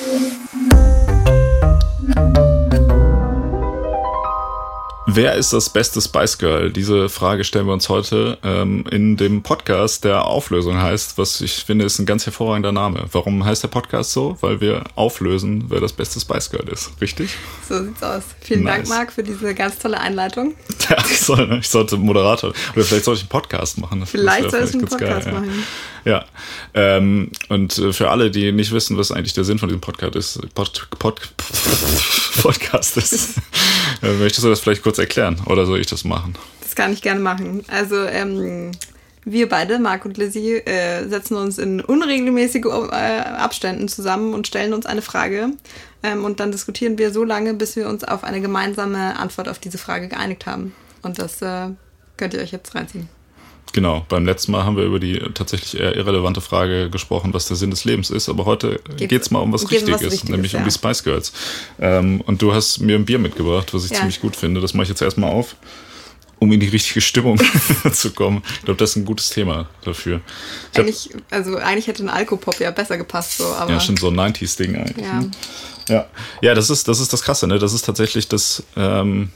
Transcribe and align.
Yeah. 0.00 0.63
Wer 5.16 5.36
ist 5.36 5.52
das 5.52 5.70
beste 5.70 6.00
Spice 6.00 6.38
Girl? 6.38 6.72
Diese 6.72 7.08
Frage 7.08 7.44
stellen 7.44 7.66
wir 7.66 7.72
uns 7.72 7.88
heute 7.88 8.36
ähm, 8.42 8.84
in 8.90 9.16
dem 9.16 9.44
Podcast, 9.44 10.02
der 10.02 10.26
Auflösung 10.26 10.82
heißt, 10.82 11.18
was 11.18 11.40
ich 11.40 11.64
finde, 11.64 11.84
ist 11.84 12.00
ein 12.00 12.06
ganz 12.06 12.26
hervorragender 12.26 12.72
Name. 12.72 13.04
Warum 13.12 13.44
heißt 13.44 13.62
der 13.62 13.68
Podcast 13.68 14.10
so? 14.10 14.36
Weil 14.40 14.60
wir 14.60 14.82
auflösen, 14.96 15.66
wer 15.68 15.78
das 15.78 15.92
beste 15.92 16.18
Spice 16.18 16.50
Girl 16.50 16.68
ist. 16.68 16.90
Richtig? 17.00 17.30
So 17.68 17.84
sieht's 17.84 18.02
aus. 18.02 18.24
Vielen 18.40 18.64
nice. 18.64 18.74
Dank, 18.74 18.88
Marc, 18.88 19.12
für 19.12 19.22
diese 19.22 19.54
ganz 19.54 19.78
tolle 19.78 20.00
Einleitung. 20.00 20.54
Ja, 20.90 20.98
ich, 20.98 21.18
soll, 21.18 21.60
ich 21.60 21.68
sollte 21.70 21.96
Moderator 21.96 22.52
oder 22.74 22.84
vielleicht 22.84 23.06
sollte 23.06 23.20
ich 23.20 23.22
einen 23.22 23.28
Podcast 23.30 23.78
machen. 23.78 24.00
Das 24.00 24.10
vielleicht 24.10 24.50
soll 24.50 24.64
ich 24.64 24.74
einen 24.74 24.84
Podcast 24.84 25.24
geil, 25.24 25.32
machen. 25.32 25.64
Ja, 26.04 26.12
ja. 26.12 26.24
Ähm, 26.74 27.30
und 27.48 27.78
äh, 27.78 27.92
für 27.94 28.10
alle, 28.10 28.30
die 28.30 28.52
nicht 28.52 28.70
wissen, 28.70 28.98
was 28.98 29.10
eigentlich 29.10 29.32
der 29.32 29.44
Sinn 29.44 29.58
von 29.58 29.70
diesem 29.70 29.80
Podcast 29.80 30.14
ist, 30.14 30.54
Pod, 30.54 30.86
Pod, 30.98 31.32
Podcast 32.42 32.98
ist, 32.98 33.36
möchtest 34.12 34.44
du 34.44 34.48
das 34.48 34.60
vielleicht 34.60 34.82
kurz 34.82 34.98
erklären 34.98 35.40
oder 35.46 35.66
soll 35.66 35.80
ich 35.80 35.86
das 35.86 36.04
machen? 36.04 36.34
Das 36.60 36.74
kann 36.74 36.92
ich 36.92 37.02
gerne 37.02 37.20
machen. 37.20 37.64
Also 37.68 37.96
ähm, 38.04 38.72
wir 39.24 39.48
beide, 39.48 39.78
Marc 39.78 40.04
und 40.04 40.18
Lizzie, 40.18 40.56
äh, 40.56 41.08
setzen 41.08 41.36
uns 41.36 41.58
in 41.58 41.80
unregelmäßigen 41.80 42.70
äh, 42.70 42.94
Abständen 42.94 43.88
zusammen 43.88 44.34
und 44.34 44.46
stellen 44.46 44.74
uns 44.74 44.84
eine 44.84 45.02
Frage. 45.02 45.50
Ähm, 46.02 46.24
und 46.24 46.40
dann 46.40 46.52
diskutieren 46.52 46.98
wir 46.98 47.10
so 47.10 47.24
lange, 47.24 47.54
bis 47.54 47.76
wir 47.76 47.88
uns 47.88 48.04
auf 48.04 48.24
eine 48.24 48.40
gemeinsame 48.40 49.18
Antwort 49.18 49.48
auf 49.48 49.58
diese 49.58 49.78
Frage 49.78 50.08
geeinigt 50.08 50.46
haben. 50.46 50.74
Und 51.02 51.18
das 51.18 51.40
äh, 51.40 51.68
könnt 52.16 52.34
ihr 52.34 52.40
euch 52.40 52.52
jetzt 52.52 52.74
reinziehen. 52.74 53.08
Genau, 53.72 54.06
beim 54.08 54.24
letzten 54.24 54.52
Mal 54.52 54.64
haben 54.64 54.76
wir 54.76 54.84
über 54.84 55.00
die 55.00 55.18
tatsächlich 55.34 55.80
eher 55.80 55.96
irrelevante 55.96 56.40
Frage 56.40 56.90
gesprochen, 56.90 57.34
was 57.34 57.48
der 57.48 57.56
Sinn 57.56 57.70
des 57.70 57.84
Lebens 57.84 58.08
ist, 58.10 58.28
aber 58.28 58.44
heute 58.44 58.80
geht 58.96 59.22
es 59.22 59.32
mal 59.32 59.40
um 59.40 59.52
was 59.52 59.68
Richtiges, 59.68 60.00
was 60.00 60.24
nämlich 60.24 60.52
ja. 60.52 60.60
um 60.60 60.64
die 60.64 60.70
Spice 60.70 61.02
Girls. 61.02 61.32
Ähm, 61.80 62.20
und 62.20 62.40
du 62.40 62.54
hast 62.54 62.78
mir 62.78 62.94
ein 62.94 63.04
Bier 63.04 63.18
mitgebracht, 63.18 63.74
was 63.74 63.84
ich 63.84 63.90
ja. 63.90 63.98
ziemlich 63.98 64.20
gut 64.20 64.36
finde. 64.36 64.60
Das 64.60 64.74
mache 64.74 64.84
ich 64.84 64.90
jetzt 64.90 65.02
erstmal 65.02 65.32
auf, 65.32 65.56
um 66.38 66.52
in 66.52 66.60
die 66.60 66.68
richtige 66.68 67.00
Stimmung 67.00 67.40
zu 67.92 68.12
kommen. 68.12 68.44
Ich 68.58 68.64
glaube, 68.64 68.78
das 68.78 68.90
ist 68.90 68.96
ein 68.96 69.04
gutes 69.04 69.30
Thema 69.30 69.68
dafür. 69.82 70.20
Ich 70.72 70.78
eigentlich, 70.78 71.10
hab, 71.12 71.22
also 71.32 71.56
eigentlich 71.56 71.88
hätte 71.88 72.04
ein 72.04 72.10
Alkopop 72.10 72.60
ja 72.60 72.70
besser 72.70 72.96
gepasst, 72.96 73.38
so, 73.38 73.46
aber. 73.46 73.72
Ja, 73.72 73.80
schon 73.80 73.96
so 73.96 74.08
ein 74.08 74.14
90s-Ding 74.14 74.76
eigentlich. 74.76 75.04
Ja. 75.04 75.20
Ne? 75.20 75.30
Ja, 75.88 76.06
ja 76.42 76.54
das, 76.54 76.70
ist, 76.70 76.86
das 76.86 77.00
ist 77.00 77.12
das 77.12 77.22
Krasse, 77.22 77.48
ne? 77.48 77.58
Das 77.58 77.72
ist 77.72 77.84
tatsächlich 77.84 78.28
das, 78.28 78.62
ähm, 78.76 79.30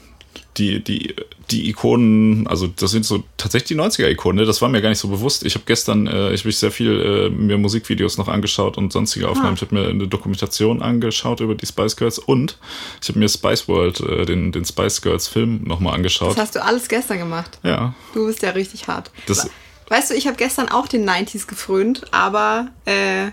die, 0.57 0.83
die, 0.83 1.15
die 1.51 1.69
Ikonen, 1.69 2.47
also 2.47 2.67
das 2.67 2.91
sind 2.91 3.05
so 3.05 3.23
tatsächlich 3.37 3.69
die 3.69 3.75
90er-Ikonen, 3.75 4.41
ne? 4.41 4.45
das 4.45 4.61
war 4.61 4.69
mir 4.69 4.81
gar 4.81 4.89
nicht 4.89 4.99
so 4.99 5.07
bewusst. 5.07 5.45
Ich 5.45 5.55
habe 5.55 5.63
gestern, 5.65 6.07
äh, 6.07 6.31
ich 6.33 6.41
habe 6.41 6.51
sehr 6.51 6.71
viel 6.71 6.99
äh, 6.99 7.29
mir 7.29 7.57
Musikvideos 7.57 8.17
noch 8.17 8.27
angeschaut 8.27 8.77
und 8.77 8.91
sonstige 8.91 9.27
ah. 9.27 9.29
Aufnahmen. 9.29 9.51
Ah. 9.51 9.53
Ich 9.55 9.61
habe 9.61 9.75
mir 9.75 9.87
eine 9.87 10.07
Dokumentation 10.07 10.81
angeschaut 10.81 11.39
über 11.39 11.55
die 11.55 11.65
Spice 11.65 11.95
Girls 11.95 12.19
und 12.19 12.57
ich 13.01 13.09
habe 13.09 13.19
mir 13.19 13.29
Spice 13.29 13.67
World, 13.67 13.99
äh, 14.01 14.25
den, 14.25 14.51
den 14.51 14.65
Spice 14.65 15.01
Girls 15.01 15.27
Film 15.27 15.63
nochmal 15.63 15.95
angeschaut. 15.95 16.31
Das 16.31 16.37
hast 16.37 16.55
du 16.55 16.63
alles 16.63 16.87
gestern 16.87 17.19
gemacht. 17.19 17.59
Ja. 17.63 17.93
Du 18.13 18.27
bist 18.27 18.41
ja 18.41 18.51
richtig 18.51 18.87
hart. 18.87 19.11
Das, 19.27 19.49
weißt 19.87 20.11
du, 20.11 20.15
ich 20.15 20.27
habe 20.27 20.37
gestern 20.37 20.69
auch 20.69 20.87
den 20.87 21.09
90s 21.09 21.47
gefrönt, 21.47 22.03
aber 22.11 22.67
äh, 22.85 23.29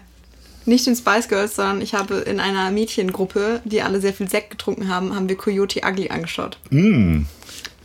nicht 0.66 0.86
den 0.86 0.96
Spice 0.96 1.28
Girls, 1.28 1.56
sondern 1.56 1.80
ich 1.80 1.94
habe 1.94 2.16
in 2.16 2.40
einer 2.40 2.70
Mädchengruppe, 2.70 3.60
die 3.64 3.82
alle 3.82 4.00
sehr 4.00 4.12
viel 4.12 4.28
Sekt 4.28 4.50
getrunken 4.50 4.88
haben, 4.88 5.14
haben 5.14 5.28
wir 5.28 5.36
Coyote 5.36 5.80
Ugly 5.84 6.10
angeschaut. 6.10 6.58
Mm. 6.70 7.22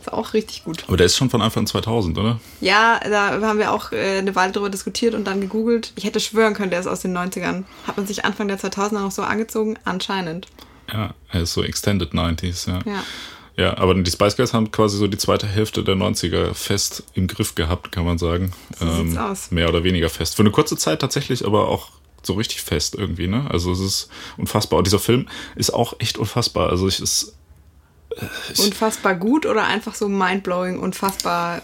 Ist 0.00 0.12
auch 0.12 0.34
richtig 0.34 0.64
gut. 0.64 0.82
Aber 0.88 0.96
der 0.96 1.06
ist 1.06 1.16
schon 1.16 1.30
von 1.30 1.40
Anfang 1.40 1.64
2000, 1.66 2.18
oder? 2.18 2.40
Ja, 2.60 3.00
da 3.04 3.40
haben 3.40 3.60
wir 3.60 3.70
auch 3.70 3.92
äh, 3.92 4.18
eine 4.18 4.34
Weile 4.34 4.50
drüber 4.52 4.68
diskutiert 4.68 5.14
und 5.14 5.24
dann 5.24 5.40
gegoogelt. 5.40 5.92
Ich 5.94 6.02
hätte 6.02 6.18
schwören 6.18 6.54
können, 6.54 6.70
der 6.70 6.80
ist 6.80 6.88
aus 6.88 7.00
den 7.00 7.16
90ern. 7.16 7.62
Hat 7.86 7.96
man 7.96 8.06
sich 8.06 8.24
Anfang 8.24 8.48
der 8.48 8.58
2000er 8.58 9.00
noch 9.00 9.12
so 9.12 9.22
angezogen? 9.22 9.78
Anscheinend. 9.84 10.48
Ja, 10.92 11.14
er 11.30 11.42
ist 11.42 11.52
so 11.52 11.62
Extended 11.62 12.12
90s, 12.12 12.68
ja. 12.68 12.80
Ja. 12.84 13.04
Ja, 13.56 13.76
aber 13.76 13.94
die 13.94 14.10
Spice 14.10 14.36
Girls 14.36 14.54
haben 14.54 14.70
quasi 14.70 14.96
so 14.96 15.06
die 15.06 15.18
zweite 15.18 15.46
Hälfte 15.46 15.84
der 15.84 15.94
90er 15.94 16.54
fest 16.54 17.04
im 17.14 17.26
Griff 17.26 17.54
gehabt, 17.54 17.92
kann 17.92 18.04
man 18.04 18.18
sagen. 18.18 18.52
So 18.78 18.86
ähm, 18.86 19.08
sieht's 19.10 19.18
aus. 19.18 19.50
Mehr 19.50 19.68
oder 19.68 19.84
weniger 19.84 20.08
fest. 20.08 20.36
Für 20.36 20.42
eine 20.42 20.50
kurze 20.50 20.76
Zeit 20.76 21.00
tatsächlich, 21.00 21.46
aber 21.46 21.68
auch 21.68 21.90
so 22.26 22.34
richtig 22.34 22.62
fest 22.62 22.94
irgendwie, 22.94 23.26
ne? 23.26 23.46
Also 23.50 23.72
es 23.72 23.80
ist 23.80 24.08
unfassbar. 24.36 24.78
Und 24.78 24.86
dieser 24.86 24.98
Film 24.98 25.28
ist 25.56 25.72
auch 25.72 25.94
echt 25.98 26.18
unfassbar. 26.18 26.70
Also 26.70 26.88
ich 26.88 27.00
ist. 27.00 27.34
Äh, 28.16 28.62
unfassbar 28.62 29.14
gut 29.14 29.46
oder 29.46 29.64
einfach 29.64 29.94
so 29.94 30.08
mindblowing, 30.08 30.78
unfassbar 30.78 31.62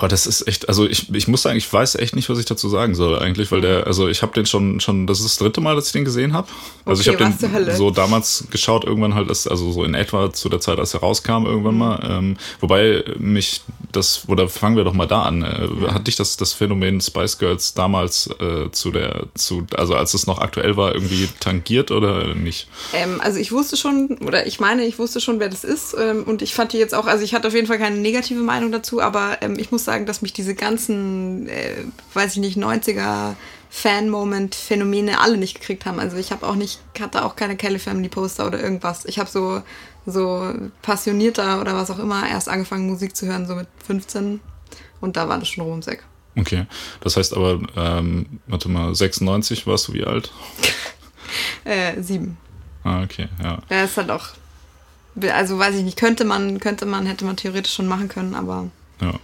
Boah, 0.00 0.08
das 0.08 0.26
ist 0.26 0.48
echt, 0.48 0.66
also 0.66 0.86
ich, 0.86 1.14
ich 1.14 1.28
muss 1.28 1.42
sagen, 1.42 1.58
ich 1.58 1.70
weiß 1.70 1.96
echt 1.96 2.16
nicht, 2.16 2.30
was 2.30 2.38
ich 2.38 2.46
dazu 2.46 2.70
sagen 2.70 2.94
soll 2.94 3.18
eigentlich, 3.18 3.52
weil 3.52 3.60
der, 3.60 3.86
also 3.86 4.08
ich 4.08 4.22
habe 4.22 4.32
den 4.32 4.46
schon, 4.46 4.80
schon, 4.80 5.06
das 5.06 5.18
ist 5.18 5.26
das 5.26 5.36
dritte 5.36 5.60
Mal, 5.60 5.76
dass 5.76 5.88
ich 5.88 5.92
den 5.92 6.06
gesehen 6.06 6.32
habe. 6.32 6.48
Also 6.86 7.02
okay, 7.02 7.22
ich 7.22 7.22
habe 7.22 7.64
den 7.66 7.76
so 7.76 7.90
damals 7.90 8.46
geschaut, 8.50 8.84
irgendwann 8.84 9.14
halt, 9.14 9.28
das, 9.28 9.46
also 9.46 9.70
so 9.70 9.84
in 9.84 9.92
etwa 9.92 10.32
zu 10.32 10.48
der 10.48 10.58
Zeit, 10.58 10.78
als 10.78 10.94
er 10.94 11.00
rauskam, 11.00 11.44
irgendwann 11.44 11.74
mhm. 11.74 11.78
mal. 11.78 12.08
Ähm, 12.10 12.36
wobei 12.60 13.04
mich 13.18 13.60
das, 13.92 14.22
oder 14.26 14.48
fangen 14.48 14.76
wir 14.76 14.84
doch 14.84 14.94
mal 14.94 15.06
da 15.06 15.22
an. 15.24 15.42
Äh, 15.42 15.68
ja. 15.82 15.92
Hat 15.92 16.06
dich 16.06 16.16
das, 16.16 16.38
das 16.38 16.54
Phänomen 16.54 17.02
Spice 17.02 17.36
Girls 17.36 17.74
damals 17.74 18.30
äh, 18.40 18.70
zu 18.72 18.92
der, 18.92 19.26
zu, 19.34 19.66
also 19.76 19.96
als 19.96 20.14
es 20.14 20.26
noch 20.26 20.38
aktuell 20.38 20.78
war, 20.78 20.94
irgendwie 20.94 21.28
tangiert 21.40 21.90
oder 21.90 22.34
nicht? 22.34 22.68
Ähm, 22.94 23.20
also 23.22 23.38
ich 23.38 23.52
wusste 23.52 23.76
schon, 23.76 24.18
oder 24.24 24.46
ich 24.46 24.60
meine, 24.60 24.86
ich 24.86 24.98
wusste 24.98 25.20
schon, 25.20 25.40
wer 25.40 25.50
das 25.50 25.64
ist. 25.64 25.94
Ähm, 25.98 26.24
und 26.24 26.40
ich 26.40 26.54
fand 26.54 26.72
die 26.72 26.78
jetzt 26.78 26.94
auch, 26.94 27.06
also 27.06 27.22
ich 27.22 27.34
hatte 27.34 27.48
auf 27.48 27.54
jeden 27.54 27.66
Fall 27.66 27.78
keine 27.78 27.96
negative 27.96 28.40
Meinung 28.40 28.72
dazu, 28.72 29.02
aber 29.02 29.38
ähm, 29.42 29.58
ich 29.58 29.70
muss 29.70 29.84
sagen, 29.90 30.06
dass 30.06 30.22
mich 30.22 30.32
diese 30.32 30.54
ganzen, 30.54 31.48
äh, 31.48 31.82
weiß 32.14 32.34
ich 32.34 32.38
nicht, 32.38 32.56
90er 32.56 33.34
Fan-Moment-Phänomene 33.70 35.18
alle 35.18 35.36
nicht 35.36 35.58
gekriegt 35.58 35.84
haben. 35.84 35.98
Also 35.98 36.16
ich 36.16 36.30
habe 36.30 36.46
auch 36.46 36.54
nicht, 36.54 36.80
hatte 37.00 37.24
auch 37.24 37.34
keine 37.34 37.56
Kelly 37.56 37.80
Family 37.80 38.08
Poster 38.08 38.46
oder 38.46 38.62
irgendwas. 38.62 39.04
Ich 39.04 39.18
habe 39.18 39.28
so, 39.28 39.62
so 40.06 40.54
passionierter 40.82 41.60
oder 41.60 41.74
was 41.74 41.90
auch 41.90 41.98
immer 41.98 42.28
erst 42.28 42.48
angefangen 42.48 42.86
Musik 42.86 43.16
zu 43.16 43.26
hören, 43.26 43.48
so 43.48 43.56
mit 43.56 43.66
15. 43.84 44.40
Und 45.00 45.16
da 45.16 45.28
war 45.28 45.38
das 45.38 45.48
schon 45.48 45.64
rum. 45.64 45.80
Okay, 46.38 46.66
das 47.00 47.16
heißt 47.16 47.36
aber, 47.36 47.58
ähm, 47.76 48.26
warte 48.46 48.68
mal, 48.68 48.94
96 48.94 49.66
warst 49.66 49.88
du 49.88 49.92
wie 49.94 50.04
alt? 50.04 50.30
äh, 51.64 52.00
sieben. 52.00 52.38
Ah, 52.84 53.02
okay, 53.02 53.28
ja. 53.42 53.58
Ja, 53.68 53.82
ist 53.82 53.96
halt 53.96 54.10
auch, 54.12 54.28
also 55.32 55.58
weiß 55.58 55.74
ich 55.74 55.82
nicht, 55.82 55.98
könnte 55.98 56.24
man, 56.24 56.60
könnte 56.60 56.86
man, 56.86 57.06
hätte 57.06 57.24
man 57.24 57.36
theoretisch 57.36 57.74
schon 57.74 57.88
machen 57.88 58.08
können, 58.08 58.36
aber 58.36 58.68
ja. 59.00 59.14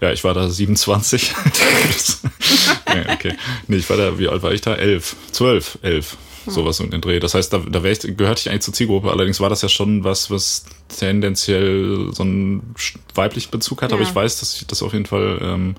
ja, 0.00 0.12
ich 0.12 0.24
war 0.24 0.34
da 0.34 0.48
27. 0.48 1.34
nee, 2.94 3.12
okay. 3.12 3.34
Nee, 3.66 3.76
ich 3.76 3.88
war 3.90 3.96
da, 3.96 4.18
wie 4.18 4.28
alt 4.28 4.42
war 4.42 4.52
ich 4.52 4.60
da? 4.60 4.74
11. 4.74 5.16
12, 5.32 5.78
11. 5.82 6.16
Sowas 6.46 6.80
um 6.80 6.90
den 6.90 7.00
Dreh. 7.00 7.20
Das 7.20 7.34
heißt, 7.34 7.52
da, 7.52 7.58
da 7.58 7.84
ich, 7.84 8.00
gehörte 8.16 8.40
ich 8.40 8.50
eigentlich 8.50 8.62
zur 8.62 8.74
Zielgruppe. 8.74 9.10
Allerdings 9.10 9.40
war 9.40 9.50
das 9.50 9.62
ja 9.62 9.68
schon 9.68 10.04
was, 10.04 10.30
was 10.30 10.64
tendenziell 10.88 12.10
so 12.12 12.22
einen 12.22 12.74
weiblichen 13.14 13.50
Bezug 13.50 13.82
hat. 13.82 13.90
Ja. 13.90 13.96
Aber 13.96 14.02
ich 14.02 14.14
weiß, 14.14 14.40
dass 14.40 14.56
ich 14.56 14.66
das 14.66 14.82
auf 14.82 14.92
jeden 14.92 15.06
Fall 15.06 15.38
ähm, 15.42 15.76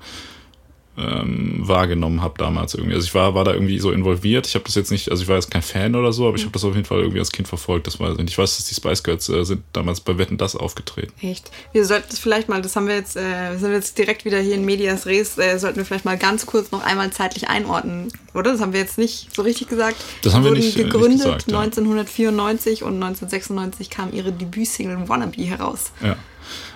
ähm, 0.96 1.60
wahrgenommen 1.60 2.20
habe 2.20 2.34
damals 2.36 2.74
irgendwie. 2.74 2.94
Also 2.94 3.06
ich 3.06 3.14
war, 3.14 3.34
war 3.34 3.44
da 3.44 3.54
irgendwie 3.54 3.78
so 3.78 3.90
involviert. 3.92 4.46
Ich 4.46 4.54
habe 4.54 4.64
das 4.64 4.74
jetzt 4.74 4.90
nicht, 4.90 5.10
also 5.10 5.22
ich 5.22 5.28
war 5.28 5.36
jetzt 5.36 5.50
kein 5.50 5.62
Fan 5.62 5.94
oder 5.94 6.12
so, 6.12 6.28
aber 6.28 6.36
ich 6.36 6.42
habe 6.42 6.52
das 6.52 6.64
auf 6.64 6.74
jeden 6.74 6.84
Fall 6.84 7.00
irgendwie 7.00 7.18
als 7.18 7.32
Kind 7.32 7.48
verfolgt. 7.48 7.86
Das 7.86 7.98
war, 7.98 8.18
und 8.18 8.28
ich 8.28 8.36
weiß, 8.36 8.56
dass 8.56 8.66
die 8.66 8.74
Spice 8.74 9.02
Girls 9.02 9.28
äh, 9.30 9.44
sind 9.44 9.62
damals 9.72 10.00
bei 10.00 10.18
Wetten 10.18 10.36
das 10.36 10.54
aufgetreten. 10.54 11.12
Echt? 11.22 11.50
Wir 11.72 11.86
sollten 11.86 12.08
das 12.10 12.18
vielleicht 12.18 12.48
mal, 12.50 12.60
das 12.60 12.76
haben 12.76 12.88
wir 12.88 12.94
jetzt, 12.94 13.16
äh, 13.16 13.56
sind 13.56 13.70
wir 13.70 13.76
jetzt 13.76 13.96
direkt 13.96 14.26
wieder 14.26 14.38
hier 14.38 14.54
in 14.54 14.66
Medias 14.66 15.06
Res, 15.06 15.38
äh, 15.38 15.58
sollten 15.58 15.78
wir 15.78 15.86
vielleicht 15.86 16.04
mal 16.04 16.18
ganz 16.18 16.44
kurz 16.44 16.72
noch 16.72 16.84
einmal 16.84 17.10
zeitlich 17.10 17.48
einordnen, 17.48 18.08
oder? 18.34 18.52
Das 18.52 18.60
haben 18.60 18.74
wir 18.74 18.80
jetzt 18.80 18.98
nicht 18.98 19.34
so 19.34 19.42
richtig 19.42 19.68
gesagt. 19.68 19.96
Das 20.22 20.34
haben 20.34 20.44
wir 20.44 20.50
nicht, 20.50 20.76
äh, 20.76 20.84
gegründet 20.84 21.10
nicht 21.10 21.22
gesagt, 21.22 21.50
ja. 21.50 21.58
1994 21.58 22.82
und 22.82 22.94
1996 23.02 23.88
kam 23.88 24.12
ihre 24.12 24.30
Debütsingle 24.30 25.08
Wannabe 25.08 25.42
heraus. 25.42 25.92
Ja. 26.02 26.16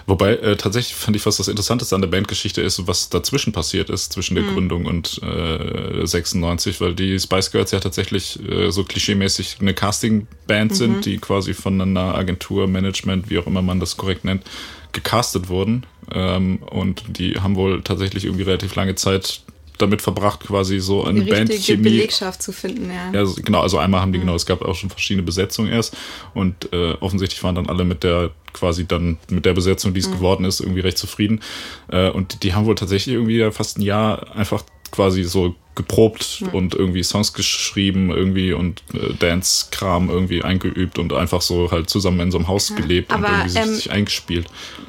Wobei 0.06 0.34
äh, 0.36 0.56
tatsächlich 0.56 0.94
fand 0.94 1.16
ich, 1.16 1.26
was 1.26 1.38
das 1.38 1.48
Interessanteste 1.48 1.94
an 1.94 2.00
der 2.00 2.08
Bandgeschichte 2.08 2.62
ist, 2.62 2.86
was 2.86 3.08
dazwischen 3.08 3.52
passiert 3.52 3.90
ist, 3.90 4.12
zwischen 4.12 4.36
der 4.36 4.44
mhm. 4.44 4.54
Gründung 4.54 4.86
und 4.86 5.20
äh, 5.22 6.06
96, 6.06 6.80
weil 6.80 6.94
die 6.94 7.18
Spice 7.18 7.50
Girls 7.50 7.72
ja 7.72 7.80
tatsächlich 7.80 8.38
äh, 8.48 8.70
so 8.70 8.84
klischeemäßig 8.84 9.56
eine 9.60 9.74
Casting-Band 9.74 10.70
mhm. 10.70 10.76
sind, 10.76 11.06
die 11.06 11.18
quasi 11.18 11.54
von 11.54 11.80
einer 11.80 12.14
Agentur, 12.14 12.68
Management, 12.68 13.30
wie 13.30 13.38
auch 13.38 13.48
immer 13.48 13.62
man 13.62 13.80
das 13.80 13.96
korrekt 13.96 14.24
nennt, 14.24 14.44
gecastet 14.92 15.48
wurden. 15.48 15.84
Ähm, 16.12 16.58
und 16.58 17.18
die 17.18 17.40
haben 17.40 17.56
wohl 17.56 17.82
tatsächlich 17.82 18.26
irgendwie 18.26 18.44
relativ 18.44 18.76
lange 18.76 18.94
Zeit 18.94 19.42
damit 19.78 20.02
verbracht, 20.02 20.40
quasi 20.40 20.78
so 20.78 21.04
eine 21.04 21.22
Bandchemie. 21.22 21.82
Belegschaft 21.82 22.42
zu 22.42 22.52
finden, 22.52 22.90
ja. 22.90 23.10
Ja, 23.12 23.30
genau, 23.36 23.60
also 23.60 23.78
einmal 23.78 24.00
haben 24.00 24.12
die, 24.12 24.18
mhm. 24.18 24.22
genau, 24.22 24.34
es 24.36 24.46
gab 24.46 24.62
auch 24.62 24.74
schon 24.74 24.88
verschiedene 24.88 25.22
Besetzungen 25.22 25.70
erst 25.70 25.96
und 26.32 26.72
äh, 26.72 26.92
offensichtlich 27.00 27.42
waren 27.42 27.54
dann 27.54 27.68
alle 27.68 27.84
mit 27.84 28.02
der 28.02 28.30
quasi 28.56 28.86
dann 28.86 29.18
mit 29.30 29.44
der 29.44 29.54
Besetzung, 29.54 29.94
die 29.94 30.00
es 30.00 30.08
mhm. 30.08 30.14
geworden 30.14 30.44
ist, 30.44 30.60
irgendwie 30.60 30.80
recht 30.80 30.98
zufrieden. 30.98 31.40
Äh, 31.88 32.10
und 32.10 32.42
die 32.42 32.54
haben 32.54 32.66
wohl 32.66 32.74
tatsächlich 32.74 33.14
irgendwie 33.14 33.50
fast 33.50 33.78
ein 33.78 33.82
Jahr 33.82 34.34
einfach 34.34 34.64
quasi 34.90 35.24
so 35.24 35.54
geprobt 35.76 36.40
mhm. 36.40 36.48
und 36.48 36.74
irgendwie 36.74 37.04
Songs 37.04 37.34
geschrieben 37.34 38.10
irgendwie 38.10 38.52
und 38.52 38.82
äh, 38.94 39.12
Dance-Kram 39.14 40.08
irgendwie 40.08 40.42
eingeübt 40.42 40.98
und 40.98 41.12
einfach 41.12 41.42
so 41.42 41.70
halt 41.70 41.90
zusammen 41.90 42.18
in 42.20 42.30
so 42.32 42.38
einem 42.38 42.48
Haus 42.48 42.74
gelebt 42.74 43.12
aber, 43.12 43.28
und 43.28 43.34
irgendwie 43.34 43.58
ähm, 43.58 43.74
sich 43.74 43.90
eingespielt. 43.90 44.46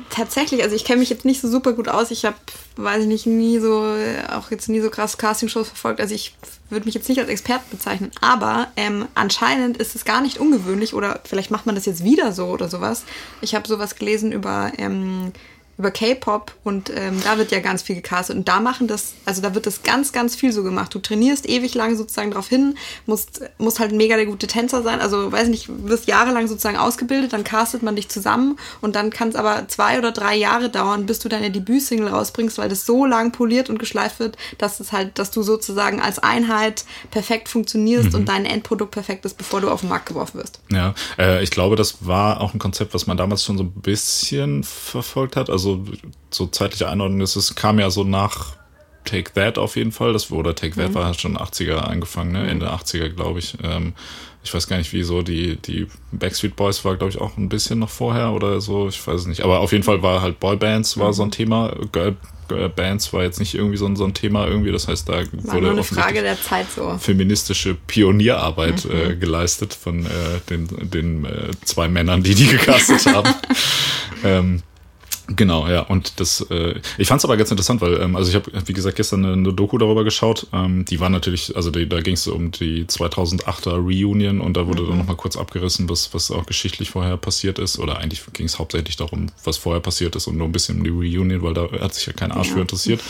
Tatsächlich, 0.10 0.64
also 0.64 0.76
ich 0.76 0.86
kenne 0.86 1.02
mich 1.02 1.10
jetzt 1.10 1.26
nicht 1.26 1.42
so 1.42 1.50
super 1.50 1.74
gut 1.74 1.90
aus. 1.90 2.10
Ich 2.12 2.24
habe, 2.24 2.38
weiß 2.78 3.02
ich 3.02 3.08
nicht, 3.08 3.26
nie 3.26 3.60
so, 3.60 3.94
auch 4.34 4.50
jetzt 4.50 4.70
nie 4.70 4.80
so 4.80 4.90
krass 4.90 5.18
Castingshows 5.18 5.68
verfolgt. 5.68 6.00
Also 6.00 6.16
ich 6.16 6.34
würde 6.70 6.86
mich 6.86 6.96
jetzt 6.96 7.10
nicht 7.10 7.20
als 7.20 7.30
Experte 7.30 7.66
bezeichnen. 7.70 8.12
Aber 8.22 8.70
ähm, 8.78 9.08
anscheinend 9.14 9.76
ist 9.78 9.96
es 9.96 10.06
gar 10.06 10.22
nicht 10.22 10.38
ungewöhnlich 10.38 10.94
oder 10.94 11.20
vielleicht 11.26 11.52
macht 11.52 11.66
man 11.66 11.76
das 11.76 11.86
jetzt 11.86 12.06
wieder 12.06 12.32
so 12.32 12.46
oder 12.48 12.70
sowas. 12.70 13.04
Ich 13.42 13.54
habe 13.54 13.68
sowas 13.68 13.96
gelesen 13.96 14.32
über 14.32 14.72
ähm, 14.78 15.34
über 15.78 15.92
K-Pop 15.92 16.54
und 16.64 16.90
ähm, 16.90 17.22
da 17.24 17.38
wird 17.38 17.52
ja 17.52 17.60
ganz 17.60 17.84
viel 17.84 17.96
gecastet 17.96 18.36
und 18.36 18.48
da 18.48 18.60
machen 18.60 18.88
das, 18.88 19.14
also 19.26 19.44
da 19.44 19.54
wird 19.54 19.68
das 19.68 19.84
ganz, 19.84 20.12
ganz 20.12 20.36
viel 20.36 20.52
so 20.52 20.64
gemacht. 20.64 20.94
Du 20.94 21.00
trainierst 21.00 21.48
ewig 21.48 21.76
lang 21.76 21.96
sozusagen 21.96 22.32
drauf 22.32 22.48
hin, 22.48 22.76
musst, 23.06 23.42
musst 23.60 23.80
halt 23.80 23.92
mega 23.92 24.16
der 24.16 24.26
gute 24.26 24.48
Tänzer 24.48 24.82
sein, 24.82 25.00
also 25.00 25.32
weiß 25.32 25.50
nicht, 25.50 25.70
wirst 25.70 26.08
jahrelang 26.08 26.48
sozusagen 26.48 26.78
ausgebildet, 26.78 27.34
dann 27.34 27.44
castet 27.44 27.84
man 27.84 27.96
dich 27.96 28.10
zusammen 28.10 28.58
und 28.82 28.96
dann 28.96 29.12
kann 29.12 29.30
es 29.30 29.36
aber 29.36 29.68
zwei 29.68 30.00
oder 30.00 30.12
drei 30.12 30.36
Jahre 30.36 30.70
dauern, 30.70 31.06
bis 31.06 31.20
du 31.20 31.30
deine 31.30 31.52
Debütsingle 31.52 32.10
rausbringst, 32.10 32.58
weil 32.58 32.70
das 32.70 32.88
so 32.88 33.06
lang 33.06 33.32
poliert 33.32 33.70
und 33.70 33.78
geschleift 33.78 34.20
wird, 34.20 34.36
dass 34.58 34.80
es 34.80 34.92
halt, 34.92 35.20
dass 35.20 35.30
du 35.30 35.44
sozusagen 35.44 36.02
als 36.02 36.18
Einheit 36.18 36.86
perfekt 37.12 37.50
funktionierst 37.50 38.14
mhm. 38.14 38.16
und 38.16 38.30
dein 38.30 38.46
Endprodukt 38.46 38.92
perfekt 38.92 39.26
ist, 39.26 39.38
bevor 39.38 39.62
du 39.62 39.70
auf 39.70 39.82
den 39.82 39.90
Markt 39.90 40.08
geworfen 40.08 40.40
wirst. 40.40 40.60
Ja, 40.72 40.96
äh, 41.20 41.44
ich 41.44 41.52
glaube, 41.52 41.76
das 41.76 41.98
war 42.02 42.42
auch 42.42 42.56
ein 42.56 42.60
Konzept, 42.60 42.96
was 42.96 43.06
man 43.06 43.16
damals 43.16 43.44
schon 43.44 43.58
so 43.60 43.64
ein 43.64 43.72
bisschen 43.72 44.64
verfolgt 44.64 45.36
hat, 45.36 45.52
also 45.52 45.67
so, 45.68 45.84
so 46.30 46.48
zeitliche 46.48 46.90
Einordnung 46.90 47.22
ist, 47.22 47.36
es 47.36 47.56
kam 47.56 47.80
ja 47.80 47.90
so 47.90 48.04
nach 48.04 48.56
Take 49.04 49.34
That 49.34 49.58
auf 49.58 49.76
jeden 49.76 49.92
Fall. 49.92 50.14
Das, 50.14 50.32
oder 50.32 50.56
Take 50.56 50.76
That 50.76 50.90
mhm. 50.90 50.96
war 50.96 51.14
schon 51.14 51.38
80er 51.38 51.78
angefangen, 51.78 52.34
ne? 52.34 52.50
Ende 52.50 52.72
80er, 52.72 53.10
glaube 53.10 53.40
ich. 53.40 53.56
Ähm, 53.64 53.94
ich 54.44 54.54
weiß 54.54 54.68
gar 54.68 54.78
nicht, 54.78 54.94
wieso. 54.94 55.22
Die, 55.22 55.58
die 55.58 55.88
Backstreet 56.12 56.56
Boys 56.56 56.86
war, 56.86 56.96
glaube 56.96 57.12
ich, 57.12 57.20
auch 57.20 57.38
ein 57.38 57.50
bisschen 57.50 57.80
noch 57.80 57.90
vorher 57.90 58.32
oder 58.32 58.62
so. 58.62 58.88
Ich 58.88 59.06
weiß 59.06 59.22
es 59.22 59.28
nicht. 59.28 59.42
Aber 59.42 59.60
auf 59.60 59.72
jeden 59.72 59.84
Fall 59.84 60.02
war 60.04 60.22
halt 60.22 60.40
Boybands 60.40 60.98
war 60.98 61.10
mhm. 61.10 61.14
so 61.14 61.24
ein 61.24 61.28
mhm. 61.28 61.32
Thema. 61.32 61.76
Girl, 61.92 62.16
Bands 62.76 63.12
war 63.12 63.24
jetzt 63.24 63.40
nicht 63.40 63.56
irgendwie 63.56 63.78
so 63.78 63.86
ein, 63.86 63.96
so 63.96 64.06
ein 64.06 64.14
Thema 64.14 64.48
irgendwie. 64.48 64.72
Das 64.72 64.88
heißt, 64.88 65.10
da 65.10 65.18
war 65.18 65.56
wurde 65.56 65.72
eine 65.72 65.84
Frage 65.84 66.22
der 66.22 66.42
Zeit 66.42 66.68
so. 66.74 66.98
feministische 66.98 67.76
Pionierarbeit 67.76 68.86
mhm. 68.86 68.92
äh, 68.92 69.16
geleistet 69.16 69.74
von 69.74 70.06
äh, 70.06 70.10
den, 70.50 70.90
den 70.90 71.26
äh, 71.26 71.52
zwei 71.66 71.88
Männern, 71.88 72.24
die 72.24 72.36
die 72.36 72.48
gecastet 72.48 73.06
haben. 73.06 73.34
ähm, 74.24 74.64
Genau, 75.36 75.68
ja. 75.68 75.82
Und 75.82 76.20
das, 76.20 76.42
äh, 76.50 76.80
ich 76.98 77.08
fand 77.08 77.20
es 77.20 77.26
aber 77.26 77.36
ganz 77.36 77.52
interessant, 77.52 77.82
weil, 77.82 78.00
ähm, 78.02 78.16
also 78.16 78.30
ich 78.30 78.36
habe, 78.36 78.50
wie 78.66 78.74
gesagt, 78.74 78.96
gestern 78.96 79.26
eine, 79.26 79.34
eine 79.34 79.54
Doku 79.54 79.78
darüber 79.78 80.04
geschaut. 80.04 80.48
Ähm, 80.54 80.86
die 80.86 81.00
war 81.00 81.10
natürlich, 81.10 81.56
also 81.56 81.70
die, 81.70 81.88
da 81.88 82.00
ging 82.00 82.14
es 82.14 82.28
um 82.28 82.52
die 82.52 82.86
2008er 82.86 83.76
Reunion 83.76 84.40
und 84.40 84.56
da 84.56 84.68
wurde 84.68 84.84
mhm. 84.84 84.90
dann 84.90 84.98
nochmal 85.00 85.18
kurz 85.18 85.36
abgerissen, 85.36 85.90
was, 85.90 86.14
was 86.14 86.32
auch 86.32 86.46
geschichtlich 86.46 86.92
vorher 86.92 87.18
passiert 87.18 87.60
ist. 87.60 87.78
Oder 87.78 87.98
eigentlich 87.98 88.22
ging 88.34 88.46
es 88.46 88.58
hauptsächlich 88.58 88.96
darum, 88.96 89.28
was 89.44 89.58
vorher 89.58 89.82
passiert 89.82 90.16
ist 90.16 90.28
und 90.28 90.38
nur 90.38 90.48
ein 90.48 90.54
bisschen 90.54 90.78
um 90.78 90.84
die 90.86 90.90
Reunion, 90.92 91.42
weil 91.42 91.54
da 91.54 91.70
hat 91.72 91.94
sich 91.94 92.06
ja 92.06 92.14
kein 92.14 92.32
Arsch 92.32 92.48
ja. 92.48 92.54
für 92.54 92.62
interessiert. 92.62 93.02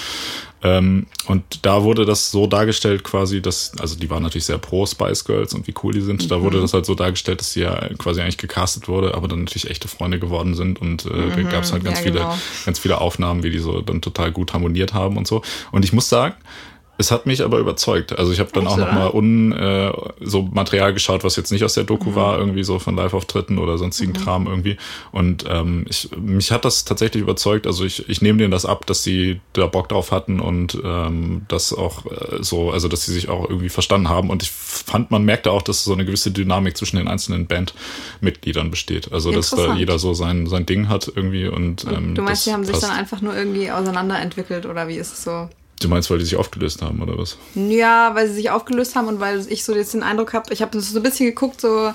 Ähm, 0.63 1.05
und 1.27 1.65
da 1.65 1.83
wurde 1.83 2.05
das 2.05 2.31
so 2.31 2.47
dargestellt 2.47 3.03
quasi, 3.03 3.41
dass, 3.41 3.77
also 3.79 3.95
die 3.95 4.09
waren 4.09 4.23
natürlich 4.23 4.45
sehr 4.45 4.57
pro 4.57 4.85
Spice 4.85 5.23
Girls 5.23 5.53
und 5.53 5.67
wie 5.67 5.73
cool 5.83 5.93
die 5.93 6.01
sind. 6.01 6.23
Mhm. 6.23 6.29
Da 6.29 6.41
wurde 6.41 6.59
das 6.59 6.73
halt 6.73 6.85
so 6.85 6.95
dargestellt, 6.95 7.41
dass 7.41 7.53
sie 7.53 7.61
ja 7.61 7.89
quasi 7.97 8.21
eigentlich 8.21 8.37
gecastet 8.37 8.87
wurde, 8.87 9.13
aber 9.13 9.27
dann 9.27 9.41
natürlich 9.43 9.69
echte 9.69 9.87
Freunde 9.87 10.19
geworden 10.19 10.55
sind 10.55 10.81
und 10.81 11.05
äh, 11.05 11.09
mhm. 11.09 11.35
da 11.35 11.41
gab 11.43 11.63
es 11.63 11.71
halt 11.71 11.83
ganz 11.83 11.99
ja, 11.99 12.03
viele, 12.03 12.19
genau. 12.19 12.37
ganz 12.65 12.79
viele 12.79 12.99
Aufnahmen, 12.99 13.43
wie 13.43 13.51
die 13.51 13.59
so 13.59 13.81
dann 13.81 14.01
total 14.01 14.31
gut 14.31 14.53
harmoniert 14.53 14.93
haben 14.93 15.17
und 15.17 15.27
so. 15.27 15.43
Und 15.71 15.85
ich 15.85 15.93
muss 15.93 16.09
sagen, 16.09 16.35
es 16.97 17.11
hat 17.11 17.25
mich 17.25 17.43
aber 17.43 17.59
überzeugt. 17.59 18.17
Also 18.17 18.31
ich 18.31 18.39
habe 18.39 18.49
dann 18.51 18.65
Echt, 18.65 18.73
auch 18.73 18.77
nochmal 18.77 19.11
un 19.11 19.51
äh, 19.51 19.91
so 20.19 20.41
Material 20.41 20.93
geschaut, 20.93 21.23
was 21.23 21.35
jetzt 21.35 21.51
nicht 21.51 21.63
aus 21.63 21.75
der 21.75 21.83
Doku 21.83 22.11
mhm. 22.11 22.15
war, 22.15 22.39
irgendwie 22.39 22.63
so 22.63 22.79
von 22.79 22.95
Live-Auftritten 22.95 23.59
oder 23.59 23.77
sonstigen 23.77 24.13
mhm. 24.13 24.17
Kram 24.17 24.47
irgendwie. 24.47 24.77
Und 25.11 25.45
ähm, 25.47 25.85
ich, 25.87 26.09
mich 26.17 26.51
hat 26.51 26.65
das 26.65 26.85
tatsächlich 26.85 27.21
überzeugt. 27.21 27.67
Also 27.67 27.85
ich, 27.85 28.09
ich 28.09 28.21
nehme 28.21 28.39
denen 28.39 28.51
das 28.51 28.65
ab, 28.65 28.87
dass 28.87 29.03
sie 29.03 29.39
da 29.53 29.67
Bock 29.67 29.89
drauf 29.89 30.11
hatten 30.11 30.39
und 30.39 30.77
ähm, 30.83 31.45
das 31.47 31.71
auch 31.71 32.05
äh, 32.07 32.41
so, 32.41 32.71
also 32.71 32.87
dass 32.87 33.05
sie 33.05 33.13
sich 33.13 33.29
auch 33.29 33.47
irgendwie 33.47 33.69
verstanden 33.69 34.09
haben. 34.09 34.31
Und 34.31 34.41
ich 34.41 34.49
fand, 34.49 35.11
man 35.11 35.23
merkte 35.23 35.51
auch, 35.51 35.61
dass 35.61 35.83
so 35.83 35.93
eine 35.93 36.03
gewisse 36.03 36.31
Dynamik 36.31 36.77
zwischen 36.77 36.97
den 36.97 37.07
einzelnen 37.07 37.45
Bandmitgliedern 37.45 38.71
besteht. 38.71 39.11
Also 39.13 39.31
dass 39.31 39.51
da 39.51 39.75
jeder 39.75 39.99
so 39.99 40.15
sein, 40.15 40.47
sein 40.47 40.65
Ding 40.65 40.89
hat 40.89 41.11
irgendwie. 41.13 41.47
Und, 41.47 41.85
ähm, 41.85 42.15
du 42.15 42.23
meinst, 42.23 42.45
sie 42.45 42.53
haben 42.53 42.65
sich 42.65 42.77
dann 42.77 42.91
einfach 42.91 43.21
nur 43.21 43.35
irgendwie 43.35 43.69
auseinanderentwickelt 43.69 44.65
oder 44.65 44.87
wie 44.87 44.95
ist 44.95 45.13
es 45.13 45.23
so? 45.23 45.49
Du 45.79 45.89
meinst, 45.89 46.09
weil 46.09 46.17
die 46.17 46.25
sich 46.25 46.35
aufgelöst 46.35 46.81
haben, 46.81 47.01
oder 47.01 47.17
was? 47.17 47.37
Ja, 47.53 48.15
weil 48.15 48.27
sie 48.27 48.33
sich 48.33 48.49
aufgelöst 48.49 48.95
haben 48.95 49.07
und 49.07 49.19
weil 49.19 49.45
ich 49.47 49.63
so 49.63 49.75
jetzt 49.75 49.93
den 49.93 50.03
Eindruck 50.03 50.33
habe, 50.33 50.51
ich 50.51 50.61
habe 50.61 50.79
so 50.79 50.97
ein 50.97 51.03
bisschen 51.03 51.27
geguckt, 51.27 51.61
so 51.61 51.93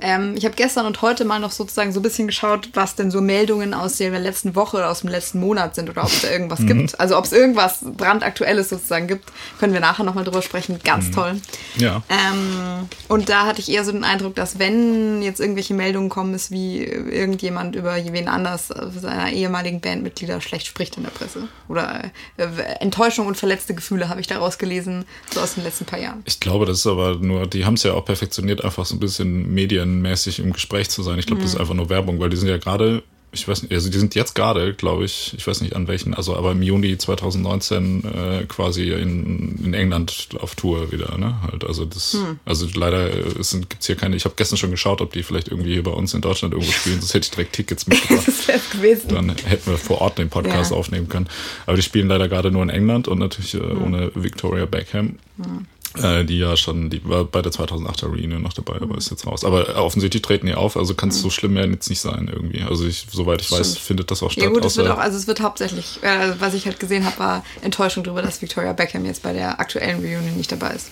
ähm, 0.00 0.34
ich 0.36 0.44
habe 0.44 0.54
gestern 0.54 0.86
und 0.86 1.02
heute 1.02 1.24
mal 1.24 1.38
noch 1.38 1.52
sozusagen 1.52 1.92
so 1.92 2.00
ein 2.00 2.02
bisschen 2.02 2.26
geschaut, 2.26 2.70
was 2.74 2.96
denn 2.96 3.10
so 3.10 3.20
Meldungen 3.20 3.74
aus 3.74 3.96
der 3.96 4.10
letzten 4.18 4.54
Woche 4.54 4.78
oder 4.78 4.90
aus 4.90 5.00
dem 5.00 5.10
letzten 5.10 5.40
Monat 5.40 5.74
sind 5.74 5.88
oder 5.88 6.02
ob 6.02 6.08
es 6.08 6.22
da 6.22 6.30
irgendwas 6.30 6.60
mhm. 6.60 6.66
gibt. 6.66 7.00
Also 7.00 7.16
ob 7.16 7.24
es 7.24 7.32
irgendwas 7.32 7.78
brandaktuelles 7.82 8.68
sozusagen 8.68 9.06
gibt, 9.06 9.24
können 9.58 9.72
wir 9.72 9.80
nachher 9.80 10.04
nochmal 10.04 10.24
drüber 10.24 10.42
sprechen. 10.42 10.80
Ganz 10.82 11.06
mhm. 11.06 11.12
toll. 11.12 11.40
Ja. 11.76 12.02
Ähm, 12.08 12.88
und 13.08 13.28
da 13.28 13.46
hatte 13.46 13.60
ich 13.60 13.70
eher 13.70 13.84
so 13.84 13.92
den 13.92 14.04
Eindruck, 14.04 14.34
dass 14.34 14.58
wenn 14.58 15.22
jetzt 15.22 15.40
irgendwelche 15.40 15.74
Meldungen 15.74 16.08
kommen, 16.08 16.34
ist 16.34 16.50
wie 16.50 16.84
irgendjemand 16.84 17.76
über 17.76 17.96
wen 17.96 18.28
anders 18.28 18.68
seiner 18.68 19.32
ehemaligen 19.32 19.80
Bandmitglieder 19.80 20.40
schlecht 20.40 20.66
spricht 20.66 20.96
in 20.96 21.04
der 21.04 21.10
Presse. 21.10 21.48
Oder 21.68 22.10
äh, 22.36 22.46
Enttäuschung 22.80 23.26
und 23.26 23.36
verletzte 23.36 23.74
Gefühle 23.74 24.08
habe 24.08 24.20
ich 24.20 24.26
daraus 24.26 24.58
gelesen, 24.58 25.04
so 25.32 25.40
aus 25.40 25.54
den 25.54 25.64
letzten 25.64 25.84
paar 25.84 25.98
Jahren. 25.98 26.22
Ich 26.24 26.40
glaube, 26.40 26.66
das 26.66 26.78
ist 26.78 26.86
aber 26.86 27.16
nur, 27.16 27.46
die 27.46 27.64
haben 27.64 27.74
es 27.74 27.82
ja 27.84 27.94
auch 27.94 28.04
perfektioniert, 28.04 28.64
einfach 28.64 28.84
so 28.84 28.96
ein 28.96 29.00
bisschen 29.00 29.52
Medien 29.52 29.83
medienmäßig 29.84 30.38
im 30.38 30.52
Gespräch 30.52 30.90
zu 30.90 31.02
sein. 31.02 31.18
Ich 31.18 31.26
glaube, 31.26 31.40
mhm. 31.40 31.44
das 31.44 31.52
ist 31.52 31.56
mhm. 31.56 31.62
einfach 31.62 31.74
nur 31.74 31.90
Werbung, 31.90 32.20
weil 32.20 32.30
die 32.30 32.36
sind 32.36 32.48
ja 32.48 32.58
gerade, 32.58 33.02
ich 33.32 33.48
weiß 33.48 33.62
nicht, 33.62 33.72
also 33.72 33.90
die 33.90 33.98
sind 33.98 34.14
jetzt 34.14 34.34
gerade, 34.34 34.74
glaube 34.74 35.04
ich, 35.04 35.34
ich 35.36 35.46
weiß 35.46 35.60
nicht 35.60 35.74
an 35.74 35.88
welchen, 35.88 36.14
also 36.14 36.36
aber 36.36 36.52
im 36.52 36.62
Juni 36.62 36.96
2019 36.96 38.04
äh, 38.04 38.44
quasi 38.46 38.90
in, 38.92 39.58
in 39.64 39.74
England 39.74 40.28
auf 40.40 40.54
Tour 40.54 40.92
wieder, 40.92 41.18
ne? 41.18 41.36
Halt, 41.42 41.64
also 41.64 41.84
das, 41.84 42.14
mhm. 42.14 42.38
also 42.44 42.66
leider 42.74 43.10
gibt 43.10 43.40
es 43.80 43.86
hier 43.86 43.96
keine, 43.96 44.14
ich 44.16 44.24
habe 44.24 44.34
gestern 44.36 44.56
schon 44.56 44.70
geschaut, 44.70 45.00
ob 45.00 45.12
die 45.12 45.22
vielleicht 45.22 45.48
irgendwie 45.48 45.72
hier 45.72 45.82
bei 45.82 45.90
uns 45.90 46.14
in 46.14 46.20
Deutschland 46.20 46.54
irgendwo 46.54 46.72
spielen, 46.80 47.00
sonst 47.00 47.14
hätte 47.14 47.24
ich 47.24 47.30
direkt 47.30 47.52
Tickets 47.54 47.86
mitgebracht. 47.86 48.26
das 48.46 48.70
gewesen. 48.70 49.08
Dann 49.08 49.30
hätten 49.30 49.70
wir 49.70 49.78
vor 49.78 50.00
Ort 50.00 50.18
den 50.18 50.28
Podcast 50.28 50.70
ja. 50.70 50.76
aufnehmen 50.76 51.08
können. 51.08 51.28
Aber 51.66 51.76
die 51.76 51.82
spielen 51.82 52.08
leider 52.08 52.28
gerade 52.28 52.50
nur 52.50 52.62
in 52.62 52.70
England 52.70 53.08
und 53.08 53.18
natürlich 53.18 53.54
äh, 53.54 53.58
mhm. 53.58 53.82
ohne 53.82 54.10
Victoria 54.14 54.66
Beckham. 54.66 55.16
Mhm. 55.36 55.66
Äh, 55.96 56.24
die 56.24 56.38
ja 56.38 56.56
schon, 56.56 56.90
die 56.90 57.08
war 57.08 57.24
bei 57.24 57.40
der 57.40 57.52
2008er 57.52 58.06
Reunion 58.06 58.42
noch 58.42 58.52
dabei, 58.52 58.80
aber 58.80 58.98
ist 58.98 59.10
jetzt 59.10 59.26
raus. 59.26 59.44
Aber 59.44 59.76
offensichtlich 59.76 60.22
treten 60.22 60.46
die 60.46 60.54
auf, 60.54 60.76
also 60.76 60.94
kann 60.94 61.10
es 61.10 61.20
so 61.20 61.30
schlimm 61.30 61.56
ja 61.56 61.64
jetzt 61.64 61.88
nicht 61.88 62.00
sein 62.00 62.28
irgendwie. 62.32 62.62
Also 62.62 62.84
ich, 62.84 63.06
soweit 63.12 63.40
ich 63.40 63.52
weiß, 63.52 63.78
findet 63.78 64.10
das 64.10 64.22
auch 64.22 64.30
statt. 64.30 64.42
Ja 64.42 64.50
gut, 64.50 64.64
es 64.64 64.76
wird 64.76 64.88
auch, 64.88 64.98
also 64.98 65.16
es 65.16 65.28
wird 65.28 65.40
hauptsächlich, 65.40 66.02
äh, 66.02 66.32
was 66.40 66.54
ich 66.54 66.66
halt 66.66 66.80
gesehen 66.80 67.04
habe, 67.04 67.18
war 67.18 67.44
Enttäuschung 67.62 68.02
darüber, 68.02 68.22
dass 68.22 68.42
Victoria 68.42 68.72
Beckham 68.72 69.04
jetzt 69.04 69.22
bei 69.22 69.32
der 69.32 69.60
aktuellen 69.60 70.00
Reunion 70.00 70.36
nicht 70.36 70.50
dabei 70.50 70.70
ist. 70.70 70.90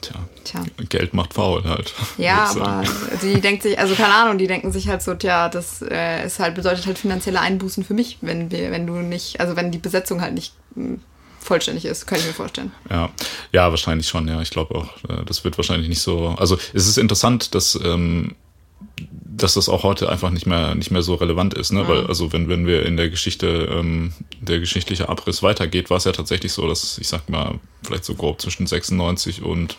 Tja, 0.00 0.14
Tja. 0.44 0.62
Geld 0.88 1.14
macht 1.14 1.34
faul 1.34 1.64
halt. 1.64 1.92
Ja, 2.16 2.44
aber 2.50 2.84
sie 3.20 3.40
denkt 3.40 3.64
sich, 3.64 3.76
also 3.78 3.96
keine 3.96 4.14
Ahnung, 4.14 4.38
die 4.38 4.46
denken 4.46 4.70
sich 4.70 4.88
halt 4.88 5.02
so, 5.02 5.14
tja, 5.14 5.48
das 5.48 5.82
äh, 5.82 6.24
ist 6.24 6.38
halt, 6.38 6.54
bedeutet 6.54 6.86
halt 6.86 6.98
finanzielle 6.98 7.40
Einbußen 7.40 7.82
für 7.82 7.94
mich, 7.94 8.18
wenn 8.20 8.52
wir, 8.52 8.70
wenn 8.70 8.86
du 8.86 8.94
nicht, 8.94 9.40
also 9.40 9.56
wenn 9.56 9.72
die 9.72 9.78
Besetzung 9.78 10.20
halt 10.20 10.34
nicht 10.34 10.54
hm, 10.74 11.00
vollständig 11.40 11.84
ist, 11.84 12.06
kann 12.06 12.18
ich 12.18 12.26
mir 12.26 12.32
vorstellen. 12.32 12.72
Ja, 12.90 13.10
ja 13.52 13.70
wahrscheinlich 13.70 14.08
schon, 14.08 14.28
ja. 14.28 14.40
Ich 14.40 14.50
glaube 14.50 14.74
auch, 14.74 14.88
äh, 15.08 15.24
das 15.24 15.44
wird 15.44 15.58
wahrscheinlich 15.58 15.88
nicht 15.88 16.00
so. 16.00 16.34
Also 16.38 16.58
es 16.74 16.86
ist 16.86 16.98
interessant, 16.98 17.54
dass, 17.54 17.78
ähm, 17.82 18.34
dass 19.00 19.54
das 19.54 19.68
auch 19.68 19.82
heute 19.82 20.08
einfach 20.08 20.30
nicht 20.30 20.46
mehr, 20.46 20.74
nicht 20.74 20.90
mehr 20.90 21.02
so 21.02 21.14
relevant 21.14 21.54
ist, 21.54 21.72
ne? 21.72 21.84
Mhm. 21.84 21.88
Weil, 21.88 22.06
also 22.06 22.32
wenn, 22.32 22.48
wenn 22.48 22.66
wir 22.66 22.84
in 22.84 22.96
der 22.96 23.08
Geschichte, 23.10 23.68
ähm, 23.70 24.12
der 24.40 24.60
geschichtliche 24.60 25.08
Abriss 25.08 25.42
weitergeht, 25.42 25.90
war 25.90 25.98
es 25.98 26.04
ja 26.04 26.12
tatsächlich 26.12 26.52
so, 26.52 26.68
dass, 26.68 26.98
ich 26.98 27.08
sag 27.08 27.28
mal, 27.28 27.58
vielleicht 27.82 28.04
so 28.04 28.14
grob 28.14 28.40
zwischen 28.40 28.66
96 28.66 29.42
und 29.42 29.76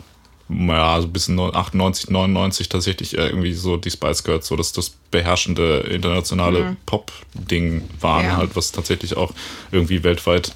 ja, 0.49 0.99
so 0.99 1.07
bis 1.07 1.29
98, 1.29 2.09
99 2.09 2.69
tatsächlich 2.69 3.15
irgendwie 3.15 3.53
so 3.53 3.77
die 3.77 3.91
Spice 3.91 4.23
Girls 4.23 4.47
so 4.47 4.55
dass 4.55 4.71
das 4.71 4.89
beherrschende 5.11 5.81
internationale 5.81 6.63
mhm. 6.63 6.77
Pop-Ding 6.85 7.83
waren, 7.99 8.25
ja. 8.25 8.37
halt, 8.37 8.55
was 8.55 8.71
tatsächlich 8.71 9.15
auch 9.15 9.31
irgendwie 9.71 10.03
weltweit 10.03 10.53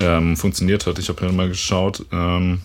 ähm, 0.00 0.36
funktioniert 0.36 0.86
hat. 0.86 0.98
Ich 0.98 1.08
habe 1.08 1.26
ja 1.26 1.32
mal 1.32 1.48
geschaut. 1.48 2.04
Ähm, 2.12 2.60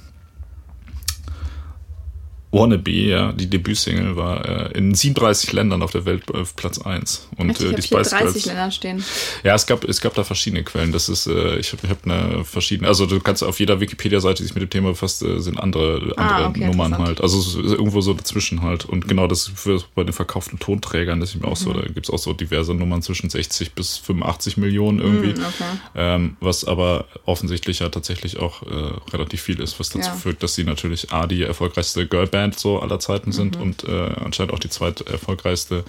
Wannabe, 2.60 2.92
ja, 2.92 3.32
die 3.34 3.50
Debütsingle 3.50 4.16
war 4.16 4.72
äh, 4.72 4.78
in 4.78 4.94
37 4.96 5.52
Ländern 5.54 5.82
auf 5.82 5.92
der 5.92 6.06
Welt 6.06 6.34
auf 6.34 6.56
Platz 6.56 6.80
1. 6.80 7.28
Und 7.38 7.50
Echt? 7.50 7.62
Ich 7.62 7.72
äh, 7.72 7.76
die 7.76 7.82
Spice 7.82 8.10
30 8.12 8.24
Girls. 8.34 8.46
Ländern 8.46 8.72
stehen. 8.72 9.04
Ja, 9.44 9.56
es 9.56 9.66
gab, 9.66 9.84
es 9.84 10.00
gab 10.02 10.14
da 10.14 10.24
verschiedene 10.24 10.64
Quellen. 10.64 10.92
Das 10.92 11.10
ist, 11.10 11.28
äh, 11.28 11.58
ich 11.58 11.74
habe 11.74 11.88
hab 11.90 12.06
eine 12.06 12.44
verschiedene, 12.46 12.88
also 12.88 13.06
du 13.06 13.20
kannst 13.20 13.44
auf 13.44 13.60
jeder 13.60 13.80
Wikipedia-Seite, 13.80 14.38
die 14.38 14.44
sich 14.48 14.56
mit 14.56 14.62
dem 14.64 14.70
Thema 14.70 14.90
befasst, 14.90 15.22
äh, 15.24 15.40
sind 15.40 15.60
andere, 15.60 16.14
andere 16.18 16.46
Ah, 16.46 16.50
okay, 16.50 16.66
Nummern 16.68 16.98
halt. 16.98 17.22
Also 17.22 17.40
es 17.40 17.48
ist 17.48 17.56
irgendwo 17.74 18.02
so 18.02 18.14
dazwischen 18.14 18.62
halt. 18.62 18.86
Und 18.86 19.08
genau 19.08 19.28
das 19.28 19.52
für, 19.54 19.82
bei 19.94 20.04
den 20.04 20.14
verkauften 20.14 20.58
Tonträgern, 20.60 21.20
das 21.20 21.30
ist 21.30 21.36
eben 21.36 21.46
auch 21.46 21.58
so, 21.58 21.72
Mhm. 21.72 21.82
da 21.82 21.82
gibt's 21.88 22.10
auch 22.10 22.20
so 22.20 22.32
diverse 22.34 22.74
Nummern 22.74 23.02
zwischen 23.02 23.30
60 23.30 23.74
bis 23.74 23.98
85 23.98 24.58
Millionen 24.58 25.00
irgendwie. 25.00 25.34
Mm, 25.34 25.46
okay. 25.46 25.64
Ähm, 25.96 26.38
was 26.40 26.64
aber 26.64 27.06
offensichtlich 27.26 27.80
ja 27.80 27.90
tatsächlich 27.90 28.38
auch 28.40 28.62
äh, 28.64 28.68
relativ 29.12 29.42
viel 29.42 29.60
ist, 29.60 29.80
was 29.80 29.90
dazu 29.90 30.10
Ja. 30.10 30.16
führt, 30.16 30.42
dass 30.44 30.56
sie 30.56 30.64
natürlich 30.64 31.12
A, 31.12 31.28
die 31.28 31.42
erfolgreichste 31.44 32.06
Girlband 32.08 32.45
so 32.54 32.80
aller 32.80 33.00
Zeiten 33.00 33.30
Mhm. 33.30 33.34
sind 33.34 33.56
und 33.58 33.84
äh, 33.86 34.12
anscheinend 34.24 34.54
auch 34.54 34.60
die 34.60 34.70
zweit 34.70 35.02
erfolgreichste 35.02 35.84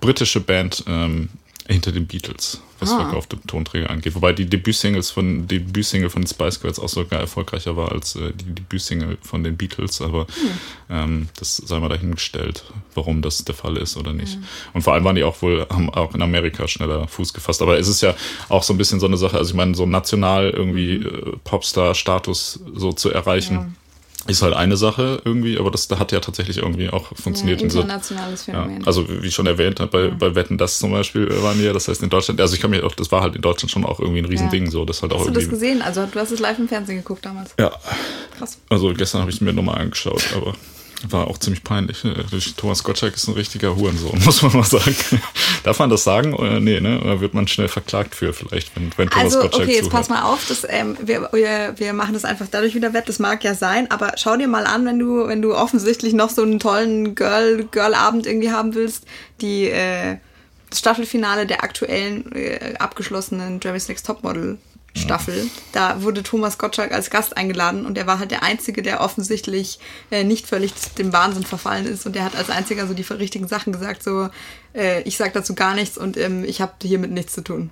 britische 0.00 0.40
Band 0.40 0.84
ähm, 0.86 1.28
hinter 1.68 1.92
den 1.92 2.08
Beatles, 2.08 2.60
was 2.80 2.90
Ah. 2.90 2.96
verkaufte 3.04 3.38
Tonträger 3.46 3.88
angeht. 3.88 4.16
Wobei 4.16 4.32
die 4.32 4.46
Debütsingles 4.46 5.12
von 5.12 5.46
die 5.46 5.60
Debütsingle 5.60 6.10
von 6.10 6.22
den 6.22 6.26
Spice 6.26 6.60
Girls 6.60 6.80
auch 6.80 6.88
sogar 6.88 7.20
erfolgreicher 7.20 7.76
war 7.76 7.92
als 7.92 8.16
äh, 8.16 8.32
die 8.34 8.52
Debütsingle 8.52 9.16
von 9.22 9.44
den 9.44 9.56
Beatles, 9.56 10.02
aber 10.02 10.22
Hm. 10.26 10.26
ähm, 10.90 11.28
das 11.38 11.58
sei 11.58 11.78
mal 11.78 11.88
dahingestellt, 11.88 12.64
warum 12.96 13.22
das 13.22 13.44
der 13.44 13.54
Fall 13.54 13.76
ist 13.76 13.96
oder 13.96 14.12
nicht. 14.12 14.38
Und 14.72 14.82
vor 14.82 14.94
allem 14.94 15.04
waren 15.04 15.14
die 15.14 15.22
auch 15.22 15.40
wohl, 15.40 15.64
haben 15.70 15.88
auch 15.90 16.16
in 16.16 16.22
Amerika 16.22 16.66
schneller 16.66 17.06
Fuß 17.06 17.32
gefasst. 17.32 17.62
Aber 17.62 17.78
es 17.78 17.86
ist 17.86 18.00
ja 18.02 18.16
auch 18.48 18.64
so 18.64 18.74
ein 18.74 18.78
bisschen 18.78 18.98
so 18.98 19.06
eine 19.06 19.16
Sache, 19.16 19.38
also 19.38 19.50
ich 19.50 19.56
meine, 19.56 19.76
so 19.76 19.86
national 19.86 20.50
irgendwie 20.50 20.94
äh, 20.96 21.36
Popstar-Status 21.44 22.60
so 22.74 22.92
zu 22.92 23.10
erreichen. 23.10 23.54
Ja. 23.54 23.68
Ist 24.28 24.40
halt 24.42 24.54
eine 24.54 24.76
Sache 24.76 25.20
irgendwie, 25.24 25.58
aber 25.58 25.70
das 25.72 25.88
da 25.88 25.98
hat 25.98 26.12
ja 26.12 26.20
tatsächlich 26.20 26.58
irgendwie 26.58 26.88
auch 26.90 27.10
Ja, 27.10 27.16
funktioniert. 27.20 27.60
in 27.60 27.70
so, 27.70 27.80
internationales 27.80 28.46
ja, 28.46 28.54
Phänomen. 28.54 28.86
also 28.86 29.04
wie 29.08 29.30
schon 29.32 29.46
erwähnt, 29.46 29.80
bei, 29.90 30.08
bei 30.08 30.34
Wetten 30.36 30.58
das 30.58 30.78
zum 30.78 30.92
Beispiel 30.92 31.26
äh, 31.28 31.42
waren 31.42 31.58
wir, 31.60 31.72
das 31.72 31.88
heißt 31.88 32.02
in 32.04 32.08
Deutschland, 32.10 32.40
also 32.40 32.54
ich 32.54 32.60
kann 32.60 32.70
mir 32.70 32.84
auch, 32.86 32.94
das 32.94 33.10
war 33.10 33.20
halt 33.22 33.34
in 33.34 33.42
Deutschland 33.42 33.72
schon 33.72 33.84
auch 33.84 33.98
irgendwie 33.98 34.20
ein 34.20 34.24
Riesending, 34.26 34.66
Ja. 34.66 34.70
so, 34.70 34.84
das 34.84 35.02
halt 35.02 35.12
auch 35.12 35.18
Hast 35.18 35.26
du 35.28 35.32
das 35.32 35.42
irgendwie. 35.44 35.58
gesehen? 35.58 35.82
Also 35.82 36.06
du 36.06 36.20
hast 36.20 36.30
es 36.30 36.38
live 36.38 36.58
im 36.58 36.68
Fernsehen 36.68 36.98
geguckt 36.98 37.24
damals. 37.24 37.54
Ja, 37.58 37.72
Krass. 38.38 38.58
also 38.68 38.92
gestern 38.94 39.22
habe 39.22 39.30
ich 39.30 39.36
es 39.38 39.40
mir 39.40 39.52
nochmal 39.52 39.78
angeschaut, 39.80 40.22
aber 40.36 40.54
war 41.10 41.28
auch 41.28 41.38
ziemlich 41.38 41.64
peinlich. 41.64 42.04
ne? 42.04 42.14
Thomas 42.56 42.84
Gottschalk 42.84 43.14
ist 43.14 43.28
ein 43.28 43.34
richtiger 43.34 43.76
Hurensohn, 43.76 44.20
muss 44.24 44.42
man 44.42 44.52
mal 44.52 44.64
sagen. 44.64 44.94
Darf 45.64 45.78
man 45.78 45.90
das 45.90 46.04
sagen? 46.04 46.34
Oder 46.34 46.60
nee, 46.60 46.80
ne? 46.80 47.00
Oder 47.00 47.20
wird 47.20 47.34
man 47.34 47.48
schnell 47.48 47.68
verklagt 47.68 48.14
für 48.14 48.32
vielleicht, 48.32 48.74
wenn, 48.76 48.90
wenn 48.96 49.08
Thomas 49.10 49.24
Also, 49.24 49.40
Gottschalk 49.40 49.64
okay, 49.64 49.72
jetzt 49.76 49.84
zuhört? 49.86 49.92
pass 49.92 50.08
mal 50.08 50.22
auf, 50.22 50.46
das, 50.48 50.66
ähm, 50.68 50.96
wir, 51.00 51.28
wir, 51.32 51.74
wir 51.76 51.92
machen 51.92 52.14
das 52.14 52.24
einfach 52.24 52.46
dadurch 52.50 52.74
wieder 52.74 52.92
wett, 52.94 53.08
das 53.08 53.18
mag 53.18 53.42
ja 53.44 53.54
sein, 53.54 53.90
aber 53.90 54.12
schau 54.16 54.36
dir 54.36 54.48
mal 54.48 54.66
an, 54.66 54.84
wenn 54.84 54.98
du, 54.98 55.26
wenn 55.26 55.42
du 55.42 55.54
offensichtlich 55.54 56.12
noch 56.12 56.30
so 56.30 56.42
einen 56.42 56.58
tollen 56.58 57.14
Girl, 57.14 57.64
Girl-Abend 57.70 58.26
irgendwie 58.26 58.50
haben 58.50 58.74
willst, 58.74 59.04
die, 59.40 59.68
äh, 59.68 60.18
das 60.70 60.78
Staffelfinale 60.78 61.46
der 61.46 61.62
aktuellen, 61.64 62.32
äh, 62.32 62.74
abgeschlossenen 62.78 63.60
Jeremy's 63.62 63.88
Next 63.88 64.06
Topmodel 64.06 64.58
Staffel. 64.94 65.48
Da 65.72 66.02
wurde 66.02 66.22
Thomas 66.22 66.58
Gottschalk 66.58 66.92
als 66.92 67.08
Gast 67.10 67.36
eingeladen 67.36 67.86
und 67.86 67.96
er 67.96 68.06
war 68.06 68.18
halt 68.18 68.30
der 68.30 68.42
Einzige, 68.42 68.82
der 68.82 69.00
offensichtlich 69.00 69.78
äh, 70.10 70.22
nicht 70.24 70.46
völlig 70.46 70.74
dem 70.98 71.12
Wahnsinn 71.12 71.44
verfallen 71.44 71.86
ist 71.86 72.04
und 72.06 72.14
der 72.14 72.24
hat 72.24 72.36
als 72.36 72.50
einziger 72.50 72.86
so 72.86 72.94
die 72.94 73.02
richtigen 73.02 73.48
Sachen 73.48 73.72
gesagt, 73.72 74.02
so 74.02 74.28
äh, 74.74 75.02
ich 75.02 75.16
sag 75.16 75.32
dazu 75.32 75.54
gar 75.54 75.74
nichts 75.74 75.96
und 75.98 76.16
ähm, 76.16 76.44
ich 76.44 76.60
habe 76.60 76.72
hiermit 76.82 77.10
nichts 77.10 77.32
zu 77.32 77.42
tun. 77.42 77.70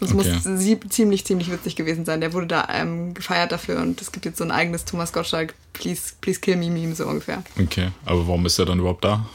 Das 0.00 0.12
Okay. 0.12 0.30
muss 0.30 0.90
ziemlich, 0.90 1.24
ziemlich 1.24 1.50
witzig 1.50 1.74
gewesen 1.74 2.04
sein. 2.04 2.20
Der 2.20 2.34
wurde 2.34 2.46
da 2.46 2.68
ähm, 2.70 3.14
gefeiert 3.14 3.50
dafür 3.50 3.80
und 3.80 4.00
es 4.02 4.12
gibt 4.12 4.26
jetzt 4.26 4.36
so 4.36 4.44
ein 4.44 4.50
eigenes 4.50 4.84
Thomas 4.84 5.12
Gottschalk 5.12 5.54
Please, 5.72 6.12
please 6.20 6.38
kill 6.40 6.56
me 6.56 6.68
Meme 6.70 6.94
so 6.94 7.06
ungefähr. 7.06 7.42
Okay, 7.62 7.90
aber 8.04 8.26
warum 8.26 8.44
ist 8.44 8.58
er 8.58 8.66
dann 8.66 8.78
überhaupt 8.78 9.04
da? 9.04 9.26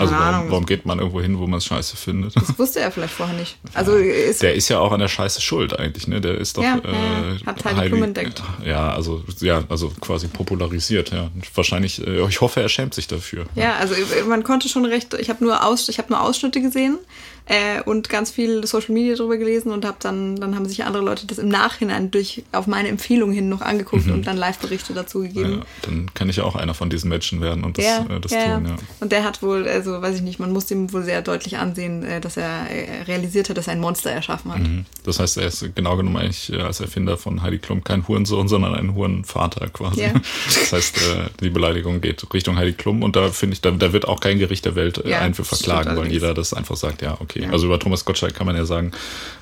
Also 0.00 0.12
Keine 0.14 0.24
warum, 0.24 0.34
Ahnung. 0.36 0.50
warum 0.50 0.66
geht 0.66 0.86
man 0.86 0.98
irgendwo 0.98 1.20
hin, 1.20 1.38
wo 1.38 1.46
man 1.46 1.58
es 1.58 1.66
scheiße 1.66 1.94
findet? 1.94 2.34
Das 2.34 2.58
wusste 2.58 2.80
er 2.80 2.90
vielleicht 2.90 3.12
vorher 3.12 3.36
nicht. 3.36 3.58
Also 3.74 3.96
ist, 3.96 4.40
Der 4.42 4.54
ist 4.54 4.68
ja 4.70 4.78
auch 4.78 4.92
an 4.92 5.00
der 5.00 5.08
Scheiße 5.08 5.40
schuld 5.42 5.78
eigentlich, 5.78 6.08
ne? 6.08 6.20
Der 6.22 6.38
ist 6.38 6.56
doch 6.56 6.62
Ja, 6.62 6.78
äh, 6.78 7.44
hat 7.44 7.62
Heidi 7.64 7.88
Klum 7.88 8.02
entdeckt. 8.04 8.42
Ja, 8.64 8.92
also 8.92 9.22
ja, 9.40 9.62
also 9.68 9.92
quasi 10.00 10.28
popularisiert, 10.28 11.10
ja. 11.10 11.30
Wahrscheinlich, 11.54 12.04
äh, 12.06 12.26
ich 12.26 12.40
hoffe, 12.40 12.62
er 12.62 12.68
schämt 12.70 12.94
sich 12.94 13.08
dafür. 13.08 13.44
ja, 13.54 13.76
also 13.76 13.94
man 14.26 14.42
konnte 14.42 14.68
schon 14.70 14.86
recht, 14.86 15.12
ich 15.14 15.28
habe 15.28 15.44
nur, 15.44 15.64
Aus, 15.66 15.88
ich 15.90 15.98
hab 15.98 16.08
nur 16.08 16.22
Ausschnitte 16.22 16.62
gesehen 16.62 16.98
äh, 17.46 17.82
und 17.82 18.08
ganz 18.08 18.30
viel 18.30 18.66
Social 18.66 18.92
Media 18.92 19.14
drüber 19.14 19.36
gelesen 19.36 19.72
und 19.72 19.84
hab 19.84 20.00
dann, 20.00 20.36
dann 20.36 20.54
haben 20.54 20.66
sich 20.66 20.84
andere 20.84 21.02
Leute 21.02 21.26
das 21.26 21.38
im 21.38 21.48
Nachhinein 21.48 22.10
durch 22.10 22.44
auf 22.52 22.66
meine 22.66 22.88
Empfehlung 22.88 23.32
hin 23.32 23.48
noch 23.48 23.60
angeguckt 23.60 24.08
und 24.08 24.26
dann 24.26 24.36
Live-Berichte 24.36 24.94
dazu 24.94 25.20
gegeben. 25.20 25.50
Mhm. 25.50 25.58
Ja, 25.58 25.64
dann 25.82 26.14
kann 26.14 26.28
ich 26.28 26.36
ja 26.36 26.44
auch 26.44 26.56
einer 26.56 26.74
von 26.74 26.90
diesen 26.90 27.08
Menschen 27.08 27.40
werden 27.40 27.64
und 27.64 27.78
das, 27.78 27.84
Ja, 27.84 28.06
äh, 28.08 28.20
das 28.20 28.32
ja, 28.32 28.56
tun, 28.56 28.66
ja. 28.66 28.76
Und 29.00 29.12
der 29.12 29.24
hat 29.24 29.42
wohl, 29.42 29.66
also 29.66 30.00
weiß 30.00 30.16
ich 30.16 30.22
nicht, 30.22 30.38
man 30.38 30.52
muss 30.52 30.70
ihm 30.70 30.92
wohl 30.92 31.02
sehr 31.02 31.22
deutlich 31.22 31.58
ansehen, 31.58 32.02
äh, 32.04 32.20
dass 32.20 32.36
er 32.36 32.70
äh, 32.70 33.02
realisiert 33.02 33.48
hat, 33.48 33.56
dass 33.56 33.66
er 33.66 33.74
ein 33.74 33.80
Monster 33.80 34.10
erschaffen 34.10 34.52
hat. 34.52 34.60
Mhm. 34.60 34.84
Das 35.04 35.18
heißt, 35.18 35.38
er 35.38 35.48
ist 35.48 35.74
genau 35.74 35.96
genommen 35.96 36.16
eigentlich 36.16 36.52
äh, 36.52 36.60
als 36.60 36.80
Erfinder 36.80 37.16
von 37.16 37.42
Heidi 37.42 37.58
Klum 37.58 37.82
kein 37.84 38.06
Hurensohn, 38.06 38.48
sondern 38.48 38.74
ein 38.74 38.94
Hurenvater 38.94 39.68
quasi. 39.68 40.02
Ja. 40.02 40.12
Das 40.46 40.72
heißt, 40.72 40.96
die 41.40 41.50
Beleidigung 41.50 42.00
geht 42.00 42.22
Richtung 42.32 42.56
Heidi 42.56 42.72
Klum 42.72 43.02
und 43.02 43.16
da 43.16 43.30
finde 43.30 43.54
ich, 43.54 43.60
da, 43.60 43.70
da 43.70 43.92
wird 43.92 44.06
auch 44.06 44.20
kein 44.20 44.38
Gericht 44.38 44.64
der 44.64 44.74
Welt 44.74 45.02
Ja, 45.04 45.20
einen 45.20 45.34
für 45.34 45.44
verklagen, 45.44 45.96
weil 45.96 46.10
jeder 46.10 46.34
das 46.34 46.54
einfach 46.54 46.76
sagt, 46.76 47.02
ja, 47.02 47.16
okay. 47.20 47.29
Ja. 47.34 47.50
Also 47.50 47.66
über 47.66 47.78
Thomas 47.78 48.04
Gottschalk 48.04 48.34
kann 48.34 48.46
man 48.46 48.56
ja 48.56 48.64
sagen, 48.64 48.92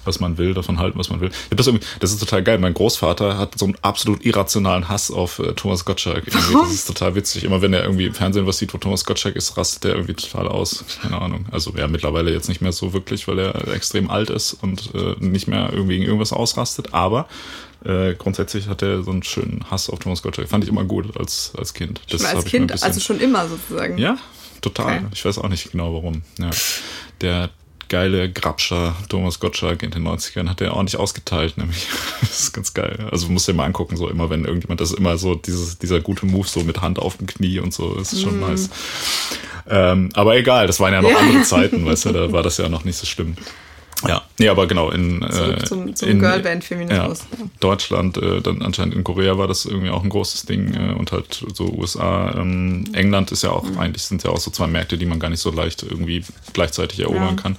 was 0.04 0.21
man 0.21 0.38
will, 0.38 0.54
davon 0.54 0.78
halten, 0.78 0.99
was 0.99 1.11
man 1.11 1.21
will. 1.21 1.30
Das, 1.50 1.71
das 2.00 2.12
ist 2.12 2.18
total 2.21 2.42
geil. 2.42 2.59
Mein 2.59 2.75
Großvater 2.75 3.37
hat 3.38 3.59
so 3.59 3.66
einen 3.66 3.76
absolut 3.83 4.25
irrationalen 4.25 4.88
Hass 4.88 5.11
auf 5.11 5.38
äh, 5.38 5.52
Thomas 5.54 5.85
Gottschalk. 5.85 6.25
Das 6.26 6.49
ist 6.73 6.87
total 6.87 7.14
witzig. 7.14 7.45
Immer 7.45 7.61
wenn 7.62 7.73
er 7.73 7.83
irgendwie 7.83 8.07
im 8.07 8.14
Fernsehen 8.14 8.47
was 8.47 8.59
sieht, 8.59 8.73
wo 8.75 8.78
Thomas 8.78 9.04
Gottschalk 9.04 9.37
ist, 9.37 9.57
rastet 9.57 9.85
er 9.87 9.92
irgendwie 9.92 10.14
total 10.14 10.49
aus. 10.49 10.85
Keine 11.02 11.21
Ahnung. 11.21 11.47
Also 11.50 11.73
ja, 11.76 11.88
mittlerweile 11.88 12.33
jetzt 12.33 12.49
nicht 12.49 12.61
mehr 12.61 12.73
so 12.73 12.92
wirklich, 12.92 13.28
weil 13.28 13.38
er 13.38 13.68
extrem 13.68 14.11
alt 14.11 14.30
ist 14.30 14.54
und 14.54 14.95
äh, 14.95 15.14
nicht 15.21 15.49
mehr 15.49 15.68
irgendwie 15.73 15.95
gegen 15.97 16.04
irgendwas 16.07 16.33
ausrastet. 16.33 16.95
Aber 16.95 17.28
äh, 17.85 18.14
grundsätzlich 18.14 18.68
hat 18.68 18.83
er 18.83 19.02
so 19.02 19.11
einen 19.11 19.23
schönen 19.23 19.64
Hass 19.71 19.88
auf 19.90 19.99
Thomas 20.00 20.23
Gottschalk. 20.23 20.49
Fand 20.49 20.64
ich 20.64 20.71
immer 20.71 20.85
gut 20.85 21.16
als, 21.16 21.52
als 21.57 21.75
Kind. 21.75 22.00
Das 22.11 22.23
Schon 22.23 22.30
als 22.37 22.45
Kind, 22.45 22.73
bisschen- 22.73 22.87
also 22.87 23.00
schon 23.00 23.21
immer 23.21 23.47
sozusagen. 23.49 23.99
ja, 23.99 24.16
total. 24.61 24.97
Okay. 24.97 25.04
Ich 25.12 25.25
weiß 25.25 25.38
auch 25.38 25.49
nicht 25.49 25.71
genau 25.71 25.95
warum. 25.95 26.23
Ja. 26.38 26.50
Der 27.21 27.50
geile 27.88 28.30
Grabscher 28.30 28.95
Thomas 29.09 29.40
Gottschalk 29.40 29.83
in 29.83 29.90
den 29.90 30.07
90ern 30.07 30.49
hat 30.49 30.61
er 30.61 30.75
ordentlich 30.75 30.99
ausgeteilt, 30.99 31.57
nämlich. 31.59 31.87
Das 32.21 32.40
ist 32.40 32.52
ganz 32.52 32.75
geil. 32.75 33.09
Also 33.11 33.28
muss 33.28 33.47
dir 33.47 33.54
mal 33.54 33.64
angucken, 33.64 33.97
so 33.97 34.09
immer, 34.09 34.30
wenn 34.30 34.45
irgendjemand, 34.45 34.80
das 34.80 34.92
immer 34.92 35.16
so 35.18 35.35
dieses, 35.35 35.78
dieser 35.78 36.00
gute 36.00 36.26
Move, 36.26 36.47
so 36.47 36.61
mit 36.61 36.80
Hand 36.80 36.99
auf 36.99 37.16
dem 37.16 37.26
Knie 37.26 37.59
und 37.61 37.73
so, 37.73 37.95
ist 37.95 38.21
schon 38.21 38.40
nice. 38.40 38.68
Ähm, 39.68 40.11
aber 40.14 40.37
egal, 40.37 40.66
das 40.66 40.80
waren 40.80 40.92
ja 40.92 41.02
noch 41.02 41.11
Ja. 41.11 41.18
andere 41.18 41.42
Zeiten, 41.45 41.85
weißt 41.85 42.07
du, 42.07 42.12
da 42.12 42.33
war 42.33 42.42
das 42.42 42.57
ja 42.59 42.68
noch 42.68 42.85
nicht 42.85 42.97
so 42.97 43.07
schlimm. 43.07 43.37
Ja, 44.38 44.45
nee, 44.45 44.49
aber 44.50 44.66
genau, 44.68 44.90
in, 44.90 45.21
Zurück 45.30 45.57
äh, 45.62 45.64
zum- 45.64 45.97
zum 45.97 46.09
in 46.09 46.21
Girlband-Feminismus. 46.21 47.18
Ja, 47.30 47.47
Deutschland, 47.61 48.16
äh, 48.18 48.40
dann 48.40 48.62
anscheinend 48.62 48.95
in 48.95 49.02
Korea 49.02 49.37
war 49.37 49.49
das 49.49 49.64
irgendwie 49.64 49.90
auch 49.90 50.02
ein 50.04 50.09
großes 50.11 50.42
Ding 50.47 50.75
äh, 50.75 50.92
und 50.95 51.11
halt 51.12 51.45
so 51.54 51.64
USA, 51.73 52.35
ähm, 52.38 52.85
England 52.92 53.33
ist 53.33 53.42
ja 53.42 53.50
auch, 53.50 53.64
Mhm. 53.64 53.78
eigentlich 53.78 54.04
sind 54.04 54.23
ja 54.23 54.30
auch 54.30 54.38
so 54.38 54.50
zwei 54.52 54.68
Märkte, 54.68 54.97
die 54.97 55.07
man 55.07 55.18
gar 55.18 55.28
nicht 55.30 55.40
so 55.40 55.50
leicht 55.50 55.83
irgendwie 55.83 56.23
gleichzeitig 56.52 57.00
erobern 57.00 57.37
Ja, 57.37 57.42
kann. 57.42 57.57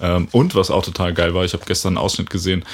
Ähm, 0.00 0.28
und 0.32 0.54
was 0.54 0.70
auch 0.70 0.84
total 0.84 1.12
geil 1.12 1.34
war, 1.34 1.44
ich 1.44 1.54
habe 1.54 1.64
gestern 1.66 1.96
einen 1.96 1.98
Ausschnitt 2.04 2.30
gesehen, 2.30 2.64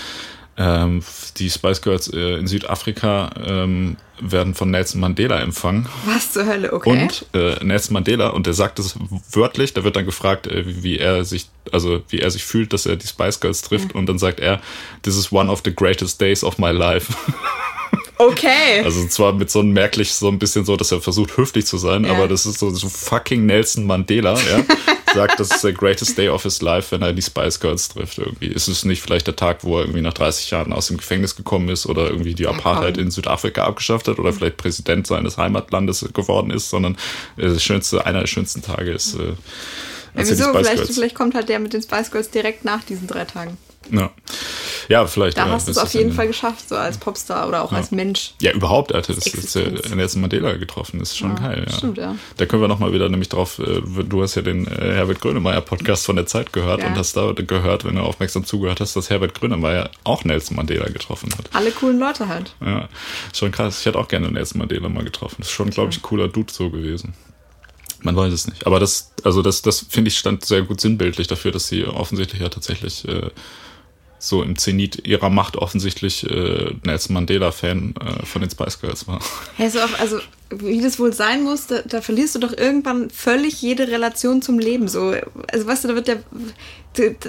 ähm, 0.58 1.02
die 1.38 1.48
Spice 1.50 1.80
Girls 1.82 2.08
äh, 2.12 2.34
in 2.38 2.46
Südafrika 2.48 3.30
ähm, 3.46 3.96
werden 4.20 4.54
von 4.54 4.70
Nelson 4.70 5.00
Mandela 5.00 5.40
empfangen. 5.40 5.86
Was 6.06 6.32
zur 6.32 6.46
Hölle, 6.46 6.72
okay. 6.72 6.90
Und 6.90 7.26
äh, 7.34 7.62
Nelson 7.64 7.94
Mandela, 7.94 8.28
und 8.28 8.46
der 8.46 8.54
sagt 8.54 8.78
es 8.78 8.96
wörtlich, 9.32 9.74
da 9.74 9.84
wird 9.84 9.96
dann 9.96 10.04
gefragt, 10.04 10.46
äh, 10.46 10.66
wie, 10.66 10.82
wie 10.82 10.98
er 10.98 11.24
sich, 11.24 11.48
also 11.72 12.02
wie 12.08 12.20
er 12.20 12.30
sich 12.30 12.44
fühlt, 12.44 12.72
dass 12.72 12.86
er 12.86 12.96
die 12.96 13.06
Spice 13.06 13.40
Girls 13.40 13.62
trifft, 13.62 13.94
und 13.94 14.06
dann 14.06 14.18
sagt 14.18 14.40
er, 14.40 14.60
this 15.02 15.16
is 15.16 15.32
one 15.32 15.50
of 15.50 15.62
the 15.64 15.74
greatest 15.74 16.20
days 16.20 16.42
of 16.44 16.58
my 16.58 16.70
life. 16.70 17.12
Okay. 18.18 18.80
Also 18.84 19.06
zwar 19.08 19.32
mit 19.32 19.50
so 19.50 19.60
einem 19.60 19.72
merklich 19.72 20.12
so 20.14 20.28
ein 20.28 20.38
bisschen 20.38 20.64
so, 20.64 20.76
dass 20.76 20.92
er 20.92 21.00
versucht 21.00 21.36
höflich 21.36 21.66
zu 21.66 21.78
sein, 21.78 22.04
Ja. 22.04 22.12
aber 22.12 22.28
das 22.28 22.46
ist 22.46 22.58
so, 22.58 22.70
so 22.70 22.88
fucking 22.88 23.46
Nelson 23.46 23.86
Mandela, 23.86 24.34
ja. 24.34 24.64
Sagt, 25.14 25.40
das 25.40 25.50
ist 25.50 25.64
der 25.64 25.72
greatest 25.72 26.18
day 26.18 26.28
of 26.28 26.42
his 26.42 26.60
life, 26.60 26.90
wenn 26.92 27.00
er 27.00 27.14
die 27.14 27.22
Spice 27.22 27.58
Girls 27.60 27.88
trifft 27.88 28.18
irgendwie. 28.18 28.48
Ist 28.48 28.68
es 28.68 28.84
nicht 28.84 29.00
vielleicht 29.00 29.26
der 29.26 29.36
Tag, 29.36 29.64
wo 29.64 29.78
er 29.78 29.84
irgendwie 29.84 30.02
nach 30.02 30.12
30 30.12 30.50
Jahren 30.50 30.70
aus 30.72 30.88
dem 30.88 30.98
Gefängnis 30.98 31.34
gekommen 31.34 31.70
ist 31.70 31.86
oder 31.86 32.10
irgendwie 32.10 32.34
die 32.34 32.46
Apartheid 32.46 32.96
komm. 32.96 33.04
in 33.04 33.10
Südafrika 33.10 33.64
abgeschafft 33.64 34.06
hat 34.06 34.18
oder 34.18 34.34
vielleicht 34.34 34.58
Präsident 34.58 35.06
seines 35.06 35.38
Heimatlandes 35.38 36.06
geworden 36.12 36.50
ist, 36.50 36.68
sondern 36.68 36.94
äh, 37.38 37.46
das 37.48 37.62
schönste, 37.64 38.04
einer 38.04 38.20
der 38.20 38.26
schönsten 38.26 38.60
Tage 38.60 38.90
ist, 38.92 39.14
äh, 39.14 39.28
ja, 39.28 39.34
als 40.14 40.28
die 40.28 40.34
wieso? 40.34 40.44
Spice 40.50 40.56
Vielleicht, 40.66 40.76
Girls. 40.76 40.94
vielleicht 40.94 41.14
kommt 41.14 41.34
halt 41.34 41.48
der 41.48 41.58
mit 41.58 41.72
den 41.72 41.80
Spice 41.82 42.10
Girls 42.10 42.30
direkt 42.30 42.64
nach 42.66 42.84
diesen 42.84 43.06
drei 43.06 43.24
Tagen. 43.24 43.56
Ja. 43.90 44.10
Ja, 44.88 45.06
vielleicht. 45.06 45.36
Da 45.36 45.46
ja, 45.46 45.52
hast 45.52 45.66
du 45.66 45.72
es 45.72 45.78
auf 45.78 45.92
jeden 45.92 46.12
Fall 46.12 46.26
geschafft, 46.28 46.68
so 46.70 46.74
als 46.76 46.96
Popstar 46.96 47.46
oder 47.46 47.62
auch 47.62 47.72
als 47.72 47.90
Mensch. 47.90 48.32
Ja, 48.40 48.52
überhaupt, 48.52 48.94
Alter. 48.94 49.12
Das 49.12 49.26
ist 49.26 49.34
Existenz. 49.34 49.80
äh, 49.90 49.94
Nelson 49.94 50.22
Mandela 50.22 50.54
getroffen. 50.54 50.98
Das 50.98 51.10
ist 51.10 51.18
schon 51.18 51.36
geil, 51.36 51.66
ja. 51.68 51.76
stimmt, 51.76 51.98
ja. 51.98 52.16
Da 52.38 52.46
können 52.46 52.62
wir 52.62 52.68
nochmal 52.68 52.92
wieder 52.94 53.08
nämlich 53.10 53.28
drauf, 53.28 53.58
äh, 53.58 53.82
du 54.02 54.22
hast 54.22 54.34
ja 54.36 54.42
den 54.42 54.66
äh, 54.66 54.94
Herbert 54.94 55.20
Grönemeyer 55.20 55.60
Podcast 55.60 56.06
von 56.06 56.16
der 56.16 56.24
Zeit 56.24 56.54
gehört 56.54 56.80
Ja. 56.80 56.86
und 56.88 56.96
hast 56.96 57.16
da 57.18 57.32
gehört, 57.32 57.84
wenn 57.84 57.96
du 57.96 58.00
aufmerksam 58.00 58.44
zugehört 58.46 58.80
hast, 58.80 58.96
dass 58.96 59.10
Herbert 59.10 59.34
Grönemeyer 59.34 59.90
auch 60.04 60.24
Nelson 60.24 60.56
Mandela 60.56 60.88
getroffen 60.88 61.28
hat. 61.36 61.50
Alle 61.52 61.70
coolen 61.70 61.98
Leute 61.98 62.28
halt. 62.28 62.54
Ja, 62.64 62.88
schon 63.34 63.52
krass. 63.52 63.80
Ich 63.80 63.86
hätte 63.86 63.98
auch 63.98 64.08
gerne 64.08 64.30
Nelson 64.30 64.58
Mandela 64.58 64.88
mal 64.88 65.04
getroffen. 65.04 65.36
Das 65.40 65.48
ist 65.48 65.52
schon, 65.54 65.68
glaube 65.68 65.90
ich, 65.90 65.98
ein 65.98 66.02
cooler 66.02 66.28
Dude 66.28 66.50
so 66.52 66.70
gewesen. 66.70 67.12
Man 68.00 68.16
weiß 68.16 68.32
es 68.32 68.46
nicht. 68.46 68.66
Aber 68.66 68.80
das, 68.80 69.12
also 69.24 69.42
das, 69.42 69.60
das 69.60 69.84
finde 69.90 70.08
ich 70.08 70.16
stand 70.18 70.44
sehr 70.46 70.62
gut 70.62 70.80
sinnbildlich 70.80 71.26
dafür, 71.26 71.50
dass 71.52 71.68
sie 71.68 71.84
offensichtlich 71.84 72.40
ja 72.40 72.48
tatsächlich 72.48 73.06
äh, 73.08 73.30
so 74.18 74.42
im 74.42 74.58
Zenit 74.58 75.06
ihrer 75.06 75.30
Macht 75.30 75.56
offensichtlich 75.56 76.28
äh, 76.28 76.74
Nelson 76.84 77.14
Mandela-Fan 77.14 77.94
äh, 78.00 78.26
von 78.26 78.42
den 78.42 78.50
Spice 78.50 78.80
Girls 78.80 79.06
war. 79.06 79.20
Ja, 79.58 79.70
so 79.70 79.80
auf, 79.80 80.00
also 80.00 80.18
wie 80.50 80.80
das 80.80 80.98
wohl 80.98 81.12
sein 81.12 81.42
muss, 81.42 81.66
da, 81.66 81.82
da 81.82 82.00
verlierst 82.00 82.34
du 82.34 82.38
doch 82.38 82.56
irgendwann 82.56 83.10
völlig 83.10 83.60
jede 83.60 83.88
Relation 83.88 84.40
zum 84.42 84.58
Leben. 84.58 84.88
So, 84.88 85.14
also 85.52 85.66
weißt 85.66 85.84
du, 85.84 85.88
da 85.88 85.94
wird 85.94 86.08
der, 86.08 86.22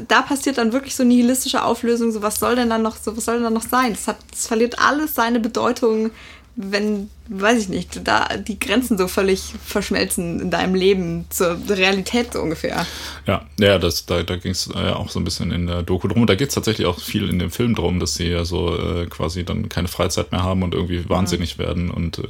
da 0.08 0.22
passiert 0.22 0.58
dann 0.58 0.72
wirklich 0.72 0.96
so 0.96 1.04
nihilistische 1.04 1.64
Auflösung. 1.64 2.12
So 2.12 2.22
was 2.22 2.40
soll 2.40 2.56
denn 2.56 2.70
dann 2.70 2.82
noch, 2.82 2.98
so 2.98 3.16
was 3.16 3.26
soll 3.26 3.36
denn 3.36 3.44
dann 3.44 3.54
noch 3.54 3.68
sein? 3.68 3.92
Das 3.94 4.08
hat, 4.08 4.18
das 4.32 4.48
verliert 4.48 4.80
alles 4.80 5.16
seine 5.16 5.40
Bedeutung, 5.40 6.12
wenn, 6.56 7.10
weiß 7.30 7.62
ich 7.64 7.70
nicht, 7.70 8.02
da 8.08 8.28
die 8.38 8.60
Grenzen 8.60 8.98
so 8.98 9.08
völlig 9.08 9.54
verschmelzen 9.66 10.40
in 10.40 10.52
deinem 10.52 10.76
Leben 10.76 11.26
zur 11.30 11.58
Realität 11.70 12.34
so 12.34 12.42
ungefähr. 12.42 12.86
Ja, 13.28 13.46
ja, 13.60 13.78
das, 13.78 14.06
da, 14.06 14.24
da 14.24 14.36
ging 14.36 14.52
es 14.52 14.68
äh, 14.74 14.92
auch 14.92 15.10
so 15.10 15.20
ein 15.20 15.24
bisschen 15.24 15.52
in 15.52 15.68
der 15.68 15.84
Doku 15.84 16.08
drum. 16.08 16.22
Und 16.22 16.30
da 16.30 16.36
geht 16.36 16.50
es 16.50 16.56
tatsächlich 16.56 16.88
auch 16.88 17.00
viel 17.00 17.30
in 17.30 17.40
dem 17.40 17.52
Film 17.52 17.76
drum, 17.76 18.00
dass 18.00 18.16
sie 18.16 18.28
ja 18.28 18.46
so 18.46 18.76
äh, 18.76 19.06
quasi 19.06 19.44
dann 19.44 19.70
keine 19.70 19.88
Freizeit 19.88 20.32
mehr 20.32 20.44
haben 20.44 20.64
und 20.64 20.74
irgendwie 20.74 21.08
wahnsinnig 21.08 21.58
werden 21.58 21.92
und 21.92 22.20
äh, 22.20 22.24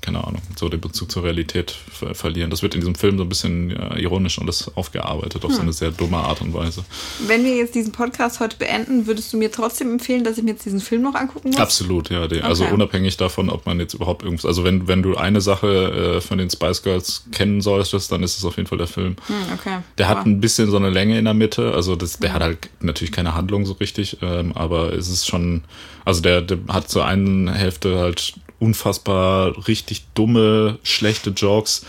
keine 0.00 0.24
Ahnung, 0.24 0.42
so 0.56 0.68
den 0.68 0.80
Bezug 0.80 1.10
zur 1.10 1.24
Realität 1.24 1.70
ver 1.70 2.14
verlieren. 2.14 2.50
Das 2.50 2.62
wird 2.62 2.74
in 2.74 2.80
diesem 2.80 2.94
Film 2.94 3.18
so 3.18 3.24
ein 3.24 3.28
bisschen 3.28 3.70
ja, 3.70 3.96
ironisch 3.96 4.38
und 4.38 4.46
das 4.46 4.74
aufgearbeitet 4.76 5.44
auf 5.44 5.52
so 5.52 5.60
eine 5.60 5.72
sehr 5.72 5.90
dumme 5.90 6.18
Art 6.18 6.40
und 6.40 6.54
Weise. 6.54 6.84
Wenn 7.26 7.44
wir 7.44 7.56
jetzt 7.56 7.74
diesen 7.74 7.92
Podcast 7.92 8.40
heute 8.40 8.56
beenden, 8.56 9.06
würdest 9.06 9.32
du 9.32 9.36
mir 9.38 9.50
trotzdem 9.50 9.90
empfehlen, 9.92 10.24
dass 10.24 10.38
ich 10.38 10.44
mir 10.44 10.52
jetzt 10.52 10.64
diesen 10.64 10.80
Film 10.80 11.02
noch 11.02 11.14
angucken 11.14 11.48
muss? 11.50 11.58
Absolut, 11.58 12.10
ja. 12.10 12.26
Die, 12.28 12.42
Also 12.42 12.64
Okay. 12.66 12.74
unabhängig 12.74 13.16
davon, 13.16 13.48
ob 13.50 13.66
man 13.66 13.78
jetzt 13.80 13.94
überhaupt 13.94 14.22
irgendwas, 14.36 14.46
also 14.46 14.64
wenn, 14.64 14.86
wenn 14.88 15.02
du 15.02 15.16
eine 15.16 15.40
Sache 15.40 16.16
äh, 16.16 16.20
von 16.20 16.38
den 16.38 16.50
Spice 16.50 16.82
Girls 16.82 17.24
kennen 17.32 17.60
solltest, 17.60 18.10
dann 18.12 18.22
ist 18.22 18.38
es 18.38 18.44
auf 18.44 18.56
jeden 18.56 18.68
Fall 18.68 18.78
der 18.78 18.86
Film. 18.86 19.16
Hm, 19.26 19.34
okay. 19.54 19.78
Der 19.98 20.08
hat 20.08 20.18
Aber- 20.18 20.26
ein 20.30 20.40
bisschen 20.40 20.70
so 20.70 20.76
eine 20.76 20.90
Länge 20.90 21.18
in 21.18 21.24
der 21.24 21.34
Mitte, 21.34 21.72
also 21.74 21.96
das, 21.96 22.18
der 22.18 22.32
hat 22.32 22.42
halt 22.42 22.68
natürlich 22.80 23.12
keine 23.12 23.34
Handlung 23.34 23.66
so 23.66 23.72
richtig, 23.74 24.18
ähm, 24.22 24.52
aber 24.54 24.92
es 24.92 25.08
ist 25.08 25.26
schon, 25.26 25.64
also 26.04 26.20
der, 26.20 26.42
der 26.42 26.58
hat 26.68 26.88
zur 26.88 27.04
einen 27.06 27.48
Hälfte 27.52 27.98
halt 27.98 28.34
unfassbar 28.58 29.66
richtig 29.68 30.06
dumme, 30.14 30.78
schlechte 30.82 31.30
Jokes, 31.30 31.84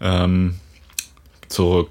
ähm, 0.00 0.54
so 1.48 1.88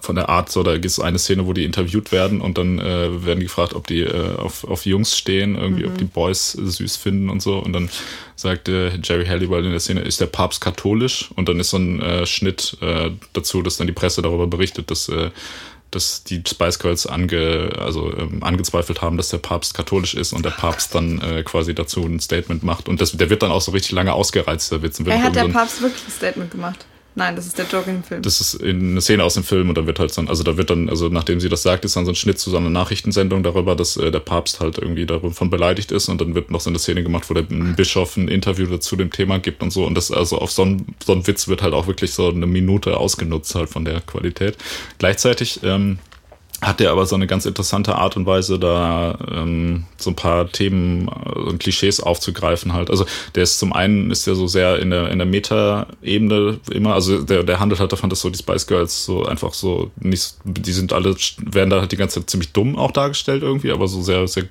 von 0.00 0.16
der 0.16 0.28
Art, 0.28 0.50
so 0.50 0.62
da 0.62 0.72
gibt 0.74 0.86
es 0.86 1.00
eine 1.00 1.18
Szene, 1.18 1.46
wo 1.46 1.52
die 1.52 1.64
interviewt 1.64 2.12
werden 2.12 2.40
und 2.40 2.58
dann 2.58 2.78
äh, 2.78 3.24
werden 3.24 3.40
die 3.40 3.46
gefragt, 3.46 3.74
ob 3.74 3.86
die 3.86 4.00
äh, 4.00 4.36
auf, 4.36 4.64
auf 4.64 4.86
Jungs 4.86 5.16
stehen, 5.16 5.56
irgendwie, 5.56 5.86
ob 5.86 5.96
die 5.98 6.04
Boys 6.04 6.52
süß 6.52 6.96
finden 6.96 7.30
und 7.30 7.40
so. 7.42 7.58
Und 7.58 7.72
dann 7.72 7.90
sagt 8.34 8.68
äh, 8.68 8.96
Jerry 9.02 9.26
Halliwell 9.26 9.64
in 9.64 9.70
der 9.70 9.80
Szene, 9.80 10.00
ist 10.00 10.20
der 10.20 10.26
Papst 10.26 10.60
katholisch? 10.60 11.30
Und 11.36 11.48
dann 11.48 11.60
ist 11.60 11.70
so 11.70 11.78
ein 11.78 12.00
äh, 12.00 12.26
Schnitt 12.26 12.76
äh, 12.80 13.10
dazu, 13.32 13.62
dass 13.62 13.76
dann 13.76 13.86
die 13.86 13.92
Presse 13.92 14.22
darüber 14.22 14.46
berichtet, 14.46 14.90
dass 14.90 15.08
äh, 15.08 15.30
dass 15.92 16.24
die 16.24 16.42
Spice 16.46 16.78
Girls 16.78 17.06
ange, 17.06 17.70
also, 17.78 18.12
ähm, 18.16 18.42
angezweifelt 18.42 19.02
haben, 19.02 19.16
dass 19.16 19.28
der 19.28 19.38
Papst 19.38 19.72
katholisch 19.72 20.14
ist 20.14 20.32
und 20.32 20.44
der 20.44 20.50
Papst 20.50 20.94
dann 20.94 21.20
äh, 21.20 21.42
quasi 21.42 21.74
dazu 21.74 22.04
ein 22.04 22.20
Statement 22.20 22.62
macht. 22.62 22.88
Und 22.88 23.00
das, 23.00 23.12
der 23.12 23.30
wird 23.30 23.42
dann 23.42 23.50
auch 23.50 23.60
so 23.60 23.72
richtig 23.72 23.92
lange 23.92 24.12
ausgereizt, 24.12 24.72
der 24.72 24.82
Witz. 24.82 25.00
Hey, 25.04 25.20
hat 25.20 25.36
der 25.36 25.48
Papst 25.48 25.80
wirklich 25.80 26.02
ein 26.06 26.10
Statement 26.10 26.50
gemacht? 26.50 26.84
Nein, 27.18 27.34
das 27.34 27.46
ist 27.46 27.56
der 27.56 27.64
Joke 27.64 27.90
im 27.90 28.04
Film. 28.04 28.20
das 28.20 28.42
ist 28.42 28.54
in 28.54 28.90
eine 28.90 29.00
Szene 29.00 29.24
aus 29.24 29.32
dem 29.34 29.42
Film 29.42 29.70
und 29.70 29.78
da 29.78 29.86
wird 29.86 29.98
halt 29.98 30.16
dann, 30.18 30.28
also 30.28 30.42
da 30.42 30.58
wird 30.58 30.68
dann, 30.68 30.90
also 30.90 31.08
nachdem 31.08 31.40
sie 31.40 31.48
das 31.48 31.62
sagt, 31.62 31.86
ist 31.86 31.96
dann 31.96 32.04
so 32.04 32.12
ein 32.12 32.14
Schnitt 32.14 32.38
zu 32.38 32.50
so 32.50 32.58
einer 32.58 32.68
Nachrichtensendung 32.68 33.42
darüber, 33.42 33.74
dass 33.74 33.96
äh, 33.96 34.10
der 34.10 34.20
Papst 34.20 34.60
halt 34.60 34.76
irgendwie 34.76 35.06
davon 35.06 35.48
beleidigt 35.48 35.92
ist 35.92 36.10
und 36.10 36.20
dann 36.20 36.34
wird 36.34 36.50
noch 36.50 36.60
so 36.60 36.68
eine 36.68 36.78
Szene 36.78 37.02
gemacht, 37.02 37.30
wo 37.30 37.34
der 37.34 37.42
Bischof 37.42 38.18
ein 38.18 38.28
Interview 38.28 38.66
dazu 38.66 38.96
dem 38.96 39.10
Thema 39.10 39.38
gibt 39.38 39.62
und 39.62 39.70
so 39.70 39.86
und 39.86 39.94
das, 39.94 40.10
also 40.10 40.38
auf 40.38 40.52
so 40.52 40.60
einen, 40.60 40.94
so 41.02 41.12
einen 41.12 41.26
Witz 41.26 41.48
wird 41.48 41.62
halt 41.62 41.72
auch 41.72 41.86
wirklich 41.86 42.12
so 42.12 42.28
eine 42.28 42.46
Minute 42.46 42.98
ausgenutzt 42.98 43.54
halt 43.54 43.70
von 43.70 43.86
der 43.86 44.02
Qualität. 44.02 44.58
Gleichzeitig, 44.98 45.60
ähm, 45.62 45.98
hat 46.62 46.80
er 46.80 46.90
aber 46.90 47.04
so 47.04 47.14
eine 47.14 47.26
ganz 47.26 47.44
interessante 47.44 47.96
Art 47.96 48.16
und 48.16 48.24
Weise, 48.24 48.58
da 48.58 49.18
ähm, 49.30 49.84
so 49.98 50.10
ein 50.10 50.16
paar 50.16 50.50
Themen 50.50 51.08
äh, 51.08 51.38
und 51.38 51.58
Klischees 51.58 52.00
aufzugreifen 52.00 52.72
halt. 52.72 52.90
Also 52.90 53.04
der 53.34 53.42
ist 53.42 53.58
zum 53.58 53.72
einen 53.72 54.10
ist 54.10 54.26
der 54.26 54.34
so 54.34 54.46
sehr 54.46 54.78
in 54.78 54.90
der 54.90 55.10
in 55.10 55.18
der 55.18 55.26
Meta-Ebene 55.26 56.60
immer, 56.70 56.94
also 56.94 57.22
der 57.22 57.42
der 57.42 57.60
handelt 57.60 57.80
halt 57.80 57.92
davon, 57.92 58.08
dass 58.08 58.20
so 58.20 58.30
die 58.30 58.38
Spice 58.38 58.66
Girls 58.66 59.04
so 59.04 59.26
einfach 59.26 59.52
so 59.52 59.90
nicht, 60.00 60.36
die 60.44 60.72
sind 60.72 60.92
alle 60.92 61.14
werden 61.38 61.70
da 61.70 61.80
halt 61.80 61.92
die 61.92 61.96
ganze 61.96 62.20
Zeit 62.20 62.30
ziemlich 62.30 62.52
dumm 62.52 62.76
auch 62.76 62.90
dargestellt 62.90 63.42
irgendwie, 63.42 63.70
aber 63.70 63.86
so 63.86 64.00
sehr 64.00 64.26
sehr 64.26 64.44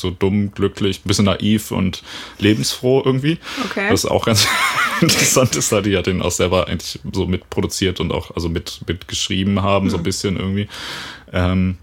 so 0.00 0.10
dumm, 0.10 0.52
glücklich, 0.54 1.00
ein 1.00 1.08
bisschen 1.08 1.24
naiv 1.24 1.70
und 1.70 2.02
lebensfroh 2.38 3.02
irgendwie. 3.04 3.38
Okay. 3.64 3.88
Das 3.90 4.04
ist 4.04 4.10
auch 4.10 4.26
ganz 4.26 4.46
interessant 5.00 5.56
ist, 5.56 5.72
da 5.72 5.80
die 5.80 5.90
ja 5.90 6.02
den 6.02 6.22
auch 6.22 6.30
selber 6.30 6.68
eigentlich 6.68 7.00
so 7.12 7.26
mitproduziert 7.26 8.00
und 8.00 8.12
auch 8.12 8.34
also 8.34 8.48
mit, 8.48 8.80
mit 8.86 9.08
geschrieben 9.08 9.62
haben, 9.62 9.90
so 9.90 9.96
ein 9.96 10.02
bisschen 10.02 10.36
irgendwie. 10.36 10.68
Ähm, 11.32 11.78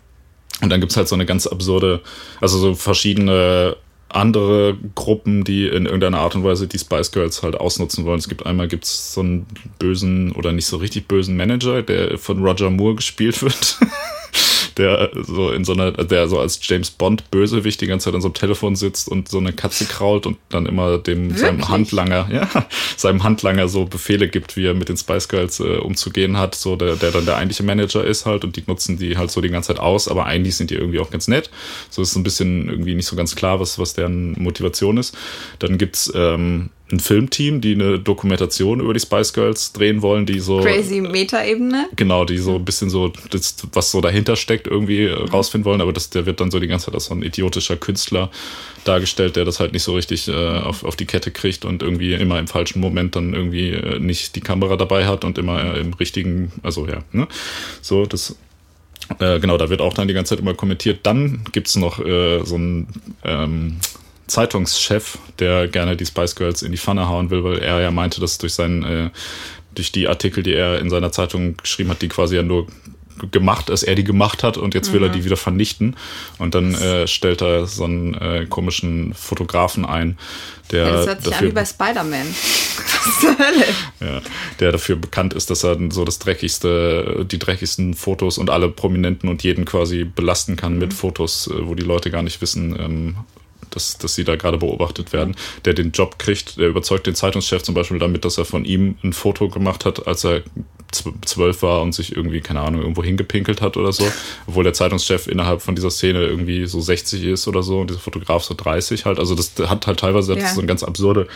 und 0.62 0.70
dann 0.70 0.80
gibt's 0.80 0.96
halt 0.96 1.08
so 1.08 1.16
eine 1.16 1.26
ganz 1.26 1.48
absurde, 1.48 2.02
also 2.40 2.58
so 2.58 2.76
verschiedene 2.76 3.76
andere 4.10 4.78
Gruppen, 4.96 5.44
die 5.44 5.68
in 5.68 5.86
irgendeiner 5.86 6.20
Art 6.20 6.36
und 6.36 6.44
Weise 6.44 6.68
die 6.68 6.80
Spice 6.80 7.12
Girls 7.12 7.44
halt 7.44 7.56
ausnutzen 7.56 8.06
wollen. 8.06 8.20
Es 8.20 8.30
gibt 8.30 8.46
einmal 8.46 8.68
gibt's 8.68 9.14
so 9.14 9.22
einen 9.22 9.46
bösen 9.78 10.32
oder 10.32 10.54
nicht 10.54 10.68
so 10.68 10.78
richtig 10.78 11.08
bösen 11.08 11.36
Manager, 11.36 11.82
der 11.82 12.18
von 12.18 12.42
Roger 12.46 12.70
Moore 12.70 12.96
gespielt 12.96 13.42
wird. 13.42 13.78
der 14.78 15.12
so 15.14 15.52
in 15.52 15.64
so 15.64 15.74
einer, 15.74 15.92
der 15.92 16.28
so 16.28 16.40
als 16.40 16.60
James 16.62 16.92
Bond 16.92 17.30
Bösewicht 17.32 17.82
die 17.82 17.88
ganze 17.88 18.06
Zeit 18.06 18.16
an 18.16 18.22
so 18.22 18.28
einem 18.28 18.34
Telefon 18.34 18.76
sitzt 18.76 19.08
und 19.08 19.30
so 19.30 19.38
eine 19.38 19.54
Katze 19.54 19.86
krault 19.86 20.26
und 20.26 20.38
dann 20.50 20.66
immer 20.66 20.98
dem 20.98 21.36
seinem 21.36 21.58
Wirklich? 21.58 21.70
Handlanger, 21.70 22.30
ja, 22.32 22.50
seinem 22.98 23.24
Handlanger 23.24 23.68
so 23.68 23.86
Befehle 23.86 24.28
gibt, 24.28 24.58
wie 24.58 24.66
er 24.66 24.74
mit 24.74 24.90
den 24.90 24.98
Spice 24.98 25.28
Girls 25.28 25.60
äh, 25.60 25.78
umzugehen 25.78 26.38
hat, 26.38 26.56
so 26.56 26.76
der, 26.76 26.96
der 26.96 27.12
dann 27.12 27.26
der 27.26 27.38
eigentliche 27.38 27.64
Manager 27.64 28.04
ist 28.04 28.26
halt 28.26 28.44
und 28.44 28.56
die 28.56 28.64
nutzen 28.68 28.98
die 28.98 29.18
halt 29.18 29.32
so 29.32 29.42
die 29.42 29.50
ganze 29.50 29.68
Zeit 29.68 29.80
aus, 29.80 30.08
aber 30.08 30.26
eigentlich 30.26 30.56
sind 30.56 30.70
die 30.70 30.76
irgendwie 30.76 31.00
auch 31.00 31.12
ganz 31.12 31.28
nett. 31.28 31.50
So 31.90 32.02
ist 32.02 32.14
so 32.14 32.20
ein 32.20 32.24
bisschen 32.24 32.70
irgendwie 32.70 32.96
nicht 32.96 33.08
so 33.08 33.16
ganz 33.16 33.36
klar, 33.36 33.60
was, 33.60 33.80
was 33.80 33.94
deren 33.94 34.34
Motivation 34.34 34.98
ist. 34.98 35.18
Dann 35.60 35.78
gibt's 35.78 36.12
ähm, 36.16 36.70
ein 36.92 37.00
Filmteam, 37.00 37.62
die 37.62 37.74
eine 37.74 37.98
Dokumentation 38.00 38.80
über 38.80 38.94
die 38.94 39.00
Spice 39.00 39.34
Girls 39.34 39.74
drehen 39.74 40.04
wollen, 40.04 40.28
die 40.28 40.40
so 40.40 40.60
Crazy 40.62 41.02
Meta-Ebene. 41.02 41.88
Genau, 41.96 42.26
die 42.26 42.38
so 42.38 42.56
ein 42.56 42.66
bisschen 42.66 42.92
so, 42.92 43.12
das, 43.32 43.56
was 43.74 43.90
so 43.92 44.02
dahinter 44.02 44.36
steckt, 44.36 44.68
irgendwie 44.68 45.06
äh, 45.06 45.20
Mhm. 45.20 45.30
rausfinden 45.30 45.66
wollen, 45.66 45.82
aber 45.82 45.94
das, 45.94 46.12
der 46.12 46.26
wird 46.28 46.40
dann 46.40 46.52
so 46.52 46.60
die 46.60 46.68
ganze 46.68 46.86
Zeit 46.86 46.94
als 46.94 47.06
so 47.06 47.16
ein 47.16 47.24
idiotischer 47.24 47.76
Künstler 47.76 48.30
dargestellt, 48.84 49.36
der 49.36 49.46
das 49.46 49.60
halt 49.60 49.74
nicht 49.74 49.82
so 49.84 49.96
richtig 49.96 50.28
äh, 50.28 50.32
auf, 50.60 50.84
auf 50.84 50.96
die 50.96 51.06
Kette 51.06 51.32
kriegt 51.32 51.66
und 51.66 51.82
irgendwie 51.82 52.14
immer 52.14 52.38
im 52.38 52.48
falschen 52.48 52.80
Moment 52.80 53.16
dann 53.16 53.34
irgendwie 53.34 53.70
äh, 53.72 53.98
nicht 54.00 54.36
die 54.36 54.42
Kamera 54.42 54.76
dabei 54.78 55.08
hat 55.08 55.26
und 55.26 55.40
immer 55.40 55.76
äh, 55.76 55.80
im 55.80 55.94
richtigen, 55.94 56.52
also 56.62 56.88
ja, 56.88 57.00
ne? 57.12 57.28
So, 57.82 58.06
das. 58.06 58.36
Äh, 59.20 59.40
genau, 59.40 59.58
da 59.58 59.70
wird 59.70 59.82
auch 59.82 59.94
dann 59.94 60.08
die 60.08 60.14
ganze 60.16 60.30
Zeit 60.30 60.40
immer 60.40 60.54
kommentiert. 60.56 61.00
Dann 61.04 61.42
gibt's 61.52 61.76
noch 61.76 62.00
äh, 62.00 62.44
so 62.44 62.56
einen 62.56 62.88
ähm, 63.24 63.78
Zeitungschef, 64.28 65.18
der 65.40 65.68
gerne 65.68 65.96
die 65.96 66.06
Spice 66.06 66.36
Girls 66.36 66.62
in 66.62 66.72
die 66.72 66.78
Pfanne 66.78 67.08
hauen 67.08 67.30
will, 67.30 67.44
weil 67.44 67.60
er 67.60 67.82
ja 67.82 67.92
meinte, 67.92 68.20
dass 68.20 68.38
durch 68.38 68.54
seinen, 68.54 68.84
äh, 68.84 69.10
durch 69.74 69.92
die 69.92 70.08
Artikel, 70.08 70.44
die 70.44 70.54
er 70.54 70.80
in 70.80 70.90
seiner 70.90 71.12
Zeitung 71.12 71.58
geschrieben 71.58 71.90
hat, 71.90 72.02
die 72.02 72.08
quasi 72.08 72.36
ja 72.36 72.44
nur 72.44 72.68
gemacht, 73.32 73.70
dass 73.70 73.84
er 73.84 73.96
die 73.96 74.04
gemacht 74.04 74.44
hat 74.44 74.58
und 74.58 74.74
jetzt 74.74 74.92
will 74.92 75.02
er 75.02 75.10
die 75.10 75.24
wieder 75.24 75.38
vernichten. 75.38 75.96
Und 76.38 76.56
dann 76.56 76.76
äh, 76.76 77.08
stellt 77.08 77.42
er 77.42 77.66
so 77.66 77.86
einen 77.86 78.14
äh, 78.16 78.46
komischen 78.50 79.14
Fotografen 79.14 79.86
ein, 79.86 80.18
der 80.72 80.86
Ja, 80.86 80.92
das 80.92 81.08
hört 81.08 81.24
sich 81.24 81.28
an 81.28 81.32
dafür 81.32 81.50
wie 81.50 81.54
bei 81.54 81.66
Spider-Man. 81.66 82.28
Ja, 84.00 84.22
der 84.60 84.72
dafür 84.72 84.96
bekannt 84.96 85.34
ist, 85.34 85.50
dass 85.50 85.64
er 85.64 85.78
so 85.92 86.06
das 86.06 86.18
dreckigste, 86.20 87.26
die 87.30 87.38
dreckigsten 87.38 87.94
Fotos 87.94 88.38
und 88.38 88.50
alle 88.50 88.70
Prominenten 88.70 89.30
und 89.30 89.44
jeden 89.44 89.64
quasi 89.64 90.04
belasten 90.04 90.56
kann 90.56 90.78
mit 90.80 90.94
Fotos, 90.94 91.48
äh, 91.48 91.68
wo 91.68 91.76
die 91.76 91.84
Leute 91.84 92.12
gar 92.12 92.24
nicht 92.24 92.42
wissen, 92.42 92.76
ähm, 92.80 93.16
dass, 93.76 93.98
dass 94.00 94.16
sie 94.16 94.24
da 94.24 94.36
gerade 94.36 94.58
beobachtet 94.58 95.14
werden. 95.14 95.36
Der 95.66 95.74
den 95.76 95.92
Job 95.92 96.18
kriegt, 96.18 96.58
der 96.58 96.70
überzeugt 96.70 97.06
den 97.06 97.14
Zeitungschef 97.16 97.62
zum 97.62 97.76
Beispiel 97.76 98.00
damit, 98.00 98.26
dass 98.26 98.38
er 98.40 98.46
von 98.46 98.66
ihm 98.66 98.98
ein 99.04 99.14
Foto 99.14 99.50
gemacht 99.50 99.86
hat, 99.86 100.08
als 100.08 100.24
er 100.26 100.42
zw- 100.92 101.14
zwölf 101.26 101.62
war 101.62 101.82
und 101.82 101.94
sich 101.94 102.16
irgendwie, 102.16 102.42
keine 102.42 102.62
Ahnung, 102.62 102.82
irgendwo 102.82 103.04
hingepinkelt 103.04 103.62
hat 103.62 103.78
oder 103.78 103.92
so. 103.94 104.08
Obwohl 104.48 104.64
der 104.64 104.74
Zeitungschef 104.74 105.28
innerhalb 105.28 105.62
von 105.62 105.76
dieser 105.76 105.92
Szene 105.92 106.24
irgendwie 106.24 106.66
so 106.66 106.82
60 106.82 107.24
ist 107.24 107.48
oder 107.48 107.62
so 107.62 107.80
und 107.82 107.90
dieser 107.92 108.00
Fotograf 108.00 108.44
so 108.44 108.56
30 108.58 109.06
halt. 109.06 109.20
Also 109.20 109.36
das 109.36 109.52
hat 109.68 109.86
halt 109.88 110.00
teilweise 110.00 110.36
Ja. 110.36 110.48
so 110.48 110.60
eine 110.62 110.68
ganz 110.68 110.84
absurde 110.84 111.28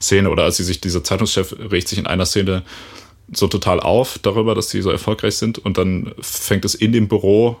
Szene. 0.00 0.30
Oder 0.30 0.44
als 0.44 0.56
sie 0.56 0.64
sich, 0.64 0.80
dieser 0.80 1.04
Zeitungschef 1.04 1.54
regt 1.70 1.88
sich 1.88 1.98
in 1.98 2.06
einer 2.06 2.24
Szene 2.26 2.62
so 3.32 3.46
total 3.46 3.80
auf 3.80 4.18
darüber, 4.22 4.54
dass 4.54 4.68
die 4.68 4.80
so 4.80 4.90
erfolgreich 4.90 5.36
sind 5.36 5.58
und 5.58 5.76
dann 5.76 6.12
fängt 6.20 6.64
es 6.64 6.74
in 6.74 6.92
dem 6.92 7.08
Büro, 7.08 7.56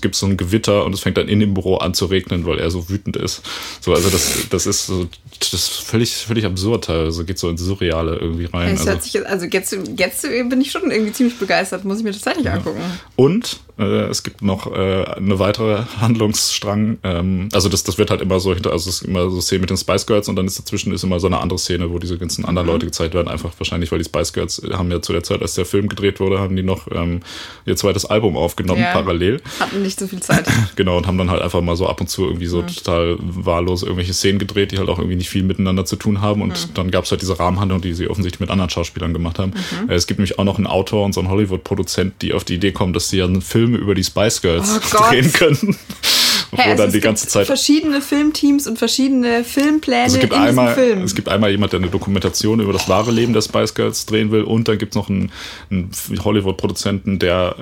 gibt 0.00 0.14
es 0.14 0.20
so 0.20 0.26
ein 0.26 0.36
Gewitter 0.36 0.84
und 0.84 0.94
es 0.94 1.00
fängt 1.00 1.18
dann 1.18 1.28
in 1.28 1.40
dem 1.40 1.54
Büro 1.54 1.76
an 1.76 1.92
zu 1.92 2.06
regnen, 2.06 2.46
weil 2.46 2.58
er 2.58 2.70
so 2.70 2.88
wütend 2.88 3.16
ist. 3.16 3.42
So, 3.80 3.92
also 3.92 4.08
das, 4.08 4.48
das 4.48 4.66
ist 4.66 4.86
so, 4.86 5.06
das 5.38 5.52
ist 5.52 5.68
völlig, 5.68 6.14
völlig 6.14 6.46
absurd 6.46 6.84
teilweise, 6.84 7.24
geht 7.24 7.38
so 7.38 7.48
ins 7.50 7.60
Surreale 7.60 8.16
irgendwie 8.16 8.46
rein. 8.46 8.74
Es 8.74 8.86
Also, 8.86 9.02
sich, 9.02 9.26
also 9.26 9.46
jetzt, 9.46 9.76
jetzt 9.96 10.22
bin 10.22 10.60
ich 10.60 10.70
schon 10.70 10.90
irgendwie 10.90 11.12
ziemlich 11.12 11.38
begeistert, 11.38 11.84
muss 11.84 11.98
ich 11.98 12.04
mir 12.04 12.12
tatsächlich 12.12 12.50
angucken. 12.50 12.80
und 13.16 13.60
äh, 13.80 14.08
es 14.08 14.22
gibt 14.22 14.42
noch 14.42 14.70
äh, 14.72 15.04
eine 15.04 15.38
weitere 15.38 15.84
Handlungsstrang. 16.00 16.98
Ähm, 17.02 17.48
also 17.52 17.68
das, 17.68 17.82
das 17.82 17.98
wird 17.98 18.10
halt 18.10 18.20
immer 18.20 18.38
so 18.38 18.52
hinter, 18.52 18.72
also 18.72 18.90
es 18.90 18.96
ist 18.96 19.08
immer 19.08 19.30
so 19.30 19.40
Szene 19.40 19.60
mit 19.60 19.70
den 19.70 19.76
Spice 19.76 20.06
Girls 20.06 20.28
und 20.28 20.36
dann 20.36 20.46
ist 20.46 20.58
dazwischen 20.58 20.92
ist 20.92 21.02
immer 21.02 21.18
so 21.18 21.26
eine 21.26 21.38
andere 21.38 21.58
Szene, 21.58 21.90
wo 21.90 21.98
diese 21.98 22.18
ganzen 22.18 22.44
anderen 22.44 22.68
Leute 22.68 22.86
gezeigt 22.86 23.14
werden. 23.14 23.28
Einfach 23.28 23.52
wahrscheinlich, 23.58 23.90
weil 23.90 23.98
die 23.98 24.04
Spice 24.04 24.32
Girls 24.32 24.62
haben 24.78 24.90
ja 24.90 25.00
zu 25.02 25.12
der 25.12 25.22
Zeit, 25.22 25.42
als 25.42 25.54
der 25.54 25.64
Film 25.64 25.88
gedreht 25.88 26.20
wurde, 26.20 26.38
haben 26.38 26.56
die 26.56 26.62
noch 26.62 26.86
ähm, 26.92 27.20
ihr 27.66 27.76
zweites 27.76 28.04
Album 28.06 28.36
aufgenommen, 28.36 28.80
Ja. 28.82 28.92
parallel. 28.92 29.40
Hatten 29.60 29.82
nicht 29.82 29.98
so 29.98 30.06
viel 30.06 30.20
Zeit. 30.20 30.46
Genau, 30.76 30.96
und 30.96 31.06
haben 31.06 31.18
dann 31.18 31.30
halt 31.30 31.42
einfach 31.42 31.60
mal 31.60 31.76
so 31.76 31.86
ab 31.88 32.00
und 32.00 32.08
zu 32.08 32.24
irgendwie 32.24 32.46
so 32.46 32.62
total 32.62 33.16
wahllos 33.20 33.82
irgendwelche 33.82 34.14
Szenen 34.14 34.38
gedreht, 34.38 34.72
die 34.72 34.78
halt 34.78 34.88
auch 34.88 34.98
irgendwie 34.98 35.16
nicht 35.16 35.28
viel 35.28 35.42
miteinander 35.42 35.84
zu 35.84 35.96
tun 35.96 36.20
haben. 36.20 36.40
Und 36.42 36.78
dann 36.78 36.90
gab 36.90 37.04
es 37.04 37.10
halt 37.10 37.20
diese 37.22 37.38
Rahmenhandlung, 37.38 37.80
die 37.80 37.92
sie 37.92 38.08
offensichtlich 38.08 38.40
mit 38.40 38.50
anderen 38.50 38.70
Schauspielern 38.70 39.12
gemacht 39.12 39.38
haben. 39.38 39.52
Äh, 39.88 39.94
Es 39.94 40.06
gibt 40.06 40.18
nämlich 40.20 40.38
auch 40.38 40.44
noch 40.44 40.56
einen 40.58 40.66
Autor 40.66 41.04
und 41.04 41.12
so 41.12 41.20
einen 41.20 41.28
Hollywood-Produzent, 41.30 42.14
die 42.22 42.32
auf 42.32 42.44
die 42.44 42.54
Idee 42.54 42.72
kommen, 42.72 42.92
dass 42.92 43.08
sie 43.10 43.18
ja 43.18 43.24
einen 43.24 43.42
Film 43.42 43.74
über 43.74 43.94
die 43.94 44.04
Spice 44.04 44.40
Girls 44.42 44.80
Oh 44.94 44.98
drehen 45.10 45.32
können. 45.32 45.76
Hä, 46.52 46.62
also 46.70 46.76
dann 46.78 46.88
es 46.88 46.92
die 46.94 47.00
ganze 47.00 47.24
gibt 47.24 47.32
Zeit. 47.32 47.46
verschiedene 47.46 48.00
Filmteams 48.00 48.66
und 48.66 48.78
verschiedene 48.78 49.44
Filmpläne 49.44 50.02
Also 50.02 50.16
es 50.16 50.20
gibt 50.20 50.32
in 50.32 50.38
einmal, 50.40 50.74
diesem 50.74 50.88
Film. 50.88 51.02
es 51.04 51.14
gibt 51.14 51.28
einmal 51.28 51.50
jemand, 51.50 51.72
der 51.72 51.80
eine 51.80 51.88
Dokumentation 51.90 52.60
über 52.60 52.72
das 52.72 52.88
wahre 52.88 53.10
Leben 53.12 53.32
der 53.32 53.42
Spice 53.42 53.74
Girls 53.74 54.06
drehen 54.06 54.30
will 54.32 54.42
und 54.42 54.66
dann 54.68 54.78
gibt 54.78 54.92
es 54.92 54.96
noch 54.96 55.08
einen, 55.08 55.30
einen 55.70 55.90
Hollywood-Produzenten, 56.24 57.18
der 57.18 57.56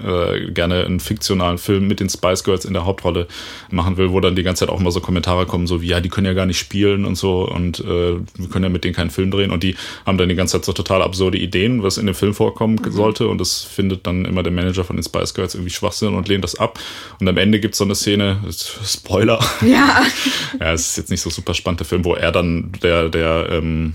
äh, 0.47 0.51
gerne 0.53 0.85
einen 0.85 1.01
fiktionalen 1.01 1.59
Film 1.59 1.87
mit 1.89 2.01
den 2.01 2.09
Spice 2.09 2.45
Girls 2.45 2.65
in 2.65 2.73
der 2.73 2.85
Hauptrolle 2.85 3.27
machen 3.71 3.97
will, 3.97 4.11
wo 4.13 4.21
dann 4.21 4.37
die 4.37 4.43
ganze 4.43 4.61
Zeit 4.67 4.75
auch 4.75 4.81
immer 4.81 4.91
so 4.91 5.01
Kommentare 5.01 5.47
kommen, 5.47 5.67
so 5.67 5.83
wie, 5.83 5.89
ja, 5.89 6.01
die 6.01 6.09
können 6.09 6.27
ja 6.27 6.33
gar 6.35 6.47
nicht 6.47 6.59
spielen 6.59 7.05
und 7.05 7.17
so 7.17 7.49
und 7.49 7.81
äh, 7.81 7.85
wir 7.85 8.49
können 8.51 8.65
ja 8.65 8.69
mit 8.71 8.85
denen 8.85 8.95
keinen 8.95 9.11
Film 9.11 9.31
drehen 9.31 9.51
und 9.51 9.63
die 9.63 9.77
haben 10.07 10.19
dann 10.19 10.29
die 10.29 10.35
ganze 10.35 10.53
Zeit 10.59 10.65
so 10.65 10.73
total 10.73 11.03
absurde 11.03 11.39
Ideen, 11.39 11.83
was 11.83 11.99
in 11.99 12.07
dem 12.07 12.15
Film 12.15 12.35
vorkommen 12.35 12.79
Mhm. 12.79 12.93
sollte 12.93 13.29
und 13.29 13.39
das 13.41 13.63
findet 13.65 14.07
dann 14.07 14.25
immer 14.25 14.43
der 14.43 14.53
Manager 14.53 14.85
von 14.85 14.97
den 14.97 15.03
Spice 15.03 15.35
Girls 15.35 15.55
irgendwie 15.55 15.71
Schwachsinn 15.73 16.15
und 16.15 16.29
lehnt 16.29 16.45
das 16.45 16.55
ab 16.59 16.79
und 17.21 17.29
am 17.29 17.37
Ende 17.37 17.61
gibt 17.61 17.75
es 17.75 17.79
so 17.79 17.85
eine 17.85 17.95
Szene, 17.95 18.39
Spoiler, 18.85 19.39
ja, 19.61 20.03
ja, 20.61 20.73
es 20.73 20.91
ist 20.91 20.97
jetzt 20.97 21.11
nicht 21.11 21.21
so 21.21 21.31
super 21.31 21.55
spannend, 21.55 21.81
der 21.81 21.87
Film, 21.87 22.05
wo 22.05 22.15
er 22.15 22.33
dann, 22.33 22.73
der, 22.83 23.09
der, 23.09 23.49
ähm, 23.51 23.95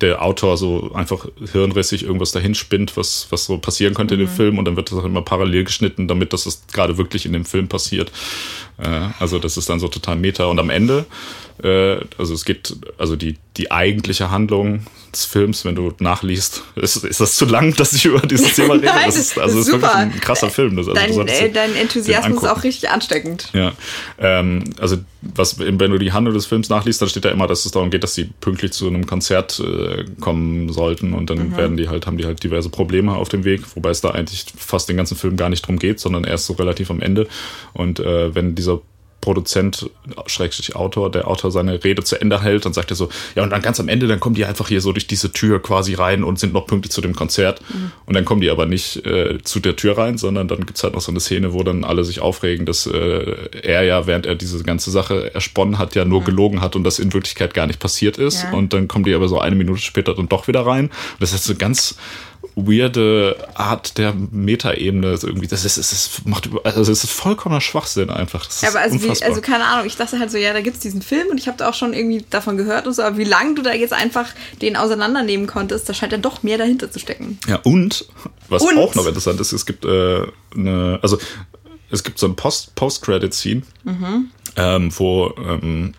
der 0.00 0.22
Autor 0.22 0.56
so 0.56 0.92
einfach 0.92 1.26
hirnrissig 1.52 2.02
irgendwas 2.02 2.32
dahin 2.32 2.54
spinnt, 2.54 2.96
was, 2.96 3.28
was 3.30 3.46
so 3.46 3.58
passieren 3.58 3.94
könnte 3.94 4.14
in 4.14 4.20
dem 4.20 4.28
Film 4.28 4.58
und 4.58 4.66
dann 4.66 4.76
wird 4.76 4.90
das 4.90 4.98
auch 4.98 5.04
immer 5.04 5.22
parallel 5.22 5.64
geschnitten, 5.64 6.06
damit 6.08 6.32
das 6.32 6.62
gerade 6.72 6.98
wirklich 6.98 7.24
in 7.26 7.32
dem 7.32 7.44
Film 7.44 7.68
passiert. 7.68 8.12
Äh, 8.78 9.08
also 9.18 9.38
das 9.38 9.56
ist 9.56 9.68
dann 9.68 9.80
so 9.80 9.88
total 9.88 10.16
meta. 10.16 10.44
Und 10.46 10.58
am 10.58 10.70
Ende, 10.70 11.06
äh, 11.62 11.98
also 12.18 12.34
es 12.34 12.44
geht, 12.44 12.76
also 12.98 13.16
die, 13.16 13.36
die 13.56 13.70
eigentliche 13.70 14.30
Handlung 14.30 14.86
des 15.12 15.24
Films, 15.24 15.64
wenn 15.64 15.74
du 15.74 15.92
nachliest, 15.98 16.62
ist, 16.76 16.96
ist 17.04 17.20
das 17.20 17.34
zu 17.36 17.46
lang, 17.46 17.74
dass 17.76 17.92
ich 17.92 18.04
über 18.04 18.20
dieses 18.20 18.54
Thema 18.54 18.74
rede? 18.74 18.86
Nein, 18.86 19.06
das 19.06 19.16
ist, 19.16 19.38
also 19.38 19.58
es 19.58 19.66
ist 19.66 19.72
wirklich 19.72 19.90
super. 19.90 20.00
ein 20.00 20.20
krasser 20.20 20.50
Film. 20.50 20.76
Das, 20.76 20.88
also 20.88 21.22
dein, 21.22 21.28
äh, 21.28 21.50
dein 21.50 21.74
Enthusiasmus 21.74 22.42
ist 22.42 22.48
auch 22.48 22.62
richtig 22.62 22.90
ansteckend. 22.90 23.50
Ja, 23.52 23.72
ähm, 24.18 24.64
also 24.78 24.98
was, 25.22 25.58
wenn 25.58 25.78
du 25.78 25.98
die 25.98 26.12
Handlung 26.12 26.34
des 26.34 26.46
Films 26.46 26.68
nachliest, 26.68 27.00
dann 27.00 27.08
steht 27.08 27.24
da 27.24 27.30
immer, 27.30 27.46
dass 27.46 27.64
es 27.64 27.72
darum 27.72 27.90
geht, 27.90 28.04
dass 28.04 28.14
sie 28.14 28.24
pünktlich 28.40 28.72
zu 28.72 28.86
einem 28.86 29.06
Konzert 29.06 29.60
äh, 29.60 30.04
kommen 30.20 30.72
sollten 30.72 31.14
und 31.14 31.30
dann 31.30 31.56
werden 31.56 31.76
die 31.76 31.88
halt, 31.88 32.06
haben 32.06 32.18
die 32.18 32.26
halt 32.26 32.42
diverse 32.42 32.68
Probleme 32.68 33.14
auf 33.14 33.28
dem 33.28 33.44
Weg, 33.44 33.62
wobei 33.74 33.90
es 33.90 34.00
da 34.00 34.10
eigentlich 34.10 34.46
fast 34.56 34.88
den 34.88 34.96
ganzen 34.96 35.16
Film 35.16 35.36
gar 35.36 35.48
nicht 35.48 35.66
drum 35.66 35.78
geht, 35.78 36.00
sondern 36.00 36.24
erst 36.24 36.46
so 36.46 36.52
relativ 36.52 36.90
am 36.90 37.00
Ende. 37.00 37.26
Und 37.72 38.00
äh, 38.00 38.34
wenn 38.34 38.54
dieser 38.54 38.80
Produzent, 39.26 39.90
Schrägstrich 40.26 40.76
Autor, 40.76 41.10
der 41.10 41.26
Autor 41.26 41.50
seine 41.50 41.82
Rede 41.82 42.04
zu 42.04 42.20
Ende 42.20 42.42
hält, 42.42 42.64
dann 42.64 42.72
sagt 42.72 42.92
er 42.92 42.96
so, 42.96 43.08
ja, 43.34 43.42
und 43.42 43.50
dann 43.50 43.60
ganz 43.60 43.80
am 43.80 43.88
Ende, 43.88 44.06
dann 44.06 44.20
kommen 44.20 44.36
die 44.36 44.44
einfach 44.44 44.68
hier 44.68 44.80
so 44.80 44.92
durch 44.92 45.08
diese 45.08 45.32
Tür 45.32 45.60
quasi 45.60 45.94
rein 45.94 46.22
und 46.22 46.38
sind 46.38 46.52
noch 46.52 46.68
pünktlich 46.68 46.92
zu 46.92 47.00
dem 47.00 47.12
Konzert. 47.12 47.60
Und 48.06 48.14
dann 48.14 48.24
kommen 48.24 48.40
die 48.40 48.50
aber 48.50 48.66
nicht 48.66 49.04
äh, 49.04 49.42
zu 49.42 49.58
der 49.58 49.74
Tür 49.74 49.98
rein, 49.98 50.16
sondern 50.16 50.46
dann 50.46 50.64
gibt's 50.64 50.84
halt 50.84 50.94
noch 50.94 51.00
so 51.00 51.10
eine 51.10 51.18
Szene, 51.18 51.52
wo 51.52 51.64
dann 51.64 51.82
alle 51.82 52.04
sich 52.04 52.20
aufregen, 52.20 52.66
dass 52.66 52.86
äh, 52.86 53.34
er 53.62 53.82
ja, 53.82 54.06
während 54.06 54.26
er 54.26 54.36
diese 54.36 54.62
ganze 54.62 54.92
Sache 54.92 55.34
ersponnen 55.34 55.76
hat, 55.78 55.96
ja 55.96 56.04
nur 56.04 56.22
gelogen 56.22 56.60
hat 56.60 56.76
und 56.76 56.84
das 56.84 57.00
in 57.00 57.12
Wirklichkeit 57.12 57.52
gar 57.52 57.66
nicht 57.66 57.80
passiert 57.80 58.18
ist. 58.18 58.44
Ja. 58.44 58.52
Und 58.52 58.72
dann 58.74 58.86
kommen 58.86 59.04
die 59.04 59.14
aber 59.14 59.26
so 59.26 59.40
eine 59.40 59.56
Minute 59.56 59.80
später 59.80 60.14
dann 60.14 60.28
doch 60.28 60.46
wieder 60.46 60.64
rein. 60.64 60.84
Und 60.84 60.92
das 61.18 61.32
ist 61.32 61.42
so 61.42 61.56
ganz 61.56 61.96
weirde 62.56 63.36
Art 63.54 63.98
der 63.98 64.14
Metaebene 64.14 65.10
Das 65.10 65.22
ist 65.22 65.28
irgendwie 65.28 65.46
das 65.46 65.64
ist 65.66 65.76
es 65.76 65.92
ist, 65.92 66.26
macht 66.26 66.48
also 66.64 66.90
es 66.90 67.04
ist 67.04 67.10
vollkommener 67.10 67.60
Schwachsinn 67.60 68.08
einfach 68.08 68.46
das 68.46 68.62
Ja, 68.62 68.70
aber 68.70 68.80
also, 68.80 69.02
wie, 69.02 69.22
also 69.22 69.40
keine 69.42 69.64
Ahnung, 69.66 69.86
ich 69.86 69.96
dachte 69.96 70.18
halt 70.18 70.30
so, 70.30 70.38
ja, 70.38 70.54
da 70.54 70.62
gibt's 70.62 70.80
diesen 70.80 71.02
Film 71.02 71.28
und 71.30 71.38
ich 71.38 71.48
habe 71.48 71.58
da 71.58 71.68
auch 71.68 71.74
schon 71.74 71.92
irgendwie 71.92 72.24
davon 72.30 72.56
gehört 72.56 72.86
und 72.86 72.94
so, 72.94 73.02
aber 73.02 73.18
wie 73.18 73.24
lange 73.24 73.54
du 73.56 73.62
da 73.62 73.74
jetzt 73.74 73.92
einfach 73.92 74.30
den 74.62 74.76
auseinandernehmen 74.76 75.46
konntest, 75.46 75.86
da 75.86 75.92
scheint 75.94 76.12
ja 76.12 76.18
doch 76.18 76.42
mehr 76.42 76.56
dahinter 76.56 76.90
zu 76.90 76.98
stecken. 76.98 77.38
Ja, 77.46 77.56
und 77.56 78.06
was 78.48 78.62
Und? 78.62 78.78
auch 78.78 78.94
noch 78.94 79.06
interessant 79.06 79.38
ist, 79.38 79.52
es 79.52 79.66
gibt 79.66 79.84
äh, 79.84 80.22
eine, 80.54 80.98
also 81.02 81.18
es 81.90 82.02
gibt 82.02 82.18
so 82.18 82.26
ein 82.26 82.36
Post- 82.36 82.74
Post-Credit-Scene, 82.74 83.62
ähm, 84.56 84.90
wo, 84.96 85.34
ähm, 85.38 85.92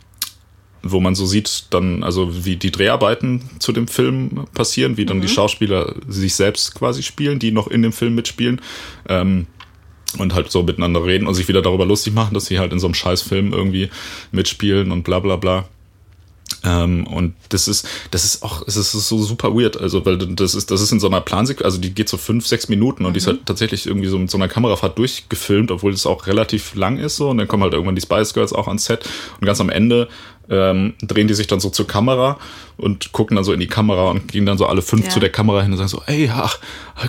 wo 0.91 0.99
man 0.99 1.15
so 1.15 1.25
sieht, 1.25 1.65
dann, 1.69 2.03
also 2.03 2.45
wie 2.45 2.55
die 2.55 2.71
Dreharbeiten 2.71 3.41
zu 3.59 3.71
dem 3.71 3.87
Film 3.87 4.45
passieren, 4.53 4.97
wie 4.97 5.05
dann 5.05 5.21
die 5.21 5.27
Schauspieler 5.27 5.95
sich 6.07 6.35
selbst 6.35 6.75
quasi 6.75 7.03
spielen, 7.03 7.39
die 7.39 7.51
noch 7.51 7.67
in 7.67 7.81
dem 7.81 7.93
Film 7.93 8.15
mitspielen. 8.15 8.61
Ähm, 9.07 9.47
und 10.17 10.33
halt 10.33 10.51
so 10.51 10.63
miteinander 10.63 11.03
reden 11.03 11.27
und 11.27 11.33
sich 11.33 11.47
wieder 11.47 11.61
darüber 11.61 11.85
lustig 11.85 12.13
machen, 12.13 12.33
dass 12.33 12.45
sie 12.45 12.59
halt 12.59 12.71
in 12.71 12.79
so 12.79 12.87
einem 12.87 12.93
Scheißfilm 12.93 13.51
irgendwie 13.53 13.89
mitspielen 14.31 14.91
und 14.91 15.03
bla 15.03 15.19
bla 15.19 15.35
bla. 15.35 15.65
Ähm, 16.63 17.05
und 17.07 17.35
das 17.49 17.67
ist, 17.67 17.87
das 18.11 18.25
ist 18.25 18.41
auch, 18.41 18.65
es 18.67 18.77
ist 18.77 18.91
so 18.91 19.21
super 19.21 19.53
weird, 19.53 19.79
also 19.79 20.05
weil 20.05 20.17
das 20.17 20.55
ist, 20.55 20.71
das 20.71 20.81
ist 20.81 20.91
in 20.91 20.99
so 20.99 21.07
einer 21.07 21.21
Plansequenz, 21.21 21.65
also 21.65 21.77
die 21.77 21.93
geht 21.93 22.09
so 22.09 22.17
fünf, 22.17 22.47
sechs 22.47 22.67
Minuten 22.67 23.05
und 23.05 23.13
die 23.13 23.19
ist 23.19 23.27
halt 23.27 23.45
tatsächlich 23.45 23.85
irgendwie 23.85 24.07
so 24.07 24.17
mit 24.17 24.31
so 24.31 24.37
einer 24.37 24.47
Kamerafahrt 24.47 24.97
durchgefilmt, 24.97 25.71
obwohl 25.71 25.93
es 25.93 26.05
auch 26.05 26.25
relativ 26.25 26.73
lang 26.75 26.97
ist 26.97 27.17
so 27.17 27.29
und 27.29 27.37
dann 27.37 27.47
kommen 27.47 27.63
halt 27.63 27.73
irgendwann 27.73 27.95
die 27.95 28.01
Spice 28.01 28.33
Girls 28.33 28.53
auch 28.53 28.67
ans 28.67 28.85
Set 28.85 29.07
und 29.39 29.45
ganz 29.45 29.61
am 29.61 29.69
Ende 29.69 30.07
ähm, 30.49 30.93
drehen 31.01 31.27
die 31.27 31.33
sich 31.33 31.47
dann 31.47 31.59
so 31.59 31.69
zur 31.69 31.87
Kamera 31.87 32.37
und 32.77 33.11
gucken 33.11 33.35
dann 33.35 33.43
so 33.43 33.53
in 33.53 33.59
die 33.59 33.67
Kamera 33.67 34.11
und 34.11 34.27
gehen 34.31 34.45
dann 34.45 34.57
so 34.57 34.67
alle 34.67 34.81
fünf 34.83 35.05
Ja. 35.05 35.09
zu 35.09 35.19
der 35.19 35.31
Kamera 35.31 35.63
hin 35.63 35.71
und 35.71 35.77
sagen 35.77 35.89
so, 35.89 36.03
ey, 36.05 36.29
ach, 36.31 36.59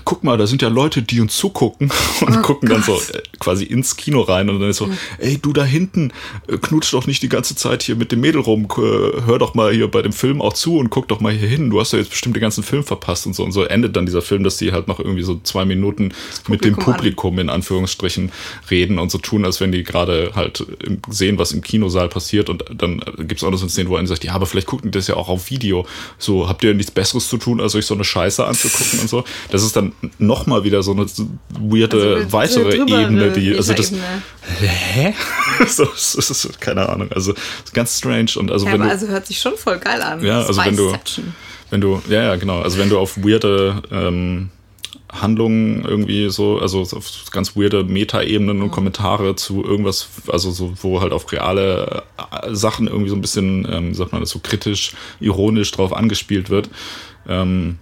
guck 0.04 0.24
mal, 0.24 0.38
da 0.38 0.46
sind 0.46 0.62
ja 0.62 0.68
Leute, 0.68 1.02
die 1.02 1.20
uns 1.20 1.36
zugucken. 1.36 1.90
Und 2.26 2.42
gucken 2.42 2.68
dann 2.68 2.82
so 2.82 2.94
äh, 2.94 3.22
quasi 3.38 3.64
ins 3.64 3.96
Kino 3.96 4.22
rein 4.22 4.48
und 4.50 4.60
dann 4.60 4.70
ist 4.70 4.78
so, 4.78 4.88
ey, 5.18 5.38
du 5.40 5.52
da 5.52 5.64
hinten, 5.64 6.12
äh, 6.48 6.56
knutsch 6.58 6.92
doch 6.92 7.06
nicht 7.06 7.22
die 7.22 7.28
ganze 7.28 7.54
Zeit 7.54 7.82
hier 7.82 7.96
mit 7.96 8.10
dem 8.12 8.20
Mädel 8.20 8.40
rum, 8.40 8.64
äh, 8.76 9.22
hör 9.26 9.38
doch 9.38 9.54
mal 9.54 9.72
hier 9.72 9.88
bei 9.88 10.02
dem 10.02 10.12
Film 10.12 10.40
auch 10.42 10.52
zu 10.52 10.78
und 10.78 10.90
guck 10.90 11.06
doch 11.08 11.20
mal 11.20 11.32
hier 11.32 11.48
hin, 11.48 11.70
du 11.70 11.80
hast 11.80 11.92
ja 11.92 11.98
jetzt 11.98 12.10
bestimmt 12.10 12.34
den 12.36 12.40
ganzen 12.40 12.62
Film 12.64 12.82
verpasst 12.82 13.26
und 13.26 13.34
so. 13.34 13.44
Und 13.44 13.52
so 13.52 13.62
endet 13.64 13.94
dann 13.96 14.06
dieser 14.06 14.22
Film, 14.22 14.42
dass 14.42 14.56
die 14.56 14.72
halt 14.72 14.88
noch 14.88 14.98
irgendwie 14.98 15.22
so 15.22 15.38
zwei 15.42 15.64
Minuten 15.64 16.12
mit 16.48 16.64
dem 16.64 16.74
Publikum 16.76 17.34
an. 17.34 17.40
In 17.40 17.50
Anführungsstrichen 17.50 18.32
reden 18.70 18.98
und 18.98 19.10
so 19.10 19.18
tun, 19.18 19.44
als 19.44 19.60
wenn 19.60 19.70
die 19.72 19.84
gerade 19.84 20.32
halt 20.34 20.64
sehen, 21.08 21.38
was 21.38 21.52
im 21.52 21.62
Kinosaal 21.62 22.08
passiert 22.08 22.50
und 22.50 22.64
dann 22.74 23.00
gibt 23.28 23.40
es 23.40 23.44
auch 23.44 23.50
noch 23.50 23.58
so 23.58 23.64
eine 23.64 23.70
Szene, 23.70 23.88
wo 23.90 23.96
einer 23.96 24.08
sagt, 24.08 24.24
ja, 24.24 24.32
aber 24.32 24.46
vielleicht 24.46 24.66
gucken 24.66 24.90
die 24.90 24.98
das 24.98 25.06
ja 25.06 25.14
auch 25.16 25.28
auf 25.28 25.50
Video. 25.50 25.86
So, 26.18 26.48
habt 26.48 26.64
ihr 26.64 26.74
nichts 26.74 26.90
Besseres 26.90 27.28
zu 27.28 27.36
tun, 27.36 27.60
als 27.60 27.74
euch 27.74 27.86
so 27.86 27.94
eine 27.94 28.04
Scheiße 28.04 28.44
anzugucken 28.44 29.00
und 29.00 29.08
so. 29.08 29.24
Das 29.50 29.62
ist 29.62 29.76
dann 29.76 29.92
nochmal 30.18 30.64
wieder 30.64 30.82
so 30.82 30.92
eine 30.92 31.06
weirde 31.60 32.16
Also, 32.16 32.32
weitere 32.32 32.76
Ebene, 32.76 33.30
die, 33.32 33.54
also 33.54 33.72
das, 33.74 33.90
Metaebene. 33.90 34.68
hä? 34.68 35.14
so, 35.68 35.84
es 35.94 36.14
ist, 36.14 36.60
keine 36.60 36.88
Ahnung, 36.88 37.10
also 37.12 37.34
ganz 37.72 37.96
strange 37.98 38.30
und 38.36 38.50
also 38.50 38.66
Ja, 38.66 38.72
wenn 38.72 38.80
aber 38.82 38.90
du, 38.90 38.94
also 38.96 39.08
hört 39.08 39.26
sich 39.26 39.38
schon 39.38 39.56
voll 39.56 39.78
geil 39.78 40.00
an. 40.02 40.24
ja, 40.24 40.42
also 40.42 40.64
wenn 40.64 40.76
du, 40.76 40.92
wenn 41.70 41.80
du, 41.80 42.02
ja, 42.08 42.22
ja, 42.24 42.36
genau, 42.36 42.60
also 42.62 42.78
wenn 42.78 42.88
du 42.88 42.98
auf 42.98 43.16
weirde 43.18 43.82
ähm, 43.90 44.50
Handlungen 45.20 45.84
irgendwie 45.84 46.30
so, 46.30 46.58
also 46.58 46.80
auf 46.80 47.10
ganz 47.30 47.56
weirde 47.56 47.84
Meta-Ebenen 47.84 48.62
und 48.62 48.70
Kommentare 48.70 49.36
zu 49.36 49.64
irgendwas, 49.64 50.08
also 50.28 50.50
so, 50.50 50.72
wo 50.82 51.00
halt 51.00 51.12
auf 51.12 51.30
reale 51.32 52.02
äh, 52.16 52.54
Sachen 52.54 52.86
irgendwie 52.86 53.08
so 53.08 53.14
ein 53.14 53.20
bisschen, 53.20 53.66
ähm, 53.70 53.94
sagt 53.94 54.12
man 54.12 54.20
das, 54.20 54.30
so 54.30 54.40
kritisch, 54.40 54.92
ironisch 55.20 55.70
drauf 55.70 55.92
angespielt 55.92 56.50
wird, 56.50 56.70
ähm, 57.28 57.78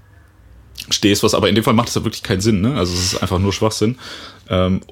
stehst, 0.91 1.23
was 1.23 1.35
aber 1.35 1.49
in 1.49 1.55
dem 1.55 1.65
Fall 1.65 1.75
macht 1.75 1.89
es 1.89 1.95
ja 1.95 2.05
wirklich 2.05 2.23
keinen 2.23 2.41
Sinn, 2.41 2.61
ne? 2.61 2.75
Also 2.77 2.93
es 2.95 3.13
ist 3.13 3.23
einfach 3.23 3.39
nur 3.39 3.53
Schwachsinn. 3.53 3.99
Ähm, 4.49 4.83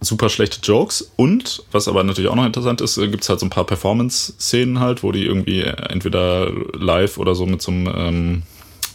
super 0.00 0.28
schlechte 0.28 0.60
Jokes 0.62 1.12
und 1.16 1.62
was 1.72 1.88
aber 1.88 2.04
natürlich 2.04 2.30
auch 2.30 2.36
noch 2.36 2.44
interessant 2.44 2.80
ist, 2.80 2.96
gibt 2.96 3.22
es 3.22 3.28
halt 3.28 3.40
so 3.40 3.46
ein 3.46 3.50
paar 3.50 3.64
Performance-Szenen 3.64 4.80
halt, 4.80 5.02
wo 5.02 5.12
die 5.12 5.24
irgendwie 5.24 5.62
entweder 5.62 6.50
live 6.74 7.18
oder 7.18 7.34
so 7.34 7.46
mit 7.46 7.62
so 7.62 7.72
einem 7.72 7.92
ähm, 7.94 8.42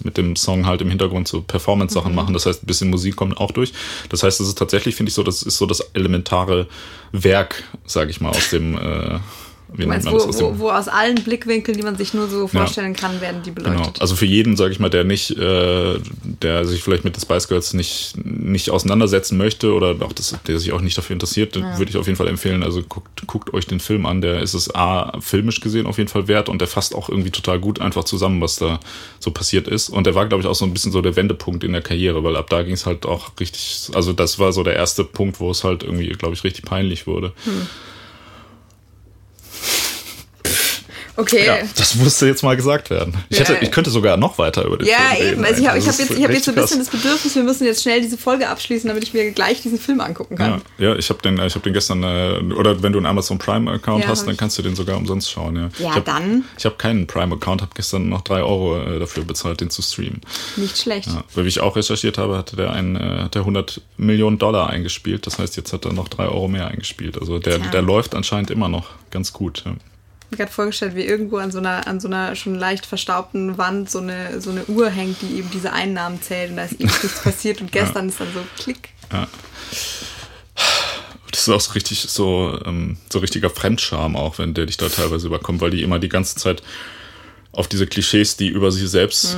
mit 0.05 0.17
dem 0.17 0.35
Song 0.35 0.65
halt 0.65 0.81
im 0.81 0.89
Hintergrund 0.89 1.27
so 1.27 1.41
Performance-Sachen 1.41 2.13
machen. 2.13 2.33
Das 2.33 2.45
heißt, 2.45 2.63
ein 2.63 2.67
bisschen 2.67 2.89
Musik 2.89 3.15
kommt 3.15 3.37
auch 3.37 3.51
durch. 3.51 3.73
Das 4.09 4.23
heißt, 4.23 4.39
das 4.39 4.47
ist 4.47 4.57
tatsächlich, 4.57 4.95
finde 4.95 5.09
ich, 5.09 5.15
so, 5.15 5.23
das 5.23 5.43
ist 5.43 5.57
so 5.57 5.65
das 5.65 5.79
elementare 5.93 6.67
Werk, 7.11 7.63
sage 7.85 8.11
ich 8.11 8.21
mal, 8.21 8.29
aus 8.29 8.49
dem 8.49 8.77
äh, 8.77 9.19
wie 9.73 9.84
Du 9.84 9.88
meinst, 9.88 10.05
nennt 10.05 10.17
man 10.17 10.25
wo? 10.25 10.29
Aus 10.29 10.41
wo, 10.41 10.60
wo 10.60 10.69
aus 10.69 10.88
allen 10.89 11.15
Blickwinkeln, 11.15 11.77
die 11.77 11.84
man 11.84 11.95
sich 11.95 12.13
nur 12.13 12.27
so 12.27 12.47
vorstellen 12.47 12.93
kann, 12.93 13.21
werden 13.21 13.41
die 13.43 13.51
beleuchtet. 13.51 13.93
Genau. 13.93 14.01
Also 14.01 14.15
für 14.15 14.25
jeden, 14.25 14.57
sage 14.57 14.73
ich 14.73 14.79
mal, 14.79 14.89
der 14.89 15.05
nicht, 15.05 15.31
äh, 15.38 15.97
der 16.41 16.65
sich 16.65 16.84
vielleicht 16.84 17.05
mit 17.05 17.15
den 17.15 17.21
Spice 17.21 17.47
Girls 17.47 17.73
nicht, 17.73 18.15
nicht 18.23 18.69
auseinandersetzen 18.69 19.38
möchte 19.38 19.73
oder 19.73 19.95
auch 20.01 20.12
das, 20.12 20.36
der 20.45 20.60
sich 20.60 20.73
auch 20.73 20.81
nicht 20.81 20.97
dafür 20.97 21.13
interessiert, 21.13 21.55
den 21.55 21.63
würde 21.77 21.89
ich 21.89 21.97
auf 21.97 22.07
jeden 22.07 22.17
Fall 22.17 22.27
empfehlen. 22.27 22.63
Also 22.63 22.84
guckt, 22.84 23.25
guckt 23.27 23.53
euch 23.53 23.65
den 23.65 23.79
Film 23.79 24.05
an. 24.05 24.21
Der 24.21 24.41
ist 24.41 24.53
es 24.53 24.73
A, 24.75 25.19
filmisch 25.21 25.62
gesehen 25.62 25.88
auf 25.88 25.97
jeden 25.97 26.10
Fall 26.10 26.27
wert 26.27 26.49
und 26.49 26.60
der 26.60 26.67
fasst 26.67 26.93
auch 26.93 27.07
irgendwie 27.07 27.31
total 27.31 27.60
gut 27.60 27.79
einfach 27.79 28.03
zusammen, 28.03 28.41
was 28.41 28.57
da 28.57 28.79
so 29.19 29.31
passiert 29.31 29.69
ist. 29.69 29.89
Und 29.89 30.05
der 30.05 30.15
war, 30.15 30.25
glaube 30.25 30.41
ich, 30.41 30.47
auch 30.47 30.55
so 30.55 30.65
ein 30.65 30.73
bisschen 30.73 30.91
so 30.91 31.01
der 31.01 31.15
Wendepunkt 31.15 31.63
in 31.63 31.71
der 31.71 31.81
Karriere, 31.81 32.23
weil 32.25 32.36
ab 32.36 32.49
da 32.49 32.63
ging 32.63 32.73
es 32.73 32.86
halt 32.86 33.05
auch 33.05 33.31
richtig, 33.39 33.89
also 33.93 34.12
das 34.12 34.38
war 34.38 34.51
so 34.51 34.63
der 34.63 34.75
erste 34.75 35.05
Punkt, 35.05 35.39
wo 35.39 35.49
es 35.49 35.63
halt 35.63 35.84
irgendwie, 35.84 36.10
glaube 36.10 36.34
ich, 36.34 36.43
richtig 36.43 36.65
peinlich 36.65 37.07
wurde. 37.07 37.31
Okay. 41.17 41.45
Ja, 41.45 41.58
das 41.76 41.95
musste 41.95 42.26
jetzt 42.28 42.43
mal 42.43 42.56
gesagt 42.56 42.89
werden. 42.89 43.15
Ich, 43.30 43.38
Ja. 43.39 43.45
hätte, 43.45 43.63
ich 43.63 43.71
könnte 43.71 43.89
sogar 43.89 44.17
noch 44.17 44.38
weiter 44.38 44.65
über 44.65 44.78
den 44.78 44.88
Ja, 44.88 44.97
Film 44.97 45.21
reden. 45.21 45.34
eben. 45.34 45.45
Also 45.45 45.62
ich 45.62 45.67
habe 45.67 45.80
hab 45.80 45.86
jetzt, 46.00 46.12
ich 46.12 46.24
hab 46.24 46.32
jetzt 46.32 46.45
so 46.45 46.52
ein 46.52 46.56
bisschen 46.56 46.80
das 46.80 46.89
Bedürfnis, 46.89 47.36
wir 47.36 47.43
müssen 47.43 47.65
jetzt 47.65 47.82
schnell 47.84 48.02
diese 48.02 48.17
Folge 48.17 48.47
abschließen, 48.47 48.88
damit 48.88 49.04
ich 49.04 49.13
mir 49.13 49.32
gleich 49.32 49.62
diesen 49.62 49.80
Film 49.80 50.00
angucken 50.02 50.38
kann. 50.38 50.62
Ja, 50.78 50.89
ja 50.89 50.95
ich 50.95 51.10
habe 51.10 51.21
den, 51.21 51.39
ich 51.39 51.56
hab 51.56 51.63
den 51.63 51.74
gestern, 51.74 52.04
äh, 52.04 52.54
oder 52.54 52.82
wenn 52.82 52.93
du 52.93 53.00
einen 53.00 53.06
Amazon 53.08 53.38
Prime-Account 53.38 54.04
Ja, 54.04 54.10
hast, 54.10 54.28
dann 54.28 54.38
kannst 54.38 54.58
du 54.58 54.62
den 54.62 54.76
sogar 54.76 54.97
umsonst 54.97 55.30
schauen. 55.32 55.56
Ja, 55.56 55.69
Ja, 55.80 55.89
ich 55.89 55.95
hab, 55.95 56.06
dann. 56.06 56.45
Ich 56.58 56.65
habe 56.65 56.76
keinen 56.76 57.08
Prime-Account, 57.08 57.62
habe 57.62 57.71
gestern 57.76 58.10
noch 58.10 58.21
drei 58.21 58.41
Euro 58.41 58.82
äh, 58.82 59.00
dafür 59.00 59.24
bezahlt, 59.26 59.62
den 59.62 59.69
zu 59.69 59.82
streamen. 59.82 60.21
Nicht 60.56 60.78
schlecht. 60.78 61.08
Ja, 61.08 61.24
weil 61.36 61.45
wie 61.45 61.50
ich 61.50 61.60
auch 61.60 61.76
recherchiert 61.76 62.17
habe, 62.17 62.38
hatte 62.38 62.56
der, 62.56 62.71
ein, 62.71 62.95
äh, 62.95 63.24
hat 63.24 63.36
der 63.36 63.41
100 63.41 63.82
Millionen 63.97 64.38
Dollar 64.38 64.69
eingespielt. 64.69 65.28
Das 65.28 65.39
heißt, 65.39 65.58
jetzt 65.58 65.74
hat 65.74 65.86
er 65.86 65.93
noch 65.93 66.08
drei 66.08 66.26
Euro 66.26 66.47
mehr 66.47 66.67
eingespielt. 66.67 67.17
Also 67.19 67.39
der, 67.39 67.60
der 67.60 67.82
läuft 67.82 68.15
anscheinend 68.15 68.50
immer 68.52 68.69
noch 68.69 68.86
ganz 69.12 69.34
gut. 69.34 69.63
Ja. 70.32 70.38
Ich 70.38 70.39
habe 70.39 70.44
gerade 70.46 70.52
vorgestellt, 70.54 70.96
wie 70.96 71.04
irgendwo 71.04 71.38
an 71.38 71.52
so 71.52 71.58
einer, 71.60 71.88
an 71.88 72.00
so 72.00 72.08
einer 72.08 72.36
schon 72.36 72.56
leicht 72.56 72.86
verstaubten 72.86 73.58
Wand 73.58 73.89
so 73.89 74.00
eine, 74.00 74.39
so 74.39 74.50
eine 74.50 74.65
Uhr 74.65 74.89
hängt, 74.89 75.22
die 75.22 75.38
eben 75.38 75.52
diese 75.52 75.74
Einnahmen 75.74 76.22
zählt 76.22 76.52
und 76.52 76.58
da 76.58 76.63
ist 76.63 76.80
ewig 76.80 77.04
nichts 77.04 77.22
passiert 77.22 77.60
und 77.62 77.72
gestern 77.72 78.10
ist 78.10 78.20
dann 78.20 78.34
so 78.34 78.39
klick. 78.63 78.89
Das 81.32 81.41
ist 81.41 81.50
auch 81.50 81.62
so 81.62 81.74
richtig 81.74 82.02
so, 82.02 82.60
ähm, 82.65 82.98
so 83.12 83.20
richtiger 83.20 83.50
Fremdscham 83.50 84.15
auch, 84.15 84.38
wenn 84.38 84.54
der 84.54 84.65
dich 84.65 84.78
da 84.78 84.89
teilweise 84.89 85.28
überkommt, 85.28 85.62
weil 85.62 85.72
die 85.72 85.82
immer 85.82 86.00
die 86.00 86.10
ganze 86.10 86.36
Zeit 86.36 86.62
auf 87.52 87.67
diese 87.67 87.88
Klischees, 87.88 88.38
die 88.38 88.48
über 88.48 88.72
sie 88.72 88.88
selbst 88.88 89.36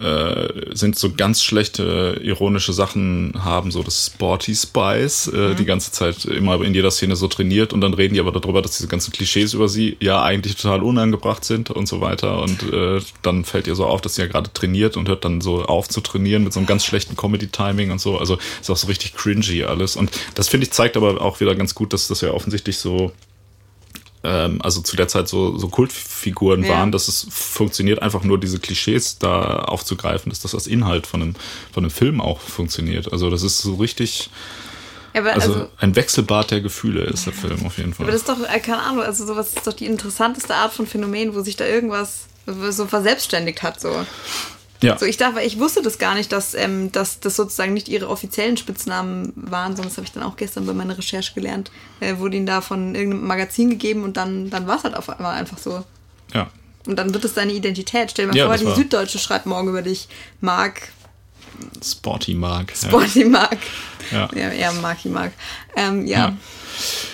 äh, 0.00 0.74
sind, 0.74 0.98
so 0.98 1.12
ganz 1.12 1.42
schlechte 1.42 2.20
ironische 2.22 2.72
Sachen 2.72 3.32
haben, 3.38 3.70
so 3.70 3.82
das 3.82 4.06
Sporty 4.06 4.54
Spice, 4.54 5.28
äh, 5.28 5.54
die 5.54 5.64
ganze 5.64 5.92
Zeit 5.92 6.24
immer 6.26 6.60
in 6.62 6.74
jeder 6.74 6.90
Szene 6.90 7.16
so 7.16 7.28
trainiert 7.28 7.72
und 7.72 7.80
dann 7.80 7.94
reden 7.94 8.14
die 8.14 8.20
aber 8.20 8.32
darüber, 8.32 8.62
dass 8.62 8.76
diese 8.76 8.88
ganzen 8.88 9.12
Klischees 9.12 9.54
über 9.54 9.68
sie 9.68 9.96
ja 10.00 10.22
eigentlich 10.22 10.56
total 10.56 10.82
unangebracht 10.82 11.44
sind 11.44 11.70
und 11.70 11.86
so 11.86 12.00
weiter 12.00 12.42
und 12.42 12.62
äh, 12.72 13.00
dann 13.22 13.44
fällt 13.44 13.66
ihr 13.66 13.74
so 13.74 13.86
auf, 13.86 14.00
dass 14.00 14.16
sie 14.16 14.22
ja 14.22 14.28
gerade 14.28 14.52
trainiert 14.52 14.96
und 14.96 15.08
hört 15.08 15.24
dann 15.24 15.40
so 15.40 15.64
auf 15.64 15.88
zu 15.88 16.00
trainieren 16.00 16.44
mit 16.44 16.52
so 16.52 16.60
einem 16.60 16.66
ganz 16.66 16.84
schlechten 16.84 17.16
Comedy-Timing 17.16 17.90
und 17.90 18.00
so, 18.00 18.18
also 18.18 18.38
ist 18.60 18.70
auch 18.70 18.76
so 18.76 18.88
richtig 18.88 19.14
cringy 19.14 19.64
alles 19.64 19.96
und 19.96 20.10
das 20.34 20.48
finde 20.48 20.66
ich 20.66 20.72
zeigt 20.72 20.96
aber 20.96 21.20
auch 21.22 21.40
wieder 21.40 21.54
ganz 21.54 21.74
gut, 21.74 21.92
dass 21.92 22.08
das 22.08 22.20
ja 22.20 22.32
offensichtlich 22.32 22.78
so 22.78 23.12
ähm, 24.24 24.60
also 24.62 24.80
zu 24.80 24.96
der 24.96 25.08
Zeit 25.08 25.28
so, 25.28 25.56
so 25.58 25.68
Kultfiguren 25.68 26.64
Ja. 26.64 26.70
waren, 26.70 26.92
dass 26.92 27.08
es 27.08 27.26
funktioniert, 27.30 28.02
einfach 28.02 28.24
nur 28.24 28.38
diese 28.38 28.58
Klischees 28.58 29.18
da 29.18 29.60
aufzugreifen, 29.60 30.30
dass 30.30 30.40
das 30.40 30.54
als 30.54 30.66
Inhalt 30.66 31.06
von 31.06 31.22
einem, 31.22 31.34
von 31.72 31.84
einem 31.84 31.90
Film 31.90 32.20
auch 32.20 32.40
funktioniert. 32.40 33.12
Also 33.12 33.30
das 33.30 33.42
ist 33.42 33.58
so 33.58 33.74
richtig, 33.76 34.30
Ja, 35.14 35.22
also, 35.24 35.52
also, 35.52 35.68
ein 35.78 35.96
Wechselbad 35.96 36.50
der 36.50 36.60
Gefühle 36.60 37.02
ist 37.04 37.26
der 37.26 37.32
Film 37.32 37.64
auf 37.66 37.78
jeden 37.78 37.94
Fall. 37.94 38.04
aber 38.04 38.12
das 38.12 38.22
ist 38.22 38.28
doch, 38.28 38.40
äh, 38.40 38.60
keine 38.60 38.82
Ahnung, 38.82 39.02
also 39.02 39.26
sowas 39.26 39.54
ist 39.54 39.66
doch 39.66 39.72
die 39.72 39.86
interessanteste 39.86 40.54
Art 40.54 40.72
von 40.72 40.86
Phänomen, 40.86 41.34
wo 41.34 41.40
sich 41.42 41.56
da 41.56 41.64
irgendwas 41.64 42.26
so 42.70 42.86
verselbstständigt 42.86 43.62
hat, 43.62 43.80
so. 43.80 44.06
Ja, 44.82 44.98
So, 44.98 45.06
ich 45.06 45.16
dachte, 45.16 45.40
ich 45.40 45.58
wusste 45.58 45.82
das 45.82 45.98
gar 45.98 46.14
nicht, 46.14 46.30
dass, 46.32 46.54
ähm, 46.54 46.92
dass 46.92 47.20
das 47.20 47.36
sozusagen 47.36 47.72
nicht 47.74 47.88
ihre 47.88 48.08
offiziellen 48.08 48.56
Spitznamen 48.56 49.32
waren, 49.36 49.72
sondern 49.76 49.88
das 49.88 49.96
habe 49.96 50.06
ich 50.06 50.12
dann 50.12 50.22
auch 50.22 50.36
gestern 50.36 50.66
bei 50.66 50.72
meiner 50.72 50.96
Recherche 50.98 51.32
gelernt. 51.34 51.70
Äh, 52.00 52.18
wurde 52.18 52.36
ihnen 52.36 52.46
da 52.46 52.60
von 52.60 52.94
irgendeinem 52.94 53.26
Magazin 53.26 53.70
gegeben 53.70 54.04
und 54.04 54.16
dann, 54.16 54.50
dann 54.50 54.66
war 54.66 54.76
es 54.78 54.84
halt 54.84 54.94
auf 54.96 55.08
einmal 55.10 55.34
einfach 55.34 55.58
so. 55.58 55.84
ja. 56.34 56.50
Und 56.86 56.94
dann 56.96 57.12
wird 57.12 57.24
es 57.24 57.34
deine 57.34 57.52
Identität. 57.52 58.12
Stell 58.12 58.26
dir 58.26 58.30
mal 58.32 58.36
Ja, 58.36 58.46
vor, 58.46 58.56
die 58.58 58.64
war- 58.66 58.76
Süddeutsche 58.76 59.18
schreibt 59.18 59.46
morgen 59.46 59.68
über 59.68 59.82
dich 59.82 60.06
Mark, 60.40 60.82
Sporty 61.82 62.34
Mark. 62.34 62.72
Sporty 62.76 63.24
Mark. 63.24 63.58
Ja. 64.12 64.28
Ja, 64.34 64.50
eher 64.50 64.72
Marky 64.72 65.08
Mark. 65.08 65.32
Ähm, 65.74 66.06
ja. 66.06 66.36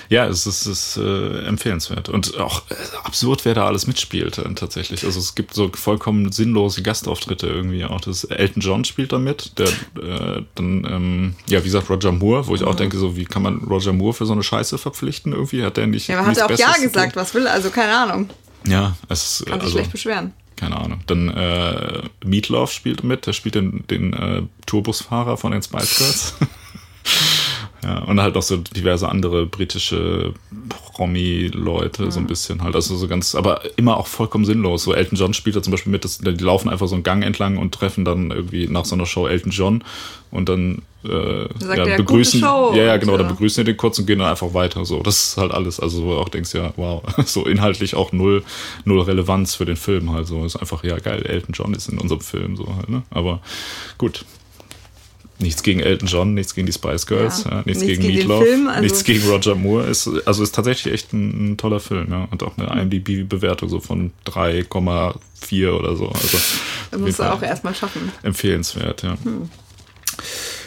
Ja. 0.09 0.25
Ja, 0.25 0.29
es 0.29 0.47
ist, 0.47 0.67
es 0.67 0.97
ist 0.97 0.97
äh, 0.99 1.45
empfehlenswert. 1.47 2.09
Und 2.11 2.39
auch 2.39 2.63
äh, 2.71 2.75
absurd, 3.05 3.45
wer 3.45 3.55
da 3.55 3.67
alles 3.67 3.87
mitspielt 3.87 4.37
äh, 4.39 4.55
tatsächlich. 4.55 5.05
Also 5.05 5.19
es 5.21 5.35
gibt 5.35 5.55
so 5.55 5.71
vollkommen 5.75 6.31
sinnlose 6.33 6.83
Gastauftritte 6.83 7.47
irgendwie 7.47 7.85
auch. 7.85 8.01
Das 8.03 8.25
Elton 8.25 8.61
John 8.61 8.85
spielt 8.85 9.13
da 9.13 9.19
mit. 9.19 9.59
Der, 9.59 9.69
äh, 9.69 10.43
dann, 10.55 10.87
ähm, 10.91 11.35
ja, 11.49 11.61
wie 11.61 11.65
gesagt, 11.65 11.89
Roger 11.89 12.13
Moore, 12.13 12.47
wo 12.47 12.55
ich 12.55 12.61
Mhm. 12.61 12.69
auch 12.69 12.75
denke, 12.75 12.99
so 12.99 13.17
wie 13.17 13.25
kann 13.25 13.43
man 13.43 13.59
Roger 13.65 13.93
Moore 13.95 14.13
für 14.13 14.27
so 14.27 14.33
eine 14.35 14.43
Scheiße 14.43 14.77
verpflichten 14.77 15.33
irgendwie? 15.33 15.65
Hat 15.65 15.77
der 15.79 15.87
nicht. 15.87 16.09
Ja, 16.09 16.19
aber 16.19 16.27
hat 16.29 16.37
er 16.37 16.45
auch 16.47 16.51
Ja 16.51 16.57
Besseres 16.57 16.77
zu 16.83 16.89
gesagt, 16.89 17.17
was 17.17 17.35
will 17.35 17.47
er? 17.47 17.53
Also 17.55 17.71
keine 17.71 17.97
Ahnung. 17.97 18.29
Ja, 18.67 18.95
es 19.09 19.41
ist 19.41 19.47
Kann 19.47 19.55
sich 19.61 19.65
also, 19.65 19.79
schlecht 19.79 19.93
beschweren. 19.93 20.33
keine 20.57 20.77
Ahnung. 20.77 21.01
Dann 21.07 21.29
äh, 21.31 22.03
Meatloaf 22.25 22.71
spielt 22.73 23.03
mit, 23.03 23.27
der 23.27 23.33
spielt 23.33 23.55
den, 23.55 23.85
den 23.89 24.13
äh, 24.13 24.43
Tourbusfahrer 24.67 25.37
von 25.39 25.53
den 25.53 25.63
Spice 25.63 25.97
Girls. 25.99 26.35
ja, 27.85 27.99
und 27.99 28.21
halt 28.21 28.37
noch 28.37 28.43
so 28.43 28.59
diverse 28.59 29.09
andere 29.09 29.47
britische 29.47 30.35
Promi-Leute, 30.69 32.13
so 32.13 32.21
ein 32.21 32.29
bisschen 32.29 32.63
halt. 32.63 32.77
Also 32.77 32.97
so 32.97 33.09
ganz, 33.09 33.35
aber 33.35 33.63
immer 33.77 33.97
auch 33.97 34.07
vollkommen 34.07 34.45
sinnlos. 34.45 34.85
So 34.85 34.95
Elton 34.95 35.19
John 35.19 35.35
spielt 35.35 35.57
da 35.57 35.63
zum 35.63 35.73
Beispiel 35.73 35.91
mit, 35.91 36.05
das, 36.05 36.19
die 36.19 36.31
laufen 36.31 36.69
einfach 36.69 36.87
so 36.87 36.95
einen 36.95 37.03
Gang 37.03 37.25
entlang 37.25 37.59
und 37.59 37.75
treffen 37.75 38.05
dann 38.05 38.31
irgendwie 38.31 38.69
nach 38.69 38.85
so 38.85 38.95
einer 38.95 39.07
Show 39.07 39.27
Elton 39.27 39.51
John 39.51 39.83
und 40.31 40.49
dann 40.49 40.83
äh, 41.05 41.43
ja, 41.43 41.75
er, 41.75 41.97
begrüßen. 41.97 42.41
Ja, 42.41 42.75
ja, 42.75 42.97
genau, 42.99 43.17
dann 43.17 43.29
so. 43.29 43.35
begrüßen 43.35 43.65
die 43.65 43.73
den 43.73 43.77
kurz 43.77 43.99
und 43.99 44.07
gehen 44.07 44.21
dann 44.21 44.31
einfach 44.31 44.55
weiter. 44.55 44.85
So, 44.85 45.01
das 45.03 45.25
ist 45.25 45.37
halt 45.37 45.51
alles. 45.51 45.81
Also 45.81 46.05
wo 46.05 46.15
du 46.15 46.19
auch 46.19 46.29
denkst, 46.29 46.55
ja, 46.55 46.73
wow, 46.77 47.03
so 47.27 47.45
inhaltlich 47.47 47.97
auch 47.97 48.13
null, 48.13 48.45
null 48.85 49.01
Relevanz 49.01 49.57
für 49.57 49.65
den 49.65 49.77
Film 49.77 50.13
halt. 50.13 50.29
So 50.29 50.45
ist 50.45 50.57
einfach, 50.57 50.85
ja 50.85 50.99
geil, 50.99 51.25
Elton 51.27 51.53
John 51.53 51.75
ist 51.75 51.89
in 51.89 51.99
unserem 51.99 52.21
Film 52.21 52.57
so 52.57 52.73
halt, 52.77 52.89
ne? 52.89 53.03
Aber 53.11 53.41
gut. 53.99 54.25
Nichts 55.43 55.63
gegen 55.63 55.81
Elton 55.81 56.09
John, 56.09 56.35
nichts 56.35 56.55
gegen 56.55 56.67
die 56.67 56.73
Spice 56.73 57.07
Girls, 57.07 57.45
Ja, 57.45 57.51
ja, 57.51 57.63
nichts, 57.67 57.83
nichts 57.83 57.99
gegen, 58.01 58.03
gegen 58.03 58.17
Meatloaf, 58.29 58.45
Film, 58.45 58.69
also- 58.69 58.81
nichts 58.81 59.05
gegen 59.05 59.29
Roger 59.29 59.55
Moore. 59.55 59.87
Ist, 59.89 60.09
also 60.25 60.43
ist 60.43 60.55
tatsächlich 60.55 60.95
echt 60.95 61.13
ein, 61.13 61.53
ein 61.53 61.57
toller 61.57 61.81
Film, 61.81 62.07
ja. 62.11 62.29
Und 62.31 62.43
auch 62.43 62.57
eine 62.57 62.81
IMDb-Bewertung 62.81 63.69
so 63.69 63.81
von 63.81 64.13
3,4 64.27 65.73
oder 65.73 65.97
so. 65.97 66.09
Also 66.09 66.39
Das 66.91 67.01
musst 67.01 67.19
du 67.19 67.25
auch 67.33 67.43
erstmal 67.43 67.75
schaffen. 67.75 68.11
empfehlenswert, 68.23 69.03
ja. 69.03 69.17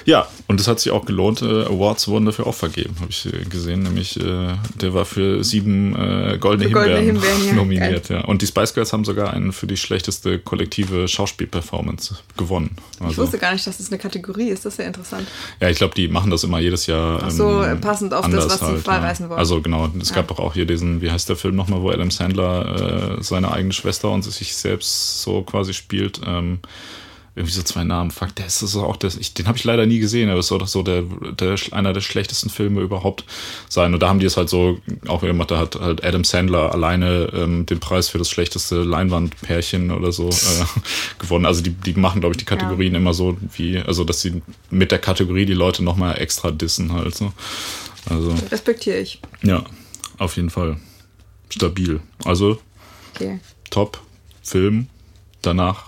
Ja, 0.05 0.27
und 0.47 0.59
es 0.59 0.67
hat 0.67 0.79
sich 0.79 0.91
auch 0.91 1.05
gelohnt. 1.05 1.41
Äh, 1.41 1.65
Awards 1.65 2.07
wurden 2.07 2.25
dafür 2.25 2.45
auch 2.45 2.53
vergeben, 2.53 2.95
habe 2.99 3.09
ich 3.09 3.25
äh, 3.25 3.43
gesehen. 3.45 3.83
Nämlich, 3.83 4.19
äh, 4.19 4.53
der 4.79 4.93
war 4.93 5.03
für 5.03 5.43
sieben 5.43 5.95
äh, 5.95 6.37
goldene, 6.39 6.69
goldene 6.69 6.99
Himbeeren, 6.99 7.05
Himbeeren, 7.05 7.47
ja, 7.47 7.53
nominiert. 7.55 8.09
Ja. 8.09 8.21
Und 8.25 8.43
die 8.43 8.47
Spice 8.47 8.75
Girls 8.75 8.93
haben 8.93 9.03
sogar 9.03 9.33
einen 9.33 9.51
für 9.51 9.65
die 9.65 9.77
schlechteste 9.77 10.37
kollektive 10.37 11.07
Schauspielperformance 11.07 12.17
gewonnen. 12.37 12.75
Ich 12.97 13.01
Also, 13.01 13.23
wusste 13.23 13.39
gar 13.39 13.53
nicht, 13.53 13.65
dass 13.65 13.77
das 13.77 13.89
eine 13.89 13.97
Kategorie 13.97 14.49
ist. 14.49 14.63
Das 14.65 14.73
ist 14.73 14.79
ja 14.79 14.85
interessant. 14.85 15.27
ja, 15.59 15.69
ich 15.69 15.77
glaube, 15.77 15.95
die 15.95 16.07
machen 16.07 16.29
das 16.29 16.43
immer 16.43 16.59
jedes 16.59 16.85
Jahr. 16.85 17.23
Ach 17.23 17.31
so, 17.31 17.63
ähm, 17.63 17.81
passend 17.81 18.13
auf 18.13 18.29
das, 18.29 18.47
was 18.47 18.59
sie 18.59 18.77
freireißen 18.77 19.25
ja. 19.25 19.29
wollen. 19.31 19.39
Also 19.39 19.59
genau, 19.61 19.89
es 19.99 20.13
gab 20.13 20.27
doch 20.27 20.37
auch 20.37 20.53
hier 20.53 20.65
diesen, 20.67 21.01
wie 21.01 21.09
heißt 21.09 21.27
der 21.29 21.35
Film 21.35 21.55
nochmal, 21.55 21.81
wo 21.81 21.89
Adam 21.89 22.11
Sandler 22.11 23.17
äh, 23.17 23.23
seine 23.23 23.51
eigene 23.51 23.73
Schwester 23.73 24.11
und 24.11 24.23
sich 24.23 24.55
selbst 24.55 25.23
so 25.23 25.41
quasi 25.41 25.73
spielt. 25.73 26.21
Ähm, 26.25 26.59
irgendwie 27.35 27.53
so 27.53 27.61
zwei 27.63 27.83
Namen. 27.83 28.11
Fuck, 28.11 28.33
der 28.35 28.45
ist 28.45 28.61
das 28.61 28.75
auch 28.77 28.95
das. 28.95 29.17
Ich, 29.17 29.33
den 29.33 29.47
habe 29.47 29.57
ich 29.57 29.63
leider 29.65 29.85
nie 29.85 29.99
gesehen, 29.99 30.29
aber 30.29 30.39
es 30.39 30.47
soll 30.47 30.59
doch 30.59 30.67
so 30.67 30.83
der, 30.83 31.03
der 31.03 31.55
einer 31.71 31.91
der 31.91 31.99
schlechtesten 32.01 32.49
Filme 32.49 32.79
überhaupt 32.81 33.25
sein. 33.67 33.93
Und 33.93 33.99
da 34.01 34.07
haben 34.07 34.19
die 34.19 34.25
es 34.25 34.37
halt 34.37 34.49
so 34.49 34.79
auch 35.07 35.21
gemacht, 35.21 35.51
da 35.51 35.57
hat 35.57 35.75
halt 35.75 36.03
Adam 36.05 36.23
Sandler 36.23 36.71
alleine 36.71 37.29
ähm, 37.33 37.65
den 37.65 37.79
Preis 37.81 38.07
für 38.07 38.17
das 38.17 38.29
schlechteste 38.29 38.83
Leinwandpärchen 38.83 39.91
oder 39.91 40.11
so 40.13 40.29
äh, 40.29 40.65
gewonnen. 41.19 41.45
Also 41.45 41.61
die, 41.61 41.71
die 41.71 41.93
machen, 41.93 42.21
glaube 42.21 42.33
ich, 42.33 42.37
die 42.37 42.45
Kategorien 42.45 42.95
immer 42.95 43.13
so 43.13 43.37
wie, 43.55 43.79
also 43.79 44.05
dass 44.05 44.21
sie 44.21 44.41
mit 44.69 44.91
der 44.91 44.99
Kategorie 44.99 45.45
die 45.45 45.53
Leute 45.53 45.83
nochmal 45.83 46.19
extra 46.21 46.51
dissen 46.51 46.93
halt 46.93 47.15
so. 47.15 47.33
Also, 48.09 48.33
Respektiere 48.51 48.99
ich. 48.99 49.19
ja, 49.41 49.63
auf 50.19 50.35
jeden 50.37 50.49
Fall. 50.51 50.77
Stabil. 51.49 51.99
Also 52.23 52.59
Okay. 53.15 53.39
top 53.69 54.01
Film. 54.43 54.87
Danach 55.41 55.85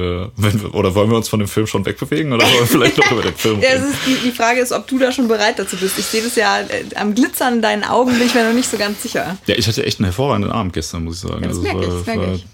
äh, 0.00 0.28
wenn 0.36 0.62
wir, 0.62 0.74
oder 0.74 0.94
wollen 0.94 1.10
wir 1.10 1.16
uns 1.16 1.28
von 1.28 1.38
dem 1.38 1.48
Film 1.48 1.66
schon 1.66 1.84
wegbewegen 1.86 2.32
oder 2.32 2.44
wollen 2.44 2.60
wir 2.60 2.66
vielleicht 2.66 2.96
noch 2.98 3.10
über 3.12 3.22
den 3.22 3.34
Film 3.34 3.60
Ja, 3.60 3.70
reden? 3.70 3.84
ist 3.90 3.98
die, 4.06 4.28
die 4.28 4.34
Frage 4.34 4.60
ist, 4.60 4.72
ob 4.72 4.86
du 4.86 4.98
da 4.98 5.12
schon 5.12 5.28
bereit 5.28 5.58
dazu 5.58 5.76
bist. 5.76 5.98
Ich 5.98 6.06
sehe 6.06 6.22
das 6.22 6.36
ja 6.36 6.60
äh, 6.60 6.84
am 6.96 7.14
Glitzern 7.14 7.54
in 7.56 7.62
deinen 7.62 7.84
Augen, 7.84 8.12
bin 8.12 8.26
ich 8.26 8.34
mir 8.34 8.44
noch 8.46 8.54
nicht 8.54 8.70
so 8.70 8.76
ganz 8.78 9.02
sicher. 9.02 9.36
Ja, 9.46 9.54
ich 9.56 9.66
hatte 9.68 9.84
echt 9.84 9.98
einen 9.98 10.06
hervorragenden 10.06 10.50
Abend 10.52 10.72
gestern, 10.72 11.04
muss 11.04 11.16
ich 11.22 11.28
sagen. 11.30 11.42
das 11.42 11.58
also 11.58 11.62
merk 11.62 11.76
es 11.78 11.82
ich, 11.82 11.88
war, 11.90 11.96
das 11.98 12.06
merk 12.06 12.18
war 12.28 12.34
ich. 12.34 12.44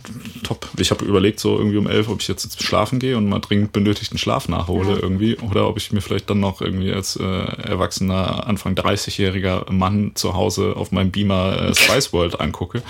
top. 0.43 0.69
Ich 0.79 0.91
habe 0.91 1.05
überlegt, 1.05 1.41
so 1.41 1.57
irgendwie 1.59 1.77
um 1.79 1.87
elf, 1.87 2.09
ob 2.09 2.21
ich 2.21 2.29
jetzt, 2.29 2.45
jetzt 2.45 2.63
schlafen 2.63 2.99
gehe 2.99 3.17
und 3.17 3.29
mal 3.29 3.39
dringend 3.41 3.73
benötigten 3.73 4.19
Schlaf 4.19 4.49
nachhole 4.49 4.91
Ja. 4.95 4.99
irgendwie. 5.01 5.37
Oder 5.39 5.69
ob 5.69 5.77
ich 5.77 5.93
mir 5.93 6.01
vielleicht 6.01 6.29
dann 6.31 6.41
noch 6.41 6.61
irgendwie 6.61 6.93
als 6.93 7.17
äh, 7.17 7.23
erwachsener, 7.25 8.47
Anfang 8.47 8.75
30-jähriger 8.75 9.71
Mann 9.71 10.13
zu 10.15 10.35
Hause 10.35 10.75
auf 10.77 10.93
meinem 10.93 11.11
Beamer 11.11 11.61
äh, 11.71 11.75
Spice 11.77 12.13
World 12.13 12.41
angucke. 12.41 12.83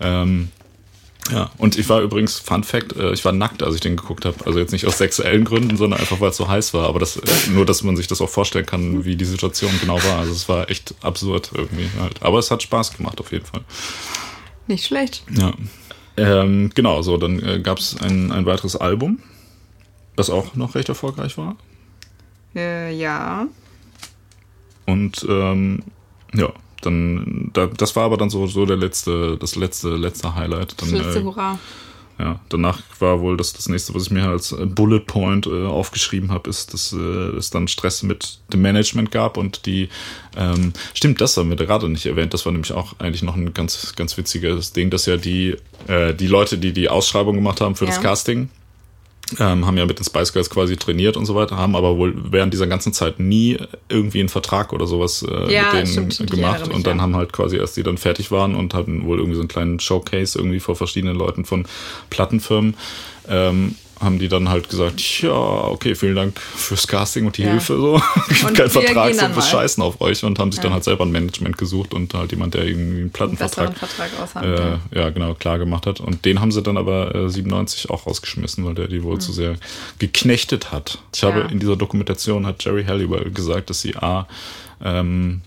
Ähm, 0.00 0.50
ja, 1.30 1.50
und 1.58 1.78
ich 1.78 1.88
war 1.88 2.00
übrigens, 2.00 2.38
Fun 2.38 2.64
Fact, 2.64 2.96
äh, 2.96 3.12
ich 3.12 3.24
war 3.24 3.32
nackt, 3.32 3.62
als 3.62 3.74
ich 3.74 3.80
den 3.80 3.96
geguckt 3.96 4.24
habe. 4.24 4.36
Also 4.46 4.58
jetzt 4.58 4.72
nicht 4.72 4.86
aus 4.86 4.98
sexuellen 4.98 5.44
Gründen, 5.44 5.76
sondern 5.76 6.00
einfach, 6.00 6.20
weil 6.20 6.30
es 6.30 6.36
so 6.36 6.48
heiß 6.48 6.72
war. 6.74 6.88
Aber 6.88 6.98
das, 6.98 7.16
äh, 7.16 7.50
nur, 7.50 7.66
dass 7.66 7.82
man 7.82 7.96
sich 7.96 8.06
das 8.06 8.20
auch 8.20 8.30
vorstellen 8.30 8.66
kann, 8.66 9.04
wie 9.04 9.16
die 9.16 9.24
Situation 9.24 9.70
genau 9.80 10.02
war. 10.02 10.18
Also 10.18 10.32
es 10.32 10.48
war 10.48 10.70
echt 10.70 10.94
absurd 11.02 11.50
irgendwie 11.54 11.88
halt. 12.00 12.22
Aber 12.22 12.38
es 12.38 12.50
hat 12.50 12.62
Spaß 12.62 12.96
gemacht 12.96 13.20
auf 13.20 13.32
jeden 13.32 13.44
Fall. 13.44 13.62
Nicht 14.66 14.86
schlecht. 14.86 15.22
Ja. 15.30 15.52
Ähm, 16.16 16.70
genau, 16.74 17.02
so, 17.02 17.16
dann 17.16 17.42
äh, 17.42 17.60
gab 17.60 17.78
es 17.78 17.96
ein, 18.00 18.32
ein 18.32 18.44
weiteres 18.44 18.74
Album, 18.74 19.20
das 20.16 20.30
auch 20.30 20.56
noch 20.56 20.74
recht 20.74 20.88
erfolgreich 20.88 21.38
war. 21.38 21.56
Äh, 22.56 22.94
ja. 22.94 23.46
Und 24.86 25.24
ähm, 25.28 25.84
ja, 26.34 26.52
dann, 26.80 27.50
da, 27.52 27.66
das 27.66 27.96
war 27.96 28.04
aber 28.04 28.16
dann 28.16 28.30
so, 28.30 28.46
so 28.46 28.66
der 28.66 28.76
letzte, 28.76 29.36
das 29.38 29.56
letzte, 29.56 29.96
letzte 29.96 30.34
Highlight. 30.34 30.80
Das 30.80 30.90
Dann, 30.90 30.98
letzte 30.98 31.20
äh, 31.20 31.22
Hurra. 31.22 31.58
Ja, 32.18 32.40
danach 32.48 32.82
war 32.98 33.20
wohl 33.20 33.36
das, 33.36 33.52
das 33.52 33.68
nächste, 33.68 33.94
was 33.94 34.04
ich 34.04 34.10
mir 34.10 34.26
als 34.26 34.54
Bullet 34.58 35.00
Point 35.00 35.46
äh, 35.46 35.66
aufgeschrieben 35.66 36.32
habe, 36.32 36.50
ist, 36.50 36.74
dass 36.74 36.92
äh, 36.92 36.96
es 36.96 37.50
dann 37.50 37.68
Stress 37.68 38.02
mit 38.02 38.40
dem 38.52 38.60
Management 38.60 39.12
gab 39.12 39.36
und 39.36 39.66
die, 39.66 39.88
ähm, 40.36 40.72
stimmt, 40.94 41.20
das 41.20 41.36
haben 41.36 41.48
wir 41.48 41.56
gerade 41.56 41.88
nicht 41.88 42.06
erwähnt, 42.06 42.34
das 42.34 42.44
war 42.44 42.50
nämlich 42.50 42.72
auch 42.72 42.94
eigentlich 42.98 43.22
noch 43.22 43.36
ein 43.36 43.54
ganz, 43.54 43.94
ganz 43.94 44.16
witziges 44.16 44.72
Ding, 44.72 44.90
dass 44.90 45.06
ja 45.06 45.16
die, 45.16 45.56
äh, 45.86 46.12
die 46.12 46.26
Leute, 46.26 46.58
die 46.58 46.72
die 46.72 46.88
Ausschreibung 46.88 47.36
gemacht 47.36 47.60
haben 47.60 47.76
für 47.76 47.86
das 47.86 47.96
Ja. 47.96 48.02
Casting, 48.02 48.48
ähm, 49.38 49.66
haben 49.66 49.76
ja 49.76 49.86
mit 49.86 49.98
den 49.98 50.04
Spice 50.04 50.32
Girls 50.32 50.50
quasi 50.50 50.76
trainiert 50.76 51.16
und 51.16 51.26
so 51.26 51.34
weiter, 51.34 51.56
haben 51.56 51.76
aber 51.76 51.96
wohl 51.96 52.14
während 52.16 52.52
dieser 52.52 52.66
ganzen 52.66 52.92
Zeit 52.92 53.20
nie 53.20 53.58
irgendwie 53.88 54.20
einen 54.20 54.28
Vertrag 54.28 54.72
oder 54.72 54.86
sowas 54.86 55.22
äh, 55.22 55.52
Ja, 55.52 55.64
mit 55.64 55.72
denen 55.74 55.86
stimmt, 55.86 56.14
stimmt, 56.14 56.30
gemacht 56.30 56.66
mich, 56.66 56.76
und 56.76 56.86
dann 56.86 56.96
ja. 56.96 57.02
haben 57.02 57.16
halt 57.16 57.32
quasi 57.32 57.56
erst 57.56 57.76
die 57.76 57.82
dann 57.82 57.98
fertig 57.98 58.30
waren 58.30 58.54
und 58.54 58.74
hatten 58.74 59.04
wohl 59.04 59.18
irgendwie 59.18 59.36
so 59.36 59.42
einen 59.42 59.48
kleinen 59.48 59.80
Showcase 59.80 60.38
irgendwie 60.38 60.60
vor 60.60 60.76
verschiedenen 60.76 61.16
Leuten 61.16 61.44
von 61.44 61.66
Plattenfirmen, 62.10 62.74
ähm, 63.28 63.74
haben 64.00 64.18
die 64.18 64.28
dann 64.28 64.48
halt 64.48 64.68
gesagt, 64.68 65.00
ja, 65.22 65.30
okay, 65.32 65.94
vielen 65.94 66.14
Dank 66.16 66.38
fürs 66.40 66.86
Casting 66.86 67.26
und 67.26 67.36
die 67.36 67.42
Ja. 67.42 67.50
Hilfe, 67.50 67.76
so. 67.76 68.00
Gibt 68.28 68.44
Und 68.44 68.56
keinen 68.56 68.70
Vertrag, 68.70 69.14
so 69.14 69.20
dann 69.20 69.34
mal. 69.34 69.42
scheißen 69.42 69.82
auf 69.82 70.00
euch 70.00 70.22
und 70.24 70.38
haben 70.38 70.52
sich 70.52 70.60
dann 70.60 70.70
Ja. 70.70 70.74
halt 70.74 70.84
selber 70.84 71.04
ein 71.04 71.10
Management 71.12 71.58
gesucht 71.58 71.94
und 71.94 72.14
halt 72.14 72.30
jemand, 72.32 72.54
der 72.54 72.64
irgendwie 72.64 72.88
einen 72.90 72.98
Einen 73.00 73.10
Plattenvertrag 73.10 73.76
Vertrag 73.76 74.10
aushandelt. 74.22 74.78
äh, 74.94 74.98
ja, 74.98 75.10
genau, 75.10 75.34
klar 75.34 75.58
gemacht 75.58 75.86
hat. 75.86 76.00
Und 76.00 76.24
den 76.24 76.40
haben 76.40 76.52
sie 76.52 76.62
dann 76.62 76.76
aber 76.76 77.14
äh, 77.14 77.28
97 77.28 77.90
auch 77.90 78.06
rausgeschmissen, 78.06 78.64
weil 78.64 78.74
der 78.74 78.88
die 78.88 79.02
wohl 79.02 79.18
zu 79.18 79.32
sehr 79.32 79.54
geknechtet 79.98 80.72
hat. 80.72 80.98
Ich. 81.14 81.22
Ja. 81.22 81.28
habe 81.28 81.48
in 81.52 81.58
dieser 81.58 81.76
Dokumentation 81.76 82.46
hat 82.46 82.64
Jerry 82.64 82.84
Halliwell 82.84 83.30
gesagt, 83.30 83.70
dass 83.70 83.80
sie 83.80 83.96
A, 83.96 84.26
ähm, 84.84 85.40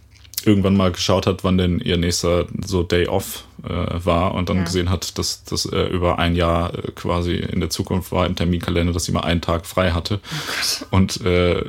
irgendwann 0.45 0.75
mal 0.77 0.91
geschaut 0.91 1.27
hat, 1.27 1.43
wann 1.43 1.57
denn 1.57 1.79
ihr 1.79 1.97
nächster 1.97 2.45
so 2.65 2.83
Day 2.83 3.07
Off 3.07 3.45
äh, 3.63 3.69
war 4.05 4.33
und 4.33 4.49
dann 4.49 4.57
Ja. 4.57 4.63
gesehen 4.63 4.89
hat, 4.89 5.17
dass 5.17 5.43
das 5.43 5.65
äh, 5.65 5.83
über 5.87 6.19
ein 6.19 6.35
Jahr 6.35 6.73
äh, 6.73 6.91
quasi 6.93 7.35
in 7.35 7.59
der 7.59 7.69
Zukunft 7.69 8.11
war 8.11 8.25
im 8.25 8.35
Terminkalender, 8.35 8.93
dass 8.93 9.05
sie 9.05 9.11
mal 9.11 9.21
einen 9.21 9.41
Tag 9.41 9.65
frei 9.65 9.91
hatte. 9.91 10.19
Oh 10.91 10.95
und 10.95 11.21
äh, 11.25 11.63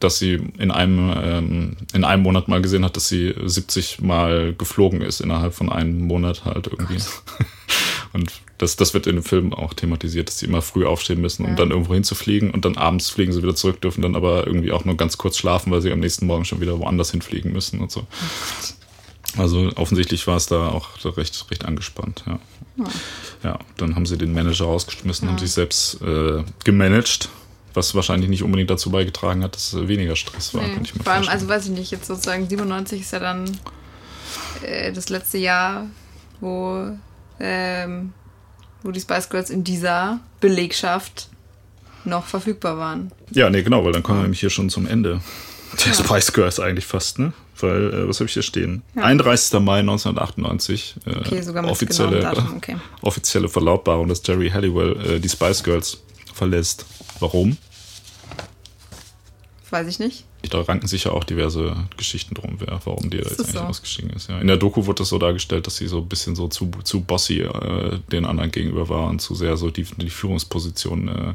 dass 0.00 0.18
sie 0.20 0.34
in 0.58 0.70
einem, 0.70 1.12
ähm, 1.20 1.76
in 1.92 2.04
einem 2.04 2.22
Monat 2.22 2.46
mal 2.46 2.62
gesehen 2.62 2.84
hat, 2.84 2.94
dass 2.96 3.08
sie 3.08 3.34
70 3.44 4.00
Mal 4.00 4.54
geflogen 4.56 5.02
ist 5.02 5.20
innerhalb 5.20 5.54
von 5.54 5.70
einem 5.72 6.02
Monat 6.02 6.44
halt 6.44 6.68
irgendwie. 6.68 6.98
Und 8.12 8.30
das, 8.58 8.76
das 8.76 8.94
wird 8.94 9.06
in 9.06 9.16
dem 9.16 9.22
Film 9.24 9.52
auch 9.52 9.74
thematisiert, 9.74 10.28
dass 10.28 10.38
sie 10.38 10.46
immer 10.46 10.62
früh 10.62 10.86
aufstehen 10.86 11.20
müssen, 11.20 11.44
um 11.44 11.50
Ja. 11.50 11.56
dann 11.56 11.70
irgendwo 11.70 11.94
hinzufliegen 11.94 12.50
und 12.50 12.64
dann 12.64 12.76
abends 12.76 13.10
fliegen 13.10 13.32
sie 13.32 13.42
wieder 13.42 13.54
zurück, 13.54 13.80
dürfen 13.80 14.02
dann 14.02 14.16
aber 14.16 14.46
irgendwie 14.46 14.72
auch 14.72 14.84
nur 14.84 14.96
ganz 14.96 15.18
kurz 15.18 15.36
schlafen, 15.38 15.70
weil 15.70 15.82
sie 15.82 15.92
am 15.92 16.00
nächsten 16.00 16.26
Morgen 16.26 16.44
schon 16.44 16.60
wieder 16.60 16.78
woanders 16.78 17.10
hinfliegen 17.10 17.52
müssen 17.52 17.80
und 17.80 17.90
so. 17.92 18.06
Also 19.36 19.70
offensichtlich 19.76 20.26
war 20.26 20.36
es 20.36 20.46
da 20.46 20.68
auch 20.68 20.88
recht, 21.16 21.46
recht 21.50 21.64
angespannt, 21.64 22.24
ja. 22.26 22.38
Ja, 23.42 23.58
dann 23.76 23.94
haben 23.96 24.06
sie 24.06 24.16
den 24.16 24.32
Manager 24.32 24.64
rausgeschmissen, 24.66 25.28
haben 25.28 25.38
sich 25.38 25.50
selbst 25.52 26.00
äh, 26.00 26.44
gemanagt, 26.64 27.28
was 27.74 27.94
wahrscheinlich 27.94 28.30
nicht 28.30 28.42
unbedingt 28.42 28.70
dazu 28.70 28.90
beigetragen 28.90 29.42
hat, 29.42 29.54
dass 29.56 29.72
es 29.72 29.88
weniger 29.88 30.16
Stress 30.16 30.54
war, 30.54 30.62
Nee, 30.62 30.68
vor 30.74 30.78
allem, 30.78 30.86
vorstellen. 31.24 31.28
also 31.28 31.48
weiß 31.48 31.64
ich 31.66 31.70
nicht, 31.72 31.90
jetzt 31.90 32.06
sozusagen 32.06 32.48
97 32.48 33.00
ist 33.00 33.12
ja 33.12 33.18
dann 33.18 33.50
äh, 34.62 34.92
das 34.92 35.08
letzte 35.08 35.38
Jahr, 35.38 35.86
wo, 36.40 36.96
ähm, 37.40 38.12
wo 38.82 38.90
die 38.90 39.00
Spice 39.00 39.28
Girls 39.28 39.50
in 39.50 39.64
dieser 39.64 40.20
Belegschaft 40.40 41.28
noch 42.04 42.26
verfügbar 42.26 42.78
waren. 42.78 43.12
Ja, 43.30 43.50
nee, 43.50 43.62
genau, 43.62 43.84
weil 43.84 43.92
dann 43.92 44.02
kommen 44.02 44.18
wir 44.18 44.22
nämlich 44.22 44.40
hier 44.40 44.50
schon 44.50 44.70
zum 44.70 44.86
Ende 44.86 45.20
der 45.84 45.92
Spice 45.92 46.32
Girls 46.32 46.60
eigentlich 46.60 46.86
fast, 46.86 47.18
ne? 47.18 47.32
Weil, 47.60 47.92
äh, 47.92 48.08
was 48.08 48.20
habe 48.20 48.26
ich 48.28 48.34
hier 48.34 48.42
stehen? 48.42 48.82
31. 48.94 49.60
Mai 49.60 49.80
1998. 49.80 50.94
Äh, 51.06 51.10
Okay, 51.10 51.42
sogar 51.42 51.62
mit 51.62 51.72
offizielle, 51.72 52.20
Datum, 52.20 52.56
okay. 52.56 52.76
offizielle 53.02 53.48
Verlautbarung, 53.48 54.08
dass 54.08 54.22
Jerry 54.24 54.50
Halliwell 54.50 54.96
äh, 55.16 55.20
die 55.20 55.28
Spice 55.28 55.62
Girls 55.64 55.98
verlässt. 56.32 56.86
Warum? 57.18 57.56
Weiß 59.70 59.86
ich 59.86 59.98
nicht. 59.98 60.24
Da 60.50 60.60
ranken 60.62 60.86
sich 60.86 61.04
ja 61.04 61.10
auch 61.10 61.24
diverse 61.24 61.76
Geschichten 61.96 62.34
drum, 62.34 62.56
wer, 62.58 62.80
warum 62.84 63.10
die 63.10 63.18
da 63.18 63.28
jetzt 63.28 63.40
eigentlich 63.40 63.52
so? 63.52 63.60
ausgestiegen 63.60 64.10
ist. 64.10 64.30
Ja. 64.30 64.38
In 64.38 64.46
der 64.46 64.56
Doku 64.56 64.86
wurde 64.86 64.98
das 64.98 65.10
so 65.10 65.18
dargestellt, 65.18 65.66
dass 65.66 65.76
sie 65.76 65.88
so 65.88 65.98
ein 65.98 66.08
bisschen 66.08 66.36
so 66.36 66.48
zu, 66.48 66.70
zu 66.84 67.02
bossy 67.02 67.40
äh, 67.40 67.98
den 68.10 68.24
anderen 68.24 68.50
gegenüber 68.50 68.88
war 68.88 69.08
und 69.08 69.20
zu 69.20 69.34
sehr 69.34 69.56
so 69.56 69.70
die, 69.70 69.84
die 69.96 70.10
Führungsposition 70.10 71.08
äh, 71.08 71.34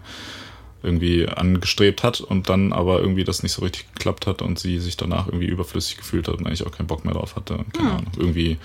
irgendwie 0.83 1.27
angestrebt 1.27 2.03
hat 2.03 2.19
und 2.21 2.49
dann 2.49 2.73
aber 2.73 2.99
irgendwie 2.99 3.23
das 3.23 3.41
nicht 3.41 3.53
so 3.53 3.61
richtig 3.61 3.85
geklappt 3.93 4.27
hat 4.27 4.41
und 4.41 4.59
sie 4.59 4.79
sich 4.79 4.97
danach 4.97 5.27
irgendwie 5.27 5.47
überflüssig 5.47 5.97
gefühlt 5.97 6.27
hat 6.27 6.35
und 6.35 6.45
eigentlich 6.45 6.65
auch 6.67 6.71
keinen 6.71 6.87
Bock 6.87 7.05
mehr 7.05 7.13
drauf 7.13 7.35
hatte. 7.37 7.59
Keine 7.71 7.91
Ahnung, 7.91 8.11
irgendwie, 8.17 8.57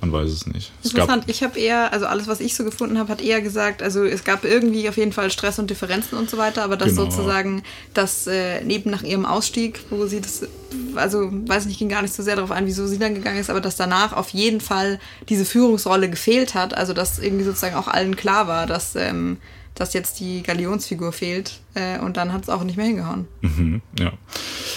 man 0.00 0.12
weiß 0.12 0.30
es 0.30 0.46
nicht. 0.46 0.70
Es 0.82 0.90
Interessant. 0.92 1.24
Ich 1.26 1.42
habe 1.42 1.58
eher, 1.58 1.92
also 1.92 2.06
alles, 2.06 2.28
was 2.28 2.40
ich 2.40 2.54
so 2.54 2.64
gefunden 2.64 2.96
habe, 2.98 3.08
hat 3.10 3.20
eher 3.20 3.40
gesagt, 3.42 3.82
also 3.82 4.04
es 4.04 4.22
gab 4.22 4.44
irgendwie 4.44 4.88
auf 4.88 4.96
jeden 4.96 5.12
Fall 5.12 5.30
Stress 5.30 5.58
und 5.58 5.68
Differenzen 5.68 6.16
und 6.16 6.30
so 6.30 6.38
weiter, 6.38 6.62
aber 6.62 6.76
dass 6.76 6.90
Genau. 6.90 7.10
sozusagen 7.10 7.62
das 7.92 8.26
äh, 8.28 8.62
neben 8.64 8.90
nach 8.90 9.02
ihrem 9.02 9.26
Ausstieg, 9.26 9.80
wo 9.90 10.06
sie 10.06 10.20
das, 10.20 10.46
also 10.94 11.28
weiß 11.32 11.66
nicht, 11.66 11.78
ging 11.80 11.88
gar 11.88 12.02
nicht 12.02 12.14
so 12.14 12.22
sehr 12.22 12.36
darauf 12.36 12.52
ein, 12.52 12.66
wieso 12.66 12.86
sie 12.86 12.98
dann 12.98 13.14
gegangen 13.14 13.38
ist, 13.38 13.50
aber 13.50 13.60
dass 13.60 13.74
danach 13.74 14.12
auf 14.12 14.28
jeden 14.30 14.60
Fall 14.60 15.00
diese 15.28 15.44
Führungsrolle 15.44 16.08
gefehlt 16.08 16.54
hat, 16.54 16.76
also 16.76 16.92
dass 16.92 17.18
irgendwie 17.18 17.44
sozusagen 17.44 17.74
auch 17.74 17.88
allen 17.88 18.14
klar 18.14 18.46
war, 18.46 18.66
dass, 18.66 18.94
ähm, 18.94 19.38
dass 19.74 19.92
jetzt 19.92 20.20
die 20.20 20.42
Galionsfigur 20.42 21.12
fehlt 21.12 21.60
äh, 21.74 21.98
und 21.98 22.16
dann 22.16 22.32
hat 22.32 22.42
es 22.44 22.48
auch 22.48 22.62
nicht 22.64 22.76
mehr 22.76 22.86
hingehauen. 22.86 23.26
Mhm, 23.42 23.82
ja. 23.98 24.12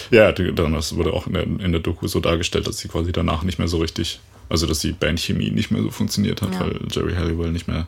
Ja, 0.09 0.31
dann 0.31 0.73
das 0.73 0.95
wurde 0.95 1.13
auch 1.13 1.27
in 1.27 1.33
der, 1.33 1.43
in 1.43 1.71
der 1.71 1.81
Doku 1.81 2.07
so 2.07 2.19
dargestellt, 2.19 2.65
dass 2.67 2.77
sie 2.79 2.87
quasi 2.87 3.11
danach 3.11 3.43
nicht 3.43 3.59
mehr 3.59 3.67
so 3.67 3.77
richtig, 3.77 4.19
also 4.49 4.65
dass 4.65 4.79
die 4.79 4.93
Bandchemie 4.93 5.51
nicht 5.51 5.69
mehr 5.71 5.81
so 5.83 5.91
funktioniert 5.91 6.41
hat, 6.41 6.53
Ja. 6.53 6.61
weil 6.61 6.79
Jerry 6.89 7.13
Halliwell 7.13 7.51
nicht 7.51 7.67
mehr 7.67 7.87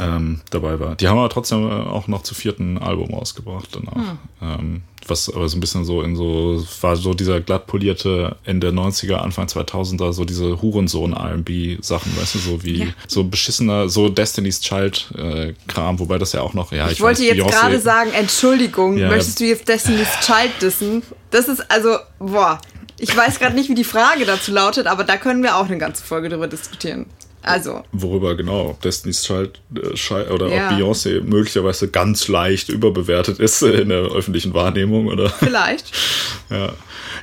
ähm, 0.00 0.40
dabei 0.50 0.78
war. 0.80 0.96
Die 0.96 1.08
haben 1.08 1.18
aber 1.18 1.28
trotzdem 1.28 1.66
äh, 1.68 1.72
auch 1.72 2.08
noch 2.08 2.22
zu 2.22 2.34
vierten 2.34 2.78
Album 2.78 3.14
rausgebracht 3.14 3.68
danach. 3.72 4.14
Ähm, 4.42 4.82
was 5.08 5.28
aber 5.32 5.48
so 5.48 5.56
ein 5.56 5.60
bisschen 5.60 5.84
so 5.84 6.02
in 6.02 6.16
so, 6.16 6.64
war 6.80 6.96
so 6.96 7.14
dieser 7.14 7.40
glatt 7.40 7.66
polierte 7.68 8.36
Ende 8.44 8.70
90er, 8.70 9.14
Anfang 9.16 9.46
2000er, 9.46 10.12
so 10.12 10.24
diese 10.24 10.60
Hurensohn-R&B-Sachen, 10.60 12.16
weißt 12.20 12.34
du, 12.34 12.38
so 12.38 12.64
wie 12.64 12.78
Ja. 12.80 12.86
so 13.06 13.24
beschissener, 13.24 13.88
so 13.88 14.08
Destiny's 14.08 14.60
Child-Kram, 14.60 15.98
wobei 15.98 16.18
das 16.18 16.32
ja 16.32 16.40
auch 16.42 16.54
noch, 16.54 16.72
ja, 16.72 16.86
ich, 16.86 16.94
Ich, 16.94 17.00
wollte 17.00 17.20
weiß, 17.22 17.36
jetzt 17.36 17.50
gerade 17.50 17.80
sagen, 17.80 18.10
Entschuldigung, 18.12 18.96
Ja. 18.98 19.08
möchtest 19.08 19.40
du 19.40 19.44
jetzt 19.44 19.68
Destiny's 19.68 20.08
Child 20.22 20.50
dissen? 20.60 21.02
Das 21.30 21.48
ist 21.48 21.70
also, 21.70 21.96
boah, 22.18 22.58
ich 22.98 23.14
weiß 23.16 23.38
gerade 23.38 23.54
nicht, 23.54 23.68
wie 23.68 23.74
die 23.74 23.84
Frage 23.84 24.24
dazu 24.24 24.52
lautet, 24.52 24.86
aber 24.86 25.04
da 25.04 25.16
können 25.16 25.42
wir 25.42 25.56
auch 25.56 25.66
eine 25.66 25.78
ganze 25.78 26.02
Folge 26.02 26.28
drüber 26.30 26.48
diskutieren. 26.48 27.06
Also, 27.46 27.82
Worüber 27.92 28.34
genau, 28.36 28.70
ob 28.70 28.82
Destiny's 28.82 29.22
Child 29.22 29.60
äh, 29.76 30.30
oder 30.32 30.48
Ja. 30.48 30.68
ob 30.70 30.74
Beyoncé 30.76 31.20
möglicherweise 31.22 31.88
ganz 31.88 32.28
leicht 32.28 32.68
überbewertet 32.68 33.38
ist 33.38 33.62
in 33.62 33.88
der 33.88 33.98
öffentlichen 34.02 34.52
Wahrnehmung 34.54 35.06
oder 35.06 35.30
vielleicht. 35.30 35.92
ja. 36.50 36.72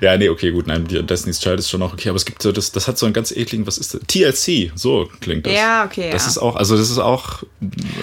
Ja, 0.01 0.17
nee, 0.17 0.27
okay, 0.27 0.51
gut, 0.51 0.65
nein, 0.67 0.85
Destiny's 0.87 1.39
Child 1.39 1.59
ist 1.59 1.69
schon 1.69 1.81
auch 1.83 1.93
okay, 1.93 2.09
aber 2.09 2.15
es 2.15 2.25
gibt 2.25 2.41
so 2.41 2.51
das 2.51 2.71
das 2.71 2.87
hat 2.87 2.97
so 2.97 3.05
einen 3.05 3.13
ganz 3.13 3.31
ekligen, 3.31 3.67
was 3.67 3.77
ist 3.77 3.93
das? 3.93 4.01
TLC, 4.07 4.71
so 4.75 5.07
klingt 5.21 5.45
das. 5.45 5.53
Ja, 5.53 5.85
okay, 5.85 6.09
Das 6.11 6.23
ja. 6.23 6.29
ist 6.29 6.37
auch, 6.39 6.55
also 6.55 6.75
das 6.75 6.89
ist 6.89 6.97
auch 6.99 7.43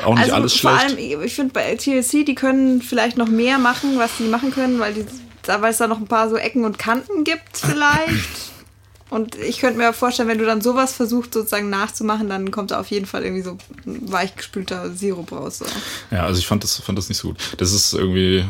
auch 0.05 0.15
nicht 0.15 0.23
Also 0.25 0.35
alles 0.35 0.55
vor 0.57 0.79
schlecht. 0.79 0.97
allem, 0.99 1.23
ich 1.23 1.35
finde 1.35 1.53
bei 1.53 1.75
TLC, 1.75 2.25
die 2.25 2.35
können 2.35 2.81
vielleicht 2.81 3.17
noch 3.19 3.29
mehr 3.29 3.59
machen, 3.59 3.99
was 3.99 4.17
sie 4.19 4.25
machen 4.25 4.51
können, 4.53 4.79
weil, 4.79 4.95
die, 4.95 5.05
da- 5.43 5.61
weil 5.63 5.73
es 5.73 5.79
da 5.79 5.89
noch 5.89 5.99
ein 5.99 6.07
paar 6.07 6.31
so 6.31 6.37
Ecken 6.37 6.65
und 6.65 6.79
Kanten 6.79 7.25
gibt 7.25 7.57
vielleicht. 7.57 8.11
Und 9.11 9.35
ich 9.37 9.59
könnte 9.59 9.77
mir 9.77 9.93
vorstellen, 9.93 10.29
wenn 10.29 10.39
du 10.39 10.47
dann 10.47 10.61
sowas 10.61 10.95
versuchst 10.95 11.35
sozusagen 11.35 11.69
nachzumachen, 11.69 12.29
dann 12.29 12.51
kommt 12.53 12.71
da 12.71 12.81
auf 12.81 12.91
jeden 12.91 13.07
Fall 13.07 13.25
irgendwie 13.25 13.43
so 13.43 13.59
weichgespülter 13.85 14.91
Sirup 14.95 15.33
raus. 15.33 15.59
So. 15.59 15.67
Ja, 16.13 16.25
also 16.25 16.39
ich 16.39 16.47
fand 16.47 16.63
das, 16.63 16.77
fand 16.77 16.97
das 16.97 17.09
nicht 17.09 17.19
so 17.19 17.29
gut. 17.29 17.39
Das 17.59 17.73
ist 17.73 17.93
irgendwie, 17.93 18.45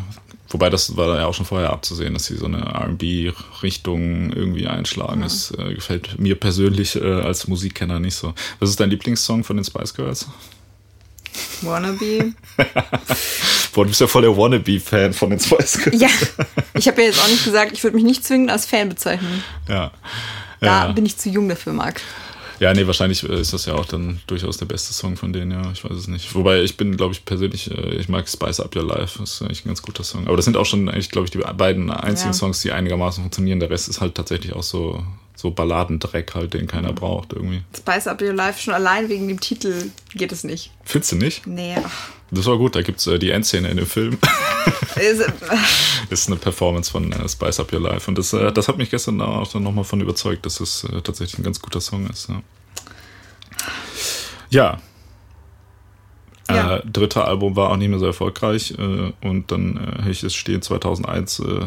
wobei 0.51 0.69
das 0.69 0.97
war 0.97 1.17
ja 1.17 1.27
auch 1.27 1.35
schon 1.35 1.47
vorher 1.47 1.71
abzusehen, 1.71 2.13
dass 2.13 2.27
sie 2.27 2.37
so 2.37 2.45
eine 2.45 2.59
R&B-Richtung 2.59 4.33
irgendwie 4.35 4.67
einschlagen. 4.67 5.21
Ja. 5.21 5.25
Das 5.25 5.51
äh, 5.53 5.75
gefällt 5.75 6.19
mir 6.19 6.35
persönlich 6.35 6.97
äh, 6.97 7.23
als 7.23 7.49
Musikkenner 7.49 7.99
nicht 7.99 8.15
so. 8.15 8.35
Was 8.59 8.69
ist 8.69 8.81
dein 8.81 8.91
Lieblingssong 8.91 9.45
von 9.45 9.57
den 9.57 9.65
Spice 9.65 9.95
Girls? 9.95 10.27
Wannabe. 11.63 12.35
Boah, 13.73 13.85
du 13.85 13.91
bist 13.91 14.01
ja 14.01 14.07
voll 14.07 14.23
der 14.23 14.37
Wannabe-Fan 14.37 15.13
von 15.15 15.31
den 15.31 15.41
Spice 15.41 15.79
Girls. 15.85 16.01
Ja, 16.01 16.09
ich 16.75 16.87
habe 16.89 17.01
ja 17.01 17.09
jetzt 17.09 17.21
auch 17.21 17.29
nicht 17.29 17.45
gesagt, 17.45 17.73
ich 17.73 17.83
würde 17.83 17.97
mich 17.97 18.05
nicht 18.05 18.25
zwingend 18.25 18.51
als 18.51 18.67
Fan 18.67 18.89
bezeichnen. 18.89 19.43
Ja. 19.69 19.93
Da 20.61 20.87
ja. 20.87 20.93
bin 20.93 21.07
ich 21.07 21.17
zu 21.17 21.29
jung 21.31 21.49
dafür, 21.49 21.73
Marc. 21.73 22.01
Ja, 22.61 22.75
nee, 22.75 22.87
wahrscheinlich 22.87 23.27
äh, 23.27 23.41
ist 23.41 23.55
das 23.55 23.65
ja 23.65 23.75
auch 23.75 23.87
dann 23.87 24.21
durchaus 24.27 24.59
der 24.59 24.67
beste 24.67 24.93
Song 24.93 25.17
von 25.17 25.33
denen, 25.33 25.51
ja. 25.51 25.73
Ich 25.73 25.83
weiß 25.83 25.97
es 25.97 26.09
nicht. 26.09 26.35
Wobei 26.35 26.61
ich 26.61 26.77
bin, 26.77 26.95
glaube 26.97 27.15
ich, 27.15 27.25
persönlich, 27.25 27.71
äh, 27.71 27.97
ich 27.97 28.11
mag 28.11 28.29
Spice 28.29 28.61
Up 28.61 28.77
Your 28.77 28.85
Life. 28.85 29.19
Das 29.19 29.33
ist 29.33 29.43
eigentlich 29.43 29.65
ein 29.65 29.69
ganz 29.69 29.81
guter 29.81 30.05
Song. 30.05 30.27
Aber 30.27 30.37
das 30.37 30.45
sind 30.45 30.59
auch 30.59 30.67
schon 30.67 30.89
eigentlich, 30.91 31.11
glaube 31.11 31.25
ich, 31.25 31.31
die 31.31 31.39
beiden 31.39 31.91
einzigen 31.91 32.31
ja. 32.31 32.35
Songs, 32.35 32.61
die 32.61 32.71
einigermaßen 32.71 33.23
funktionieren. 33.23 33.61
Der 33.61 33.71
Rest 33.71 33.89
ist 33.89 34.03
halt 34.03 34.15
tatsächlich 34.15 34.53
auch 34.53 34.63
so, 34.63 35.03
so 35.35 35.51
Balladendreck 35.51 36.35
halt, 36.35 36.53
den 36.53 36.67
keiner 36.67 36.93
braucht 36.93 37.33
irgendwie. 37.33 37.63
Spice 37.75 38.09
Up 38.09 38.21
Your 38.21 38.35
Life 38.35 38.61
schon 38.61 38.75
allein 38.75 39.09
wegen 39.09 39.27
dem 39.27 39.41
Titel 39.41 39.91
geht 40.15 40.31
es 40.31 40.45
nicht. 40.45 40.71
Findest 40.85 41.13
du 41.13 41.17
nicht? 41.17 41.47
Nee. 41.47 41.77
Das 42.31 42.45
war 42.45 42.59
gut, 42.59 42.77
da 42.77 42.83
gibt 42.83 43.01
es 43.01 43.07
äh, 43.07 43.19
die 43.19 43.31
Endszene 43.31 43.71
in 43.71 43.79
dem 43.79 43.87
Film. 43.87 44.19
ist 46.11 46.29
eine 46.29 46.37
Performance 46.37 46.91
von 46.91 47.13
äh, 47.13 47.29
Spice 47.29 47.61
Up 47.61 47.73
Your 47.73 47.81
Life. 47.81 48.09
Und 48.09 48.19
das, 48.19 48.33
äh, 48.33 48.53
das 48.53 48.69
hat 48.69 48.79
mich 48.79 48.91
gestern 48.91 49.21
auch 49.21 49.51
dann 49.51 49.63
nochmal 49.63 49.85
von 49.85 50.01
überzeugt, 50.01 50.47
dass 50.47 50.61
es 50.61 50.85
äh, 50.85 51.01
tatsächlich 51.03 51.39
ein 51.39 51.45
ganz 51.45 51.61
guter 51.61 51.81
Song 51.81 52.07
ist. 52.09 52.29
Ja. 52.29 52.43
ja. 54.51 54.81
Ja. 56.55 56.77
Äh, 56.77 56.83
dritte 56.87 57.25
Album 57.25 57.57
war 57.57 57.71
auch 57.71 57.77
nicht 57.77 57.89
mehr 57.89 57.99
so 57.99 58.07
erfolgreich 58.07 58.75
äh, 58.79 59.13
und 59.27 59.51
dann 59.51 59.77
äh, 59.77 60.03
habe 60.03 60.11
ich 60.11 60.23
es 60.23 60.35
stehen 60.35 60.63
2001 60.63 61.41
äh, 61.41 61.67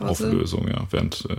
Auflösung, 0.00 0.68
ja, 0.68 0.86
während 0.90 1.24
äh, 1.30 1.36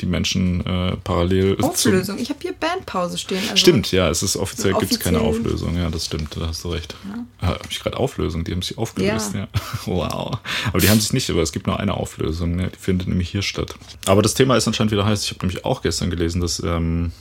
die 0.00 0.06
Menschen 0.06 0.64
äh, 0.66 0.96
parallel 1.02 1.56
Auflösung. 1.62 2.18
Ich 2.18 2.28
habe 2.28 2.38
hier 2.42 2.52
Bandpause 2.52 3.16
stehen. 3.16 3.40
Also 3.42 3.56
stimmt, 3.56 3.92
ja, 3.92 4.10
es 4.10 4.22
ist 4.22 4.36
offiziell, 4.36 4.74
gibt 4.74 4.92
es 4.92 5.00
keine 5.00 5.20
Auflösung, 5.20 5.76
ja, 5.76 5.88
das 5.88 6.04
stimmt, 6.04 6.36
da 6.36 6.48
hast 6.48 6.64
du 6.64 6.68
recht. 6.68 6.94
Ja. 7.40 7.48
Habe 7.48 7.60
ich 7.70 7.80
gerade 7.80 7.96
Auflösung, 7.96 8.44
die 8.44 8.52
haben 8.52 8.62
sich 8.62 8.76
aufgelöst, 8.76 9.34
ja. 9.34 9.40
ja. 9.40 9.48
Wow. 9.86 10.38
Aber 10.68 10.78
die 10.80 10.90
haben 10.90 11.00
sich 11.00 11.12
nicht, 11.12 11.30
aber 11.30 11.42
es 11.42 11.52
gibt 11.52 11.66
nur 11.66 11.80
eine 11.80 11.94
Auflösung, 11.94 12.56
ne? 12.56 12.70
die 12.74 12.78
findet 12.78 13.08
nämlich 13.08 13.30
hier 13.30 13.42
statt. 13.42 13.74
Aber 14.04 14.22
das 14.22 14.34
Thema 14.34 14.56
ist 14.56 14.66
anscheinend 14.66 14.92
wieder 14.92 15.06
heiß. 15.06 15.24
Ich 15.24 15.30
habe 15.30 15.46
nämlich 15.46 15.64
auch 15.64 15.80
gestern 15.82 16.10
gelesen, 16.10 16.40
dass 16.40 16.62
ähm, 16.62 17.12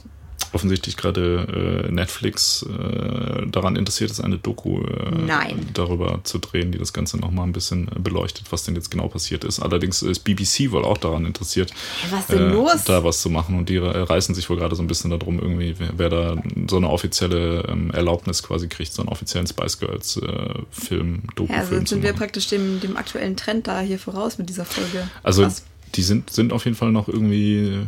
offensichtlich 0.55 0.95
gerade 0.95 1.83
äh, 1.85 1.91
Netflix 1.91 2.63
äh, 2.63 3.45
daran 3.45 3.75
interessiert 3.75 4.09
ist, 4.09 4.21
eine 4.21 4.37
Doku 4.37 4.81
äh, 4.81 5.53
darüber 5.73 6.21
zu 6.23 6.39
drehen, 6.39 6.71
die 6.71 6.77
das 6.77 6.93
Ganze 6.93 7.17
nochmal 7.17 7.45
ein 7.45 7.51
bisschen 7.51 7.89
beleuchtet, 7.99 8.51
was 8.51 8.63
denn 8.63 8.73
jetzt 8.73 8.89
genau 8.89 9.09
passiert 9.09 9.43
ist. 9.43 9.59
Allerdings 9.59 10.01
ist 10.01 10.19
BBC 10.19 10.71
wohl 10.71 10.85
auch 10.85 10.97
daran 10.97 11.25
interessiert, 11.25 11.73
was 12.09 12.29
los? 12.29 12.85
da 12.85 13.03
was 13.03 13.21
zu 13.21 13.29
machen. 13.29 13.57
Und 13.57 13.67
die 13.67 13.77
reißen 13.77 14.33
sich 14.33 14.49
wohl 14.49 14.55
gerade 14.55 14.75
so 14.75 14.81
ein 14.81 14.87
bisschen 14.87 15.11
darum, 15.11 15.39
irgendwie, 15.39 15.75
wer, 15.77 15.89
wer 15.97 16.09
da 16.09 16.37
so 16.69 16.77
eine 16.77 16.89
offizielle 16.89 17.65
ähm, 17.67 17.91
Erlaubnis 17.91 18.41
quasi 18.41 18.69
kriegt, 18.69 18.93
so 18.93 19.01
einen 19.01 19.09
offiziellen 19.09 19.47
Spice 19.47 19.79
Girls 19.79 20.17
äh, 20.17 20.53
Film, 20.71 21.23
Doku. 21.35 21.51
Ja, 21.51 21.59
also 21.59 21.85
sind 21.85 22.01
wir 22.01 22.13
praktisch 22.13 22.47
dem, 22.47 22.79
dem 22.79 22.95
aktuellen 22.95 23.35
Trend 23.35 23.67
da 23.67 23.81
hier 23.81 23.99
voraus 23.99 24.37
mit 24.37 24.47
dieser 24.47 24.63
Folge. 24.63 25.09
Also 25.21 25.43
Krass. 25.43 25.65
die 25.95 26.01
sind, 26.01 26.29
sind 26.29 26.53
auf 26.53 26.63
jeden 26.63 26.77
Fall 26.77 26.93
noch 26.93 27.09
irgendwie 27.09 27.81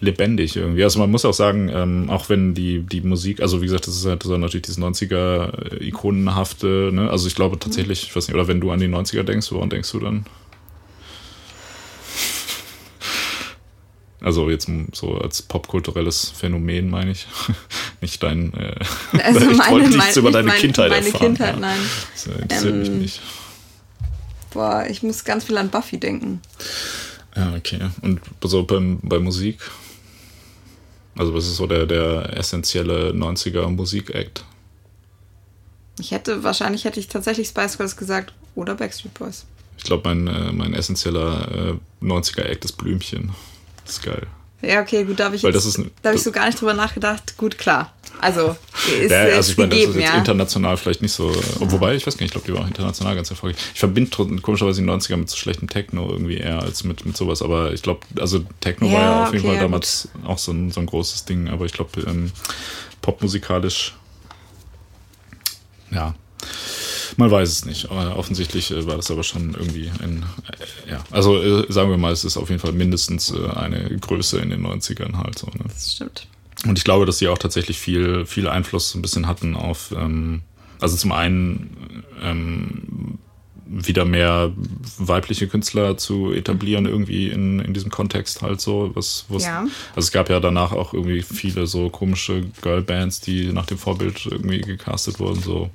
lebendig 0.00 0.56
irgendwie. 0.56 0.84
Also 0.84 0.98
man 0.98 1.10
muss 1.10 1.24
auch 1.24 1.34
sagen, 1.34 1.70
ähm, 1.72 2.10
auch 2.10 2.28
wenn 2.28 2.54
die, 2.54 2.80
die 2.80 3.00
Musik, 3.00 3.40
also 3.40 3.60
wie 3.60 3.66
gesagt, 3.66 3.86
das 3.86 3.96
ist 3.96 4.06
halt 4.06 4.22
so 4.22 4.36
natürlich 4.36 4.66
dieses 4.66 4.78
90er-Ikonenhafte, 4.78 6.90
ne? 6.92 7.10
Also 7.10 7.26
ich 7.26 7.34
glaube 7.34 7.58
tatsächlich, 7.58 8.04
ich 8.04 8.14
weiß 8.14 8.28
nicht, 8.28 8.34
oder 8.34 8.48
wenn 8.48 8.60
du 8.60 8.70
an 8.70 8.80
die 8.80 8.88
90er 8.88 9.22
denkst, 9.22 9.50
woran 9.52 9.70
denkst 9.70 9.90
du 9.92 10.00
dann? 10.00 10.26
Also 14.20 14.50
jetzt 14.50 14.68
so 14.92 15.16
als 15.16 15.42
popkulturelles 15.42 16.30
Phänomen 16.30 16.90
meine 16.90 17.12
ich. 17.12 17.28
nicht 18.00 18.22
dein. 18.22 18.52
Äh, 18.54 18.74
also 19.22 19.50
ich 19.50 19.56
meine, 19.56 19.70
wollte 19.70 19.90
nichts 19.90 20.16
mein, 20.16 20.16
über 20.16 20.30
deine 20.32 20.48
mein, 20.48 20.60
Kindheit 20.60 20.90
meine 20.90 21.06
erfahren. 21.06 21.26
Kindheit, 21.26 21.54
ja. 21.54 21.60
nein. 21.60 21.78
Das 22.12 22.26
interessiert 22.26 22.72
ähm, 22.72 22.78
mich 22.80 22.90
nicht. 22.90 23.20
Boah, 24.50 24.86
ich 24.88 25.02
muss 25.02 25.24
ganz 25.24 25.44
viel 25.44 25.56
an 25.56 25.70
Buffy 25.70 25.98
denken. 25.98 26.40
Ja, 27.38 27.54
okay. 27.56 27.78
Und 28.02 28.20
so 28.42 28.64
beim, 28.64 28.98
bei 29.02 29.20
Musik? 29.20 29.58
Also 31.16 31.34
was 31.34 31.46
ist 31.46 31.56
so 31.56 31.66
der, 31.66 31.86
der 31.86 32.36
essentielle 32.36 33.10
90er 33.10 33.68
Musik-Act? 33.68 34.44
Ich 36.00 36.10
hätte, 36.10 36.44
wahrscheinlich 36.44 36.84
hätte 36.84 37.00
ich 37.00 37.08
tatsächlich 37.08 37.48
Spice 37.48 37.76
Girls 37.76 37.96
gesagt 37.96 38.32
oder 38.54 38.74
Backstreet 38.74 39.14
Boys. 39.14 39.46
Ich 39.76 39.84
glaube, 39.84 40.08
mein, 40.08 40.26
äh, 40.26 40.52
mein 40.52 40.74
essentieller 40.74 41.78
äh, 42.00 42.04
90er-Act 42.04 42.64
ist 42.64 42.72
Blümchen. 42.72 43.30
Das 43.84 43.94
ist 43.94 44.02
geil. 44.02 44.26
Ja, 44.60 44.80
okay, 44.80 45.04
gut, 45.04 45.20
da 45.20 45.26
habe 45.26 45.36
ich, 45.36 45.42
Weil 45.44 45.52
das 45.52 45.66
ist, 45.66 45.80
da 46.02 46.08
hab 46.08 46.16
ich 46.16 46.22
so 46.22 46.32
gar 46.32 46.46
nicht 46.46 46.60
drüber 46.60 46.74
nachgedacht. 46.74 47.36
Gut, 47.36 47.58
klar. 47.58 47.92
Also, 48.20 48.56
ist, 49.00 49.12
ja, 49.12 49.20
also 49.22 49.52
ich 49.52 49.58
meine, 49.58 49.70
das 49.70 49.78
ist 49.78 49.94
jetzt 49.94 50.04
ja. 50.04 50.18
international 50.18 50.76
vielleicht 50.76 51.02
nicht 51.02 51.12
so. 51.12 51.30
Ja. 51.30 51.40
Wobei, 51.60 51.94
ich 51.94 52.04
weiß 52.04 52.16
gar 52.16 52.24
nicht, 52.24 52.34
ich 52.34 52.42
glaube, 52.42 52.46
die 52.48 52.54
war 52.54 52.62
auch 52.62 52.66
international 52.66 53.14
ganz 53.14 53.30
erfolgreich. 53.30 53.62
Ich 53.72 53.78
verbinde 53.78 54.10
komischerweise 54.42 54.82
die 54.82 54.88
90er 54.88 55.16
mit 55.16 55.30
so 55.30 55.36
schlechtem 55.36 55.68
Techno 55.68 56.10
irgendwie 56.10 56.38
eher 56.38 56.60
als 56.60 56.82
mit, 56.82 57.06
mit 57.06 57.16
sowas. 57.16 57.42
Aber 57.42 57.72
ich 57.72 57.82
glaube, 57.82 58.00
also 58.18 58.40
Techno 58.60 58.90
war 58.92 59.00
ja 59.00 59.22
auf 59.22 59.32
jeden 59.32 59.46
okay, 59.46 59.54
Fall 59.54 59.62
damals 59.62 60.08
gut. 60.12 60.26
auch 60.26 60.38
so 60.38 60.50
ein, 60.50 60.72
so 60.72 60.80
ein 60.80 60.86
großes 60.86 61.26
Ding. 61.26 61.48
Aber 61.48 61.64
ich 61.64 61.72
glaube, 61.72 61.90
ähm, 62.00 62.32
popmusikalisch, 63.00 63.94
ja, 65.92 66.14
man 67.16 67.30
weiß 67.30 67.48
es 67.48 67.64
nicht. 67.64 67.90
Aber 67.90 68.16
offensichtlich 68.16 68.70
äh, 68.70 68.86
war 68.86 68.96
das 68.96 69.10
aber 69.10 69.22
schon 69.22 69.54
irgendwie 69.54 69.90
ein, 70.02 70.24
äh, 70.50 70.90
ja, 70.92 71.04
also 71.10 71.40
äh, 71.42 71.70
sagen 71.72 71.90
wir 71.90 71.96
mal, 71.96 72.12
es 72.12 72.24
ist 72.24 72.36
auf 72.36 72.48
jeden 72.50 72.60
Fall 72.60 72.72
mindestens 72.72 73.32
eine 73.34 73.96
Größe 73.98 74.38
in 74.38 74.50
den 74.50 74.66
90ern 74.66 75.16
halt 75.16 75.38
so. 75.38 75.46
Ne? 75.46 75.64
Das 75.68 75.94
stimmt. 75.94 76.26
Und 76.66 76.76
ich 76.76 76.84
glaube, 76.84 77.06
dass 77.06 77.18
sie 77.18 77.28
auch 77.28 77.38
tatsächlich 77.38 77.78
viel, 77.78 78.26
viel 78.26 78.48
Einfluss 78.48 78.90
so 78.90 78.98
ein 78.98 79.02
bisschen 79.02 79.26
hatten 79.26 79.54
auf, 79.54 79.92
ähm, 79.96 80.42
also 80.80 80.96
zum 80.96 81.12
einen 81.12 82.04
ähm, 82.22 83.18
wieder 83.70 84.04
mehr 84.04 84.50
weibliche 84.96 85.46
Künstler 85.46 85.98
zu 85.98 86.32
etablieren, 86.32 86.86
irgendwie 86.86 87.28
in, 87.28 87.60
in 87.60 87.74
diesem 87.74 87.90
Kontext 87.90 88.42
halt 88.42 88.60
so. 88.60 88.90
Was, 88.94 89.26
was, 89.28 89.44
ja. 89.44 89.60
Also 89.94 90.06
es 90.06 90.12
gab 90.12 90.30
ja 90.30 90.40
danach 90.40 90.72
auch 90.72 90.94
irgendwie 90.94 91.22
viele 91.22 91.66
so 91.66 91.90
komische 91.90 92.44
Girlbands, 92.62 93.20
die 93.20 93.52
nach 93.52 93.66
dem 93.66 93.78
Vorbild 93.78 94.26
irgendwie 94.26 94.60
gecastet 94.60 95.20
wurden, 95.20 95.42
so 95.42 95.70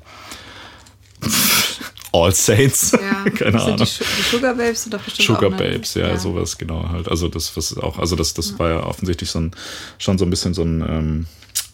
All 2.11 2.31
Saints. 2.31 2.91
Ja, 2.91 3.29
Keine 3.35 3.61
Ahnung. 3.61 3.77
Die, 3.77 3.83
die, 3.83 4.21
Sugar 4.21 4.53
Babes 4.53 4.83
sind 4.83 4.93
doch 4.93 5.01
bestimmt 5.01 5.27
Sugar 5.27 5.51
auch 5.51 5.57
Babes, 5.57 5.95
ja, 5.95 6.09
ja, 6.09 6.17
sowas, 6.17 6.57
genau 6.57 6.87
halt. 6.89 7.09
Also 7.09 7.27
das, 7.27 7.57
was 7.57 7.75
auch, 7.77 7.97
also 7.97 8.15
das, 8.15 8.33
das 8.35 8.51
ja. 8.51 8.59
war 8.59 8.69
ja 8.69 8.83
offensichtlich 8.83 9.31
so 9.31 9.39
ein, 9.39 9.51
schon 9.97 10.17
so 10.17 10.25
ein 10.25 10.29
bisschen 10.29 10.53
so 10.53 10.61
ein 10.61 10.81
ähm, 10.81 11.25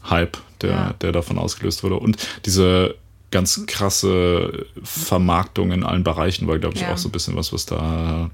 Hype, 0.10 0.38
der, 0.62 0.70
ja. 0.70 0.94
der 1.02 1.12
davon 1.12 1.38
ausgelöst 1.38 1.84
wurde. 1.84 1.96
Und 1.96 2.18
diese 2.46 2.96
ganz 3.32 3.66
krasse 3.68 4.66
Vermarktung 4.82 5.72
in 5.72 5.84
allen 5.84 6.04
Bereichen 6.04 6.48
war, 6.48 6.58
glaube 6.58 6.76
ich, 6.76 6.86
auch 6.86 6.98
so 6.98 7.10
ein 7.10 7.12
bisschen 7.12 7.36
was, 7.36 7.54
was 7.54 7.66
da 7.66 8.32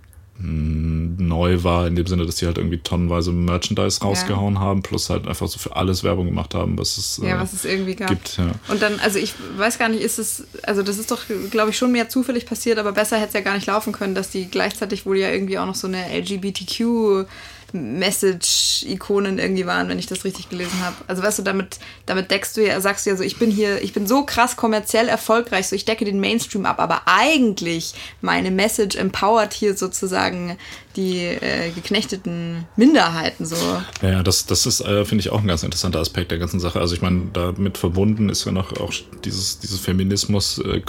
neu 1.18 1.64
war, 1.64 1.88
in 1.88 1.96
dem 1.96 2.06
Sinne, 2.08 2.26
dass 2.26 2.36
die 2.36 2.46
halt 2.46 2.58
irgendwie 2.58 2.80
tonnenweise 2.80 3.32
Merchandise 3.32 4.02
rausgehauen 4.02 4.56
ja. 4.56 4.60
haben, 4.60 4.82
plus 4.82 5.10
halt 5.10 5.28
einfach 5.28 5.48
so 5.48 5.60
für 5.60 5.76
alles 5.76 6.04
Werbung 6.04 6.26
gemacht 6.28 6.54
haben, 6.54 6.78
was 6.78 6.98
es, 6.98 7.20
ja, 7.24 7.38
äh, 7.38 7.40
was 7.40 7.54
es 7.54 7.66
irgendwie 7.66 7.96
gab. 7.96 8.10
gibt. 8.10 8.38
Ja. 8.38 8.52
Und 8.68 8.82
dann, 8.82 9.00
also 9.00 9.20
ich 9.20 9.34
weiß 9.58 9.78
gar 9.78 9.90
nicht, 9.90 10.02
ist 10.02 10.20
es, 10.20 10.46
also 10.64 10.84
das 10.84 10.98
ist 10.98 11.12
doch, 11.12 11.22
glaube 11.52 11.72
ich, 11.72 11.78
schon 11.78 11.92
mehr 11.92 12.10
zufällig 12.10 12.46
passiert, 12.46 12.78
aber 12.78 12.92
besser 12.92 13.18
hätte 13.18 13.30
es 13.30 13.34
ja 13.34 13.42
gar 13.42 13.56
nicht 13.56 13.68
laufen 13.68 13.94
können, 13.94 14.16
dass 14.16 14.30
die 14.30 14.50
gleichzeitig 14.50 15.06
wohl 15.06 15.18
ja 15.18 15.30
irgendwie 15.30 15.58
auch 15.58 15.66
noch 15.66 15.76
so 15.76 15.88
eine 15.88 16.06
LGBTQ 16.18 17.26
Message-Ikonen 17.74 19.40
irgendwie 19.40 19.66
waren, 19.66 19.90
wenn 19.90 20.00
ich 20.00 20.08
das 20.08 20.24
richtig 20.24 20.50
gelesen 20.50 20.80
habe. 20.82 20.96
Also 21.08 21.24
weißt 21.24 21.40
du, 21.40 21.44
damit, 21.44 21.80
damit 22.06 22.32
deckst 22.32 22.58
du 22.58 22.66
ja, 22.66 22.80
sagst 22.82 23.06
du 23.06 23.10
ja 23.10 23.16
so, 23.16 23.24
ich 23.24 23.38
bin 23.38 23.52
hier, 23.52 23.82
ich 23.82 23.94
bin 23.94 24.08
so 24.08 24.26
krass 24.26 24.56
kommerziell 24.56 25.08
erfolgreich, 25.08 25.68
so 25.68 25.76
ich 25.76 25.86
decke 25.86 26.06
den 26.06 26.20
Mainstream 26.20 26.66
ab, 26.66 26.80
aber 26.80 27.04
eigentlich 27.06 27.94
meine 28.22 28.52
Message 28.52 28.96
empowert 28.96 29.54
hier 29.54 29.76
sozusagen 29.76 30.58
die 30.96 31.20
äh, 31.20 31.72
geknechteten 31.72 32.66
Minderheiten 32.76 33.46
so. 33.46 33.58
Ja, 34.02 34.24
das, 34.24 34.46
das 34.46 34.66
ist, 34.66 34.82
äh, 34.82 35.06
finde 35.06 35.22
ich, 35.22 35.30
auch 35.30 35.42
ein 35.42 35.48
ganz 35.48 35.64
interessanter 35.64 36.00
Aspekt 36.00 36.32
der 36.32 36.38
ganzen 36.38 36.60
Sache. 36.60 36.80
Also 36.80 36.96
ich 36.96 37.02
meine, 37.02 37.24
damit 37.34 37.78
verbunden 37.78 38.30
ist 38.30 38.46
ja 38.46 38.52
noch 38.52 38.80
auch 38.80 38.94
dieses, 39.24 39.60
dieses 39.60 39.80
Feminismus, 39.80 40.60
äh, 40.60 40.82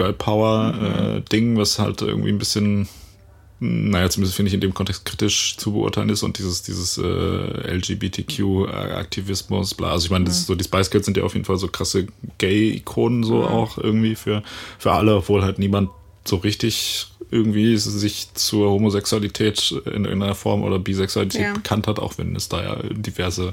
mhm. 0.73 1.17
äh, 1.17 1.21
Ding, 1.33 1.57
was 1.57 1.79
halt 1.79 2.03
irgendwie 2.03 2.31
ein 2.31 2.39
bisschen 2.39 2.89
naja, 3.59 4.11
zumindest 4.11 4.37
finde 4.37 4.49
ich 4.49 4.55
in 4.55 4.61
dem 4.61 4.75
Kontext 4.75 5.07
kritisch 5.07 5.57
zu 5.57 5.73
beurteilen 5.73 6.11
ist 6.11 6.23
und 6.23 6.37
dieses, 6.39 6.63
dieses 6.63 6.99
äh, 6.99 7.75
LGBTQ-Aktivismus, 7.75 9.73
bla. 9.75 9.93
Also 9.93 10.05
ich 10.07 10.11
meine, 10.11 10.27
das, 10.27 10.43
mhm. 10.43 10.45
so 10.47 10.55
die 10.55 10.65
Spice 10.65 10.91
Girls 10.91 11.07
sind 11.07 11.17
ja 11.17 11.23
auf 11.23 11.33
jeden 11.33 11.47
Fall 11.47 11.57
so 11.57 11.69
krasse 11.69 12.07
Gay-Ikonen 12.39 13.25
so 13.25 13.37
mhm. 13.37 13.45
auch 13.45 13.79
irgendwie 13.79 14.15
für, 14.15 14.43
für 14.79 14.93
alle, 14.93 15.17
obwohl 15.17 15.43
halt 15.43 15.59
niemand 15.59 15.89
so 16.27 16.37
richtig 16.37 17.07
irgendwie 17.31 17.77
sich 17.77 18.29
zur 18.35 18.71
Homosexualität 18.71 19.73
in 19.87 20.05
irgendeiner 20.05 20.35
Form 20.35 20.63
oder 20.63 20.79
Bisexualität 20.79 21.41
Ja. 21.41 21.55
bekannt 21.55 21.87
hat, 21.87 21.99
auch 21.99 22.19
wenn 22.19 22.37
es 22.37 22.49
da 22.49 22.63
ja 22.63 22.77
diverse 22.93 23.53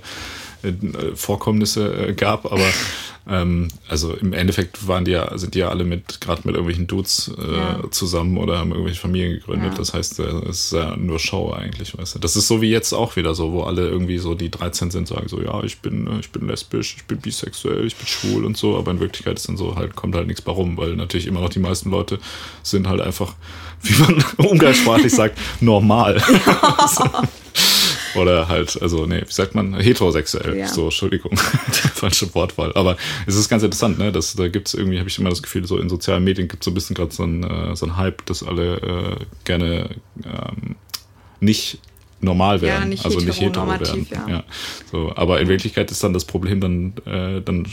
Vorkommnisse 1.16 2.07
äh, 2.09 2.14
gab, 2.14 2.45
aber 2.51 2.66
ähm, 3.30 3.70
also 3.88 4.14
im 4.14 4.34
Endeffekt 4.34 4.88
waren 4.88 5.05
die 5.05 5.11
ja, 5.11 5.38
sind 5.38 5.55
die 5.55 5.59
ja 5.59 5.70
alle 5.70 5.84
mit, 5.84 6.20
gerade 6.22 6.41
mit 6.45 6.55
irgendwelchen 6.55 6.88
Dudes 6.88 7.32
äh, 7.38 7.55
Ja. 7.55 7.80
zusammen 7.91 8.38
oder 8.38 8.57
haben 8.59 8.72
irgendwelche 8.72 8.99
Familien 8.99 9.34
gegründet. 9.34 9.72
Ja. 9.74 9.78
Das 9.78 9.93
heißt, 9.93 10.20
äh, 10.20 10.24
es 10.49 10.66
ist 10.66 10.74
ja 10.74 10.95
nur 10.97 11.20
Show 11.20 11.51
eigentlich, 11.53 11.97
weißt 11.97 12.16
du. 12.16 12.20
Das 12.20 12.36
ist 12.36 12.47
so 12.47 12.61
wie 12.61 12.70
jetzt 12.70 12.93
auch 12.93 13.16
wieder 13.16 13.34
so, 13.36 13.51
wo 13.53 13.64
alle 13.64 13.88
irgendwie 13.88 14.18
so, 14.18 14.36
die 14.36 14.51
13 14.51 14.91
sind, 14.91 15.07
sagen 15.07 15.28
so, 15.30 15.41
ja, 15.41 15.64
ich 15.64 15.80
bin, 15.80 16.07
äh, 16.07 16.20
ich 16.20 16.32
bin 16.32 16.47
lesbisch, 16.47 16.95
ich 16.97 17.05
bin 17.05 17.20
bisexuell, 17.20 17.86
ich 17.86 17.95
bin 17.95 18.07
schwul 18.07 18.45
und 18.45 18.57
so, 18.57 18.78
aber 18.78 18.91
in 18.91 18.99
Wirklichkeit 18.99 19.38
ist 19.38 19.47
dann 19.47 19.57
so 19.57 19.76
halt, 19.76 19.95
kommt 19.95 20.16
halt 20.16 20.28
nichts 20.28 20.41
bei 20.41 20.51
rum, 20.51 20.78
weil 20.78 20.95
natürlich 20.95 21.28
immer 21.28 21.39
noch 21.41 21.49
die 21.49 21.59
meisten 21.59 21.89
Leute 21.91 22.20
sind 22.61 22.88
halt 22.88 23.01
einfach, 23.01 23.34
wie 23.84 24.01
man 24.01 24.24
umgangssprachlich 24.38 25.14
sagt, 25.14 25.38
normal. 25.61 26.22
Oder 28.16 28.47
halt, 28.47 28.82
also, 28.82 29.05
nee, 29.05 29.22
wie 29.22 29.32
sagt 29.32 29.55
man, 29.55 29.76
heterosexuell. 29.76 30.57
Ja. 30.57 30.68
So, 30.68 30.86
Entschuldigung, 30.86 31.36
falsche 31.38 32.34
Wortwahl. 32.36 32.74
Aber 32.76 32.97
es 33.26 33.36
ist 33.36 33.49
ganz 33.49 33.64
interessant, 33.64 33.97
ne? 33.99 34.11
dass 34.11 34.36
da 34.36 34.47
gibt's 34.47 34.74
irgendwie, 34.74 34.99
habe 34.99 35.09
ich 35.09 35.18
immer 35.18 35.30
das 35.30 35.41
Gefühl, 35.41 35.66
so 35.66 35.78
in 35.78 35.89
sozialen 35.89 36.24
Medien 36.24 36.47
gibt 36.47 36.64
es 36.64 36.66
so 36.66 36.72
ein 36.72 36.74
bisschen 36.74 36.95
gerade 36.95 37.14
so 37.14 37.24
ein, 37.24 37.43
äh, 37.43 37.76
so 37.76 37.86
ein 37.86 37.97
Hype, 37.97 38.26
dass 38.26 38.43
alle 38.43 38.76
äh, 38.78 39.26
gerne 39.45 39.89
ähm, 40.24 40.76
nicht 41.39 41.80
normal 42.24 42.61
werden, 42.61 42.89
nicht 42.89 43.05
also 43.05 43.19
nicht 43.19 43.39
hetero 43.39 43.67
werden. 43.67 43.82
heteronormativ, 43.82 44.11
ja. 44.30 44.43
So, 44.91 45.11
aber 45.15 45.41
in 45.41 45.47
Wirklichkeit 45.47 45.91
ist 45.91 46.03
dann 46.03 46.13
das 46.13 46.26
Problem, 46.26 46.61
dann, 46.61 46.93
äh, 47.05 47.41
dann 47.41 47.65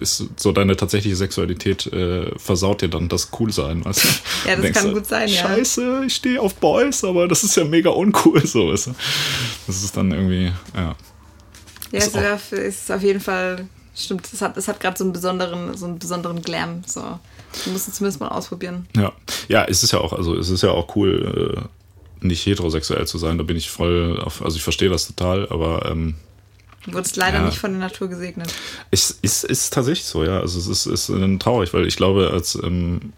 ist 0.00 0.24
so 0.36 0.52
deine 0.52 0.76
tatsächliche 0.76 1.16
Sexualität 1.16 1.86
äh, 1.92 2.30
versaut 2.38 2.82
dir 2.82 2.88
dann 2.88 3.08
das 3.08 3.30
Coolsein. 3.30 3.84
Weißt 3.84 4.04
du? 4.04 4.08
Ja, 4.48 4.56
das 4.56 4.62
Denkst 4.62 4.80
kann 4.80 4.92
gut 4.92 5.06
sein, 5.06 5.28
ja. 5.28 5.42
Scheiße, 5.42 6.02
ich 6.06 6.14
stehe 6.14 6.40
auf 6.40 6.54
Boys, 6.56 7.04
aber 7.04 7.28
das 7.28 7.44
ist 7.44 7.56
ja 7.56 7.64
mega 7.64 7.90
uncool, 7.90 8.44
so 8.46 8.72
weißt 8.72 8.88
du. 8.88 8.94
Das 9.66 9.82
ist 9.84 9.96
dann 9.96 10.10
irgendwie, 10.10 10.52
ja. 10.74 10.94
Ja, 11.92 11.98
Ist 11.98 12.16
es 12.16 12.52
ist, 12.52 12.90
auf- 12.90 13.02
jeden 13.02 13.20
Fall, 13.20 13.68
stimmt, 13.94 14.26
es 14.32 14.40
hat, 14.40 14.56
es 14.56 14.66
hat 14.66 14.80
gerade 14.80 14.96
so 14.96 15.04
einen 15.04 15.12
besonderen, 15.12 15.76
so 15.76 15.86
einen 15.86 15.98
besonderen 15.98 16.40
Glam. 16.42 16.82
So. 16.86 17.18
Du 17.64 17.70
musst 17.70 17.86
es 17.88 17.94
zumindest 17.94 18.20
mal 18.20 18.28
ausprobieren. 18.28 18.86
Ja, 18.96 19.12
ja, 19.48 19.64
es 19.64 19.82
ist 19.82 19.92
ja 19.92 20.00
auch, 20.00 20.12
also 20.12 20.34
es 20.36 20.48
ist 20.48 20.62
ja 20.62 20.70
auch 20.70 20.96
cool, 20.96 21.54
äh, 21.58 21.60
nicht 22.24 22.44
heterosexuell 22.46 23.06
zu 23.06 23.18
sein. 23.18 23.38
Da 23.38 23.44
bin 23.44 23.56
ich 23.56 23.70
voll 23.70 24.20
auf, 24.20 24.42
also 24.44 24.56
ich 24.56 24.62
verstehe 24.62 24.88
das 24.88 25.06
total, 25.06 25.48
aber 25.50 25.90
ähm, 25.90 26.14
Du 26.84 26.94
wurdest 26.94 27.16
leider 27.16 27.38
Ja. 27.38 27.44
nicht 27.46 27.58
von 27.58 27.70
der 27.70 27.80
Natur 27.80 28.08
gesegnet. 28.08 28.52
es 28.90 29.10
ist, 29.22 29.44
ist 29.44 29.72
tatsächlich 29.72 30.04
so, 30.06 30.24
ja. 30.24 30.40
Also 30.40 30.58
es 30.58 30.66
ist, 30.66 30.86
ist 30.86 31.08
äh, 31.10 31.38
traurig, 31.38 31.72
weil 31.74 31.86
ich 31.86 31.96
glaube, 31.96 32.30
als 32.32 32.56
ähm, 32.56 33.12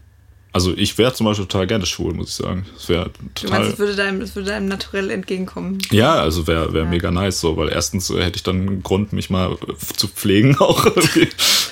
also 0.54 0.72
ich 0.76 0.96
wäre 0.98 1.12
zum 1.12 1.26
Beispiel 1.26 1.46
total 1.46 1.66
gerne 1.66 1.84
schwul, 1.84 2.14
muss 2.14 2.28
ich 2.28 2.34
sagen. 2.36 2.64
Es 2.76 2.88
wäre 2.88 3.10
Du 3.34 3.42
total. 3.46 3.58
meinst, 3.58 3.72
es 3.74 3.78
würde 3.80 3.96
deinem, 3.96 4.20
es 4.22 4.34
würde 4.36 4.50
deinem 4.50 4.68
Naturell 4.68 5.10
entgegenkommen. 5.10 5.78
Ja, 5.90 6.14
also 6.14 6.46
wäre 6.46 6.72
wär 6.72 6.84
Ja. 6.84 6.88
mega 6.88 7.10
nice 7.10 7.40
so, 7.40 7.56
weil 7.56 7.68
erstens 7.70 8.08
äh, 8.08 8.22
hätte 8.22 8.36
ich 8.36 8.44
dann 8.44 8.60
einen 8.60 8.82
Grund, 8.82 9.12
mich 9.12 9.28
mal 9.30 9.52
äh, 9.52 9.96
zu 9.96 10.08
pflegen 10.08 10.56
auch 10.60 10.84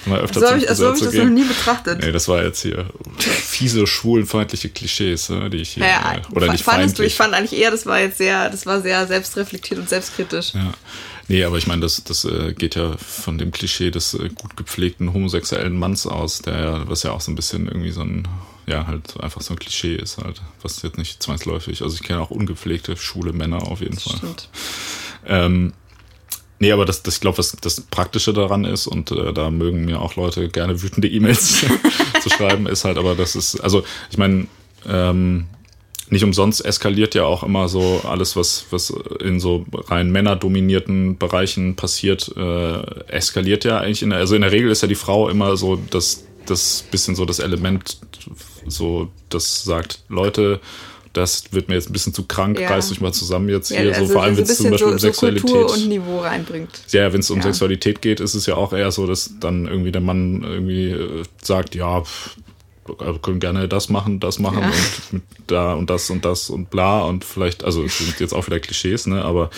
mal 0.06 0.20
öfter 0.20 0.40
So 0.40 0.46
habe 0.48 0.58
ich, 0.58 0.64
so 0.68 0.74
Friseur 0.74 0.88
hab 0.88 0.96
ich 0.96 1.02
das 1.04 1.14
noch 1.14 1.24
nie 1.30 1.44
betrachtet. 1.44 2.00
Nee, 2.02 2.12
das 2.12 2.26
war 2.28 2.42
jetzt 2.42 2.60
hier 2.62 2.86
fiese, 3.18 3.86
schwulenfeindliche 3.86 4.68
Klischees, 4.68 5.28
ne, 5.30 5.48
die 5.48 5.58
ich 5.58 5.70
hier, 5.70 5.86
Ja, 5.86 6.16
äh, 6.16 6.34
oder 6.34 6.50
nicht 6.50 6.64
fandest 6.64 6.98
du, 6.98 7.04
ich 7.04 7.14
fand 7.14 7.34
eigentlich 7.34 7.58
eher, 7.58 7.70
das 7.70 7.86
war 7.86 8.00
jetzt 8.00 8.18
sehr, 8.18 8.50
das 8.50 8.66
war 8.66 8.80
sehr 8.82 9.06
selbstreflektiert 9.06 9.78
und 9.78 9.88
selbstkritisch. 9.88 10.54
Ja. 10.54 10.72
Nee, 11.28 11.44
aber 11.44 11.56
ich 11.56 11.68
meine, 11.68 11.82
das, 11.82 12.02
das 12.02 12.24
äh, 12.24 12.52
geht 12.52 12.74
ja 12.74 12.96
von 12.98 13.38
dem 13.38 13.52
Klischee 13.52 13.92
des 13.92 14.14
äh, 14.14 14.28
gut 14.34 14.56
gepflegten 14.56 15.12
homosexuellen 15.14 15.78
Manns 15.78 16.04
aus, 16.06 16.42
der 16.42 16.58
ja, 16.60 16.88
was 16.88 17.04
ja 17.04 17.12
auch 17.12 17.20
so 17.20 17.30
ein 17.30 17.36
bisschen 17.36 17.68
irgendwie 17.68 17.92
so 17.92 18.00
ein, 18.02 18.26
ja, 18.66 18.86
halt 18.86 19.20
einfach 19.20 19.40
so 19.40 19.54
ein 19.54 19.58
Klischee 19.58 19.96
ist 19.96 20.18
halt, 20.18 20.40
was 20.62 20.82
jetzt 20.82 20.98
nicht 20.98 21.22
zwangsläufig, 21.22 21.82
also 21.82 21.94
ich 21.94 22.02
kenne 22.02 22.20
auch 22.20 22.30
ungepflegte, 22.30 22.96
schwule 22.96 23.32
Männer 23.32 23.66
auf 23.66 23.80
jeden 23.80 23.98
Fall. 23.98 24.16
Stimmt. 24.16 24.48
Ähm, 25.26 25.72
nee, 26.58 26.72
aber 26.72 26.84
das, 26.84 27.02
das 27.02 27.14
ich 27.14 27.20
glaube, 27.20 27.38
was 27.38 27.52
das 27.60 27.80
Praktische 27.80 28.32
daran 28.32 28.64
ist, 28.64 28.86
und 28.86 29.10
äh, 29.10 29.32
da 29.32 29.50
mögen 29.50 29.84
mir 29.84 30.00
auch 30.00 30.16
Leute 30.16 30.48
gerne 30.48 30.82
wütende 30.82 31.08
E-Mails 31.08 31.64
zu 32.22 32.30
schreiben, 32.30 32.66
ist 32.66 32.84
halt, 32.84 32.98
aber 32.98 33.14
das 33.14 33.34
ist, 33.34 33.60
also 33.60 33.84
ich 34.10 34.18
meine, 34.18 34.46
ähm, 34.86 35.46
nicht 36.12 36.24
umsonst 36.24 36.64
eskaliert 36.64 37.14
ja 37.14 37.24
auch 37.24 37.42
immer 37.42 37.68
so 37.68 38.02
alles, 38.04 38.36
was, 38.36 38.66
was 38.70 38.92
in 39.20 39.40
so 39.40 39.64
rein 39.72 40.10
männerdominierten 40.12 41.16
Bereichen 41.16 41.74
passiert, 41.74 42.30
äh, 42.36 42.82
eskaliert 43.08 43.64
ja 43.64 43.78
eigentlich 43.78 44.02
in 44.02 44.10
der, 44.10 44.18
also 44.18 44.34
in 44.34 44.42
der 44.42 44.52
Regel 44.52 44.70
ist 44.70 44.82
ja 44.82 44.88
die 44.88 44.94
Frau 44.94 45.30
immer 45.30 45.56
so 45.56 45.76
das, 45.76 46.24
das 46.46 46.84
bisschen 46.90 47.14
so 47.14 47.24
das 47.24 47.38
Element, 47.38 47.98
so, 48.66 49.08
das 49.28 49.64
sagt, 49.64 50.00
Leute, 50.08 50.60
das 51.12 51.52
wird 51.52 51.68
mir 51.68 51.74
jetzt 51.74 51.90
ein 51.90 51.92
bisschen 51.92 52.14
zu 52.14 52.24
krank, 52.24 52.58
Ja. 52.58 52.68
reißt 52.70 52.90
euch 52.90 53.00
mal 53.00 53.12
zusammen 53.12 53.48
jetzt 53.50 53.70
Ja, 53.70 53.80
hier, 53.82 53.94
so 53.94 54.00
also 54.00 54.12
vor 54.14 54.22
allem 54.22 54.34
so 54.34 54.38
wenn 54.42 54.48
es 54.48 54.56
zum 54.56 54.70
Beispiel 54.70 54.92
um 54.92 54.98
so, 54.98 55.12
so 55.12 55.20
Kultur 55.20 55.60
und 55.62 55.68
Sexualität. 55.68 55.88
Niveau 55.88 56.18
reinbringt. 56.20 56.70
Ja, 56.90 57.12
wenn 57.12 57.20
es 57.20 57.30
um 57.30 57.36
Ja. 57.38 57.42
Sexualität 57.44 58.00
geht, 58.02 58.20
ist 58.20 58.34
es 58.34 58.46
ja 58.46 58.54
auch 58.54 58.72
eher 58.72 58.90
so, 58.92 59.06
dass 59.06 59.30
dann 59.38 59.66
irgendwie 59.66 59.92
der 59.92 60.00
Mann 60.00 60.42
irgendwie 60.42 60.88
äh, 60.90 61.22
sagt, 61.42 61.74
ja, 61.74 62.02
wir 62.86 63.18
können 63.20 63.40
gerne 63.40 63.68
das 63.68 63.90
machen, 63.90 64.20
das 64.20 64.38
machen 64.38 64.60
Ja. 64.60 64.66
und 64.66 65.12
mit 65.12 65.22
da 65.46 65.74
und 65.74 65.90
das 65.90 66.08
und 66.10 66.24
das 66.24 66.48
und 66.50 66.70
bla 66.70 67.02
und 67.02 67.24
vielleicht, 67.24 67.62
also 67.62 67.84
es 67.84 67.98
sind 67.98 68.18
jetzt 68.18 68.32
auch 68.32 68.46
wieder 68.46 68.58
Klischees, 68.58 69.06
ne, 69.06 69.22
aber 69.22 69.50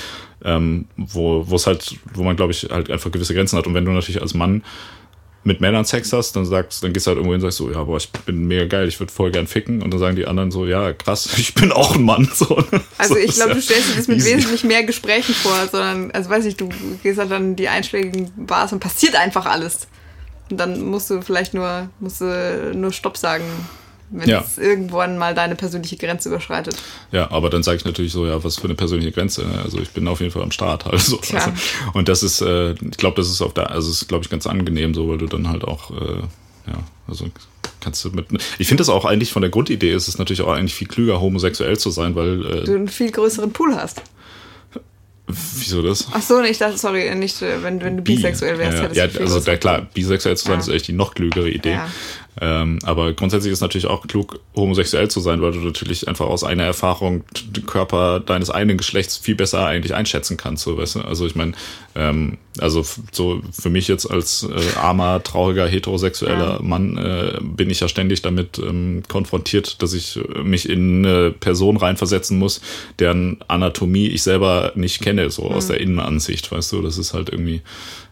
ähm, 0.45 0.87
wo 0.97 1.49
wo 1.49 1.55
es 1.57 1.67
halt, 1.67 1.95
wo 2.13 2.23
man 2.25 2.37
glaube 2.37 2.53
ich 2.53 2.65
halt 2.71 2.91
einfach 2.91 3.11
gewisse 3.13 3.33
Grenzen 3.33 3.57
hat 3.57 3.67
und 3.67 3.73
wenn 3.75 3.85
du 3.87 3.93
natürlich 3.93 4.21
als 4.21 4.35
Mann 4.35 4.63
mit 5.45 5.61
Männern 5.61 5.85
Sex 5.85 6.13
hast, 6.13 6.35
dann 6.37 6.47
sagst, 6.47 6.83
dann 6.83 6.93
gehst 6.93 7.07
du 7.07 7.11
halt 7.11 7.19
irgendwo 7.19 7.35
hin 7.35 7.43
und 7.43 7.43
sagst 7.43 7.59
so, 7.59 7.71
ja, 7.71 7.85
boah, 7.85 7.99
ich 7.99 8.11
bin 8.11 8.47
mega 8.47 8.65
geil, 8.65 8.89
ich 8.89 8.99
würde 8.99 9.13
voll 9.13 9.31
gern 9.31 9.47
ficken 9.47 9.83
und 9.83 9.91
dann 9.91 10.01
sagen 10.01 10.17
die 10.17 10.27
anderen 10.27 10.51
so, 10.51 10.67
ja, 10.67 10.93
krass, 10.93 11.29
ich 11.39 11.55
bin 11.55 11.71
auch 11.71 11.95
ein 11.95 12.03
Mann, 12.03 12.29
so. 12.33 12.57
ne? 12.71 12.81
Also 12.99 13.15
so 13.15 13.21
ich 13.21 13.35
glaube, 13.35 13.51
ja 13.51 13.55
du 13.55 13.63
stellst 13.63 13.93
dir 13.93 13.97
das 13.97 14.09
mit 14.09 14.19
easy. 14.19 14.37
wesentlich 14.37 14.65
mehr 14.65 14.85
Gesprächen 14.85 15.35
vor, 15.35 15.69
sondern, 15.71 16.11
also 16.13 16.31
weiß 16.31 16.47
ich, 16.47 16.57
du 16.57 16.71
gehst 17.03 17.19
halt 17.19 17.31
dann 17.31 17.51
in 17.51 17.57
die 17.57 17.69
einschlägigen 17.69 18.33
Bars 18.47 18.73
und 18.73 18.81
passiert 18.81 19.17
einfach 19.17 19.47
alles. 19.47 19.87
Und 20.51 20.59
dann 20.59 20.83
musst 20.83 21.11
du 21.11 21.21
vielleicht 21.23 21.55
nur, 21.55 21.89
musst 22.01 22.21
du 22.21 22.73
nur 22.75 22.93
Stopp 22.93 23.17
sagen, 23.17 23.45
wenn 24.21 24.29
Ja. 24.29 24.41
es 24.47 24.59
irgendwann 24.59 25.19
mal 25.19 25.35
deine 25.35 25.57
persönliche 25.57 25.97
Grenze 25.97 26.29
überschreitet. 26.29 26.77
Ja, 27.13 27.31
aber 27.31 27.51
dann 27.51 27.63
sage 27.63 27.79
ich 27.79 27.85
natürlich 27.85 28.13
so, 28.13 28.27
ja, 28.27 28.43
was 28.45 28.57
für 28.57 28.65
eine 28.65 28.75
persönliche 28.75 29.13
Grenze. 29.13 29.43
Ne? 29.47 29.61
Also 29.63 29.79
ich 29.81 29.91
bin 29.91 30.07
auf 30.09 30.21
jeden 30.21 30.33
Fall 30.33 30.43
am 30.43 30.51
Start 30.53 30.85
halt 30.85 31.01
so. 31.01 31.19
Also, 31.33 31.51
und 31.95 32.09
das 32.09 32.23
ist, 32.23 32.41
äh, 32.41 32.73
ich 32.73 32.97
glaube, 32.97 33.17
das 33.17 33.29
ist 33.29 33.43
auf 33.43 33.55
der, 33.55 33.71
also 33.71 33.91
ist, 33.91 34.07
glaube 34.09 34.25
ich, 34.25 34.31
ganz 34.31 34.47
angenehm 34.47 34.95
so, 34.95 35.09
weil 35.09 35.19
du 35.19 35.27
dann 35.27 35.49
halt 35.49 35.65
auch, 35.65 35.91
äh, 35.91 36.21
ja, 36.67 36.79
also 37.09 37.27
kannst 37.81 38.05
du 38.05 38.11
mit. 38.11 38.27
Ich 38.59 38.69
finde 38.69 38.81
das 38.81 38.89
auch 38.89 39.05
eigentlich 39.05 39.33
von 39.33 39.43
der 39.43 39.51
Grundidee 39.51 39.93
ist 39.93 40.09
es 40.09 40.17
natürlich 40.19 40.41
auch 40.43 40.53
eigentlich 40.53 40.75
viel 40.75 40.89
klüger, 40.89 41.21
homosexuell 41.21 41.79
zu 41.79 41.91
sein, 41.91 42.15
weil 42.15 42.45
äh, 42.47 42.65
Du 42.65 42.75
einen 42.75 42.89
viel 42.89 43.11
größeren 43.11 43.53
Pool 43.53 43.75
hast. 43.77 44.01
wieso 45.27 45.81
das? 45.83 46.07
Ach 46.13 46.21
so, 46.23 46.41
ich 46.43 46.59
dachte, 46.59 46.77
sorry, 46.79 47.15
nicht, 47.15 47.41
äh, 47.43 47.63
wenn, 47.63 47.81
wenn 47.83 47.97
du 47.97 48.03
Bi. 48.03 48.17
bisexuell 48.17 48.59
wärst. 48.59 48.95
Ja, 48.97 49.07
ja, 49.07 49.21
also 49.21 49.41
da, 49.41 49.57
klar, 49.57 49.87
bisexuell 49.95 50.37
zu 50.37 50.45
sein 50.45 50.55
Ja. 50.55 50.61
ist 50.61 50.69
echt 50.69 50.89
die 50.89 50.93
noch 50.93 51.15
klügere 51.15 51.49
Idee. 51.49 51.73
Ja. 51.73 51.89
Ähm, 52.41 52.79
aber 52.83 53.13
grundsätzlich 53.13 53.53
ist 53.53 53.61
natürlich 53.61 53.87
auch 53.87 54.07
klug, 54.07 54.41
homosexuell 54.57 55.09
zu 55.09 55.21
sein, 55.21 55.41
weil 55.41 55.53
du 55.53 55.61
natürlich 55.61 56.09
einfach 56.09 56.27
aus 56.27 56.43
einer 56.43 56.65
Erfahrung 56.65 57.25
den 57.49 57.65
Körper 57.65 58.21
deines 58.21 58.51
eigenen 58.51 58.77
Geschlechts 58.77 59.17
viel 59.17 59.37
besser 59.37 59.67
eigentlich 59.67 59.95
einschätzen 59.95 60.37
kannst. 60.37 60.65
So, 60.65 60.77
weißt 60.77 60.97
du? 60.97 61.01
Also 61.03 61.27
ich 61.27 61.37
meine, 61.37 61.53
ähm, 61.95 62.39
also 62.59 62.85
so 63.13 63.41
für 63.53 63.71
mich 63.71 63.87
jetzt 63.89 64.11
als 64.11 64.43
äh, 64.43 64.79
armer, 64.79 65.23
trauriger, 65.23 65.69
heterosexueller 65.69 66.55
Ja. 66.55 66.63
Mann 66.63 66.97
äh, 66.97 67.39
bin 67.41 67.71
ich 67.71 67.81
ja 67.81 67.89
ständig 67.89 68.23
damit 68.23 68.59
ähm, 68.59 69.03
konfrontiert, 69.09 69.81
dass 69.83 69.93
ich 69.93 70.19
mich 70.43 70.69
in 70.69 71.07
eine 71.07 71.31
Person 71.31 71.77
reinversetzen 71.77 72.39
muss, 72.39 72.61
deren 72.99 73.39
Anatomie 73.47 74.09
ich 74.09 74.23
selber 74.23 74.73
nicht 74.75 75.01
kenne, 75.03 75.31
so 75.31 75.45
aus 75.45 75.69
der 75.69 75.81
Innenansicht, 75.81 76.51
weißt 76.51 76.73
du, 76.73 76.83
das 76.83 76.99
ist 76.99 77.15
halt 77.15 77.29
irgendwie, 77.29 77.63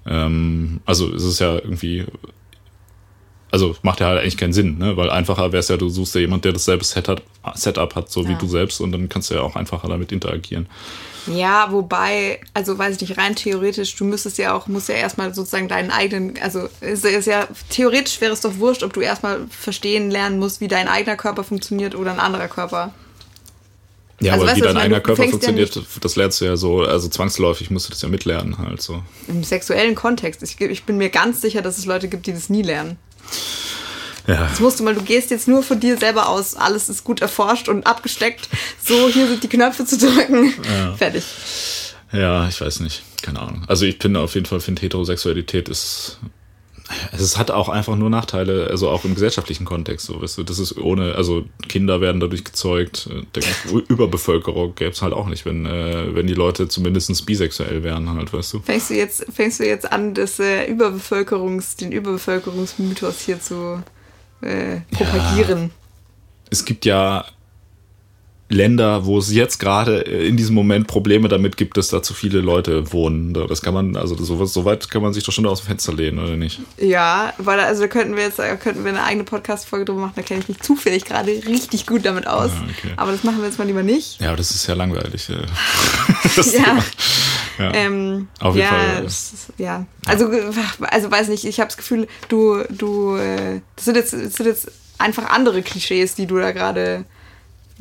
ähm, 0.07 0.81
also 0.85 1.13
es 1.13 1.25
ist 1.25 1.41
ja 1.41 1.55
irgendwie 1.55 2.05
also 3.53 3.77
macht 3.83 4.01
ja 4.01 4.07
halt 4.09 4.21
eigentlich 4.21 4.37
keinen 4.39 4.53
Sinn, 4.53 4.79
ne? 4.79 4.97
Weil 4.97 5.11
einfacher 5.11 5.53
wäre 5.53 5.61
es 5.61 5.69
ja, 5.69 5.77
du 5.77 5.89
suchst 5.89 6.15
ja 6.17 6.23
jemand, 6.23 6.45
der 6.45 6.53
dasselbe 6.53 6.85
Setup, 6.85 7.23
Setup 7.55 7.95
hat, 7.95 8.11
so 8.11 8.27
wie 8.27 8.33
Ja. 8.33 8.39
du 8.39 8.49
selbst, 8.49 8.81
und 8.81 8.91
dann 8.93 9.09
kannst 9.09 9.31
du 9.31 9.35
ja 9.35 9.43
auch 9.43 9.55
einfacher 9.55 9.89
damit 9.89 10.11
interagieren. 10.11 10.67
Ja, 11.29 11.69
wobei, 11.71 12.41
also 12.53 12.77
weiß 12.77 12.97
ich 12.97 13.01
nicht, 13.09 13.17
rein 13.17 13.37
theoretisch, 13.37 13.95
du 13.95 14.05
müsstest 14.05 14.39
ja 14.39 14.55
auch, 14.57 14.67
musst 14.67 14.89
ja 14.89 14.97
erstmal 14.97 15.33
sozusagen 15.33 15.69
deinen 15.69 15.93
eigenen, 15.93 16.35
also 16.43 16.69
ist, 16.81 17.05
ist 17.05 17.27
ja, 17.27 17.47
theoretisch 17.69 18.21
wäre 18.21 18.33
es 18.33 18.41
doch 18.41 18.57
wurscht, 18.57 18.83
ob 18.83 18.93
du 18.93 19.01
erstmal 19.03 19.47
verstehen 19.49 20.11
lernen 20.11 20.41
musst, 20.41 20.61
wie 20.61 20.67
dein 20.67 20.89
eigener 20.89 21.17
Körper 21.17 21.45
funktioniert 21.45 21.95
oder 21.95 22.11
ein 22.13 22.19
anderer 22.19 22.49
Körper. 22.49 22.93
Ja, 24.21 24.33
Also 24.33 24.45
aber 24.45 24.53
weißt 24.53 24.63
wie 24.63 24.67
dein 24.67 24.77
eigener 24.77 25.01
Körper 25.01 25.23
fängst 25.23 25.43
ja 25.43 25.49
funktioniert, 25.49 25.81
das 26.01 26.17
lernst 26.17 26.41
du 26.41 26.45
ja 26.45 26.57
so, 26.57 26.83
also 26.83 27.09
zwangsläufig 27.09 27.71
musst 27.71 27.87
du 27.87 27.91
das 27.91 28.03
ja 28.03 28.09
mitlernen 28.09 28.59
halt 28.59 28.81
so. 28.81 29.03
Im 29.29 29.45
sexuellen 29.45 29.95
Kontext. 29.95 30.43
Ich, 30.43 30.61
ich 30.61 30.85
bin 30.85 30.97
mir 30.97 31.11
ganz 31.11 31.41
sicher, 31.41 31.61
dass 31.63 31.79
es 31.79 31.87
Leute 31.87 32.09
gibt, 32.09 32.27
die 32.27 32.33
das 32.33 32.49
nie 32.49 32.63
lernen. 32.63 32.97
Ja. 34.27 34.47
Das 34.49 34.61
musst 34.61 34.79
du 34.79 34.85
mal, 34.85 34.95
du 34.95 35.03
gehst 35.03 35.31
jetzt 35.31 35.49
nur 35.49 35.63
von 35.63 35.81
dir 35.81 35.99
selber 35.99 36.29
aus, 36.29 36.55
alles 36.55 36.89
ist 36.89 37.03
gut 37.03 37.21
erforscht 37.21 37.69
und 37.69 37.87
abgesteckt. 37.87 38.49
So, 38.83 39.09
hier 39.09 39.27
sind 39.27 39.43
die 39.43 39.49
Knöpfe 39.49 39.85
zu 39.85 39.99
drücken. 39.99 40.55
Fertig. 40.97 41.25
Ja, 42.13 42.47
ich 42.47 42.61
weiß 42.61 42.81
nicht. 42.81 43.03
Keine 43.23 43.41
Ahnung. 43.41 43.65
Also 43.67 43.85
ich 43.85 43.99
bin 43.99 44.17
auf 44.17 44.35
jeden 44.35 44.47
Fall, 44.47 44.61
finde 44.61 44.83
Heterosexualität 44.83 45.69
ist, 45.69 46.19
Es 47.13 47.39
hat 47.39 47.51
auch 47.51 47.69
einfach 47.69 47.97
nur 47.97 48.11
Nachteile, 48.11 48.69
also 48.71 48.89
auch 48.89 49.05
im 49.05 49.15
gesellschaftlichen 49.15 49.65
Kontext, 49.65 50.07
so 50.07 50.21
weißt 50.21 50.39
du, 50.39 50.43
das 50.43 50.59
ist 50.59 50.77
ohne, 50.79 51.15
also 51.15 51.45
Kinder 51.69 52.01
werden 52.01 52.21
dadurch 52.21 52.45
gezeugt, 52.45 53.09
der 53.35 53.43
Überbevölkerung 53.89 54.75
gäbe 54.75 54.91
es 54.91 55.03
halt 55.03 55.13
auch 55.13 55.27
nicht, 55.27 55.45
wenn, 55.45 55.67
äh, 55.67 56.15
wenn 56.15 56.27
die 56.27 56.35
Leute 56.35 56.69
zumindest 56.69 57.27
bisexuell 57.27 57.83
wären, 57.83 58.09
halt, 58.11 58.33
weißt 58.33 58.55
du. 58.55 58.61
Fängst 58.61 58.91
du 58.91 58.95
jetzt, 58.95 59.27
fängst 59.33 59.61
du 59.61 59.67
jetzt 59.67 59.91
an, 59.91 60.15
das 60.15 60.39
äh, 60.39 60.67
Überbevölkerungs, 60.67 61.77
den 61.77 61.93
Überbevölkerungsmythos 61.93 63.21
hier 63.21 63.41
zu 63.41 63.83
äh, 64.41 64.81
propagieren? 64.91 65.63
Ja, 65.63 65.71
es 66.51 66.65
gibt 66.65 66.85
ja 66.85 67.25
Länder, 68.49 69.07
wo 69.07 69.19
es 69.19 69.33
jetzt 69.33 69.59
gerade 69.59 70.07
äh, 70.07 70.27
in 70.27 70.37
diesem 70.37 70.55
Moment 70.55 70.87
Probleme 70.87 71.29
damit 71.29 71.57
gibt, 71.57 71.77
dass 71.77 71.89
da 71.89 72.03
zu 72.03 72.15
viele 72.15 72.41
Leute 72.41 72.93
wohnen. 72.93 73.33
Das 73.33 73.63
kann 73.63 73.75
man, 73.75 73.97
also 73.97 74.15
sowas, 74.23 74.53
so 74.53 74.65
weit 74.65 74.91
kann 74.91 75.03
man 75.03 75.13
sich 75.13 75.25
doch 75.25 75.33
schon 75.33 75.47
aus 75.47 75.63
dem 75.63 75.69
Fenster 75.69 75.93
lehnen, 75.93 76.19
oder 76.19 76.37
nicht? 76.37 76.61
Ja, 76.79 77.33
weil 77.39 77.57
da, 77.57 77.65
also 77.65 77.83
da 77.83 77.89
könnten 77.89 78.15
wir 78.15 78.25
jetzt 78.25 78.37
könnten 78.61 78.85
wir 78.85 78.91
eine 78.91 79.05
eigene 79.05 79.25
Podcast-Folge 79.25 79.87
drüber 79.87 80.03
machen, 80.03 80.13
da 80.17 80.23
kenne 80.23 80.41
ich 80.41 80.49
mich 80.49 80.61
zufällig 80.61 81.05
gerade 81.05 81.31
richtig 81.31 81.87
gut 81.87 82.05
damit 82.05 82.27
aus. 82.27 82.51
Ja, 82.51 82.63
okay. 82.63 82.93
Aber 82.97 83.13
das 83.13 83.25
machen 83.25 83.39
wir 83.39 83.47
jetzt 83.47 83.59
mal 83.59 83.67
lieber 83.67 83.83
nicht. 83.83 84.21
Ja, 84.21 84.37
das 84.37 84.51
ist 84.51 84.67
ja 84.67 84.75
langweilig. 84.75 85.29
Äh. 85.31 85.35
ja. 86.57 86.79
ja. 87.59 87.75
Ähm, 87.75 88.29
Auf 88.41 88.55
jeden 88.55 88.69
ja, 88.69 88.75
Fall. 88.75 89.05
Ist, 89.05 89.35
ja. 89.57 89.87
Also, 90.07 90.29
also 90.81 91.11
weiß 91.11 91.29
nicht, 91.29 91.45
ich 91.45 91.59
habe 91.59 91.69
das 91.69 91.77
Gefühl, 91.77 92.07
du, 92.29 92.63
du, 92.69 93.17
äh, 93.17 93.61
das 93.77 93.87
sind 93.87 93.97
jetzt, 93.97 94.13
das 94.13 94.35
sind 94.35 94.47
jetzt 94.47 94.71
einfach 94.99 95.31
andere 95.31 95.63
Klischees, 95.63 96.15
die 96.15 96.27
du 96.27 96.39
da 96.39 96.53
gerade 96.53 97.05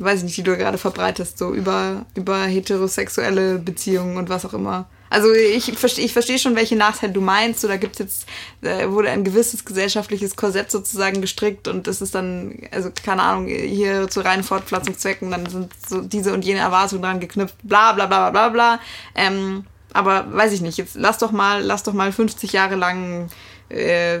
weiß 0.02 0.20
ich 0.20 0.24
nicht, 0.24 0.36
die 0.36 0.42
du 0.42 0.56
gerade 0.56 0.78
verbreitest, 0.78 1.38
so 1.38 1.52
über, 1.52 2.06
über 2.14 2.44
heterosexuelle 2.44 3.58
Beziehungen 3.58 4.16
und 4.16 4.28
was 4.28 4.44
auch 4.44 4.54
immer. 4.54 4.86
Also 5.12 5.30
ich 5.30 5.78
verstehe 5.78 6.06
ich 6.06 6.14
versteh 6.14 6.38
schon, 6.38 6.56
welche 6.56 6.74
Nachteile 6.74 7.12
du 7.12 7.20
meinst. 7.20 7.60
So, 7.60 7.68
da 7.68 7.76
gibt's 7.76 7.98
jetzt, 7.98 8.26
äh, 8.62 8.88
wurde 8.88 9.10
ein 9.10 9.24
gewisses 9.24 9.64
gesellschaftliches 9.64 10.36
Korsett 10.36 10.70
sozusagen 10.70 11.20
gestrickt 11.20 11.68
und 11.68 11.86
das 11.86 12.00
ist 12.00 12.14
dann, 12.14 12.60
also 12.70 12.90
keine 13.04 13.22
Ahnung, 13.22 13.46
hier 13.46 14.08
zu 14.08 14.20
reinen 14.20 14.42
Fortpflanzungszwecken, 14.42 15.30
dann 15.30 15.46
sind 15.46 15.70
so 15.86 16.00
diese 16.00 16.32
und 16.32 16.46
jene 16.46 16.60
Erwartungen 16.60 17.02
dran 17.02 17.20
geknüpft, 17.20 17.56
bla 17.62 17.92
bla 17.92 18.06
bla 18.06 18.30
bla 18.30 18.48
bla. 18.48 18.80
Ähm, 19.14 19.66
aber 19.92 20.32
weiß 20.32 20.52
ich 20.52 20.62
nicht, 20.62 20.78
jetzt 20.78 20.94
lass 20.94 21.18
doch 21.18 21.30
mal, 21.30 21.62
lass 21.62 21.82
doch 21.82 21.92
mal 21.92 22.10
50 22.10 22.52
Jahre 22.52 22.76
lang 22.76 23.28
äh, 23.72 24.20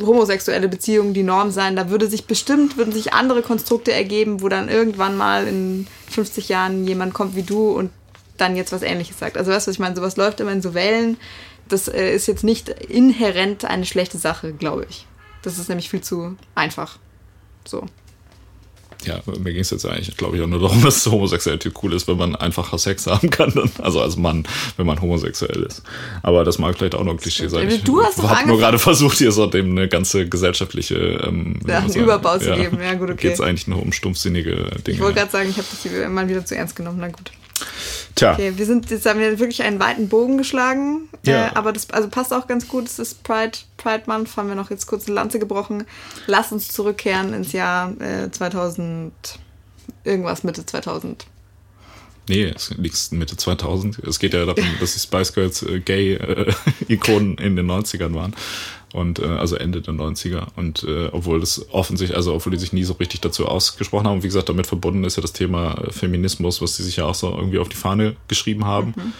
homosexuelle 0.00 0.68
Beziehungen 0.68 1.14
die 1.14 1.22
Norm 1.22 1.50
sein. 1.50 1.76
Da 1.76 1.90
würde 1.90 2.08
sich 2.08 2.26
bestimmt, 2.26 2.76
würden 2.76 2.92
sich 2.92 3.12
andere 3.12 3.42
Konstrukte 3.42 3.92
ergeben, 3.92 4.40
wo 4.42 4.48
dann 4.48 4.68
irgendwann 4.68 5.16
mal 5.16 5.46
in 5.46 5.86
50 6.10 6.48
Jahren 6.48 6.86
jemand 6.86 7.14
kommt 7.14 7.36
wie 7.36 7.42
du 7.42 7.70
und 7.70 7.90
dann 8.36 8.56
jetzt 8.56 8.72
was 8.72 8.82
ähnliches 8.82 9.18
sagt. 9.18 9.36
Also 9.36 9.50
weißt 9.50 9.66
du, 9.66 9.70
was 9.70 9.76
ich 9.76 9.80
meine? 9.80 9.96
Sowas 9.96 10.16
läuft 10.16 10.40
immer 10.40 10.52
in 10.52 10.62
so 10.62 10.74
Wellen. 10.74 11.16
Das 11.68 11.88
äh, 11.88 12.14
ist 12.14 12.26
jetzt 12.26 12.44
nicht 12.44 12.68
inhärent 12.68 13.64
eine 13.64 13.86
schlechte 13.86 14.18
Sache, 14.18 14.52
glaube 14.52 14.86
ich. 14.88 15.06
Das 15.42 15.58
ist 15.58 15.68
nämlich 15.68 15.90
viel 15.90 16.00
zu 16.00 16.36
einfach. 16.54 16.98
So 17.64 17.86
ja, 19.04 19.20
mir 19.38 19.52
ging 19.52 19.60
es 19.60 19.70
jetzt 19.70 19.86
eigentlich, 19.86 20.16
glaube 20.16 20.36
ich, 20.36 20.42
auch 20.42 20.46
nur 20.46 20.60
darum, 20.60 20.82
dass 20.84 21.06
Homosexualität 21.06 21.72
cool 21.82 21.92
ist, 21.92 22.08
wenn 22.08 22.16
man 22.16 22.36
einfacher 22.36 22.78
Sex 22.78 23.06
haben 23.06 23.30
kann, 23.30 23.52
dann, 23.54 23.70
also 23.82 24.00
als 24.00 24.16
Mann, 24.16 24.46
wenn 24.76 24.86
man 24.86 25.00
homosexuell 25.00 25.62
ist. 25.62 25.82
Aber 26.22 26.44
das 26.44 26.58
mag 26.58 26.76
vielleicht 26.76 26.94
auch 26.94 27.04
noch 27.04 27.12
ein 27.12 27.18
Klischee 27.18 27.48
sein. 27.48 27.68
Ich 27.68 27.84
du 27.84 28.02
hast 28.02 28.22
habe 28.22 28.48
nur 28.48 28.58
gerade 28.58 28.78
versucht, 28.78 29.18
hier 29.18 29.32
so 29.32 29.46
dem 29.46 29.70
eine 29.70 29.88
ganze 29.88 30.28
gesellschaftliche 30.28 30.96
ähm, 30.96 31.60
ja, 31.66 31.78
einen 31.78 31.94
Überbau 31.94 32.38
zu 32.38 32.54
geben. 32.54 32.78
Ja, 32.82 32.94
gut, 32.94 33.10
okay. 33.10 33.28
Geht 33.28 33.34
es 33.34 33.40
eigentlich 33.40 33.66
nur 33.66 33.82
um 33.82 33.92
stumpfsinnige 33.92 34.54
Dinge. 34.86 34.96
Ich 34.96 35.00
wollte 35.00 35.20
gerade 35.20 35.30
sagen, 35.30 35.50
ich 35.50 35.56
habe 35.58 35.66
dich 35.82 36.08
mal 36.08 36.28
wieder 36.28 36.44
zu 36.44 36.56
ernst 36.56 36.76
genommen. 36.76 36.98
Na 37.00 37.08
gut. 37.08 37.30
Tja. 38.16 38.32
Okay, 38.32 38.54
wir 38.56 38.66
sind, 38.66 38.90
jetzt 38.90 39.06
haben 39.06 39.20
wir 39.20 39.38
wirklich 39.38 39.62
einen 39.62 39.78
weiten 39.78 40.08
Bogen 40.08 40.38
geschlagen. 40.38 41.08
Ja. 41.24 41.48
Äh, 41.48 41.50
aber 41.54 41.72
das 41.72 41.90
also 41.90 42.08
passt 42.08 42.32
auch 42.32 42.46
ganz 42.46 42.66
gut. 42.66 42.86
Es 42.86 42.98
ist 42.98 43.22
Pride, 43.22 43.58
Pride 43.76 44.04
Month, 44.06 44.36
haben 44.36 44.48
wir 44.48 44.54
noch 44.54 44.70
jetzt 44.70 44.86
kurz 44.86 45.06
eine 45.06 45.14
Lanze 45.14 45.38
gebrochen. 45.38 45.84
Lass 46.26 46.50
uns 46.50 46.68
zurückkehren 46.68 47.34
ins 47.34 47.52
Jahr 47.52 47.92
äh, 48.00 48.30
2000, 48.30 49.12
irgendwas 50.04 50.44
Mitte 50.44 50.64
2000. 50.64 51.26
Nee, 52.28 52.52
es 52.56 52.70
liegt 52.70 53.12
Mitte 53.12 53.36
2000. 53.36 53.98
Es 54.00 54.18
geht 54.18 54.32
ja 54.32 54.46
darum, 54.46 54.64
dass 54.80 54.94
die 54.94 54.98
Spice 55.00 55.32
Girls 55.34 55.62
äh, 55.62 55.78
Gay-Ikonen 55.80 57.38
äh, 57.38 57.42
in 57.46 57.54
den 57.54 57.70
90ern 57.70 58.14
waren 58.14 58.34
und 58.92 59.18
äh, 59.18 59.26
also 59.26 59.56
Ende 59.56 59.80
der 59.80 59.94
90er. 59.94 60.46
Und 60.56 60.84
äh, 60.84 61.08
obwohl 61.12 61.40
das 61.40 61.66
offensichtlich, 61.70 62.16
also 62.16 62.34
obwohl 62.34 62.52
die 62.52 62.58
sich 62.58 62.72
nie 62.72 62.84
so 62.84 62.94
richtig 62.94 63.20
dazu 63.20 63.46
ausgesprochen 63.46 64.06
haben, 64.06 64.22
wie 64.22 64.28
gesagt, 64.28 64.48
damit 64.48 64.66
verbunden 64.66 65.04
ist 65.04 65.16
ja 65.16 65.22
das 65.22 65.32
Thema 65.32 65.74
äh, 65.78 65.92
Feminismus, 65.92 66.62
was 66.62 66.76
sie 66.76 66.82
sich 66.82 66.96
ja 66.96 67.04
auch 67.04 67.14
so 67.14 67.30
irgendwie 67.30 67.58
auf 67.58 67.68
die 67.68 67.76
Fahne 67.76 68.16
geschrieben 68.28 68.64
haben. 68.64 68.94
Mhm. 68.96 69.12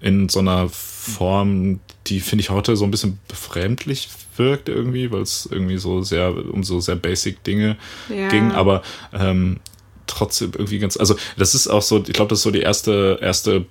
In 0.00 0.28
so 0.28 0.40
einer 0.40 0.68
Form, 0.68 1.80
die 2.06 2.20
finde 2.20 2.42
ich 2.42 2.50
heute 2.50 2.76
so 2.76 2.84
ein 2.84 2.90
bisschen 2.90 3.18
befremdlich 3.28 4.08
wirkt 4.36 4.68
irgendwie, 4.68 5.10
weil 5.10 5.22
es 5.22 5.48
irgendwie 5.50 5.78
so 5.78 6.02
sehr 6.02 6.34
um 6.52 6.62
so 6.62 6.80
sehr 6.80 6.96
basic 6.96 7.42
Dinge 7.44 7.76
ja. 8.08 8.28
ging. 8.28 8.52
Aber 8.52 8.82
ähm, 9.14 9.58
trotzdem 10.06 10.52
irgendwie 10.52 10.78
ganz, 10.78 10.96
also 10.96 11.16
das 11.36 11.54
ist 11.54 11.68
auch 11.68 11.82
so, 11.82 12.04
ich 12.06 12.12
glaube, 12.12 12.28
das 12.28 12.40
ist 12.40 12.44
so 12.44 12.50
die 12.50 12.60
erste, 12.60 13.18
erste 13.20 13.64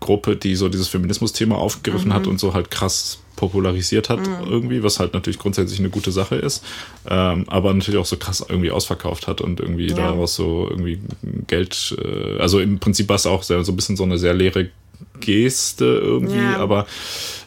Gruppe, 0.00 0.36
die 0.36 0.54
so 0.54 0.68
dieses 0.68 0.88
Feminismus-Thema 0.88 1.56
aufgegriffen 1.56 2.08
mhm. 2.08 2.14
hat 2.14 2.26
und 2.26 2.38
so 2.38 2.54
halt 2.54 2.70
krass 2.70 3.18
popularisiert 3.36 4.08
hat 4.08 4.20
mhm. 4.20 4.48
irgendwie, 4.50 4.82
was 4.82 4.98
halt 4.98 5.14
natürlich 5.14 5.38
grundsätzlich 5.38 5.78
eine 5.78 5.90
gute 5.90 6.10
Sache 6.10 6.36
ist, 6.36 6.64
ähm, 7.08 7.44
aber 7.48 7.72
natürlich 7.72 8.00
auch 8.00 8.06
so 8.06 8.16
krass 8.16 8.44
irgendwie 8.48 8.70
ausverkauft 8.70 9.26
hat 9.26 9.40
und 9.40 9.60
irgendwie 9.60 9.88
ja. 9.88 9.96
daraus 9.96 10.34
so 10.34 10.66
irgendwie 10.68 11.00
Geld, 11.46 11.96
äh, 12.02 12.38
also 12.40 12.58
im 12.58 12.78
Prinzip 12.78 13.08
war 13.08 13.16
es 13.16 13.26
auch 13.26 13.42
sehr, 13.42 13.62
so 13.62 13.72
ein 13.72 13.76
bisschen 13.76 13.96
so 13.96 14.04
eine 14.04 14.18
sehr 14.18 14.34
leere 14.34 14.70
Geste 15.20 15.84
irgendwie, 15.84 16.36
ja. 16.36 16.58
aber 16.58 16.86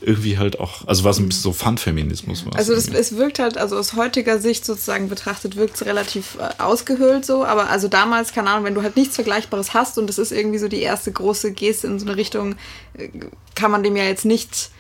irgendwie 0.01 0.37
halt 0.37 0.59
auch, 0.59 0.87
also 0.87 1.03
was 1.03 1.19
ein 1.19 1.27
bisschen 1.27 1.43
so 1.43 1.53
Fun-Feminismus 1.53 2.45
war. 2.45 2.55
Also 2.55 2.73
das, 2.73 2.87
es 2.87 3.15
wirkt 3.15 3.39
halt, 3.39 3.57
also 3.57 3.77
aus 3.77 3.95
heutiger 3.95 4.39
Sicht 4.39 4.65
sozusagen 4.65 5.09
betrachtet, 5.09 5.55
wirkt 5.55 5.75
es 5.75 5.85
relativ 5.85 6.37
äh, 6.39 6.61
ausgehöhlt 6.61 7.25
so, 7.25 7.45
aber 7.45 7.69
also 7.69 7.87
damals, 7.87 8.33
keine 8.33 8.49
Ahnung, 8.49 8.65
wenn 8.65 8.75
du 8.75 8.83
halt 8.83 8.95
nichts 8.95 9.15
Vergleichbares 9.15 9.73
hast 9.73 9.97
und 9.97 10.07
das 10.07 10.17
ist 10.17 10.31
irgendwie 10.31 10.57
so 10.57 10.67
die 10.67 10.81
erste 10.81 11.11
große 11.11 11.51
Geste 11.51 11.87
in 11.87 11.99
so 11.99 12.05
eine 12.05 12.15
Richtung, 12.15 12.55
äh, 12.97 13.09
kann 13.55 13.71
man 13.71 13.83
dem 13.83 13.95
ja 13.95 14.03
jetzt 14.03 14.25
nicht 14.25 14.71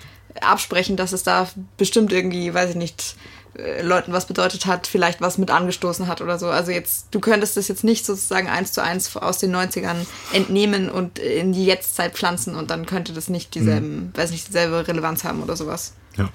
absprechen, 0.41 0.97
dass 0.97 1.11
es 1.11 1.23
da 1.23 1.49
bestimmt 1.77 2.11
irgendwie, 2.11 2.53
weiß 2.53 2.71
ich 2.71 2.75
nicht, 2.75 3.15
äh, 3.57 3.81
Leuten 3.81 4.13
was 4.13 4.25
bedeutet 4.25 4.65
hat, 4.65 4.87
vielleicht 4.87 5.21
was 5.21 5.37
mit 5.37 5.51
angestoßen 5.51 6.07
hat 6.07 6.21
oder 6.21 6.37
so. 6.37 6.47
Also 6.47 6.71
jetzt, 6.71 7.07
du 7.11 7.19
könntest 7.19 7.57
das 7.57 7.67
jetzt 7.67 7.83
nicht 7.83 8.05
sozusagen 8.05 8.47
eins 8.47 8.71
zu 8.71 8.83
eins 8.83 9.15
aus 9.15 9.39
den 9.39 9.55
90ern 9.55 10.05
entnehmen 10.33 10.89
und 10.89 11.19
in 11.19 11.53
die 11.53 11.65
Jetztzeit 11.65 12.13
pflanzen 12.13 12.55
und 12.55 12.69
dann 12.69 12.85
könnte 12.85 13.13
das 13.13 13.29
nicht 13.29 13.55
dieselben, 13.55 13.95
mhm. 13.95 14.11
weiß 14.15 14.31
nicht, 14.31 14.47
dieselbe 14.47 14.87
Relevanz 14.87 15.23
haben 15.23 15.41
oder 15.41 15.55
sowas. 15.55 15.93
Ja. 16.19 16.29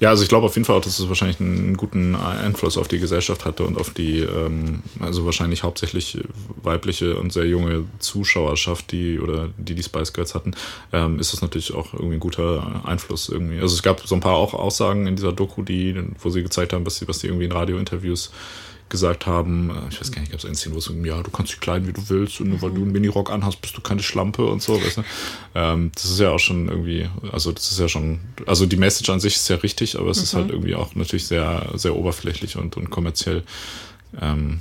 ja, 0.00 0.08
also 0.10 0.22
ich 0.22 0.28
glaube 0.28 0.46
auf 0.46 0.54
jeden 0.54 0.64
Fall 0.64 0.76
auch, 0.76 0.82
dass 0.82 0.98
es 0.98 1.08
wahrscheinlich 1.08 1.40
einen 1.40 1.76
guten 1.76 2.14
Einfluss 2.14 2.76
auf 2.76 2.88
die 2.88 2.98
Gesellschaft 2.98 3.44
hatte 3.44 3.64
und 3.64 3.78
auf 3.78 3.90
die, 3.90 4.20
ähm, 4.20 4.82
also 4.98 5.24
wahrscheinlich 5.24 5.62
hauptsächlich 5.62 6.18
weibliche 6.62 7.16
und 7.16 7.32
sehr 7.32 7.46
junge 7.46 7.84
Zuschauerschaft, 8.00 8.92
die 8.92 9.18
oder 9.18 9.48
die 9.56 9.74
die 9.74 9.82
Spice 9.82 10.12
Girls 10.12 10.34
hatten, 10.34 10.52
ähm, 10.92 11.18
ist 11.18 11.32
das 11.32 11.42
natürlich 11.42 11.72
auch 11.72 11.94
irgendwie 11.94 12.14
ein 12.14 12.20
guter 12.20 12.82
Einfluss 12.84 13.28
irgendwie. 13.28 13.60
Also 13.60 13.74
es 13.74 13.82
gab 13.82 14.06
so 14.06 14.14
ein 14.14 14.20
paar 14.20 14.34
auch 14.34 14.52
Aussagen 14.52 15.06
in 15.06 15.16
dieser 15.16 15.32
Doku, 15.32 15.62
die, 15.62 15.94
wo 16.18 16.30
sie 16.30 16.42
gezeigt 16.42 16.72
haben, 16.72 16.84
was 16.84 16.96
sie, 16.96 17.08
was 17.08 17.20
sie 17.20 17.28
irgendwie 17.28 17.46
in 17.46 17.52
Radiointerviews 17.52 18.30
gesagt 18.90 19.26
haben, 19.26 19.70
äh, 19.70 19.88
ich 19.90 20.00
weiß 20.00 20.12
gar 20.12 20.20
nicht, 20.20 20.32
gab 20.32 20.40
es 20.40 20.44
eine 20.44 20.54
Szene, 20.54 20.74
wo 20.74 20.78
es 20.78 20.88
irgendwie, 20.88 21.08
ja, 21.08 21.22
du 21.22 21.30
kannst 21.30 21.52
dich 21.52 21.60
kleiden, 21.60 21.88
wie 21.88 21.92
du 21.92 22.08
willst, 22.08 22.40
und 22.40 22.50
nur 22.50 22.60
weil 22.60 22.72
du 22.72 22.82
einen 22.82 22.92
Minirock 22.92 23.30
anhast, 23.30 23.62
bist 23.62 23.76
du 23.76 23.80
keine 23.80 24.02
Schlampe 24.02 24.44
und 24.44 24.62
so, 24.62 24.82
weißt 24.82 24.98
du? 24.98 25.02
Ähm, 25.54 25.92
das 25.94 26.04
ist 26.04 26.20
ja 26.20 26.30
auch 26.30 26.38
schon 26.38 26.68
irgendwie, 26.68 27.08
also 27.32 27.52
das 27.52 27.70
ist 27.70 27.80
ja 27.80 27.88
schon, 27.88 28.20
also 28.46 28.66
die 28.66 28.76
Message 28.76 29.08
an 29.08 29.20
sich 29.20 29.36
ist 29.36 29.48
ja 29.48 29.56
richtig, 29.56 29.98
aber 29.98 30.10
es 30.10 30.18
mhm. 30.18 30.22
ist 30.24 30.34
halt 30.34 30.50
irgendwie 30.50 30.74
auch 30.74 30.94
natürlich 30.94 31.26
sehr, 31.26 31.70
sehr 31.74 31.96
oberflächlich 31.96 32.56
und, 32.56 32.76
und 32.76 32.90
kommerziell 32.90 33.44
ähm, 34.20 34.60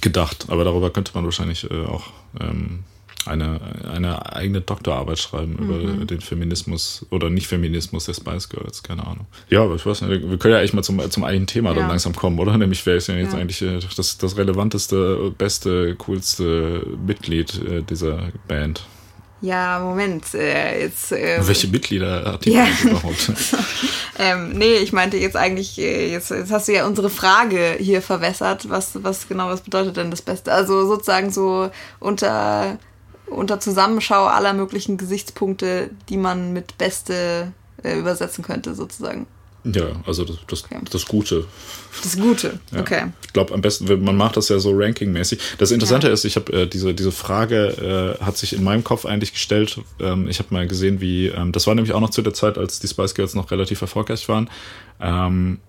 gedacht. 0.00 0.46
Aber 0.48 0.64
darüber 0.64 0.90
könnte 0.90 1.12
man 1.14 1.24
wahrscheinlich 1.24 1.70
äh, 1.70 1.84
auch 1.84 2.10
ähm, 2.40 2.84
eine, 3.26 3.60
eine 3.90 4.34
eigene 4.34 4.60
Doktorarbeit 4.60 5.18
schreiben 5.18 5.56
mhm. 5.58 5.70
über 5.70 6.04
den 6.04 6.20
Feminismus 6.20 7.06
oder 7.10 7.30
Nicht-Feminismus 7.30 8.06
der 8.06 8.14
Spice 8.14 8.48
Girls, 8.48 8.82
keine 8.82 9.06
Ahnung. 9.06 9.26
Ja, 9.48 9.62
aber 9.62 9.76
ich 9.76 9.86
weiß 9.86 10.02
nicht, 10.02 10.28
wir 10.28 10.38
können 10.38 10.54
ja 10.54 10.60
echt 10.60 10.74
mal 10.74 10.82
zum, 10.82 10.98
zum 11.10 11.24
eigentlichen 11.24 11.46
Thema 11.46 11.70
ja. 11.70 11.76
dann 11.76 11.88
langsam 11.88 12.14
kommen, 12.14 12.38
oder? 12.38 12.56
Nämlich 12.56 12.84
wer 12.86 12.96
ist 12.96 13.08
denn 13.08 13.18
jetzt 13.18 13.32
ja. 13.32 13.38
eigentlich 13.38 13.62
äh, 13.62 13.78
das, 13.96 14.18
das 14.18 14.36
relevanteste, 14.36 15.32
beste, 15.36 15.94
coolste 15.96 16.86
Mitglied 17.06 17.60
äh, 17.62 17.82
dieser 17.82 18.30
Band? 18.48 18.82
Ja, 19.42 19.80
Moment, 19.80 20.34
äh, 20.34 20.82
jetzt. 20.82 21.10
Äh, 21.10 21.40
Welche 21.44 21.66
Mitglieder 21.66 22.24
hat 22.24 22.44
die 22.44 22.52
ja. 22.52 22.64
überhaupt? 22.84 23.32
ähm, 24.18 24.52
nee, 24.52 24.76
ich 24.76 24.92
meinte 24.92 25.16
jetzt 25.16 25.36
eigentlich, 25.36 25.78
äh, 25.80 26.12
jetzt, 26.12 26.30
jetzt 26.30 26.52
hast 26.52 26.68
du 26.68 26.72
ja 26.72 26.86
unsere 26.86 27.10
Frage 27.10 27.76
hier 27.80 28.02
verwässert. 28.02 28.70
Was, 28.70 29.02
was 29.02 29.26
genau, 29.26 29.48
was 29.48 29.62
bedeutet 29.62 29.96
denn 29.96 30.12
das 30.12 30.22
Beste? 30.22 30.52
Also 30.52 30.86
sozusagen 30.86 31.32
so 31.32 31.70
unter 31.98 32.78
unter 33.32 33.60
Zusammenschau 33.60 34.26
aller 34.26 34.52
möglichen 34.52 34.96
Gesichtspunkte, 34.96 35.90
die 36.08 36.16
man 36.16 36.52
mit 36.52 36.78
Beste 36.78 37.52
äh, 37.82 37.98
übersetzen 37.98 38.44
könnte, 38.44 38.74
sozusagen. 38.74 39.26
Ja, 39.64 39.84
also 40.06 40.24
das, 40.24 40.38
das, 40.48 40.64
okay. 40.64 40.80
das 40.90 41.06
Gute. 41.06 41.44
Das 42.02 42.16
Gute, 42.16 42.58
ja. 42.72 42.80
okay. 42.80 43.12
Ich 43.24 43.32
glaube, 43.32 43.54
am 43.54 43.60
besten, 43.60 44.02
man 44.02 44.16
macht 44.16 44.36
das 44.36 44.48
ja 44.48 44.58
so 44.58 44.72
rankingmäßig. 44.74 45.38
Das 45.58 45.70
Interessante 45.70 46.08
ja. 46.08 46.12
ist, 46.12 46.24
ich 46.24 46.34
habe 46.34 46.52
äh, 46.52 46.66
diese, 46.66 46.94
diese 46.94 47.12
Frage 47.12 48.18
äh, 48.20 48.24
hat 48.24 48.36
sich 48.36 48.54
in 48.54 48.64
meinem 48.64 48.82
Kopf 48.82 49.06
eigentlich 49.06 49.32
gestellt. 49.32 49.78
Ähm, 50.00 50.26
ich 50.28 50.40
habe 50.40 50.52
mal 50.52 50.66
gesehen, 50.66 51.00
wie, 51.00 51.28
ähm, 51.28 51.52
das 51.52 51.68
war 51.68 51.76
nämlich 51.76 51.94
auch 51.94 52.00
noch 52.00 52.10
zu 52.10 52.22
der 52.22 52.34
Zeit, 52.34 52.58
als 52.58 52.80
die 52.80 52.88
Spice 52.88 53.14
Girls 53.14 53.34
noch 53.34 53.52
relativ 53.52 53.80
erfolgreich 53.82 54.28
waren. 54.28 54.50
Ähm, 55.00 55.60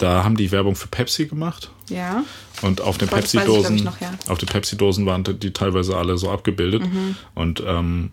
da 0.00 0.24
haben 0.24 0.36
die 0.36 0.50
Werbung 0.50 0.76
für 0.76 0.88
Pepsi 0.88 1.26
gemacht. 1.26 1.70
Ja. 1.88 2.24
Und 2.62 2.80
auf 2.80 2.98
den 2.98 3.08
Pepsi-Dosen, 3.08 3.78
ja. 4.00 4.14
auf 4.28 4.38
den 4.38 4.48
Pepsi-Dosen 4.48 5.06
waren 5.06 5.24
die 5.24 5.52
teilweise 5.52 5.96
alle 5.96 6.16
so 6.18 6.30
abgebildet. 6.30 6.82
Mhm. 6.82 7.16
Und 7.34 7.62
ähm, 7.66 8.10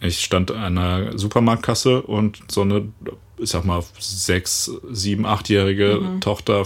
ich 0.00 0.24
stand 0.24 0.50
an 0.50 0.78
einer 0.78 1.18
Supermarktkasse 1.18 2.02
und 2.02 2.40
so 2.48 2.62
eine 2.62 2.88
ich 3.40 3.50
sag 3.50 3.64
mal, 3.64 3.82
sechs, 3.98 4.70
sieben, 4.90 5.24
achtjährige 5.24 6.00
mhm. 6.00 6.20
Tochter 6.20 6.64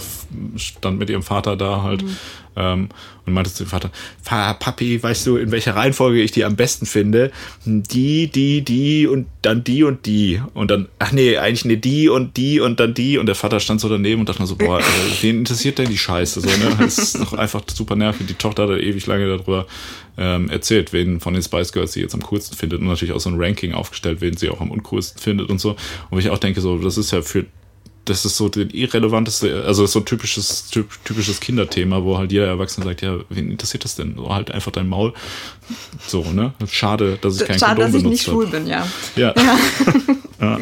stand 0.55 0.99
mit 0.99 1.09
ihrem 1.09 1.23
Vater 1.23 1.55
da 1.55 1.83
halt 1.83 2.03
mhm. 2.03 2.17
Ähm, 2.55 2.89
und 3.25 3.33
meinte 3.33 3.53
zu 3.53 3.63
dem 3.63 3.69
Vater, 3.69 3.91
Papi, 4.25 5.01
weißt 5.01 5.27
du, 5.27 5.37
in 5.37 5.51
welcher 5.51 5.75
Reihenfolge 5.75 6.21
ich 6.21 6.31
die 6.31 6.43
am 6.43 6.55
besten 6.55 6.85
finde? 6.85 7.31
Die, 7.65 8.27
die, 8.27 8.61
die 8.61 9.07
und 9.07 9.27
dann 9.41 9.63
die 9.63 9.83
und 9.83 10.05
die. 10.05 10.41
Und 10.53 10.71
dann, 10.71 10.89
ach 10.99 11.11
nee, 11.11 11.37
eigentlich 11.37 11.65
nee, 11.65 11.77
die 11.77 12.09
und 12.09 12.35
die 12.37 12.59
und 12.59 12.79
dann 12.79 12.93
die. 12.93 13.17
Und 13.17 13.27
der 13.27 13.35
Vater 13.35 13.59
stand 13.59 13.79
so 13.81 13.89
daneben 13.89 14.21
und 14.21 14.29
dachte 14.29 14.41
mir 14.41 14.47
so, 14.47 14.55
boah, 14.55 14.79
äh, 14.79 14.83
wen 15.21 15.39
interessiert 15.39 15.77
denn 15.77 15.87
die 15.87 15.97
Scheiße? 15.97 16.41
So, 16.41 16.47
ne? 16.47 16.75
Das 16.79 16.97
ist 16.97 17.19
doch 17.19 17.33
einfach 17.33 17.61
super 17.73 17.95
nervig. 17.95 18.27
Die 18.27 18.33
Tochter 18.33 18.63
hat 18.63 18.69
da 18.71 18.77
ewig 18.77 19.05
lange 19.05 19.27
darüber 19.27 19.67
ähm, 20.17 20.49
erzählt, 20.49 20.93
wen 20.93 21.19
von 21.19 21.33
den 21.33 21.43
Spice 21.43 21.71
Girls 21.71 21.93
sie 21.93 22.01
jetzt 22.01 22.13
am 22.13 22.21
coolsten 22.23 22.57
findet 22.57 22.81
und 22.81 22.87
natürlich 22.87 23.13
auch 23.13 23.19
so 23.19 23.29
ein 23.29 23.41
Ranking 23.41 23.73
aufgestellt, 23.73 24.21
wen 24.21 24.37
sie 24.37 24.49
auch 24.49 24.61
am 24.61 24.71
uncoolsten 24.71 25.21
findet 25.21 25.49
und 25.49 25.59
so. 25.59 25.75
Und 26.09 26.19
ich 26.19 26.29
auch 26.29 26.37
denke, 26.37 26.61
so, 26.61 26.77
das 26.77 26.97
ist 26.97 27.11
ja 27.11 27.21
für 27.21 27.45
das 28.05 28.25
ist 28.25 28.35
so 28.35 28.49
das 28.49 28.65
irrelevanteste, 28.73 29.63
also 29.65 29.85
so 29.85 29.99
ein 29.99 30.05
typisches, 30.05 30.69
typisches 30.69 31.39
Kinderthema, 31.39 32.03
wo 32.03 32.17
halt 32.17 32.31
jeder 32.31 32.47
Erwachsene 32.47 32.85
sagt, 32.85 33.01
ja, 33.01 33.17
wen 33.29 33.51
interessiert 33.51 33.85
das 33.85 33.95
denn? 33.95 34.15
So 34.15 34.33
halt 34.33 34.51
einfach 34.51 34.71
dein 34.71 34.89
Maul. 34.89 35.13
So, 36.05 36.23
ne? 36.23 36.53
Schade, 36.69 37.17
dass 37.21 37.39
ich 37.39 37.47
kein 37.47 37.59
Schade, 37.59 37.81
Kondom 37.81 37.93
dass 37.93 38.01
ich 38.01 38.07
nicht 38.07 38.23
schwul 38.23 38.47
bin, 38.47 38.67
ja. 38.67 38.87
Ja. 39.15 39.33
ja. 39.37 39.57
ja. 40.41 40.59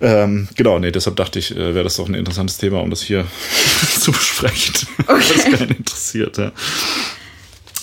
Ähm, 0.00 0.46
genau, 0.54 0.78
nee, 0.78 0.92
deshalb 0.92 1.16
dachte 1.16 1.38
ich, 1.38 1.52
äh, 1.52 1.74
wäre 1.74 1.84
das 1.84 1.96
doch 1.96 2.06
ein 2.06 2.14
interessantes 2.14 2.58
Thema, 2.58 2.80
um 2.80 2.90
das 2.90 3.02
hier 3.02 3.26
zu 4.00 4.12
besprechen, 4.12 4.74
okay. 5.06 5.22
was 5.34 5.44
keinen 5.44 5.70
interessiert. 5.70 6.36
Ja. 6.38 6.52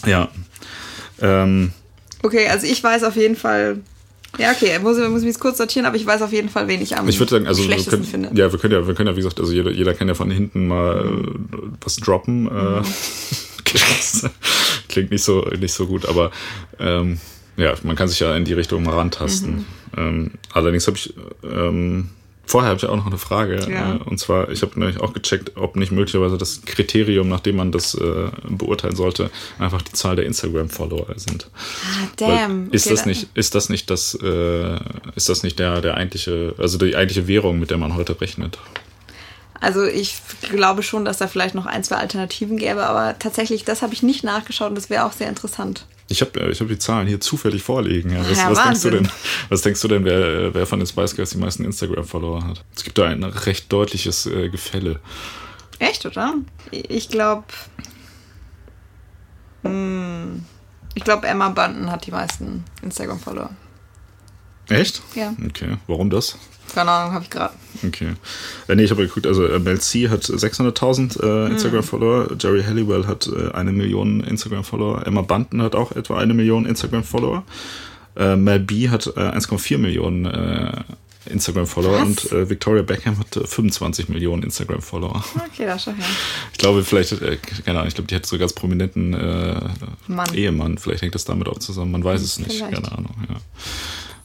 Ja. 0.05 0.29
Ähm, 1.21 1.73
okay, 2.21 2.47
also 2.49 2.67
ich 2.67 2.83
weiß 2.83 3.03
auf 3.03 3.15
jeden 3.15 3.35
Fall. 3.35 3.79
Ja, 4.37 4.51
okay, 4.51 4.79
muss, 4.79 4.97
muss 4.97 5.21
mich 5.21 5.25
jetzt 5.25 5.39
kurz 5.39 5.57
sortieren, 5.57 5.85
aber 5.85 5.95
ich 5.95 6.05
weiß 6.05 6.21
auf 6.23 6.31
jeden 6.31 6.49
Fall, 6.49 6.67
wen 6.67 6.81
ich 6.81 6.97
am 6.97 7.07
ich 7.07 7.17
sagen, 7.17 7.47
also 7.47 7.61
schlechtesten 7.61 7.91
können, 7.91 8.03
finde. 8.03 8.29
Ja, 8.33 8.51
wir 8.51 8.59
können 8.59 8.73
ja, 8.73 8.87
wir 8.87 8.95
können 8.95 9.07
ja, 9.07 9.15
wie 9.15 9.19
gesagt, 9.19 9.39
also 9.39 9.53
jeder, 9.53 9.71
jeder 9.71 9.93
kann 9.93 10.07
ja 10.07 10.15
von 10.15 10.31
hinten 10.31 10.67
mal 10.67 11.05
mhm. 11.05 11.77
was 11.81 11.97
droppen. 11.97 12.47
Äh, 12.47 12.79
mhm. 12.79 12.85
klingt 14.89 15.11
nicht 15.11 15.23
so, 15.23 15.41
nicht 15.59 15.73
so 15.73 15.85
gut, 15.85 16.07
aber 16.07 16.31
ähm, 16.79 17.19
ja, 17.57 17.73
man 17.83 17.95
kann 17.95 18.07
sich 18.07 18.19
ja 18.19 18.35
in 18.35 18.45
die 18.45 18.53
Richtung 18.53 18.83
mal 18.83 18.95
rantasten. 18.95 19.55
Mhm. 19.55 19.65
Ähm, 19.95 20.31
allerdings 20.51 20.87
habe 20.87 20.97
ich 20.97 21.13
ähm, 21.43 22.09
Vorher 22.45 22.71
habe 22.71 22.77
ich 22.77 22.85
auch 22.85 22.95
noch 22.95 23.07
eine 23.07 23.17
Frage. 23.17 23.65
Ja. 23.69 23.95
Äh, 23.95 23.97
und 23.99 24.19
zwar, 24.19 24.49
ich 24.49 24.61
habe 24.61 24.77
nämlich 24.77 24.99
auch 24.99 25.13
gecheckt, 25.13 25.55
ob 25.55 25.75
nicht 25.75 25.91
möglicherweise 25.91 26.37
das 26.37 26.61
Kriterium, 26.65 27.29
nach 27.29 27.39
dem 27.39 27.55
man 27.55 27.71
das 27.71 27.95
äh, 27.95 28.29
beurteilen 28.49 28.95
sollte, 28.95 29.31
einfach 29.59 29.81
die 29.81 29.93
Zahl 29.93 30.15
der 30.15 30.25
Instagram-Follower 30.25 31.07
sind. 31.15 31.49
Ah, 31.53 32.07
damn. 32.17 32.67
Weil 32.67 32.75
ist 32.75 32.85
okay, 32.87 32.95
das 32.95 33.05
nicht, 33.05 33.27
ist 33.33 33.55
das 33.55 33.69
nicht 33.69 33.89
das, 33.89 34.17
äh, 34.21 34.77
ist 35.15 35.29
das 35.29 35.43
nicht 35.43 35.57
der, 35.57 35.81
der 35.81 35.95
eigentliche, 35.95 36.53
also 36.57 36.77
die 36.77 36.95
eigentliche 36.95 37.27
Währung, 37.27 37.59
mit 37.59 37.71
der 37.71 37.77
man 37.77 37.95
heute 37.95 38.19
rechnet? 38.19 38.59
Also 39.61 39.85
ich 39.85 40.17
glaube 40.51 40.83
schon, 40.83 41.05
dass 41.05 41.19
da 41.19 41.27
vielleicht 41.27 41.55
noch 41.55 41.65
ein, 41.65 41.85
zwei 41.85 41.95
Alternativen 41.95 42.57
gäbe, 42.57 42.85
aber 42.85 43.17
tatsächlich, 43.17 43.63
das 43.63 43.81
habe 43.81 43.93
ich 43.93 44.03
nicht 44.03 44.25
nachgeschaut 44.25 44.69
und 44.69 44.75
das 44.75 44.89
wäre 44.89 45.05
auch 45.05 45.13
sehr 45.13 45.29
interessant. 45.29 45.85
Ich 46.13 46.21
habe 46.21 46.39
äh, 46.39 46.51
ich 46.51 46.61
hab 46.61 46.67
die 46.67 46.77
Zahlen 46.77 47.07
hier 47.07 47.19
zufällig 47.19 47.63
vorliegen. 47.63 48.15
Was, 48.29 48.37
ja, 48.37 48.51
was 48.51 48.63
denkst 48.63 48.81
du 48.83 48.89
denn, 48.91 49.09
was 49.49 49.61
denkst 49.63 49.81
du 49.81 49.87
denn 49.87 50.05
wer, 50.05 50.53
wer 50.53 50.67
von 50.67 50.79
den 50.79 50.85
Spice 50.87 51.15
Girls 51.15 51.31
die 51.31 51.39
meisten 51.39 51.65
Instagram-Follower 51.65 52.45
hat? 52.45 52.63
Es 52.75 52.83
gibt 52.83 52.99
da 52.99 53.05
ein 53.05 53.23
recht 53.23 53.73
deutliches 53.73 54.27
äh, 54.27 54.49
Gefälle. 54.49 54.99
Echt, 55.79 56.05
oder? 56.05 56.35
Ich 56.71 57.09
glaube. 57.09 57.45
Hm, 59.63 60.45
ich 60.93 61.03
glaube, 61.03 61.25
Emma 61.27 61.49
Bunton 61.49 61.89
hat 61.89 62.05
die 62.05 62.11
meisten 62.11 62.63
Instagram-Follower. 62.83 63.49
Echt? 64.69 65.01
Ja. 65.15 65.33
Okay. 65.43 65.77
Warum 65.87 66.11
das? 66.11 66.37
Keine 66.73 66.91
Ahnung, 66.91 67.13
habe 67.13 67.23
ich 67.23 67.29
gerade. 67.29 67.53
Okay. 67.85 68.13
Äh, 68.67 68.75
nee, 68.75 68.83
ich 68.83 68.91
habe 68.91 69.03
geguckt, 69.03 69.27
also 69.27 69.45
äh, 69.45 69.59
Mel 69.59 69.79
C 69.79 70.09
hat 70.09 70.23
600.000 70.23 71.21
äh, 71.21 71.51
Instagram-Follower, 71.51 72.31
mhm. 72.31 72.37
Jerry 72.39 72.63
Halliwell 72.63 73.05
hat 73.07 73.27
äh, 73.27 73.51
eine 73.51 73.71
Million 73.71 74.21
Instagram-Follower, 74.21 75.05
Emma 75.05 75.21
Bunton 75.21 75.61
hat 75.61 75.75
auch 75.75 75.91
etwa 75.91 76.17
eine 76.17 76.33
Million 76.33 76.65
Instagram-Follower, 76.65 77.43
äh, 78.15 78.35
Mel 78.35 78.59
B 78.59 78.89
hat 78.89 79.07
äh, 79.07 79.19
1,4 79.19 79.77
Millionen 79.77 80.25
äh, 80.25 80.81
Instagram-Follower 81.25 82.01
und 82.01 82.31
äh, 82.31 82.49
Victoria 82.49 82.83
Beckham 82.83 83.17
hat 83.17 83.39
25 83.47 84.09
Millionen 84.09 84.43
Instagram-Follower. 84.43 85.23
Okay, 85.35 85.65
da 85.65 85.79
schau 85.79 85.91
her. 85.91 86.05
Ich 86.51 86.57
glaube, 86.57 86.83
vielleicht, 86.83 87.13
äh, 87.13 87.37
keine 87.37 87.79
Ahnung, 87.79 87.87
ich 87.87 87.95
glaube, 87.95 88.07
die 88.07 88.15
hat 88.15 88.25
so 88.25 88.37
ganz 88.37 88.53
prominenten 88.53 89.13
äh, 89.13 89.55
Ehemann. 90.33 90.77
Vielleicht 90.77 91.01
hängt 91.01 91.15
das 91.15 91.25
damit 91.25 91.47
auch 91.47 91.59
zusammen. 91.59 91.91
Man 91.91 92.03
weiß 92.03 92.21
es 92.21 92.39
nicht. 92.39 92.57
Vielleicht. 92.57 92.73
Keine 92.73 92.91
Ahnung, 92.91 93.15
ja. 93.29 93.35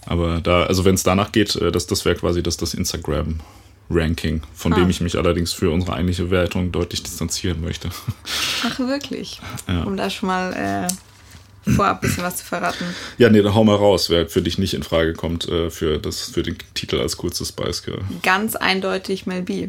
Aber 0.08 0.40
da, 0.40 0.64
also 0.64 0.86
wenn 0.86 0.94
es 0.94 1.02
danach 1.02 1.32
geht, 1.32 1.54
äh, 1.56 1.70
das, 1.70 1.86
das 1.86 2.04
wäre 2.04 2.16
quasi 2.16 2.42
das, 2.42 2.56
das 2.56 2.72
Instagram-Ranking, 2.72 4.42
von 4.54 4.72
ah. 4.72 4.76
dem 4.76 4.88
ich 4.88 5.02
mich 5.02 5.18
allerdings 5.18 5.52
für 5.52 5.70
unsere 5.70 5.92
eigentliche 5.92 6.30
Wertung 6.30 6.72
deutlich 6.72 7.02
distanzieren 7.02 7.60
möchte. 7.60 7.90
Ach, 8.64 8.78
wirklich? 8.78 9.40
Ja. 9.68 9.82
Um 9.82 9.98
da 9.98 10.08
schon 10.08 10.28
mal 10.28 10.88
äh, 11.66 11.70
vorab 11.70 12.02
ein 12.02 12.08
bisschen 12.08 12.24
was 12.24 12.38
zu 12.38 12.44
verraten. 12.46 12.86
Ja, 13.18 13.28
nee, 13.28 13.42
dann 13.42 13.54
hau 13.54 13.64
mal 13.64 13.76
raus, 13.76 14.08
wer 14.08 14.26
für 14.26 14.40
dich 14.40 14.56
nicht 14.56 14.72
in 14.72 14.82
Frage 14.82 15.12
kommt 15.12 15.46
äh, 15.46 15.68
für, 15.68 15.98
das, 15.98 16.30
für 16.30 16.42
den 16.42 16.56
Titel 16.72 16.98
als 16.98 17.18
kurzes 17.18 17.48
Spice 17.48 17.82
Girl. 17.82 18.00
Ganz 18.22 18.56
eindeutig 18.56 19.26
Mel 19.26 19.42
B. 19.42 19.68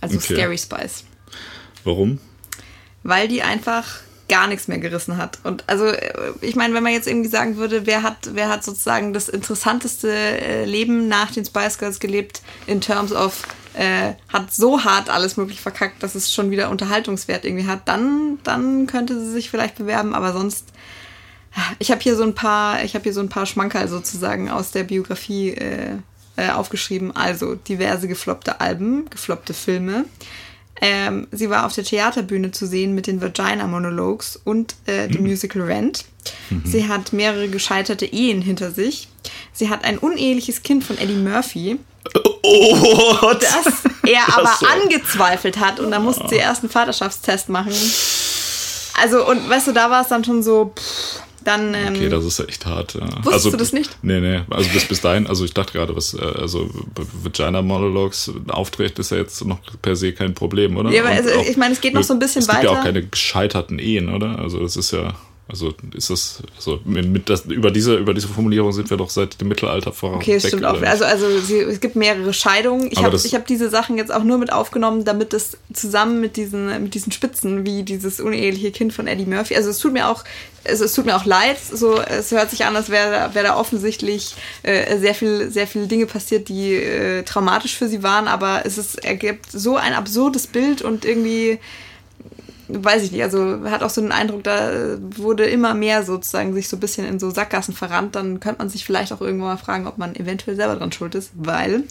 Also 0.00 0.18
okay. 0.18 0.34
Scary 0.34 0.58
Spice. 0.58 1.04
Warum? 1.82 2.20
Weil 3.02 3.26
die 3.26 3.42
einfach 3.42 3.86
gar 4.28 4.46
nichts 4.46 4.68
mehr 4.68 4.78
gerissen 4.78 5.16
hat. 5.16 5.38
Und 5.44 5.64
also, 5.66 5.86
äh, 5.86 6.32
ich 6.40 6.56
meine, 6.56 6.74
wenn 6.74 6.82
man 6.82 6.92
jetzt 6.92 7.06
irgendwie 7.06 7.28
sagen 7.28 7.56
würde, 7.56 7.86
wer 7.86 8.02
hat, 8.02 8.30
wer 8.32 8.48
hat 8.48 8.64
sozusagen 8.64 9.12
das 9.12 9.28
interessanteste 9.28 10.10
äh, 10.10 10.64
Leben 10.64 11.08
nach 11.08 11.30
den 11.30 11.44
Spice 11.44 11.78
Girls 11.78 12.00
gelebt 12.00 12.42
in 12.66 12.80
terms 12.80 13.12
of 13.12 13.42
äh, 13.74 14.14
hat 14.32 14.52
so 14.52 14.84
hart 14.84 15.10
alles 15.10 15.36
möglich 15.36 15.60
verkackt, 15.60 16.02
dass 16.02 16.14
es 16.14 16.32
schon 16.32 16.50
wieder 16.50 16.70
Unterhaltungswert 16.70 17.44
irgendwie 17.44 17.66
hat, 17.66 17.88
dann, 17.88 18.38
dann 18.44 18.86
könnte 18.86 19.18
sie 19.18 19.32
sich 19.32 19.50
vielleicht 19.50 19.76
bewerben, 19.76 20.14
aber 20.14 20.32
sonst. 20.32 20.68
Ich 21.78 21.92
habe 21.92 22.00
hier 22.00 22.16
so 22.16 22.24
ein 22.24 22.34
paar, 22.34 22.82
ich 22.82 22.96
habe 22.96 23.04
hier 23.04 23.12
so 23.12 23.20
ein 23.20 23.28
paar 23.28 23.46
Schmankerl 23.46 23.86
sozusagen 23.86 24.50
aus 24.50 24.72
der 24.72 24.82
Biografie 24.82 25.50
äh, 25.50 25.98
äh, 26.36 26.50
aufgeschrieben. 26.50 27.14
Also 27.14 27.54
diverse 27.54 28.08
gefloppte 28.08 28.60
Alben, 28.60 29.08
gefloppte 29.08 29.54
Filme, 29.54 30.04
ähm, 30.86 31.26
sie 31.30 31.48
war 31.48 31.64
auf 31.64 31.72
der 31.72 31.84
Theaterbühne 31.84 32.50
zu 32.50 32.66
sehen 32.66 32.94
mit 32.94 33.06
den 33.06 33.22
Vagina 33.22 33.66
Monologues 33.66 34.38
und 34.44 34.74
äh, 34.84 35.08
dem 35.08 35.22
mhm. 35.22 35.28
Musical 35.28 35.62
Rent. 35.62 36.04
Mhm. 36.50 36.62
Sie 36.66 36.86
hat 36.86 37.14
mehrere 37.14 37.48
gescheiterte 37.48 38.04
Ehen 38.04 38.42
hinter 38.42 38.70
sich. 38.70 39.08
Sie 39.54 39.70
hat 39.70 39.82
ein 39.84 39.96
uneheliches 39.96 40.62
Kind 40.62 40.84
von 40.84 40.98
Eddie 40.98 41.14
Murphy. 41.14 41.78
Oh, 42.42 43.32
das 43.32 43.82
er 44.06 44.28
aber 44.36 44.54
so. 44.60 44.66
angezweifelt 44.66 45.58
hat 45.58 45.80
und 45.80 45.90
da 45.90 46.00
musste 46.00 46.28
sie 46.28 46.36
erst 46.36 46.62
einen 46.62 46.70
Vaterschaftstest 46.70 47.48
machen. 47.48 47.72
Also, 49.00 49.26
und 49.26 49.48
weißt 49.48 49.68
du, 49.68 49.72
da 49.72 49.88
war 49.88 50.02
es 50.02 50.08
dann 50.08 50.22
schon 50.22 50.42
so, 50.42 50.74
pff, 50.76 51.22
dann. 51.44 51.74
Ähm, 51.74 51.94
okay, 51.94 52.08
das 52.08 52.24
ist 52.24 52.40
echt 52.40 52.66
hart. 52.66 52.94
Ja. 52.94 53.02
Wusstest 53.02 53.32
also, 53.32 53.50
du 53.52 53.56
das 53.56 53.72
nicht? 53.72 53.96
Nee, 54.02 54.20
nee. 54.20 54.40
Also 54.50 54.70
bis, 54.70 54.86
bis 54.86 55.00
dahin, 55.00 55.26
also 55.26 55.44
ich 55.44 55.54
dachte 55.54 55.72
gerade, 55.72 55.94
was, 55.94 56.14
äh, 56.14 56.20
also 56.20 56.70
Vagina 57.22 57.62
Monologues 57.62 58.32
auftreten 58.48 59.00
ist 59.00 59.10
ja 59.10 59.18
jetzt 59.18 59.44
noch 59.44 59.58
per 59.82 59.96
se 59.96 60.12
kein 60.12 60.34
Problem, 60.34 60.76
oder? 60.76 60.90
Ja, 60.90 61.02
aber 61.02 61.10
also, 61.10 61.30
ich 61.48 61.56
meine, 61.56 61.74
es 61.74 61.80
geht 61.80 61.94
noch 61.94 62.02
so 62.02 62.14
ein 62.14 62.18
bisschen 62.18 62.42
es 62.42 62.48
weiter. 62.48 62.58
Es 62.58 62.62
gibt 62.62 62.72
ja 62.72 62.80
auch 62.80 62.84
keine 62.84 63.06
gescheiterten 63.06 63.78
Ehen, 63.78 64.08
oder? 64.08 64.38
Also 64.38 64.60
das 64.60 64.76
ist 64.76 64.92
ja. 64.92 65.14
Also 65.46 65.74
ist 65.94 66.08
das, 66.08 66.42
also 66.56 66.80
mit 66.84 67.28
das, 67.28 67.44
über 67.44 67.70
diese, 67.70 67.96
über 67.96 68.14
diese 68.14 68.28
Formulierung 68.28 68.72
sind 68.72 68.88
wir 68.88 68.96
doch 68.96 69.10
seit 69.10 69.42
dem 69.42 69.48
Mittelalter 69.48 69.92
voran. 69.92 70.16
Okay, 70.16 70.42
weg, 70.42 70.46
stimmt 70.46 70.64
auch. 70.64 70.80
Also, 70.80 71.04
also 71.04 71.38
sie, 71.40 71.58
es 71.58 71.80
gibt 71.80 71.96
mehrere 71.96 72.32
Scheidungen. 72.32 72.88
Ich 72.90 73.04
habe 73.04 73.18
hab 73.18 73.46
diese 73.46 73.68
Sachen 73.68 73.98
jetzt 73.98 74.12
auch 74.12 74.24
nur 74.24 74.38
mit 74.38 74.50
aufgenommen, 74.50 75.04
damit 75.04 75.34
es 75.34 75.58
zusammen 75.70 76.22
mit 76.22 76.38
diesen, 76.38 76.82
mit 76.82 76.94
diesen 76.94 77.12
Spitzen, 77.12 77.66
wie 77.66 77.82
dieses 77.82 78.20
uneheliche 78.20 78.70
Kind 78.70 78.94
von 78.94 79.06
Eddie 79.06 79.26
Murphy, 79.26 79.54
also 79.54 79.68
es 79.68 79.78
tut 79.78 79.92
mir 79.92 80.08
auch, 80.08 80.24
also 80.66 80.86
es 80.86 80.94
tut 80.94 81.04
mir 81.04 81.14
auch 81.14 81.26
leid, 81.26 81.58
so, 81.60 82.00
es 82.00 82.30
hört 82.30 82.48
sich 82.48 82.64
an, 82.64 82.74
als 82.74 82.88
wäre 82.88 83.34
wär 83.34 83.42
da 83.42 83.56
offensichtlich 83.58 84.36
äh, 84.62 84.96
sehr 84.98 85.14
viel, 85.14 85.50
sehr 85.50 85.66
viele 85.66 85.88
Dinge 85.88 86.06
passiert, 86.06 86.48
die 86.48 86.74
äh, 86.74 87.22
traumatisch 87.22 87.76
für 87.76 87.88
sie 87.88 88.02
waren, 88.02 88.28
aber 88.28 88.62
es 88.64 88.78
ist, 88.78 89.04
ergibt 89.04 89.52
so 89.52 89.76
ein 89.76 89.92
absurdes 89.92 90.46
Bild 90.46 90.80
und 90.80 91.04
irgendwie 91.04 91.58
weiß 92.68 93.02
ich 93.02 93.12
nicht, 93.12 93.22
also 93.22 93.60
hat 93.70 93.82
auch 93.82 93.90
so 93.90 94.00
den 94.00 94.12
Eindruck, 94.12 94.44
da 94.44 94.96
wurde 95.00 95.44
immer 95.44 95.74
mehr 95.74 96.02
sozusagen 96.02 96.54
sich 96.54 96.68
so 96.68 96.76
ein 96.76 96.80
bisschen 96.80 97.06
in 97.06 97.18
so 97.18 97.30
Sackgassen 97.30 97.74
verrannt. 97.74 98.14
Dann 98.14 98.40
könnte 98.40 98.58
man 98.58 98.68
sich 98.68 98.84
vielleicht 98.84 99.12
auch 99.12 99.20
irgendwann 99.20 99.48
mal 99.48 99.56
fragen, 99.56 99.86
ob 99.86 99.98
man 99.98 100.14
eventuell 100.14 100.56
selber 100.56 100.76
dran 100.76 100.92
schuld 100.92 101.14
ist, 101.14 101.30
weil 101.34 101.84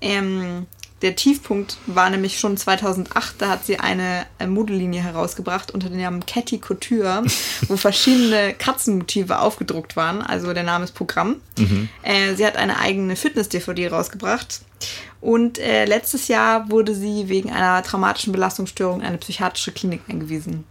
Ähm, 0.00 0.66
der 1.02 1.16
Tiefpunkt 1.16 1.78
war 1.86 2.10
nämlich 2.10 2.38
schon 2.38 2.56
2008, 2.56 3.36
da 3.38 3.48
hat 3.48 3.64
sie 3.64 3.78
eine 3.78 4.26
äh, 4.38 4.46
Modellinie 4.46 5.02
herausgebracht 5.02 5.70
unter 5.70 5.88
dem 5.88 6.00
Namen 6.00 6.26
Catty 6.26 6.58
Couture, 6.58 7.24
wo 7.68 7.76
verschiedene 7.76 8.54
Katzenmotive 8.54 9.38
aufgedruckt 9.38 9.96
waren. 9.96 10.22
Also 10.22 10.52
der 10.52 10.62
Name 10.62 10.84
ist 10.84 10.94
Programm. 10.94 11.36
Mhm. 11.58 11.88
Äh, 12.02 12.34
sie 12.34 12.46
hat 12.46 12.56
eine 12.56 12.78
eigene 12.78 13.16
Fitness-DVD 13.16 13.88
rausgebracht. 13.88 14.60
Und 15.20 15.58
äh, 15.58 15.84
letztes 15.84 16.28
Jahr 16.28 16.70
wurde 16.70 16.94
sie 16.94 17.28
wegen 17.28 17.50
einer 17.50 17.82
traumatischen 17.82 18.32
Belastungsstörung 18.32 19.00
in 19.00 19.06
eine 19.06 19.18
psychiatrische 19.18 19.72
Klinik 19.72 20.02
eingewiesen. 20.08 20.64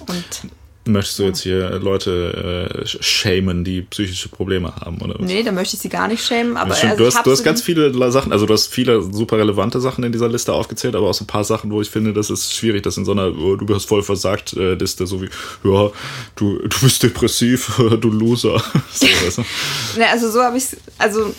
Und 0.00 0.50
Möchtest 0.86 1.18
du 1.18 1.24
jetzt 1.24 1.40
hier 1.40 1.70
Leute 1.80 2.70
äh, 2.72 2.86
shamen, 2.86 3.64
die 3.64 3.82
psychische 3.82 4.28
Probleme 4.28 4.74
haben, 4.76 4.98
oder 5.00 5.14
was? 5.18 5.26
Nee, 5.26 5.42
da 5.42 5.50
möchte 5.50 5.74
ich 5.74 5.82
sie 5.82 5.88
gar 5.88 6.06
nicht 6.06 6.24
shamen, 6.24 6.56
aber 6.56 6.74
also 6.74 6.96
du, 6.96 7.06
hast, 7.06 7.26
du 7.26 7.30
hast 7.32 7.42
ganz 7.42 7.60
viele 7.60 7.92
Sachen, 8.12 8.30
also 8.30 8.46
du 8.46 8.52
hast 8.52 8.68
viele 8.68 9.02
super 9.02 9.36
relevante 9.38 9.80
Sachen 9.80 10.04
in 10.04 10.12
dieser 10.12 10.28
Liste 10.28 10.52
aufgezählt, 10.52 10.94
aber 10.94 11.08
auch 11.08 11.14
so 11.14 11.24
ein 11.24 11.26
paar 11.26 11.42
Sachen, 11.42 11.72
wo 11.72 11.82
ich 11.82 11.90
finde, 11.90 12.12
das 12.12 12.30
ist 12.30 12.54
schwierig, 12.54 12.84
das 12.84 12.96
in 12.96 13.04
so 13.04 13.12
einer 13.12 13.36
oh, 13.36 13.56
du 13.56 13.74
hast 13.74 13.86
voll 13.86 14.04
versagt 14.04 14.52
äh, 14.52 14.74
Liste, 14.74 15.06
so 15.06 15.20
wie, 15.20 15.28
ja, 15.64 15.90
du, 16.36 16.58
du 16.58 16.80
bist 16.80 17.02
depressiv, 17.02 17.80
du 18.00 18.10
Loser. 18.10 18.62
so, 18.92 19.06
weißt 19.06 19.38
du? 19.38 19.44
nee, 19.96 20.04
also 20.04 20.30
so 20.30 20.40
habe 20.40 20.56
ich 20.56 20.66
also 20.98 21.34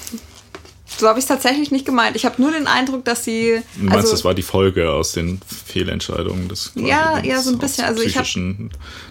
so 0.95 1.07
habe 1.07 1.19
ich 1.19 1.23
es 1.23 1.27
tatsächlich 1.27 1.69
nicht 1.69 1.85
gemeint. 1.85 2.15
Ich 2.15 2.25
habe 2.25 2.41
nur 2.41 2.51
den 2.51 2.65
Eindruck, 2.65 3.03
dass 3.05 3.23
sie. 3.23 3.61
Du 3.75 3.83
meinst, 3.83 3.97
also, 3.97 4.11
das 4.11 4.23
war 4.23 4.33
die 4.33 4.41
Folge 4.41 4.91
aus 4.91 5.11
den 5.11 5.39
Fehlentscheidungen 5.65 6.47
des 6.47 6.71
Ja, 6.75 7.21
ja, 7.23 7.41
so 7.41 7.51
ein 7.51 7.57
bisschen. 7.57 7.85
Also 7.85 8.01
ich 8.01 8.17
hab, 8.17 8.25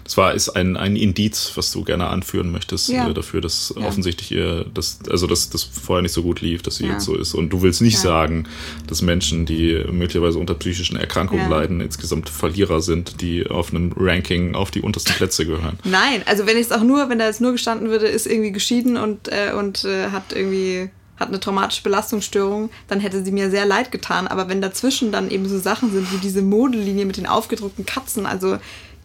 Das 0.03 0.17
war 0.17 0.33
ist 0.33 0.49
ein, 0.49 0.75
ein 0.75 0.95
Indiz, 0.95 1.51
was 1.55 1.71
du 1.71 1.83
gerne 1.83 2.07
anführen 2.07 2.51
möchtest 2.51 2.89
ja. 2.89 3.07
äh, 3.07 3.13
dafür, 3.13 3.41
dass 3.41 3.73
ja. 3.77 3.85
offensichtlich 3.85 4.31
ihr 4.31 4.65
das, 4.73 4.99
also 5.09 5.27
dass 5.27 5.49
das 5.49 5.63
vorher 5.63 6.01
nicht 6.01 6.13
so 6.13 6.23
gut 6.23 6.41
lief, 6.41 6.61
dass 6.63 6.77
sie 6.77 6.87
ja. 6.87 6.93
jetzt 6.93 7.05
so 7.05 7.15
ist. 7.15 7.33
Und 7.33 7.49
du 7.49 7.61
willst 7.61 7.81
nicht 7.81 7.99
sagen, 7.99 8.47
dass 8.87 9.01
Menschen, 9.01 9.45
die 9.45 9.83
möglicherweise 9.91 10.39
unter 10.39 10.55
psychischen 10.55 10.97
Erkrankungen 10.97 11.49
leiden, 11.49 11.79
insgesamt 11.79 12.29
Verlierer 12.29 12.81
sind, 12.81 13.21
die 13.21 13.47
auf 13.47 13.69
einem 13.69 13.93
Ranking 13.95 14.55
auf 14.55 14.71
die 14.71 14.81
untersten 14.81 15.13
Plätze 15.13 15.45
gehören. 15.45 15.79
Nein, 15.83 16.23
also 16.25 16.45
wenn 16.47 16.57
ich 16.57 16.65
es 16.67 16.71
auch 16.71 16.83
nur, 16.83 17.09
wenn 17.09 17.19
da 17.19 17.27
jetzt 17.27 17.41
nur 17.41 17.51
gestanden 17.51 17.89
würde, 17.89 18.07
ist 18.07 18.25
irgendwie 18.25 18.51
geschieden 18.51 18.97
und, 18.97 19.27
äh, 19.29 19.53
und 19.53 19.85
äh, 19.85 20.09
hat 20.09 20.33
irgendwie 20.33 20.89
hat 21.17 21.29
eine 21.29 21.39
traumatische 21.39 21.83
Belastungsstörung, 21.83 22.69
dann 22.87 22.99
hätte 22.99 23.23
sie 23.23 23.31
mir 23.31 23.49
sehr 23.49 23.65
leid 23.65 23.91
getan. 23.91 24.27
Aber 24.27 24.49
wenn 24.49 24.61
dazwischen 24.61 25.11
dann 25.11 25.29
eben 25.29 25.47
so 25.49 25.59
Sachen 25.59 25.91
sind 25.91 26.11
wie 26.13 26.17
diese 26.17 26.41
Modelinie 26.41 27.05
mit 27.05 27.17
den 27.17 27.27
aufgedruckten 27.27 27.85
Katzen, 27.85 28.25
also 28.25 28.57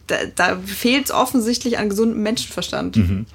da, 0.07 0.17
da 0.35 0.57
fehlt 0.57 1.05
es 1.05 1.11
offensichtlich 1.11 1.77
an 1.77 1.89
gesundem 1.89 2.21
Menschenverstand. 2.23 2.97
Mhm. 2.97 3.25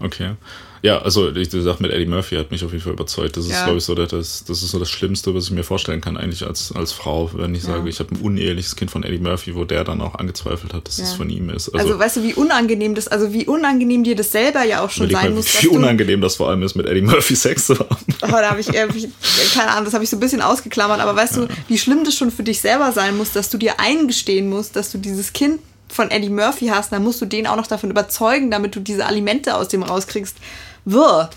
Okay. 0.00 0.34
Ja, 0.82 0.98
also 0.98 1.30
die 1.30 1.44
Sache 1.44 1.80
mit 1.80 1.92
Eddie 1.92 2.06
Murphy 2.06 2.34
hat 2.34 2.50
mich 2.50 2.64
auf 2.64 2.72
jeden 2.72 2.82
Fall 2.82 2.94
überzeugt. 2.94 3.36
Das 3.36 3.44
ist, 3.44 3.52
ja. 3.52 3.64
glaube 3.64 3.78
ich, 3.78 3.84
so 3.84 3.94
das, 3.94 4.08
das 4.08 4.62
ist 4.62 4.68
so 4.68 4.80
das 4.80 4.90
Schlimmste, 4.90 5.32
was 5.32 5.44
ich 5.44 5.52
mir 5.52 5.62
vorstellen 5.62 6.00
kann, 6.00 6.16
eigentlich 6.16 6.44
als, 6.44 6.72
als 6.72 6.90
Frau, 6.90 7.30
wenn 7.34 7.54
ich 7.54 7.62
ja. 7.62 7.74
sage, 7.74 7.88
ich 7.88 8.00
habe 8.00 8.12
ein 8.12 8.20
uneheliches 8.20 8.74
Kind 8.74 8.90
von 8.90 9.04
Eddie 9.04 9.18
Murphy, 9.18 9.54
wo 9.54 9.64
der 9.64 9.84
dann 9.84 10.00
auch 10.00 10.16
angezweifelt 10.16 10.74
hat, 10.74 10.88
dass 10.88 10.98
ja. 10.98 11.04
es 11.04 11.12
von 11.12 11.30
ihm 11.30 11.50
ist. 11.50 11.68
Also, 11.68 11.86
also, 11.86 11.98
weißt 12.00 12.16
du, 12.16 12.22
wie 12.24 12.34
unangenehm 12.34 12.96
das, 12.96 13.06
also 13.06 13.32
wie 13.32 13.46
unangenehm 13.46 14.02
dir 14.02 14.16
das 14.16 14.32
selber 14.32 14.64
ja 14.64 14.84
auch 14.84 14.90
schon 14.90 15.08
sein 15.08 15.30
mal, 15.30 15.36
muss. 15.36 15.62
Wie 15.62 15.68
unangenehm 15.68 16.20
das 16.20 16.34
vor 16.34 16.48
allem 16.48 16.64
ist, 16.64 16.74
mit 16.74 16.86
Eddie 16.86 17.02
Murphy 17.02 17.36
Sex 17.36 17.66
zu 17.66 17.78
haben. 17.78 18.04
Oh, 18.22 18.26
da 18.26 18.50
habe 18.50 18.60
ich, 18.60 18.74
irgendwie, 18.74 19.08
keine 19.54 19.70
Ahnung, 19.70 19.84
das 19.84 19.94
habe 19.94 20.02
ich 20.02 20.10
so 20.10 20.16
ein 20.16 20.20
bisschen 20.20 20.42
ausgeklammert, 20.42 21.00
aber 21.00 21.14
weißt 21.14 21.36
du, 21.36 21.48
wie 21.68 21.78
schlimm 21.78 22.02
das 22.04 22.16
schon 22.16 22.32
für 22.32 22.42
dich 22.42 22.60
selber 22.60 22.90
sein 22.90 23.16
muss, 23.16 23.30
dass 23.30 23.50
du 23.50 23.58
dir 23.58 23.78
eingestehen 23.78 24.48
musst, 24.50 24.74
dass 24.74 24.90
du 24.90 24.98
dieses 24.98 25.32
Kind 25.32 25.60
von 25.92 26.10
Eddie 26.10 26.30
Murphy 26.30 26.68
hast, 26.68 26.90
dann 26.90 27.04
musst 27.04 27.20
du 27.20 27.26
den 27.26 27.46
auch 27.46 27.56
noch 27.56 27.66
davon 27.66 27.90
überzeugen, 27.90 28.50
damit 28.50 28.74
du 28.74 28.80
diese 28.80 29.06
Alimente 29.06 29.54
aus 29.54 29.68
dem 29.68 29.82
rauskriegst. 29.82 30.36
Wirr. 30.84 31.30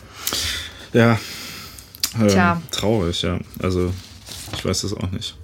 Ja. 0.93 1.19
Ähm, 2.19 2.61
traurig, 2.71 3.21
ja. 3.21 3.39
Also, 3.61 3.93
ich 4.55 4.65
weiß 4.65 4.81
das 4.81 4.93
auch 4.93 5.11
nicht. 5.11 5.35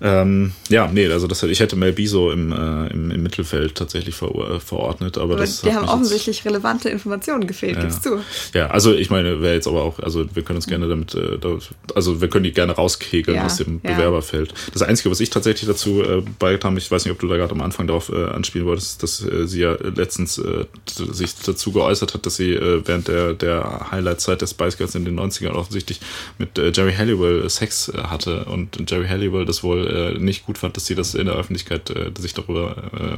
Ähm, 0.00 0.52
ja, 0.68 0.88
nee, 0.92 1.06
also 1.08 1.26
das, 1.26 1.42
ich 1.42 1.60
hätte 1.60 1.76
Mel 1.76 1.92
B 1.92 2.06
so 2.06 2.30
im, 2.30 2.52
äh, 2.52 2.88
im, 2.88 3.10
im, 3.10 3.22
Mittelfeld 3.22 3.74
tatsächlich 3.74 4.14
ver, 4.14 4.28
äh, 4.28 4.60
verordnet, 4.60 5.16
aber, 5.16 5.34
aber 5.34 5.36
das. 5.36 5.62
Die 5.62 5.72
haben 5.72 5.88
offensichtlich 5.88 6.38
jetzt, 6.38 6.46
relevante 6.46 6.90
Informationen 6.90 7.46
gefehlt, 7.46 7.76
ja. 7.76 7.82
gibst 7.82 8.04
du. 8.04 8.20
Ja, 8.52 8.66
also 8.68 8.92
ich 8.92 9.08
meine, 9.08 9.40
wäre 9.40 9.54
jetzt 9.54 9.66
aber 9.66 9.82
auch, 9.82 9.98
also 10.00 10.26
wir 10.34 10.42
können 10.42 10.56
uns 10.56 10.66
gerne 10.66 10.88
damit, 10.88 11.14
äh, 11.14 11.38
da, 11.38 11.56
also 11.94 12.20
wir 12.20 12.28
können 12.28 12.44
die 12.44 12.52
gerne 12.52 12.72
rauskegeln 12.72 13.36
ja, 13.36 13.46
aus 13.46 13.56
dem 13.56 13.80
ja. 13.82 13.94
Bewerberfeld. 13.94 14.52
Das 14.72 14.82
Einzige, 14.82 15.10
was 15.10 15.20
ich 15.20 15.30
tatsächlich 15.30 15.66
dazu 15.66 16.02
äh, 16.02 16.22
beigetragen 16.38 16.74
habe, 16.74 16.80
ich 16.80 16.90
weiß 16.90 17.04
nicht, 17.04 17.12
ob 17.12 17.18
du 17.18 17.28
da 17.28 17.36
gerade 17.36 17.52
am 17.52 17.62
Anfang 17.62 17.86
darauf 17.86 18.10
äh, 18.10 18.26
anspielen 18.26 18.66
wolltest, 18.66 19.02
dass 19.02 19.22
äh, 19.22 19.46
sie 19.46 19.60
ja 19.60 19.76
letztens 19.80 20.36
äh, 20.38 20.66
sich 20.86 21.34
dazu 21.36 21.72
geäußert 21.72 22.12
hat, 22.12 22.26
dass 22.26 22.36
sie 22.36 22.52
äh, 22.52 22.82
während 22.84 23.08
der, 23.08 23.32
der 23.32 23.90
Highlight-Zeit 23.90 24.42
der 24.42 24.46
Spice 24.46 24.76
Girls 24.76 24.94
in 24.94 25.06
den 25.06 25.18
90ern 25.18 25.52
offensichtlich 25.52 26.00
mit 26.38 26.58
Jerry 26.58 26.92
Halliwell 26.92 27.48
Sex 27.48 27.90
hatte 27.96 28.44
und 28.44 28.90
Jerry 28.90 29.06
Halliwell 29.06 29.44
das 29.44 29.62
wohl 29.62 29.85
äh, 29.86 30.18
nicht 30.18 30.46
gut 30.46 30.58
fand, 30.58 30.76
dass 30.76 30.86
sie 30.86 30.94
das 30.94 31.14
in 31.14 31.26
der 31.26 31.34
Öffentlichkeit 31.34 31.90
äh, 31.90 32.12
sich 32.18 32.34
darüber 32.34 32.76
äh, 32.92 33.16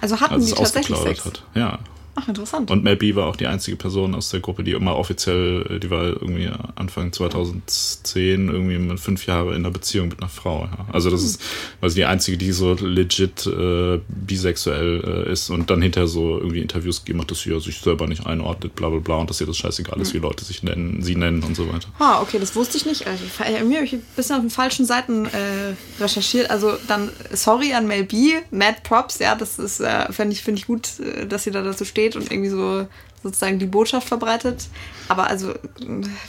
also 0.00 0.20
hatten 0.20 0.34
also 0.34 0.46
die 0.46 0.52
tatsächlich 0.52 0.98
Sex? 0.98 1.24
hat. 1.24 1.42
Ja, 1.54 1.78
Ach, 2.18 2.26
interessant. 2.28 2.70
Und 2.70 2.82
Mel 2.82 2.96
B 2.96 3.14
war 3.14 3.26
auch 3.26 3.36
die 3.36 3.46
einzige 3.46 3.76
Person 3.76 4.14
aus 4.14 4.30
der 4.30 4.40
Gruppe, 4.40 4.64
die 4.64 4.72
immer 4.72 4.96
offiziell, 4.96 5.66
äh, 5.68 5.78
die 5.78 5.90
war 5.90 6.04
irgendwie 6.04 6.50
Anfang 6.74 7.12
2010 7.12 8.48
irgendwie 8.48 8.78
mit 8.78 8.98
fünf 8.98 9.26
Jahre 9.26 9.50
in 9.50 9.56
einer 9.56 9.70
Beziehung 9.70 10.08
mit 10.08 10.20
einer 10.20 10.30
Frau. 10.30 10.64
Ja. 10.64 10.86
Also 10.92 11.10
das 11.10 11.20
hm. 11.20 11.26
ist 11.26 11.42
also 11.82 11.94
die 11.94 12.06
einzige, 12.06 12.38
die 12.38 12.52
so 12.52 12.72
legit 12.72 13.46
äh, 13.46 14.00
bisexuell 14.08 15.26
äh, 15.26 15.32
ist 15.32 15.50
und 15.50 15.68
dann 15.68 15.82
hinterher 15.82 16.08
so 16.08 16.38
irgendwie 16.38 16.62
Interviews 16.62 17.04
gegeben 17.04 17.20
hat, 17.20 17.30
dass 17.30 17.40
sie 17.40 17.50
ja 17.50 17.60
sich 17.60 17.78
selber 17.80 18.06
nicht 18.06 18.26
einordnet, 18.26 18.74
bla 18.74 18.88
bla 18.88 18.98
bla 19.00 19.16
und 19.16 19.28
dass 19.28 19.42
ihr 19.42 19.46
das 19.46 19.58
scheißegal 19.58 20.00
ist, 20.00 20.14
hm. 20.14 20.14
wie 20.14 20.26
Leute 20.26 20.42
sich 20.42 20.62
nennen, 20.62 21.02
sie 21.02 21.16
nennen 21.16 21.42
und 21.42 21.54
so 21.54 21.70
weiter. 21.70 21.88
Ah, 21.98 22.22
okay, 22.22 22.38
das 22.38 22.56
wusste 22.56 22.78
ich 22.78 22.86
nicht. 22.86 23.06
Also, 23.06 23.24
mir 23.66 23.76
habe 23.76 23.84
ich 23.84 23.92
ein 23.92 24.02
bisschen 24.16 24.36
auf 24.36 24.42
den 24.42 24.50
falschen 24.50 24.86
Seiten 24.86 25.26
äh, 25.26 25.74
recherchiert. 26.00 26.50
Also 26.50 26.78
dann, 26.88 27.10
sorry 27.32 27.74
an 27.74 27.86
Mel 27.86 28.04
B, 28.04 28.32
Mad 28.50 28.78
Props, 28.84 29.18
ja, 29.18 29.34
das 29.34 29.58
ist, 29.58 29.80
äh, 29.80 30.10
finde 30.12 30.32
ich, 30.32 30.42
find 30.42 30.58
ich 30.58 30.66
gut, 30.66 30.98
äh, 31.00 31.26
dass 31.26 31.44
sie 31.44 31.50
da 31.50 31.60
dazu 31.60 31.84
steht 31.84 32.05
steht 32.06 32.16
und 32.16 32.30
irgendwie 32.30 32.50
so 32.50 32.86
sozusagen 33.22 33.58
die 33.58 33.66
Botschaft 33.66 34.08
verbreitet. 34.08 34.68
Aber 35.08 35.26
also 35.26 35.54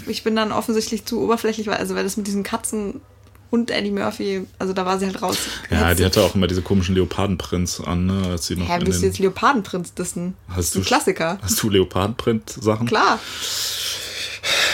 ich 0.07 0.23
bin 0.23 0.35
dann 0.35 0.51
offensichtlich 0.51 1.05
zu 1.05 1.21
oberflächlich, 1.21 1.67
weil 1.67 1.77
also 1.77 1.95
weil 1.95 2.03
das 2.03 2.17
mit 2.17 2.27
diesen 2.27 2.43
Katzen 2.43 3.01
und 3.49 3.71
Eddie 3.71 3.91
Murphy, 3.91 4.45
also 4.59 4.73
da 4.73 4.85
war 4.85 4.99
sie 4.99 5.05
halt 5.05 5.21
raus. 5.21 5.37
Ja, 5.69 5.93
die 5.93 6.03
hatte 6.03 6.21
auch 6.21 6.35
immer 6.35 6.47
diese 6.47 6.61
komischen 6.61 6.95
Leopardenprints 6.95 7.79
an, 7.81 8.07
ne, 8.07 8.27
als 8.31 8.47
sie 8.47 8.57
noch. 8.57 8.67
Hä, 8.67 8.79
bist 8.83 9.01
du 9.01 9.05
jetzt 9.05 9.19
Leopardenprinz 9.19 9.93
dissen? 9.93 10.33
Hast 10.49 10.75
du 10.75 10.81
Klassiker. 10.81 11.37
Hast 11.41 11.61
du 11.63 11.69
Leopardenprint-Sachen? 11.69 12.87
Klar. 12.87 13.19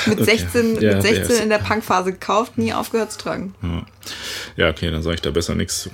Mit 0.08 0.22
okay. 0.22 0.38
16, 0.38 0.82
ja, 0.82 0.94
mit 0.96 1.02
16 1.04 1.44
in 1.44 1.50
der 1.50 1.60
Punkphase 1.60 2.12
gekauft, 2.12 2.58
nie 2.58 2.74
aufgehört 2.74 3.12
zu 3.12 3.20
tragen. 3.20 3.56
Ja, 3.62 3.86
ja 4.58 4.70
okay, 4.70 4.90
dann 4.92 5.04
sage 5.04 5.16
ich 5.16 5.22
da 5.22 5.32
besser 5.32 5.56
nichts 5.56 5.82
zu. 5.82 5.90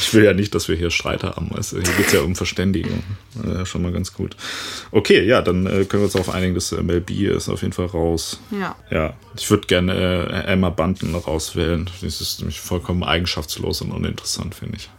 Ich 0.00 0.14
will 0.14 0.24
ja 0.24 0.32
nicht, 0.32 0.54
dass 0.54 0.68
wir 0.68 0.76
hier 0.76 0.90
Streit 0.90 1.22
haben. 1.22 1.50
Du? 1.50 1.60
Hier 1.60 1.82
geht 1.82 2.06
es 2.06 2.12
ja 2.12 2.20
um 2.20 2.34
Verständigung. 2.34 3.02
Ja, 3.46 3.66
schon 3.66 3.82
mal 3.82 3.92
ganz 3.92 4.12
gut. 4.14 4.36
Okay, 4.90 5.24
ja, 5.24 5.42
dann 5.42 5.66
äh, 5.66 5.84
können 5.84 6.02
wir 6.02 6.04
uns 6.04 6.12
darauf 6.12 6.30
einigen, 6.30 6.54
dass 6.54 6.72
äh, 6.72 6.82
B 6.82 7.26
ist 7.26 7.48
auf 7.48 7.62
jeden 7.62 7.72
Fall 7.72 7.86
raus. 7.86 8.40
Ja. 8.50 8.76
Ja, 8.90 9.14
ich 9.36 9.50
würde 9.50 9.66
gerne 9.66 9.94
äh, 9.94 10.52
Emma 10.52 10.70
Bunton 10.70 11.14
rauswählen. 11.14 11.88
Das 12.00 12.20
ist 12.20 12.40
nämlich 12.40 12.60
vollkommen 12.60 13.04
eigenschaftslos 13.04 13.82
und 13.82 13.92
uninteressant, 13.92 14.54
finde 14.54 14.76
ich. 14.76 14.90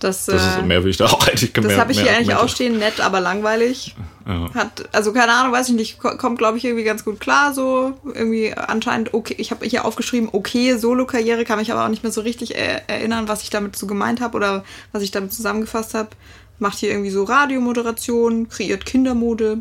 Das, 0.00 0.26
das 0.26 0.42
ist, 0.46 0.58
äh, 0.58 0.62
mehr 0.62 0.82
will 0.84 0.90
ich 0.90 0.96
da 0.96 1.06
auch 1.06 1.26
eigentlich 1.26 1.52
Das 1.52 1.76
habe 1.76 1.92
ich 1.92 2.00
hier 2.00 2.10
eigentlich 2.10 2.36
auch 2.36 2.48
stehen, 2.48 2.78
nett, 2.78 3.00
aber 3.00 3.20
langweilig. 3.20 3.94
Ja. 4.26 4.52
Hat, 4.54 4.88
also 4.92 5.12
keine 5.12 5.32
Ahnung, 5.32 5.52
weiß 5.52 5.68
ich 5.68 5.74
nicht, 5.74 5.98
kommt 5.98 6.38
glaube 6.38 6.56
ich 6.56 6.64
irgendwie 6.64 6.84
ganz 6.84 7.04
gut 7.04 7.20
klar, 7.20 7.52
so 7.52 7.92
irgendwie 8.04 8.54
anscheinend 8.54 9.12
okay. 9.12 9.34
Ich 9.38 9.50
habe 9.50 9.66
hier 9.66 9.84
aufgeschrieben, 9.84 10.30
okay, 10.32 10.76
Solo-Karriere, 10.76 11.44
kann 11.44 11.58
mich 11.58 11.70
aber 11.70 11.84
auch 11.84 11.90
nicht 11.90 12.02
mehr 12.02 12.12
so 12.12 12.22
richtig 12.22 12.54
erinnern, 12.56 13.28
was 13.28 13.42
ich 13.42 13.50
damit 13.50 13.76
so 13.76 13.86
gemeint 13.86 14.20
habe 14.20 14.36
oder 14.36 14.64
was 14.92 15.02
ich 15.02 15.10
damit 15.10 15.32
zusammengefasst 15.32 15.94
habe. 15.94 16.10
Macht 16.58 16.78
hier 16.78 16.90
irgendwie 16.90 17.10
so 17.10 17.24
Radiomoderation, 17.24 18.48
kreiert 18.48 18.86
Kindermode. 18.86 19.58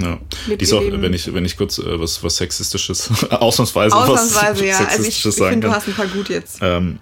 Ja. 0.00 0.18
Die 0.46 0.62
ist 0.62 0.72
auch, 0.72 0.82
wenn 0.82 1.12
ich, 1.14 1.32
wenn 1.32 1.44
ich 1.44 1.56
kurz 1.56 1.78
äh, 1.78 2.00
was, 2.00 2.22
was 2.22 2.36
Sexistisches, 2.36 3.10
ausnahmsweise, 3.30 3.96
ausnahmsweise 3.96 4.60
was 4.60 4.60
ja. 4.60 4.86
Also 4.86 5.02
ich, 5.04 5.24
ich 5.24 5.34
finde, 5.34 5.68
du 5.68 5.74
hast 5.74 5.88
ein 5.88 5.94
paar 5.94 6.06
gut 6.06 6.28
jetzt. 6.28 6.58
Ähm, 6.60 6.98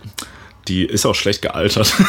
die 0.69 0.85
ist 0.85 1.07
auch 1.07 1.15
schlecht 1.15 1.43
gealtert. 1.43 1.95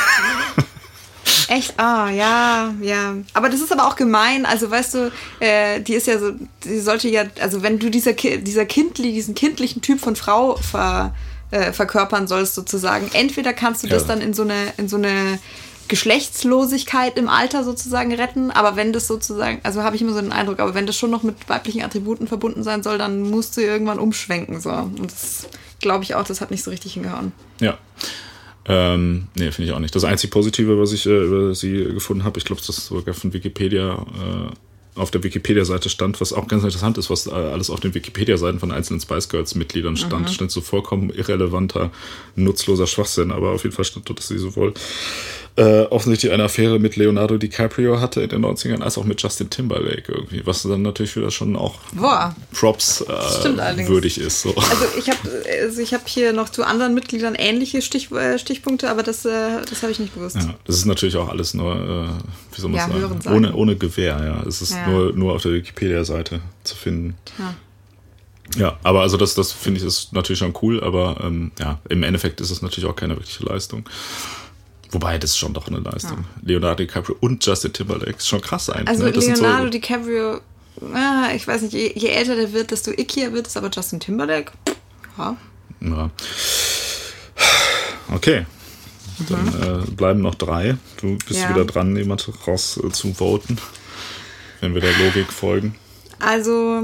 Echt? 1.50 1.80
Ah, 1.80 2.10
ja, 2.10 2.74
ja. 2.82 3.16
Aber 3.34 3.50
das 3.50 3.62
ist 3.62 3.72
aber 3.72 3.88
auch 3.88 3.96
gemein. 3.96 4.46
Also, 4.46 4.70
weißt 4.70 4.94
du, 4.96 5.12
äh, 5.40 5.80
die 5.82 5.94
ist 5.94 6.08
ja 6.08 6.20
so, 6.20 6.34
die 6.64 6.80
sollte 6.80 7.08
ja, 7.08 7.24
also 7.40 7.64
wenn 7.64 7.80
du 7.80 7.90
dieser, 7.90 8.14
dieser 8.14 8.66
kindli, 8.66 9.14
diesen 9.14 9.34
kindlichen 9.34 9.82
Typ 9.82 10.00
von 10.00 10.16
Frau 10.16 10.58
ver, 10.58 11.16
äh, 11.52 11.72
verkörpern 11.72 12.28
sollst, 12.28 12.56
sozusagen, 12.56 13.10
entweder 13.14 13.54
kannst 13.54 13.84
du 13.84 13.88
das 13.88 14.06
dann 14.06 14.20
in 14.20 14.34
so 14.34 14.44
eine, 14.44 14.74
in 14.78 14.90
so 14.90 14.98
eine 14.98 15.40
Geschlechtslosigkeit 15.88 17.18
im 17.18 17.30
Alter 17.30 17.64
sozusagen 17.64 18.14
retten, 18.14 18.52
aber 18.52 18.76
wenn 18.76 18.92
das 18.92 19.08
sozusagen, 19.08 19.60
also 19.64 19.84
habe 19.84 19.96
ich 19.96 20.02
immer 20.02 20.12
so 20.12 20.20
den 20.20 20.34
Eindruck, 20.34 20.60
aber 20.60 20.74
wenn 20.74 20.86
das 20.86 20.98
schon 20.98 21.12
noch 21.12 21.24
mit 21.24 21.48
weiblichen 21.48 21.82
Attributen 21.82 22.28
verbunden 22.28 22.64
sein 22.64 22.84
soll, 22.84 22.98
dann 22.98 23.22
musst 23.22 23.56
du 23.56 23.62
irgendwann 23.62 24.00
umschwenken, 24.00 24.60
so. 24.60 24.70
Und 24.70 25.12
das 25.12 25.48
glaube 25.80 26.04
ich 26.04 26.16
auch, 26.16 26.24
das 26.24 26.42
hat 26.42 26.52
nicht 26.52 26.64
so 26.64 26.72
richtig 26.72 26.94
hingehauen. 26.94 27.32
Ja. 27.62 27.78
Ähm, 28.68 29.28
nee, 29.36 29.52
finde 29.52 29.70
ich 29.70 29.76
auch 29.76 29.80
nicht. 29.80 29.96
Das 29.96 30.04
einzig 30.04 30.30
Positive, 30.30 30.80
was 30.80 30.92
ich 30.92 31.06
äh, 31.06 31.24
über 31.26 31.56
sie 31.56 31.86
gefunden 31.86 32.24
habe, 32.24 32.38
ich 32.38 32.46
glaube, 32.46 32.62
das 32.66 32.88
sogar 32.88 33.14
von 33.14 33.34
Wikipedia 33.34 34.06
auf 34.98 35.12
der 35.12 35.24
Wikipedia-Seite 35.24 35.90
stand, 35.90 36.20
was 36.22 36.34
auch 36.34 36.48
ganz 36.48 36.64
interessant 36.64 36.98
ist, 36.98 37.10
was 37.10 37.28
alles 37.28 37.70
auf 37.70 37.80
den 37.80 37.94
Wikipedia-Seiten 37.94 38.60
von 38.60 38.72
einzelnen 38.72 39.00
Spice 39.00 39.30
Girls-Mitgliedern 39.30 39.96
stand. 39.96 40.28
Mhm. 40.28 40.34
Stand 40.34 40.52
so 40.52 40.62
vollkommen 40.62 41.12
irrelevanter, 41.12 41.92
nutzloser 42.36 42.88
Schwachsinn, 42.88 43.32
aber 43.32 43.52
auf 43.52 43.64
jeden 43.64 43.76
Fall 43.76 43.86
stand 43.86 44.10
dort, 44.10 44.20
dass 44.20 44.28
sie 44.28 44.38
sowohl 44.38 44.74
äh, 45.58 45.84
offensichtlich 45.90 46.32
eine 46.32 46.44
Affäre 46.44 46.80
mit 46.80 46.96
Leonardo 46.96 47.38
DiCaprio 47.38 48.00
hatte 48.00 48.22
in 48.22 48.30
den 48.30 48.46
90ern, 48.46 48.82
als 48.82 48.98
auch 48.98 49.06
mit 49.06 49.22
Justin 49.22 49.50
Timberlake 49.50 50.12
irgendwie, 50.12 50.46
was 50.46 50.62
dann 50.62 50.84
natürlich 50.84 51.16
wieder 51.16 51.32
schon 51.32 51.56
auch 51.56 51.80
Boah. 51.94 52.36
Props 52.54 53.02
äh, 53.02 53.88
würdig 53.88 54.20
ist. 54.20 54.42
So. 54.42 54.56
Also 54.56 54.86
ich 54.98 55.10
habe 55.10 55.20
also 55.64 55.82
hab 55.82 56.08
hier 56.08 56.32
noch 56.32 56.50
zu 56.50 56.64
anderen 56.64 56.94
Mitgliedern 56.94 57.34
ähnliche 57.34 57.82
Stich, 57.82 58.12
äh, 58.12 58.38
Stichpunkte, 58.38 58.90
aber 58.90 59.02
das, 59.02 59.26
äh, 59.26 59.62
das 59.68 59.82
habe 59.82 59.92
ich 59.92 60.00
nicht 60.00 60.14
gewusst. 60.14 60.36
Ja, 60.36 60.54
das 60.66 60.76
ist 60.76 60.86
natürlich 60.86 61.16
auch 61.18 61.30
alles 61.30 61.56
nur, 61.56 61.76
äh, 61.76 62.56
wie 62.56 62.62
soll 62.62 62.70
man 62.70 62.80
ja, 62.80 62.88
sagen, 62.88 63.20
ohne, 63.36 63.56
ohne 63.56 63.76
Gewehr, 63.76 64.24
ja. 64.24 64.48
Es 64.48 64.62
ist 64.62 64.74
ja. 64.74 64.88
nur, 64.88 65.14
nur 65.14 65.34
auf 65.34 65.42
der 65.42 65.54
Wikipedia-Seite 65.54 66.40
zu 66.64 66.76
finden. 66.76 67.16
Ja. 67.40 67.56
Ja, 68.56 68.78
aber 68.84 69.02
also 69.02 69.18
das, 69.18 69.36
das 69.36 69.52
finde 69.52 69.80
ich 69.80 69.86
ist 69.86 70.14
natürlich 70.14 70.40
schon 70.40 70.54
cool, 70.62 70.82
aber 70.82 71.20
ähm, 71.22 71.52
ja, 71.60 71.80
im 71.90 72.04
Endeffekt 72.04 72.40
ist 72.40 72.50
es 72.50 72.62
natürlich 72.62 72.90
auch 72.90 72.96
keine 72.96 73.16
wirkliche 73.16 73.44
Leistung. 73.44 73.84
Wobei, 74.92 75.18
das 75.18 75.32
ist 75.32 75.38
schon 75.38 75.54
doch 75.54 75.68
eine 75.68 75.80
Leistung. 75.80 76.20
Ja. 76.20 76.42
Leonardo 76.44 76.84
DiCaprio 76.84 77.18
und 77.20 77.46
Justin 77.46 77.74
Timberlake 77.74 78.18
ist 78.18 78.28
schon 78.28 78.42
krass 78.42 78.70
eigentlich. 78.70 78.88
Also 78.88 79.04
ne? 79.04 79.12
Leonardo 79.12 79.66
so 79.66 79.70
DiCaprio, 79.70 80.42
ah, 80.94 81.30
ich 81.36 81.48
weiß 81.48 81.64
nicht, 81.64 81.74
je, 81.74 81.92
je, 81.96 82.08
älter 82.10 82.36
der 82.36 82.54
wird, 82.54 82.72
desto 82.72 82.92
ickier 82.92 83.34
wird 83.34 83.48
es, 83.48 83.58
aber 83.58 83.70
Justin 83.70 84.00
Timberlake, 84.00 84.52
ja. 85.18 85.36
ja. 85.82 86.10
Okay. 88.14 88.46
Dann 89.30 89.46
mhm. 89.46 89.84
äh, 89.84 89.92
bleiben 89.92 90.22
noch 90.22 90.36
drei. 90.36 90.78
Du 91.02 91.18
bist 91.28 91.42
ja. 91.42 91.50
wieder 91.50 91.66
dran, 91.66 91.96
jemand 91.96 92.30
raus 92.48 92.80
äh, 92.84 92.90
zu 92.92 93.14
voten, 93.14 93.58
wenn 94.62 94.74
wir 94.74 94.82
der 94.82 94.96
Logik 94.98 95.32
folgen. 95.34 95.76
Also, 96.20 96.84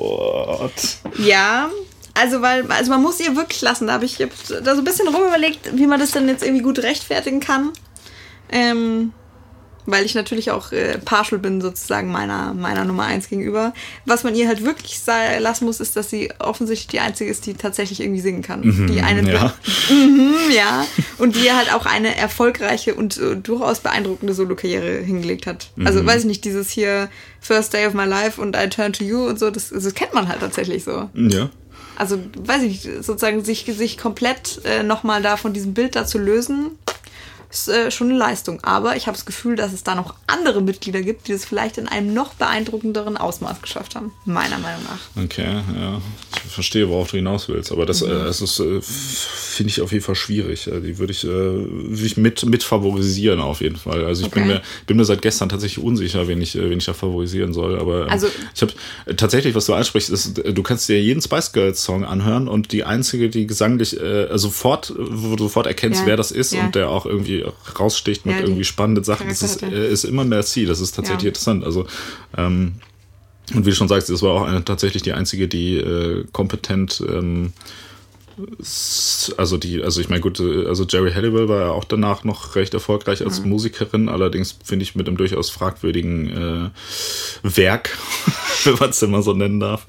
Ja, 1.18 1.68
also 2.14 2.40
weil, 2.42 2.70
also 2.70 2.90
man 2.90 3.02
muss 3.02 3.20
ihr 3.20 3.34
wirklich 3.36 3.60
lassen. 3.62 3.88
Da 3.88 3.94
habe 3.94 4.04
ich 4.04 4.16
da 4.18 4.28
so 4.74 4.80
ein 4.80 4.84
bisschen 4.84 5.08
rumüberlegt, 5.08 5.76
wie 5.76 5.86
man 5.86 5.98
das 6.00 6.12
denn 6.12 6.28
jetzt 6.28 6.44
irgendwie 6.44 6.62
gut 6.62 6.78
rechtfertigen 6.78 7.40
kann. 7.40 7.72
Ähm, 8.50 9.12
weil 9.86 10.04
ich 10.04 10.14
natürlich 10.14 10.50
auch 10.50 10.72
äh, 10.72 10.98
partial 10.98 11.38
bin 11.38 11.60
sozusagen 11.60 12.10
meiner, 12.10 12.54
meiner 12.54 12.84
Nummer 12.84 13.04
1 13.04 13.28
gegenüber. 13.28 13.74
Was 14.06 14.24
man 14.24 14.34
ihr 14.34 14.48
halt 14.48 14.64
wirklich 14.64 15.00
lassen 15.06 15.64
muss, 15.64 15.80
ist, 15.80 15.96
dass 15.96 16.10
sie 16.10 16.32
offensichtlich 16.38 16.88
die 16.88 17.00
Einzige 17.00 17.30
ist, 17.30 17.46
die 17.46 17.54
tatsächlich 17.54 18.00
irgendwie 18.00 18.20
singen 18.20 18.42
kann. 18.42 18.60
Mhm, 18.60 18.86
die 18.86 19.00
eine, 19.00 19.30
ja. 19.30 19.54
Mhm, 19.90 20.34
ja. 20.54 20.86
Und 21.18 21.36
die 21.36 21.52
halt 21.52 21.72
auch 21.72 21.86
eine 21.86 22.16
erfolgreiche 22.16 22.94
und 22.94 23.20
uh, 23.20 23.34
durchaus 23.34 23.80
beeindruckende 23.80 24.34
Solo-Karriere 24.34 25.02
hingelegt 25.02 25.46
hat. 25.46 25.70
Also, 25.76 25.80
mhm. 25.80 25.86
Also 25.86 26.06
weiß 26.06 26.20
ich 26.22 26.26
nicht, 26.26 26.44
dieses 26.44 26.70
hier 26.70 27.08
First 27.40 27.72
Day 27.74 27.86
of 27.86 27.94
My 27.94 28.04
Life 28.04 28.40
und 28.40 28.56
I 28.56 28.68
Turn 28.68 28.92
to 28.92 29.04
You 29.04 29.26
und 29.26 29.38
so, 29.38 29.50
das, 29.50 29.70
das 29.70 29.94
kennt 29.94 30.14
man 30.14 30.28
halt 30.28 30.40
tatsächlich 30.40 30.84
so. 30.84 31.08
Ja. 31.14 31.50
Also, 31.96 32.18
weiß 32.38 32.62
ich 32.62 32.84
nicht, 32.84 33.04
sozusagen 33.04 33.44
sich, 33.44 33.64
sich 33.76 33.98
komplett 33.98 34.60
äh, 34.64 34.82
nochmal 34.82 35.22
da 35.22 35.36
von 35.36 35.52
diesem 35.52 35.74
Bild 35.74 35.94
da 35.94 36.06
zu 36.06 36.18
lösen, 36.18 36.72
ist 37.54 37.68
äh, 37.68 37.90
schon 37.90 38.10
eine 38.10 38.18
Leistung. 38.18 38.60
Aber 38.62 38.96
ich 38.96 39.06
habe 39.06 39.16
das 39.16 39.24
Gefühl, 39.24 39.56
dass 39.56 39.72
es 39.72 39.84
da 39.84 39.94
noch 39.94 40.14
andere 40.26 40.60
Mitglieder 40.60 41.02
gibt, 41.02 41.28
die 41.28 41.32
es 41.32 41.44
vielleicht 41.44 41.78
in 41.78 41.88
einem 41.88 42.12
noch 42.12 42.34
beeindruckenderen 42.34 43.16
Ausmaß 43.16 43.62
geschafft 43.62 43.94
haben. 43.94 44.12
Meiner 44.24 44.58
Meinung 44.58 44.82
nach. 44.84 45.22
Okay, 45.24 45.62
ja. 45.78 46.00
Ich 46.46 46.52
verstehe, 46.52 46.88
worauf 46.88 47.10
du 47.10 47.16
hinaus 47.16 47.48
willst. 47.48 47.72
Aber 47.72 47.86
das, 47.86 48.02
mhm. 48.02 48.10
äh, 48.10 48.24
das 48.24 48.40
ist, 48.40 48.58
äh, 48.60 48.80
finde 48.82 49.70
ich 49.70 49.80
auf 49.80 49.92
jeden 49.92 50.04
Fall 50.04 50.16
schwierig. 50.16 50.64
Die 50.64 50.98
würde 50.98 51.12
ich, 51.12 51.24
äh, 51.24 51.28
würd 51.28 52.02
ich 52.02 52.16
mit, 52.16 52.44
mit 52.44 52.64
favorisieren 52.64 53.40
auf 53.40 53.60
jeden 53.60 53.76
Fall. 53.76 54.04
Also 54.04 54.22
ich 54.22 54.28
okay. 54.28 54.40
bin, 54.40 54.48
mir, 54.48 54.62
bin 54.86 54.96
mir 54.96 55.04
seit 55.04 55.22
gestern 55.22 55.48
tatsächlich 55.48 55.84
unsicher, 55.84 56.26
wen 56.26 56.42
ich, 56.42 56.56
äh, 56.56 56.70
wen 56.70 56.78
ich 56.78 56.84
da 56.84 56.92
favorisieren 56.92 57.52
soll. 57.52 57.78
Aber 57.78 58.02
ähm, 58.02 58.10
also, 58.10 58.28
ich 58.54 58.62
habe 58.62 58.72
tatsächlich, 59.16 59.54
was 59.54 59.66
du 59.66 59.74
ansprichst, 59.74 60.10
ist, 60.10 60.42
du 60.44 60.62
kannst 60.62 60.88
dir 60.88 61.00
jeden 61.00 61.22
Spice 61.22 61.52
Girls 61.52 61.82
Song 61.82 62.04
anhören 62.04 62.48
und 62.48 62.72
die 62.72 62.84
einzige, 62.84 63.30
die 63.30 63.46
gesanglich 63.46 64.00
äh, 64.00 64.36
sofort, 64.36 64.92
wo 64.98 65.36
du 65.36 65.44
sofort 65.44 65.66
erkennst, 65.66 66.00
ja. 66.00 66.06
wer 66.06 66.16
das 66.16 66.32
ist 66.32 66.52
ja. 66.52 66.64
und 66.64 66.74
der 66.74 66.90
auch 66.90 67.06
irgendwie 67.06 67.43
raussticht 67.78 68.26
mit 68.26 68.36
ja, 68.36 68.42
irgendwie 68.42 68.64
spannenden 68.64 69.04
Sachen. 69.04 69.28
Das 69.28 69.42
ist, 69.42 69.62
äh, 69.62 69.90
ist 69.90 70.04
immer 70.04 70.24
mehr 70.24 70.42
Ziel. 70.42 70.66
Das 70.66 70.80
ist 70.80 70.92
tatsächlich 70.92 71.24
ja. 71.24 71.28
interessant. 71.28 71.64
Also, 71.64 71.86
ähm, 72.36 72.74
und 73.54 73.66
wie 73.66 73.70
du 73.70 73.76
schon 73.76 73.88
sagst, 73.88 74.08
das 74.08 74.22
war 74.22 74.32
auch 74.32 74.46
eine, 74.46 74.64
tatsächlich 74.64 75.02
die 75.02 75.12
einzige, 75.12 75.48
die 75.48 75.76
äh, 75.76 76.24
kompetent 76.32 77.02
ähm, 77.06 77.52
also 79.36 79.56
die, 79.56 79.82
also 79.82 80.00
ich 80.00 80.08
meine, 80.08 80.20
gut, 80.20 80.40
also 80.40 80.84
Jerry 80.84 81.12
Halliwell 81.12 81.48
war 81.48 81.60
ja 81.60 81.70
auch 81.70 81.84
danach 81.84 82.24
noch 82.24 82.56
recht 82.56 82.74
erfolgreich 82.74 83.24
als 83.24 83.40
mhm. 83.40 83.50
Musikerin, 83.50 84.08
allerdings 84.08 84.58
finde 84.64 84.82
ich 84.82 84.94
mit 84.94 85.06
einem 85.06 85.16
durchaus 85.16 85.50
fragwürdigen 85.50 86.30
äh, 86.30 86.70
Werk, 87.42 87.96
wenn 88.64 88.74
man 88.74 88.90
es 88.90 89.00
denn 89.00 89.10
mal 89.10 89.22
so 89.22 89.34
nennen 89.34 89.60
darf. 89.60 89.86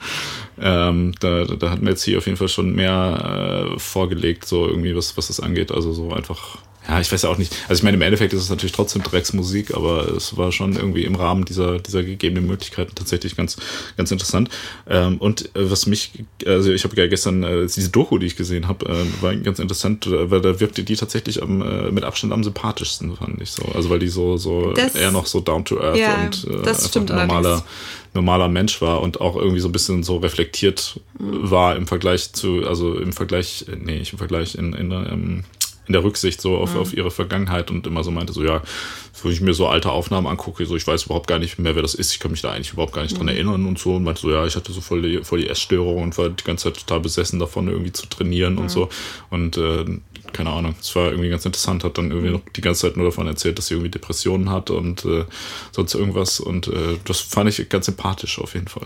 Ähm, 0.60 1.14
da, 1.20 1.46
da 1.46 1.70
hat 1.70 1.82
mir 1.82 1.90
jetzt 1.90 2.04
hier 2.04 2.18
auf 2.18 2.28
jeden 2.28 2.38
Fall 2.38 2.48
schon 2.48 2.76
mehr 2.76 3.72
äh, 3.76 3.80
vorgelegt, 3.80 4.46
so 4.46 4.68
irgendwie, 4.68 4.96
was, 4.96 5.18
was 5.18 5.28
das 5.28 5.40
angeht. 5.40 5.72
Also 5.72 5.92
so 5.92 6.14
einfach 6.14 6.60
ja, 6.88 7.00
ich 7.00 7.12
weiß 7.12 7.24
ja 7.24 7.30
auch 7.30 7.38
nicht. 7.38 7.56
Also 7.68 7.80
ich 7.80 7.84
meine, 7.84 7.96
im 7.96 8.02
Endeffekt 8.02 8.34
ist 8.34 8.42
es 8.42 8.50
natürlich 8.50 8.74
trotzdem 8.74 9.02
Drecksmusik, 9.02 9.76
aber 9.76 10.10
es 10.10 10.38
war 10.38 10.52
schon 10.52 10.76
irgendwie 10.76 11.04
im 11.04 11.16
Rahmen 11.16 11.46
dieser, 11.46 11.80
dieser 11.80 12.04
gegebenen 12.04 12.48
Möglichkeiten 12.48 12.94
tatsächlich 12.94 13.36
ganz, 13.36 13.58
ganz 13.98 14.12
interessant. 14.12 14.50
Ähm, 14.88 15.18
und 15.18 15.56
äh, 15.56 15.72
was 15.72 15.88
mich, 15.88 16.12
also 16.46 16.72
ich 16.72 16.84
habe 16.84 16.96
ja 16.96 17.08
gestern 17.08 17.44
äh, 17.44 17.66
diese 17.66 17.90
Doku, 17.90 18.18
die 18.18 18.28
ich 18.28 18.36
gesehen 18.36 18.68
habe, 18.68 18.86
äh, 18.86 19.22
war 19.22 19.36
ganz 19.36 19.60
interessant, 19.60 20.06
äh, 20.06 20.30
weil 20.30 20.42
da 20.42 20.60
wirkte 20.60 20.84
die 20.84 20.96
tatsächlich 20.96 21.42
am, 21.42 21.62
äh, 21.62 21.92
mit 21.92 22.04
Abstand 22.04 22.34
am 22.34 22.44
sympathischsten, 22.44 23.16
fand 23.16 23.42
ich 23.42 23.52
so. 23.52 23.64
Also 23.74 23.90
weil 23.90 24.00
die 24.00 24.08
so, 24.08 24.38
so 24.38 24.72
das, 24.74 24.96
eher 24.96 25.12
noch 25.12 25.26
so 25.26 25.42
down 25.42 25.66
to 25.66 25.80
earth 25.80 25.98
ja, 25.98 26.24
und 26.24 26.48
äh, 26.48 27.14
normaler, 27.14 27.64
normaler 28.14 28.48
Mensch 28.48 28.82
war 28.82 29.02
und 29.02 29.22
auch 29.22 29.36
irgendwie 29.36 29.60
so 29.60 29.70
ein 29.70 29.72
bisschen 29.72 30.04
so 30.04 30.18
reflektiert 30.18 31.00
mhm. 31.20 31.50
war 31.50 31.76
im 31.76 31.88
Vergleich 31.88 32.34
zu, 32.34 32.66
also 32.68 32.98
im 32.98 33.12
Vergleich, 33.12 33.66
nee, 33.76 34.00
nicht 34.00 34.14
im 34.14 34.20
Vergleich 34.20 34.56
in, 34.56 34.74
in, 34.74 34.92
in 34.92 35.06
ähm, 35.06 35.44
in 35.88 35.94
der 35.94 36.04
Rücksicht 36.04 36.42
so 36.42 36.58
auf, 36.58 36.74
mhm. 36.74 36.80
auf 36.80 36.94
ihre 36.94 37.12
Vergangenheit 37.12 37.72
und 37.72 37.86
immer 37.88 38.04
so 38.04 38.12
meinte, 38.12 38.34
so 38.34 38.44
ja, 38.44 38.62
wenn 39.24 39.32
ich 39.32 39.42
mir 39.42 39.54
so 39.54 39.68
alte 39.68 39.92
Aufnahmen 39.92 40.28
angucke, 40.28 40.66
so 40.66 40.76
ich 40.76 40.86
weiß 40.86 41.04
überhaupt 41.04 41.28
gar 41.28 41.40
nicht 41.40 41.58
mehr, 41.58 41.76
wer 41.76 41.82
das 41.82 41.96
ist, 41.96 42.12
ich 42.12 42.20
kann 42.20 42.32
mich 42.32 42.42
da 42.42 42.52
eigentlich 42.52 42.74
überhaupt 42.74 42.94
gar 42.94 43.02
nicht 43.02 43.14
mhm. 43.14 43.20
dran 43.20 43.28
erinnern 43.30 43.66
und 43.66 43.80
so 43.80 43.96
und 43.96 44.04
meinte 44.04 44.22
so, 44.22 44.32
ja, 44.32 44.46
ich 44.46 44.56
hatte 44.56 44.72
so 44.72 44.82
voll 44.82 45.02
die, 45.02 45.24
voll 45.24 45.40
die 45.40 45.50
Essstörung 45.50 46.04
und 46.04 46.18
war 46.18 46.30
die 46.30 46.44
ganze 46.44 46.66
Zeit 46.66 46.82
total 46.82 47.00
besessen 47.00 47.40
davon, 47.40 47.68
irgendwie 47.68 47.92
zu 47.92 48.08
trainieren 48.08 48.54
mhm. 48.54 48.60
und 48.60 48.70
so 48.70 48.90
und 49.30 49.58
äh, 49.58 49.86
keine 50.34 50.50
Ahnung, 50.50 50.76
es 50.80 50.94
war 50.96 51.12
irgendwie 51.12 51.30
ganz 51.30 51.46
interessant, 51.46 51.84
hat 51.84 51.98
dann 51.98 52.12
irgendwie 52.12 52.32
noch 52.32 52.42
die 52.56 52.62
ganze 52.62 52.82
Zeit 52.82 52.98
nur 52.98 53.06
davon 53.06 53.28
erzählt, 53.28 53.58
dass 53.58 53.68
sie 53.68 53.76
irgendwie 53.76 53.92
Depressionen 53.92 54.50
hat 54.50 54.70
und 54.70 55.06
äh, 55.06 55.26
sonst 55.72 55.94
irgendwas 55.94 56.40
und 56.40 56.68
äh, 56.68 56.98
das 57.06 57.22
fand 57.22 57.50
ich 57.50 57.70
ganz 57.70 57.86
sympathisch 57.86 58.40
auf 58.40 58.54
jeden 58.54 58.68
Fall. 58.68 58.84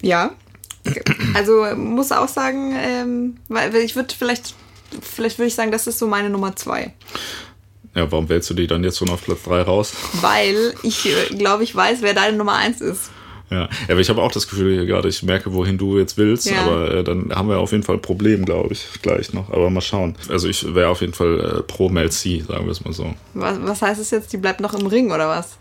Ja, 0.00 0.30
also 1.34 1.66
muss 1.74 2.12
auch 2.12 2.28
sagen, 2.28 2.72
ähm, 2.76 3.36
weil 3.48 3.74
ich 3.76 3.96
würde 3.96 4.14
vielleicht 4.16 4.54
vielleicht 5.00 5.38
würde 5.38 5.48
ich 5.48 5.54
sagen, 5.54 5.70
das 5.70 5.86
ist 5.86 5.98
so 5.98 6.06
meine 6.06 6.30
Nummer 6.30 6.56
zwei. 6.56 6.94
Ja, 7.94 8.10
warum 8.12 8.28
wählst 8.28 8.48
du 8.50 8.54
die 8.54 8.66
dann 8.66 8.84
jetzt 8.84 8.98
schon 8.98 9.10
auf 9.10 9.24
Platz 9.24 9.42
3 9.44 9.62
raus? 9.62 9.92
Weil 10.20 10.74
ich 10.82 11.06
äh, 11.06 11.34
glaube, 11.34 11.64
ich 11.64 11.74
weiß, 11.74 12.02
wer 12.02 12.14
deine 12.14 12.36
Nummer 12.36 12.54
1 12.54 12.80
ist. 12.80 13.10
Ja, 13.50 13.68
aber 13.88 14.00
ich 14.00 14.10
habe 14.10 14.20
auch 14.22 14.30
das 14.30 14.46
Gefühl 14.46 14.74
hier 14.74 14.86
gerade, 14.86 15.08
ich 15.08 15.22
merke, 15.22 15.52
wohin 15.54 15.78
du 15.78 15.98
jetzt 15.98 16.18
willst, 16.18 16.50
ja. 16.50 16.62
aber 16.62 16.94
äh, 16.96 17.04
dann 17.04 17.34
haben 17.34 17.48
wir 17.48 17.58
auf 17.58 17.72
jeden 17.72 17.82
Fall 17.82 17.96
ein 17.96 18.02
Problem, 18.02 18.44
glaube 18.44 18.74
ich, 18.74 18.86
gleich 19.00 19.32
noch. 19.32 19.50
Aber 19.50 19.70
mal 19.70 19.80
schauen. 19.80 20.16
Also 20.28 20.48
ich 20.48 20.74
wäre 20.74 20.88
auf 20.88 21.00
jeden 21.00 21.14
Fall 21.14 21.58
äh, 21.58 21.62
pro 21.62 21.88
Mel 21.88 22.10
C, 22.10 22.44
sagen 22.46 22.66
wir 22.66 22.72
es 22.72 22.84
mal 22.84 22.92
so. 22.92 23.14
Was, 23.34 23.56
was 23.62 23.82
heißt 23.82 24.00
es 24.00 24.10
jetzt, 24.10 24.32
die 24.32 24.36
bleibt 24.36 24.60
noch 24.60 24.74
im 24.74 24.86
Ring 24.86 25.10
oder 25.10 25.28
was? 25.28 25.56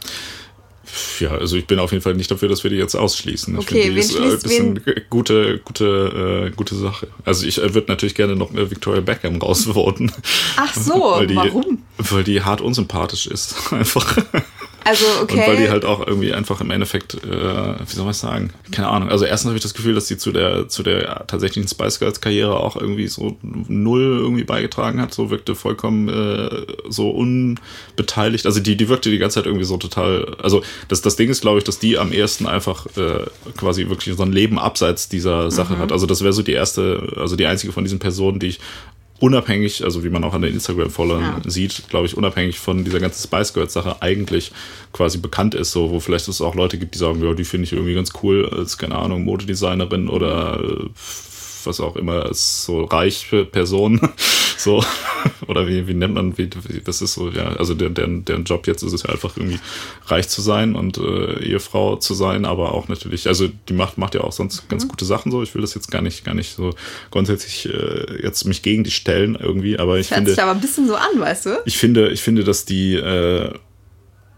Ja, 1.20 1.32
also 1.32 1.58
ich 1.58 1.66
bin 1.68 1.80
auf 1.80 1.92
jeden 1.92 2.04
Fall 2.04 2.14
nicht 2.14 2.32
dafür, 2.32 2.50
dass 2.50 2.64
wir 2.64 2.72
die 2.72 2.78
jetzt 2.78 2.96
ausschließen. 2.96 3.58
Okay, 3.58 3.80
ich 3.80 3.86
finde, 3.86 3.94
die 3.94 4.00
ist, 4.00 4.16
äh, 4.16 4.30
das 4.30 4.44
ist 4.44 4.60
eine 4.60 4.82
gute, 5.10 5.60
gute, 5.60 6.48
äh, 6.48 6.56
gute 6.56 6.76
Sache. 6.76 7.08
Also 7.26 7.46
ich 7.46 7.62
äh, 7.62 7.74
würde 7.74 7.88
natürlich 7.88 8.16
gerne 8.16 8.36
noch 8.36 8.54
äh, 8.54 8.70
Victoria 8.70 9.02
Beckham 9.02 9.42
rausvoten. 9.42 10.12
Ach 10.56 10.74
so, 10.74 11.26
die, 11.28 11.36
warum? 11.36 11.84
Weil 11.98 12.24
die 12.24 12.42
hart 12.42 12.62
unsympathisch 12.62 13.28
ist, 13.28 13.56
einfach. 13.72 14.18
Also, 14.88 15.06
okay. 15.22 15.42
Und 15.42 15.48
weil 15.48 15.58
die 15.58 15.70
halt 15.70 15.84
auch 15.84 16.08
irgendwie 16.08 16.34
einfach 16.34 16.62
im 16.62 16.72
Endeffekt, 16.72 17.16
äh, 17.16 17.20
wie 17.26 17.94
soll 17.94 18.06
man 18.06 18.14
sagen? 18.14 18.52
Keine 18.72 18.88
Ahnung. 18.88 19.10
Also 19.10 19.26
erstens 19.26 19.50
habe 19.50 19.58
ich 19.58 19.64
das 19.64 19.74
Gefühl, 19.74 19.94
dass 19.94 20.06
die 20.06 20.18
zu 20.18 20.32
der, 20.32 20.70
zu 20.70 20.82
der 20.82 21.28
tatsächlichen 21.28 21.68
Spice 21.68 22.00
Girls 22.00 22.22
Karriere 22.22 22.58
auch 22.58 22.78
irgendwie 22.78 23.08
so 23.08 23.38
null 23.42 24.18
irgendwie 24.18 24.46
beigetragen 24.46 25.02
hat. 25.02 25.14
So 25.14 25.30
wirkte 25.30 25.56
vollkommen 25.56 26.08
äh, 26.08 26.50
so 26.88 27.10
unbeteiligt. 27.10 28.46
Also 28.46 28.62
die, 28.62 28.78
die 28.78 28.88
wirkte 28.88 29.12
die 29.12 29.18
ganze 29.18 29.36
Zeit 29.36 29.46
irgendwie 29.46 29.66
so 29.66 29.76
total. 29.76 30.38
Also 30.42 30.64
das, 30.88 31.02
das 31.02 31.18
Ding 31.18 31.30
ist, 31.30 31.42
glaube 31.42 31.58
ich, 31.58 31.66
dass 31.66 31.80
die 31.80 31.98
am 31.98 32.14
ersten 32.14 32.48
einfach 32.48 32.86
äh, 32.96 33.26
quasi 33.58 33.90
wirklich 33.90 34.16
so 34.16 34.24
ein 34.24 34.32
Leben 34.32 34.58
abseits 34.58 35.10
dieser 35.10 35.52
Sache 35.52 35.74
mhm. 35.74 35.80
hat. 35.80 35.92
Also 35.92 36.06
das 36.06 36.22
wäre 36.22 36.32
so 36.32 36.44
die 36.44 36.54
erste, 36.54 37.14
also 37.18 37.36
die 37.36 37.46
einzige 37.46 37.74
von 37.74 37.84
diesen 37.84 38.00
Personen, 38.00 38.40
die 38.40 38.48
ich 38.48 38.60
unabhängig, 39.20 39.84
also 39.84 40.04
wie 40.04 40.10
man 40.10 40.24
auch 40.24 40.34
an 40.34 40.42
den 40.42 40.54
Instagram-Followern 40.54 41.42
ja. 41.44 41.50
sieht, 41.50 41.90
glaube 41.90 42.06
ich, 42.06 42.16
unabhängig 42.16 42.60
von 42.60 42.84
dieser 42.84 43.00
ganzen 43.00 43.24
Spice 43.24 43.54
Girls-Sache 43.54 44.02
eigentlich 44.02 44.52
quasi 44.94 45.18
bekannt 45.18 45.56
ist, 45.56 45.72
so, 45.72 45.92
wo 45.92 46.00
vielleicht 46.00 46.28
es 46.28 46.42
auch 46.42 46.56
Leute 46.56 46.78
gibt, 46.78 46.96
die 46.96 47.00
sagen, 47.00 47.24
ja, 47.24 47.34
die 47.34 47.46
finde 47.46 47.66
ich 47.66 47.74
irgendwie 47.74 47.96
ganz 47.96 48.12
cool 48.22 48.48
als, 48.50 48.78
keine 48.78 48.96
Ahnung, 48.96 49.24
Modedesignerin 49.24 50.10
oder 50.10 50.62
was 51.68 51.80
auch 51.80 51.96
immer, 51.96 52.26
als 52.26 52.66
so 52.66 52.84
reiche 52.86 53.46
Person. 53.46 54.02
So. 54.60 54.84
Oder 55.48 55.68
wie, 55.68 55.88
wie 55.88 55.94
nennt 55.94 56.16
man, 56.16 56.38
wie, 56.38 56.50
wie, 56.68 56.82
das 56.82 57.02
ist 57.04 57.14
so, 57.14 57.30
ja, 57.30 57.50
also 57.58 57.76
der, 57.76 57.90
der, 57.90 58.08
deren 58.08 58.44
Job 58.44 58.66
jetzt 58.66 58.82
ist 58.82 58.92
es 58.92 59.04
ja 59.04 59.10
einfach 59.10 59.38
irgendwie 59.38 59.60
reich 60.08 60.28
zu 60.30 60.42
sein 60.42 60.76
und 60.76 60.98
äh, 60.98 61.44
Ehefrau 61.44 61.98
zu 61.98 62.16
sein, 62.16 62.44
aber 62.44 62.74
auch 62.74 62.88
natürlich, 62.88 63.28
also 63.28 63.48
die 63.70 63.74
macht, 63.74 64.00
macht 64.00 64.16
ja 64.16 64.22
auch 64.22 64.32
sonst 64.32 64.64
mhm. 64.64 64.70
ganz 64.70 64.88
gute 64.88 65.06
Sachen 65.06 65.32
so. 65.32 65.44
Ich 65.44 65.54
will 65.54 65.62
das 65.62 65.76
jetzt 65.76 65.92
gar 65.92 66.02
nicht, 66.02 66.26
gar 66.26 66.34
nicht 66.34 66.56
so 66.56 66.74
grundsätzlich 67.12 67.72
äh, 67.72 68.22
jetzt 68.24 68.46
mich 68.46 68.64
gegen 68.64 68.84
die 68.84 68.92
stellen 68.92 69.38
irgendwie, 69.40 69.78
aber 69.78 70.00
ich 70.00 70.10
Hört 70.10 70.18
finde. 70.18 70.32
sich 70.32 70.42
aber 70.42 70.52
ein 70.52 70.62
bisschen 70.62 70.88
so 70.88 70.96
an, 70.96 71.20
weißt 71.20 71.46
du? 71.46 71.50
Ich 71.66 71.78
finde, 71.78 72.10
ich 72.10 72.24
finde, 72.24 72.44
dass 72.44 72.66
die 72.66 72.96
äh, 72.96 73.54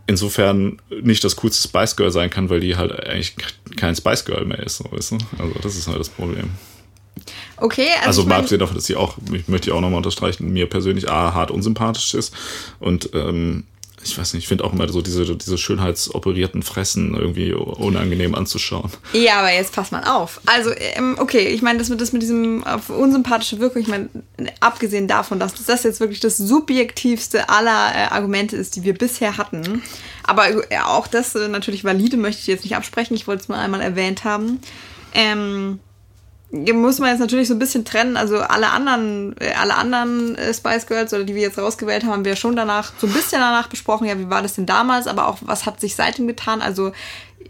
insofern 0.10 0.82
nicht 1.02 1.24
das 1.24 1.36
coolste 1.38 1.68
Spice 1.68 1.96
Girl 1.96 2.12
sein 2.12 2.30
kann, 2.30 2.50
weil 2.50 2.60
die 2.60 2.76
halt 2.76 2.92
eigentlich 2.92 3.36
kein 3.78 3.96
Spice 3.96 4.26
Girl 4.26 4.44
mehr 4.44 4.60
ist, 4.60 4.78
so, 4.78 4.92
weißt 4.92 5.12
du? 5.12 5.18
Also 5.38 5.54
das 5.62 5.78
ist 5.78 5.88
halt 5.88 6.00
das 6.00 6.10
Problem. 6.10 6.50
Okay, 7.58 7.88
also, 7.98 8.22
also 8.22 8.26
mal 8.26 8.38
abgesehen 8.38 8.60
davon, 8.60 8.76
dass 8.76 8.86
sie 8.86 8.96
auch, 8.96 9.18
ich 9.34 9.48
möchte 9.48 9.74
auch 9.74 9.82
nochmal 9.82 9.98
unterstreichen, 9.98 10.52
mir 10.52 10.68
persönlich 10.68 11.10
A, 11.10 11.34
hart 11.34 11.52
unsympathisch 11.52 12.14
ist 12.14 12.34
und 12.80 13.10
ähm, 13.14 13.66
ich 14.04 14.18
weiß 14.18 14.34
nicht, 14.34 14.44
ich 14.44 14.48
finde 14.48 14.64
auch 14.64 14.74
immer 14.74 14.88
so 14.90 15.02
diese, 15.02 15.36
diese 15.36 15.58
schönheitsoperierten 15.58 16.64
Fressen 16.64 17.16
irgendwie 17.16 17.54
unangenehm 17.54 18.36
anzuschauen. 18.36 18.92
Ja, 19.14 19.40
aber 19.40 19.52
jetzt 19.52 19.74
pass 19.74 19.92
mal 19.92 20.04
auf. 20.04 20.40
Also, 20.46 20.72
ähm, 20.78 21.16
okay, 21.20 21.48
ich 21.48 21.62
meine, 21.62 21.80
das 21.80 21.90
mit, 21.90 22.00
das 22.00 22.14
mit 22.14 22.22
diesem 22.22 22.64
auf 22.64 22.90
unsympathische 22.90 23.60
Wirkung, 23.60 23.82
ich 23.82 23.88
meine, 23.88 24.10
abgesehen 24.60 25.08
davon, 25.08 25.40
dass 25.40 25.54
das 25.66 25.84
jetzt 25.84 26.00
wirklich 26.00 26.20
das 26.20 26.38
subjektivste 26.38 27.50
aller 27.50 27.94
äh, 27.94 28.14
Argumente 28.14 28.56
ist, 28.56 28.76
die 28.76 28.84
wir 28.84 28.94
bisher 28.94 29.38
hatten, 29.38 29.84
aber 30.24 30.72
äh, 30.72 30.80
auch 30.84 31.08
das 31.08 31.36
äh, 31.36 31.48
natürlich 31.48 31.84
valide 31.84 32.18
möchte 32.18 32.42
ich 32.42 32.48
jetzt 32.48 32.64
nicht 32.64 32.76
absprechen, 32.76 33.16
ich 33.16 33.28
wollte 33.28 33.44
es 33.44 33.48
mal 33.50 33.60
einmal 33.60 33.82
erwähnt 33.82 34.24
haben. 34.24 34.60
Ähm, 35.14 35.80
muss 36.52 36.98
man 37.00 37.12
jetzt 37.12 37.20
natürlich 37.20 37.48
so 37.48 37.54
ein 37.54 37.60
bisschen 37.60 37.86
trennen. 37.86 38.18
Also 38.18 38.40
alle 38.40 38.72
anderen, 38.72 39.36
äh, 39.40 39.54
alle 39.54 39.76
anderen 39.76 40.36
äh, 40.36 40.54
Spice 40.54 40.88
Girls 40.88 41.14
oder 41.14 41.24
die 41.24 41.36
wir 41.36 41.44
jetzt 41.44 41.60
rausgewählt 41.60 42.04
haben, 42.04 42.12
haben 42.12 42.26
wir 42.26 42.36
schon 42.36 42.56
danach 42.56 42.92
so 42.98 43.08
ein 43.08 43.14
bisschen 43.14 43.40
danach 43.40 43.68
besprochen. 43.68 44.08
Ja, 44.08 44.18
wie 44.18 44.30
war 44.30 44.42
das 44.42 44.56
denn 44.56 44.66
damals? 44.66 45.08
Aber 45.08 45.28
auch 45.28 45.38
was 45.42 45.66
hat 45.66 45.80
sich 45.80 45.96
seitdem 45.96 46.28
getan? 46.28 46.62
Also 46.62 46.92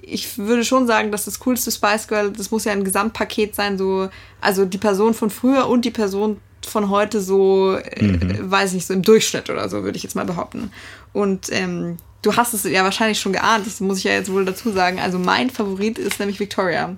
ich 0.02 0.38
würde 0.38 0.66
schon 0.66 0.86
sagen, 0.88 1.12
dass 1.12 1.26
das 1.26 1.39
coolste 1.39 1.72
Spice 1.72 2.08
Girl, 2.08 2.32
das 2.32 2.52
muss 2.52 2.66
ja 2.66 2.74
ein 2.74 2.84
Gesamtpaket 2.84 3.56
sein. 3.56 3.78
So, 3.78 4.10
also 4.41 4.66
die 4.66 4.78
Person 4.78 5.14
von 5.14 5.30
früher 5.30 5.68
und 5.68 5.86
die 5.86 5.91
Person 5.91 6.38
von 6.66 6.89
heute 6.89 7.22
so, 7.22 7.76
äh, 7.78 8.04
mhm. 8.04 8.52
weiß 8.52 8.74
nicht, 8.74 8.86
so 8.86 8.93
im 8.93 9.02
Durchschnitt 9.02 9.50
oder 9.50 9.70
so 9.70 9.84
würde 9.84 9.97
ich 9.97 10.04
jetzt 10.04 10.16
mal 10.16 10.26
behaupten. 10.26 10.72
Und 11.14 11.47
ähm, 11.52 11.97
du 12.22 12.36
hast 12.36 12.54
es 12.54 12.64
ja 12.64 12.84
wahrscheinlich 12.84 13.20
schon 13.20 13.34
geahnt. 13.34 13.66
Das 13.66 13.80
muss 13.80 14.00
ich 14.00 14.04
ja 14.04 14.12
jetzt 14.12 14.32
wohl 14.32 14.45
dazu 14.45 14.72
sagen. 14.72 15.00
Also 15.00 15.20
mein 15.20 15.50
Favorit 15.50 15.97
ist 15.97 16.20
nämlich 16.20 16.39
Victoria. 16.39 16.95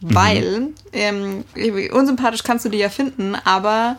Mhm. 0.00 0.14
Weil, 0.14 0.68
ähm, 0.92 1.44
unsympathisch 1.92 2.42
kannst 2.42 2.64
du 2.64 2.68
die 2.68 2.78
ja 2.78 2.88
finden, 2.88 3.34
aber 3.44 3.96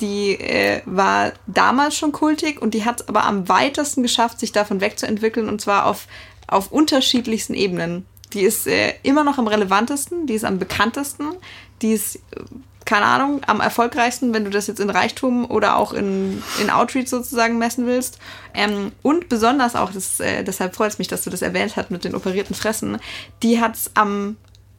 die 0.00 0.32
äh, 0.32 0.82
war 0.84 1.32
damals 1.46 1.96
schon 1.96 2.12
kultig 2.12 2.62
und 2.62 2.74
die 2.74 2.84
hat 2.84 3.08
aber 3.08 3.24
am 3.24 3.48
weitesten 3.48 4.02
geschafft, 4.02 4.38
sich 4.38 4.52
davon 4.52 4.80
wegzuentwickeln 4.80 5.48
und 5.48 5.60
zwar 5.60 5.86
auf, 5.86 6.06
auf 6.46 6.70
unterschiedlichsten 6.70 7.54
Ebenen. 7.54 8.06
Die 8.32 8.42
ist 8.42 8.66
äh, 8.66 8.94
immer 9.02 9.24
noch 9.24 9.38
am 9.38 9.48
relevantesten, 9.48 10.26
die 10.26 10.34
ist 10.34 10.44
am 10.44 10.58
bekanntesten, 10.58 11.24
die 11.80 11.92
ist, 11.92 12.20
keine 12.84 13.06
Ahnung, 13.06 13.40
am 13.46 13.60
erfolgreichsten, 13.60 14.32
wenn 14.34 14.44
du 14.44 14.50
das 14.50 14.66
jetzt 14.66 14.80
in 14.80 14.90
Reichtum 14.90 15.50
oder 15.50 15.76
auch 15.76 15.92
in, 15.92 16.42
in 16.60 16.70
Outreach 16.70 17.08
sozusagen 17.08 17.58
messen 17.58 17.86
willst. 17.86 18.18
Ähm, 18.54 18.92
und 19.02 19.28
besonders 19.28 19.74
auch, 19.74 19.90
das, 19.90 20.20
äh, 20.20 20.44
deshalb 20.44 20.76
freut 20.76 20.92
es 20.92 20.98
mich, 20.98 21.08
dass 21.08 21.22
du 21.22 21.30
das 21.30 21.42
erwähnt 21.42 21.76
hast 21.76 21.90
mit 21.90 22.04
den 22.04 22.14
operierten 22.14 22.54
Fressen, 22.54 22.98
die 23.42 23.60
hat 23.60 23.76
es 23.76 23.90
am 23.94 24.36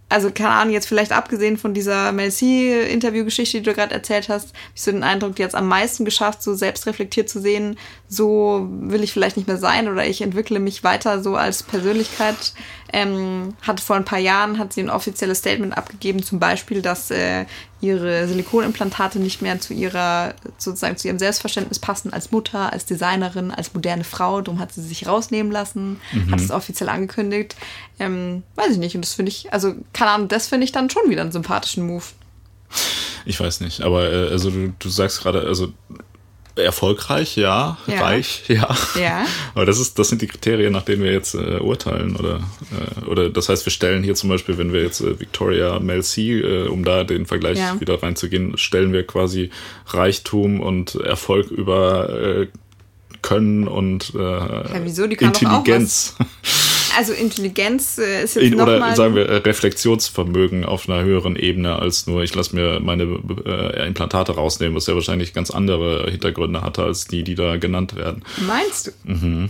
also 0.09 0.31
keine 0.31 0.49
Ahnung, 0.49 0.73
jetzt 0.73 0.87
vielleicht 0.87 1.11
abgesehen 1.11 1.57
von 1.57 1.75
dieser 1.75 2.11
Mel 2.11 2.31
C-Interview-Geschichte, 2.31 3.59
die 3.59 3.63
du 3.63 3.73
gerade 3.73 3.93
erzählt 3.93 4.27
hast, 4.27 4.49
habe 4.49 4.57
ich 4.75 4.81
so 4.81 4.91
den 4.91 5.03
Eindruck, 5.03 5.35
die 5.35 5.43
hat 5.43 5.49
es 5.49 5.55
am 5.55 5.67
meisten 5.67 6.03
geschafft, 6.03 6.41
so 6.41 6.55
selbstreflektiert 6.55 7.29
zu 7.29 7.39
sehen, 7.39 7.77
so 8.07 8.67
will 8.69 9.03
ich 9.03 9.13
vielleicht 9.13 9.37
nicht 9.37 9.47
mehr 9.47 9.57
sein 9.57 9.87
oder 9.87 10.05
ich 10.05 10.21
entwickle 10.21 10.59
mich 10.59 10.83
weiter 10.83 11.21
so 11.21 11.35
als 11.35 11.61
Persönlichkeit. 11.61 12.53
Ähm, 12.91 13.55
hatte 13.61 13.83
vor 13.83 13.95
ein 13.95 14.05
paar 14.05 14.19
Jahren, 14.19 14.57
hat 14.57 14.73
sie 14.73 14.81
ein 14.81 14.89
offizielles 14.89 15.39
Statement 15.39 15.77
abgegeben, 15.77 16.23
zum 16.23 16.39
Beispiel, 16.39 16.81
dass 16.81 17.11
äh, 17.11 17.45
ihre 17.81 18.27
Silikonimplantate 18.27 19.19
nicht 19.19 19.41
mehr 19.41 19.59
zu 19.59 19.73
ihrer, 19.73 20.33
sozusagen 20.57 20.97
zu 20.97 21.07
ihrem 21.07 21.19
Selbstverständnis 21.19 21.79
passen 21.79 22.11
als 22.11 22.31
Mutter, 22.31 22.73
als 22.73 22.85
Designerin, 22.85 23.51
als 23.51 23.73
moderne 23.73 24.03
Frau. 24.03 24.41
Darum 24.41 24.59
hat 24.59 24.73
sie 24.73 24.81
sich 24.81 25.07
rausnehmen 25.07 25.51
lassen, 25.51 25.99
mhm. 26.11 26.31
hat 26.31 26.39
es 26.39 26.51
offiziell 26.51 26.89
angekündigt. 26.89 27.55
Ähm, 27.99 28.43
weiß 28.55 28.71
ich 28.71 28.77
nicht. 28.77 28.95
Und 28.95 29.05
das 29.05 29.13
finde 29.13 29.29
ich, 29.29 29.53
also, 29.53 29.75
keine 29.93 30.11
Ahnung, 30.11 30.27
das 30.27 30.47
finde 30.47 30.65
ich 30.65 30.71
dann 30.71 30.89
schon 30.89 31.09
wieder 31.09 31.21
einen 31.21 31.31
sympathischen 31.31 31.85
Move. 31.85 32.05
Ich 33.25 33.39
weiß 33.39 33.61
nicht, 33.61 33.81
aber 33.81 34.11
äh, 34.11 34.29
also 34.29 34.49
du, 34.49 34.73
du 34.79 34.89
sagst 34.89 35.21
gerade, 35.21 35.41
also 35.41 35.73
erfolgreich, 36.55 37.37
ja. 37.37 37.77
ja. 37.87 38.01
Reich, 38.01 38.43
ja. 38.47 38.75
Ja. 38.99 39.25
Aber 39.55 39.65
das 39.65 39.79
ist, 39.79 39.97
das 39.99 40.09
sind 40.09 40.21
die 40.21 40.27
Kriterien, 40.27 40.73
nach 40.73 40.83
denen 40.83 41.03
wir 41.03 41.11
jetzt 41.11 41.35
äh, 41.35 41.57
urteilen, 41.59 42.15
oder? 42.15 42.41
Äh, 42.71 43.05
oder 43.05 43.29
das 43.29 43.49
heißt, 43.49 43.65
wir 43.65 43.71
stellen 43.71 44.03
hier 44.03 44.15
zum 44.15 44.29
Beispiel, 44.29 44.57
wenn 44.57 44.73
wir 44.73 44.81
jetzt 44.81 45.01
äh, 45.01 45.19
Victoria 45.19 45.79
Mel 45.79 46.03
C, 46.03 46.39
äh, 46.39 46.67
um 46.67 46.83
da 46.83 47.03
den 47.03 47.25
Vergleich 47.25 47.57
ja. 47.57 47.79
wieder 47.79 48.01
reinzugehen, 48.01 48.57
stellen 48.57 48.93
wir 48.93 49.05
quasi 49.05 49.49
Reichtum 49.87 50.59
und 50.59 50.95
Erfolg 50.95 51.51
über 51.51 52.09
äh, 52.09 52.47
Können 53.21 53.67
und 53.67 54.13
äh, 54.15 54.19
Intelligenz. 55.21 56.15
Also 56.97 57.13
Intelligenz 57.13 57.97
äh, 57.97 58.23
ist 58.23 58.35
jetzt 58.35 58.53
Oder 58.53 58.79
mal 58.79 58.95
sagen 58.95 59.15
wir 59.15 59.27
äh, 59.27 59.37
Reflexionsvermögen 59.37 60.65
auf 60.65 60.89
einer 60.89 61.03
höheren 61.03 61.35
Ebene 61.35 61.75
als 61.77 62.07
nur, 62.07 62.23
ich 62.23 62.33
lasse 62.35 62.55
mir 62.55 62.79
meine 62.79 63.03
äh, 63.45 63.87
Implantate 63.87 64.33
rausnehmen, 64.33 64.75
was 64.75 64.87
ja 64.87 64.95
wahrscheinlich 64.95 65.33
ganz 65.33 65.51
andere 65.51 66.09
Hintergründe 66.09 66.61
hatte 66.61 66.83
als 66.83 67.05
die, 67.05 67.23
die 67.23 67.35
da 67.35 67.57
genannt 67.57 67.95
werden. 67.95 68.23
Meinst 68.45 68.87
du? 68.87 68.91
Mhm. 69.11 69.49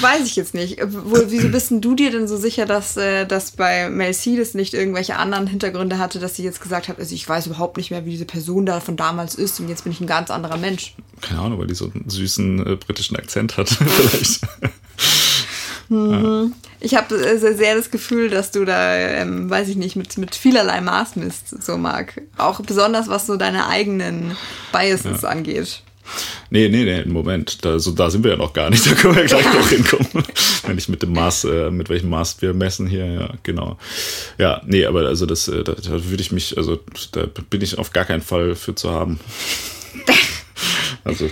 Weiß 0.00 0.26
ich 0.26 0.34
jetzt 0.34 0.52
nicht. 0.54 0.78
Wieso 0.80 1.48
bist 1.48 1.70
denn 1.70 1.80
du 1.80 1.94
dir 1.94 2.10
denn 2.10 2.26
so 2.26 2.36
sicher, 2.36 2.66
dass, 2.66 2.96
äh, 2.96 3.24
dass 3.24 3.52
bei 3.52 3.88
Mel 3.88 4.12
C 4.14 4.36
das 4.36 4.54
nicht 4.54 4.74
irgendwelche 4.74 5.16
anderen 5.16 5.46
Hintergründe 5.46 5.98
hatte, 5.98 6.18
dass 6.18 6.34
sie 6.34 6.42
jetzt 6.42 6.60
gesagt 6.60 6.88
hat, 6.88 6.98
also 6.98 7.14
ich 7.14 7.28
weiß 7.28 7.46
überhaupt 7.46 7.76
nicht 7.76 7.90
mehr, 7.92 8.04
wie 8.04 8.10
diese 8.10 8.24
Person 8.24 8.66
da 8.66 8.80
von 8.80 8.96
damals 8.96 9.36
ist 9.36 9.60
und 9.60 9.68
jetzt 9.68 9.84
bin 9.84 9.92
ich 9.92 10.00
ein 10.00 10.08
ganz 10.08 10.30
anderer 10.30 10.56
Mensch? 10.56 10.94
Keine 11.20 11.40
Ahnung, 11.40 11.60
weil 11.60 11.68
die 11.68 11.74
so 11.74 11.90
einen 11.94 12.08
süßen 12.08 12.66
äh, 12.66 12.76
britischen 12.76 13.16
Akzent 13.16 13.56
hat, 13.56 13.68
vielleicht. 13.70 14.40
Mhm. 15.88 16.52
Ich 16.80 16.94
habe 16.94 17.14
äh, 17.14 17.38
sehr 17.38 17.74
das 17.74 17.90
Gefühl, 17.90 18.28
dass 18.28 18.50
du 18.50 18.64
da, 18.64 18.94
ähm, 18.96 19.48
weiß 19.48 19.68
ich 19.68 19.76
nicht, 19.76 19.96
mit, 19.96 20.18
mit 20.18 20.34
vielerlei 20.34 20.80
Maß 20.80 21.16
misst, 21.16 21.62
so 21.62 21.76
mag. 21.76 22.22
Auch 22.36 22.60
besonders 22.60 23.08
was 23.08 23.26
so 23.26 23.36
deine 23.36 23.66
eigenen 23.66 24.36
Biases 24.72 25.22
ja. 25.22 25.28
angeht. 25.28 25.82
Nee, 26.50 26.68
nee, 26.68 26.84
nee, 26.84 27.04
Moment. 27.04 27.64
Da, 27.64 27.78
so, 27.78 27.90
da 27.90 28.10
sind 28.10 28.22
wir 28.24 28.32
ja 28.32 28.36
noch 28.36 28.52
gar 28.52 28.70
nicht. 28.70 28.86
Da 28.90 28.94
können 28.94 29.16
wir 29.16 29.24
gleich 29.24 29.44
noch 29.52 29.68
hinkommen. 29.68 30.24
Wenn 30.66 30.78
ich 30.78 30.88
mit 30.88 31.02
dem 31.02 31.12
Maß, 31.12 31.44
äh, 31.44 31.70
mit 31.70 31.88
welchem 31.88 32.10
Maß 32.10 32.40
wir 32.42 32.54
messen 32.54 32.86
hier, 32.86 33.06
ja, 33.06 33.30
genau. 33.42 33.78
Ja, 34.38 34.62
nee, 34.66 34.86
aber 34.86 35.06
also 35.06 35.26
das, 35.26 35.48
äh, 35.48 35.64
da, 35.64 35.72
da 35.72 36.04
würde 36.04 36.22
ich 36.22 36.32
mich, 36.32 36.56
also 36.56 36.78
da 37.12 37.26
bin 37.50 37.62
ich 37.62 37.78
auf 37.78 37.92
gar 37.92 38.04
keinen 38.04 38.22
Fall 38.22 38.54
für 38.54 38.74
zu 38.74 38.90
haben. 38.90 39.18
also 41.04 41.30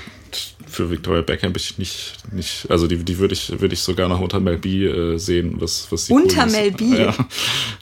für 0.74 0.90
Victoria 0.90 1.22
Beckham 1.22 1.52
bin 1.52 1.60
ich 1.60 1.78
nicht, 1.78 2.14
nicht 2.32 2.66
also 2.68 2.86
die, 2.86 2.98
die 2.98 3.18
würde 3.18 3.34
ich, 3.34 3.60
würde 3.60 3.74
ich 3.74 3.80
sogar 3.80 4.08
noch 4.08 4.20
unter 4.20 4.40
Mel 4.40 4.58
B 4.58 4.84
äh, 4.84 5.16
sehen, 5.16 5.54
was, 5.58 5.86
was 5.90 6.10
Unter 6.10 6.44
cool 6.44 6.52
Mel 6.52 6.70
B? 6.72 6.84
Ja. 6.96 7.14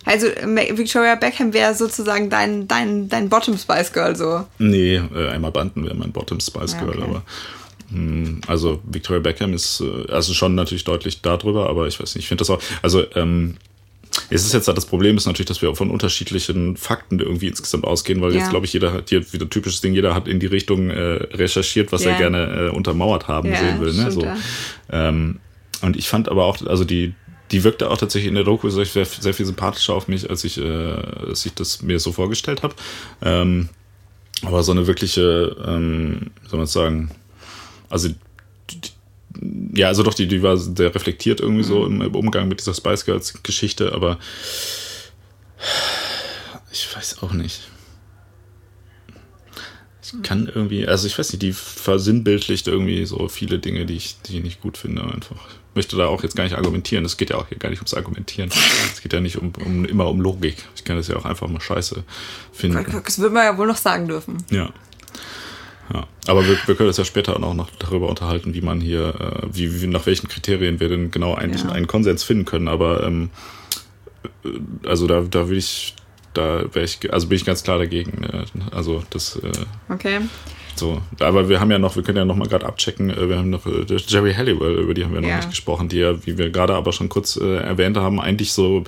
Also 0.05 0.26
Victoria 0.26 1.14
Beckham 1.14 1.53
wäre 1.53 1.74
sozusagen 1.74 2.28
dein, 2.28 2.68
dein, 2.68 3.09
dein 3.09 3.28
Bottom 3.28 3.57
Spice 3.57 3.93
Girl 3.93 4.16
so. 4.16 4.45
Nee, 4.59 4.97
äh, 4.97 5.28
einmal 5.28 5.53
Banden 5.53 5.84
wäre 5.84 5.95
mein 5.95 6.12
Bottom 6.12 6.40
Spice 6.40 6.76
Girl, 6.78 6.90
okay. 6.90 7.03
aber 7.03 7.22
hm, 7.90 8.40
also 8.47 8.80
Victoria 8.84 9.20
Beckham 9.20 9.55
ist 9.55 9.80
äh, 9.80 10.11
also 10.11 10.34
schon 10.34 10.55
natürlich 10.55 10.84
deutlich 10.84 11.20
darüber, 11.22 11.68
aber 11.68 11.86
ich 11.86 12.01
weiß 12.01 12.14
nicht, 12.14 12.24
ich 12.24 12.28
finde 12.28 12.43
das 12.43 12.51
auch, 12.51 12.61
also 12.82 13.05
ähm, 13.14 13.57
es 14.30 14.44
ist 14.44 14.52
jetzt 14.52 14.68
das 14.68 14.86
Problem 14.86 15.16
ist 15.16 15.26
natürlich, 15.26 15.48
dass 15.48 15.62
wir 15.62 15.74
von 15.74 15.90
unterschiedlichen 15.90 16.76
Fakten 16.76 17.18
irgendwie 17.18 17.48
insgesamt 17.48 17.84
ausgehen, 17.84 18.20
weil 18.20 18.32
ja. 18.32 18.40
jetzt 18.40 18.50
glaube 18.50 18.66
ich 18.66 18.72
jeder 18.72 18.92
hat 18.92 19.08
hier 19.08 19.32
wieder 19.32 19.48
typisches 19.48 19.80
Ding, 19.80 19.94
jeder 19.94 20.14
hat 20.14 20.28
in 20.28 20.40
die 20.40 20.46
Richtung 20.46 20.90
äh, 20.90 21.00
recherchiert, 21.32 21.92
was 21.92 22.04
ja. 22.04 22.10
er 22.10 22.18
gerne 22.18 22.68
äh, 22.68 22.76
untermauert 22.76 23.28
haben 23.28 23.48
ja, 23.48 23.58
sehen 23.58 23.80
will. 23.80 23.92
Ne? 23.94 24.10
So. 24.10 24.26
Ähm, 24.90 25.40
und 25.80 25.96
ich 25.96 26.08
fand 26.08 26.28
aber 26.28 26.44
auch, 26.44 26.64
also 26.66 26.84
die 26.84 27.14
die 27.52 27.64
wirkte 27.64 27.90
auch 27.90 27.98
tatsächlich 27.98 28.28
in 28.28 28.34
der 28.34 28.44
Doku 28.44 28.70
sehr, 28.70 28.86
sehr 29.04 29.34
viel 29.34 29.46
sympathischer 29.46 29.94
auf 29.94 30.08
mich, 30.08 30.28
als 30.28 30.42
ich, 30.42 30.56
äh, 30.56 30.64
als 30.64 31.44
ich 31.44 31.52
das 31.52 31.82
mir 31.82 32.00
so 32.00 32.10
vorgestellt 32.10 32.62
habe. 32.62 32.74
Ähm, 33.20 33.68
aber 34.42 34.62
so 34.62 34.72
eine 34.72 34.86
wirkliche, 34.86 35.54
ähm, 35.64 36.30
soll 36.48 36.58
man 36.58 36.66
sagen, 36.66 37.10
also 37.90 38.08
ja, 39.74 39.89
also 39.89 40.03
doch, 40.03 40.14
die, 40.14 40.26
die 40.26 40.43
war 40.43 40.57
sehr 40.57 40.95
reflektiert 40.95 41.41
irgendwie 41.41 41.62
mhm. 41.62 41.68
so 41.68 41.87
im, 41.87 42.01
im, 42.01 42.14
Umgang 42.14 42.49
mit 42.49 42.61
dieser 42.61 42.74
Spice 42.74 43.05
Girls 43.05 43.43
Geschichte, 43.43 43.93
aber 43.93 44.18
ich 46.72 46.95
weiß 46.95 47.22
auch 47.22 47.33
nicht. 47.33 47.61
Ich 50.03 50.22
kann 50.22 50.51
irgendwie, 50.53 50.87
also 50.87 51.07
ich 51.07 51.18
weiß 51.18 51.33
nicht, 51.33 51.43
die 51.43 51.53
versinnbildlicht 51.53 52.68
irgendwie 52.68 53.07
so 53.07 53.28
viele 53.28 53.59
Dinge, 53.59 53.87
die 53.87 53.97
ich, 53.97 54.20
die 54.22 54.39
ich 54.39 54.43
nicht 54.43 54.61
gut 54.61 54.76
finde, 54.76 55.03
einfach. 55.03 55.49
Ich 55.70 55.76
möchte 55.76 55.97
da 55.97 56.07
auch 56.07 56.22
jetzt 56.22 56.37
gar 56.37 56.45
nicht 56.45 56.57
argumentieren. 56.57 57.05
Es 57.05 57.16
geht 57.16 57.30
ja 57.30 57.37
auch 57.37 57.49
hier 57.49 57.57
gar 57.57 57.70
nicht 57.70 57.78
ums 57.78 57.95
Argumentieren. 57.95 58.51
Es 58.93 59.01
geht 59.01 59.12
ja 59.14 59.20
nicht 59.20 59.39
um, 59.39 59.53
um 59.64 59.87
immer 59.87 60.09
um 60.09 60.20
Logik. 60.20 60.57
Ich 60.76 60.85
kann 60.85 60.97
das 60.97 61.09
ja 61.09 61.16
auch 61.16 61.24
einfach 61.24 61.49
mal 61.49 61.62
scheiße 61.62 62.05
finden. 62.53 62.85
Das 63.05 63.18
würde 63.18 63.33
man 63.33 63.45
ja 63.45 63.57
wohl 63.57 63.66
noch 63.66 63.78
sagen 63.78 64.07
dürfen. 64.07 64.45
Ja. 64.51 64.70
Ja, 65.93 66.07
aber 66.26 66.47
wir, 66.47 66.57
wir 66.66 66.74
können 66.74 66.88
uns 66.88 66.97
ja 66.97 67.05
später 67.05 67.36
auch 67.43 67.55
noch 67.55 67.68
darüber 67.78 68.09
unterhalten, 68.09 68.55
wie 68.55 68.61
man 68.62 68.80
hier, 68.80 69.14
äh, 69.20 69.47
wie, 69.53 69.82
wie 69.82 69.86
nach 69.86 70.07
welchen 70.07 70.28
Kriterien 70.28 70.80
wir 70.80 70.88
denn 70.88 71.11
genau 71.11 71.34
eigentlich 71.34 71.64
Ja. 71.64 71.70
einen 71.72 71.86
Konsens 71.86 72.22
finden 72.24 72.45
können. 72.47 72.68
Aber 72.68 73.03
ähm, 73.05 73.30
äh, 74.45 74.88
also 74.88 75.07
da, 75.07 75.20
da 75.22 75.49
will 75.49 75.59
ich, 75.59 75.95
da 76.34 76.62
wäre 76.72 76.84
ich, 76.84 77.12
also 77.12 77.26
bin 77.28 77.36
ich 77.36 77.45
ganz 77.45 77.62
klar 77.62 77.78
dagegen. 77.78 78.24
Äh, 78.24 78.45
also 78.74 79.03
das 79.11 79.36
äh, 79.36 79.51
Okay. 79.93 80.20
so. 80.76 81.03
Aber 81.20 81.49
wir 81.51 81.61
haben 81.61 81.70
ja 81.70 81.78
noch, 81.78 81.97
wir 81.97 82.03
können 82.03 82.18
ja 82.18 82.24
noch 82.24 82.36
mal 82.36 82.49
gerade 82.49 82.64
abchecken. 82.64 83.11
äh, 83.11 83.28
Wir 83.28 83.36
haben 83.38 83.51
noch 83.51 83.66
äh, 83.66 83.84
Jerry 84.07 84.32
Halliwell, 84.32 84.76
über 84.78 84.95
die 84.95 85.05
haben 85.05 85.12
wir 85.12 85.20
noch 85.20 85.28
Ja. 85.28 85.36
nicht 85.36 85.51
gesprochen, 85.51 85.88
die 85.88 85.99
ja, 85.99 86.24
wie 86.26 86.38
wir 86.38 86.49
gerade 86.51 86.74
aber 86.74 86.93
schon 86.93 87.09
kurz 87.11 87.36
äh, 87.36 87.57
erwähnt 87.57 87.97
haben, 87.99 88.18
eigentlich 88.20 88.53
so 88.53 88.84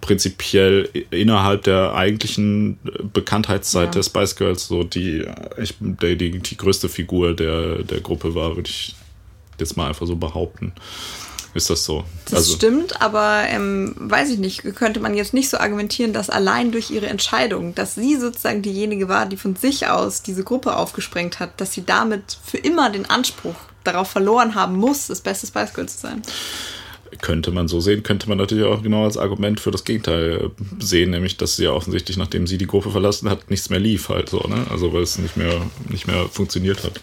prinzipiell 0.00 0.88
innerhalb 1.10 1.64
der 1.64 1.94
eigentlichen 1.94 2.78
äh, 2.84 3.02
Bekanntheitszeit 3.12 3.86
Ja. 3.86 3.90
der 3.92 4.02
Spice 4.02 4.36
Girls 4.36 4.66
so 4.68 4.84
die, 4.84 5.20
äh, 5.20 5.34
ich, 5.62 5.74
die, 5.80 6.16
die, 6.16 6.38
die 6.38 6.56
größte 6.56 6.88
Figur 6.88 7.34
der, 7.34 7.82
der 7.82 8.00
Gruppe 8.00 8.34
war, 8.34 8.56
würde 8.56 8.68
ich 8.70 8.94
jetzt 9.58 9.76
mal 9.76 9.88
einfach 9.88 10.06
so 10.06 10.16
behaupten. 10.16 10.72
Ist 11.54 11.70
das 11.70 11.86
so? 11.86 12.04
Also, 12.30 12.36
Das 12.36 12.52
stimmt, 12.52 13.00
aber 13.00 13.44
ähm, 13.48 13.94
weiß 13.98 14.28
ich 14.28 14.38
nicht, 14.38 14.62
könnte 14.74 15.00
man 15.00 15.14
jetzt 15.14 15.32
nicht 15.32 15.48
so 15.48 15.56
argumentieren, 15.56 16.12
dass 16.12 16.28
allein 16.28 16.70
durch 16.70 16.90
ihre 16.90 17.06
Entscheidung, 17.06 17.74
dass 17.74 17.94
sie 17.94 18.16
sozusagen 18.16 18.60
diejenige 18.60 19.08
war, 19.08 19.24
die 19.24 19.38
von 19.38 19.56
sich 19.56 19.86
aus 19.88 20.20
diese 20.22 20.44
Gruppe 20.44 20.76
aufgesprengt 20.76 21.40
hat, 21.40 21.58
dass 21.58 21.72
sie 21.72 21.86
damit 21.86 22.36
für 22.44 22.58
immer 22.58 22.90
den 22.90 23.08
Anspruch 23.08 23.54
darauf 23.84 24.10
verloren 24.10 24.54
haben 24.54 24.76
muss, 24.76 25.06
das 25.06 25.22
beste 25.22 25.46
Spice 25.46 25.72
Girl 25.72 25.88
zu 25.88 25.96
sein. 25.98 26.20
Könnte 27.20 27.50
man 27.50 27.68
so 27.68 27.80
sehen, 27.80 28.02
könnte 28.02 28.28
man 28.28 28.38
natürlich 28.38 28.64
auch 28.64 28.82
genau 28.82 29.04
als 29.04 29.16
Argument 29.16 29.60
für 29.60 29.70
das 29.70 29.84
Gegenteil 29.84 30.50
äh, 30.50 30.82
sehen, 30.82 31.10
nämlich 31.10 31.36
dass 31.36 31.56
sie 31.56 31.64
ja 31.64 31.72
offensichtlich, 31.72 32.16
nachdem 32.16 32.46
sie 32.46 32.58
die 32.58 32.66
Gruppe 32.66 32.90
verlassen 32.90 33.28
hat, 33.30 33.50
nichts 33.50 33.70
mehr 33.70 33.80
lief 33.80 34.08
halt 34.08 34.28
so, 34.28 34.38
ne? 34.48 34.66
Also 34.70 34.92
weil 34.92 35.02
es 35.02 35.18
nicht 35.18 35.36
mehr, 35.36 35.60
nicht 35.88 36.06
mehr 36.06 36.26
funktioniert 36.28 36.84
hat. 36.84 37.00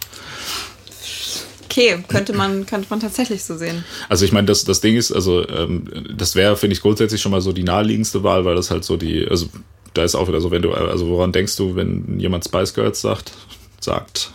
Okay, 1.65 2.03
könnte 2.07 2.33
man, 2.33 2.65
könnte 2.65 2.87
man 2.89 2.99
tatsächlich 2.99 3.43
so 3.43 3.57
sehen. 3.57 3.83
Also 4.07 4.25
ich 4.25 4.31
meine, 4.31 4.45
das, 4.45 4.63
das 4.63 4.81
Ding 4.81 4.95
ist, 4.95 5.11
also 5.11 5.47
ähm, 5.49 5.85
das 6.15 6.35
wäre, 6.35 6.55
finde 6.55 6.75
ich, 6.75 6.81
grundsätzlich 6.81 7.21
schon 7.21 7.31
mal 7.31 7.41
so 7.41 7.51
die 7.51 7.63
naheliegendste 7.63 8.23
Wahl, 8.23 8.45
weil 8.45 8.55
das 8.55 8.69
halt 8.69 8.83
so 8.83 8.95
die, 8.95 9.27
also 9.27 9.47
da 9.95 10.03
ist 10.03 10.13
auch 10.13 10.27
wieder 10.27 10.41
so, 10.41 10.51
wenn 10.51 10.61
du, 10.61 10.71
also 10.71 11.07
woran 11.07 11.31
denkst 11.31 11.55
du, 11.55 11.75
wenn 11.75 12.19
jemand 12.19 12.45
Spice 12.45 12.73
Girls 12.75 13.01
sagt, 13.01 13.31
sagt, 13.79 14.29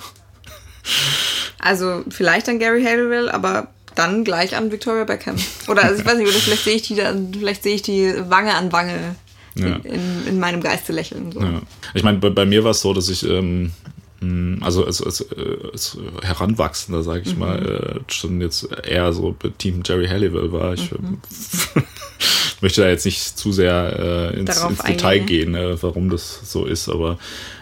Also 1.59 2.05
vielleicht 2.09 2.49
an 2.49 2.59
Gary 2.59 2.83
Halliwell, 2.83 3.29
aber 3.29 3.69
dann 3.99 4.25
gleich 4.25 4.57
an 4.57 4.71
Victoria 4.71 5.05
Beckham. 5.05 5.37
Oder 5.69 5.85
also 5.85 6.01
ich 6.01 6.07
weiß 6.07 6.17
nicht, 6.19 6.29
oder 6.29 6.39
vielleicht 6.39 6.65
sehe 6.65 6.77
ich 6.77 6.83
die 6.83 6.95
dann, 6.95 7.33
vielleicht 7.35 7.63
sehe 7.63 7.75
ich 7.75 7.83
die 7.83 8.15
Wange 8.29 8.55
an 8.55 8.71
Wange 8.73 9.17
Ja. 9.57 9.67
in, 9.77 9.83
in, 9.85 10.27
in 10.29 10.41
meinem 10.41 10.61
Geiste 10.63 10.93
lächeln. 10.93 11.33
So. 11.33 11.41
Ja. 11.41 11.61
Ich 11.95 12.03
meine, 12.05 12.19
bei, 12.19 12.31
bei 12.31 12.47
mir 12.47 12.63
war 12.65 12.71
es 12.71 12.81
so, 12.81 12.93
dass 12.95 13.09
ich, 13.09 13.29
ähm, 13.29 13.73
mh, 14.21 14.65
also 14.65 14.85
als, 14.87 15.03
als, 15.03 15.21
äh, 15.21 15.57
als 15.73 15.99
Heranwachsender, 16.23 17.03
sage 17.03 17.23
ich 17.27 17.37
mal, 17.37 17.59
äh, 18.07 18.13
schon 18.13 18.41
jetzt 18.41 18.69
eher 18.85 19.13
so 19.13 19.35
bei 19.39 19.49
Team 19.59 19.83
Jerry 19.85 20.07
Halliwell 20.07 20.53
war. 20.53 20.75
Ich 20.75 20.93
äh, 20.93 20.97
möchte 22.61 22.83
da 22.83 22.89
jetzt 22.89 23.05
nicht 23.05 23.21
zu 23.39 23.53
sehr 23.53 24.33
äh, 24.35 24.39
ins, 24.39 24.61
ins 24.63 24.83
Detail 24.83 25.21
gehen, 25.21 25.55
äh, 25.55 25.81
warum 25.83 26.11
das 26.11 26.41
so 26.45 26.65
ist, 26.65 26.89
aber 26.89 27.19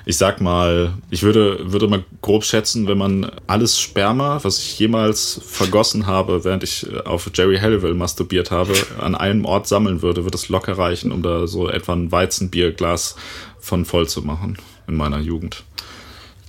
ich 0.09 0.17
sag 0.17 0.41
mal, 0.41 0.95
ich 1.11 1.25
würde, 1.25 1.73
würde 1.73 1.89
mal 1.89 2.05
grob 2.23 2.45
schätzen, 2.45 2.87
wenn 2.87 2.97
man 2.97 3.31
alles 3.49 3.79
Sperma, 3.81 4.39
was 4.43 4.59
ich 4.61 4.79
jemals 4.79 5.41
vergossen 5.45 6.07
habe, 6.07 6.45
während 6.45 6.63
ich 6.63 6.87
äh, 6.91 7.01
auf 7.01 7.29
Jerry 7.35 7.59
Halliwell 7.59 7.95
masturbiert 7.95 8.53
habe, 8.53 8.73
an 9.01 9.17
einem 9.17 9.45
Ort 9.45 9.67
sammeln 9.67 10.03
würde, 10.03 10.25
würde 10.25 10.37
es 10.37 10.49
locker 10.49 10.79
reichen, 10.79 11.11
um 11.11 11.23
da 11.23 11.49
so 11.49 11.69
etwa 11.69 11.93
ein 11.95 12.13
Weizenbierglas 12.13 13.17
von 13.59 13.85
voll 13.85 14.09
zu 14.09 14.23
machen 14.23 14.57
in 14.87 14.95
meiner 14.95 15.19
Jugend. 15.19 15.65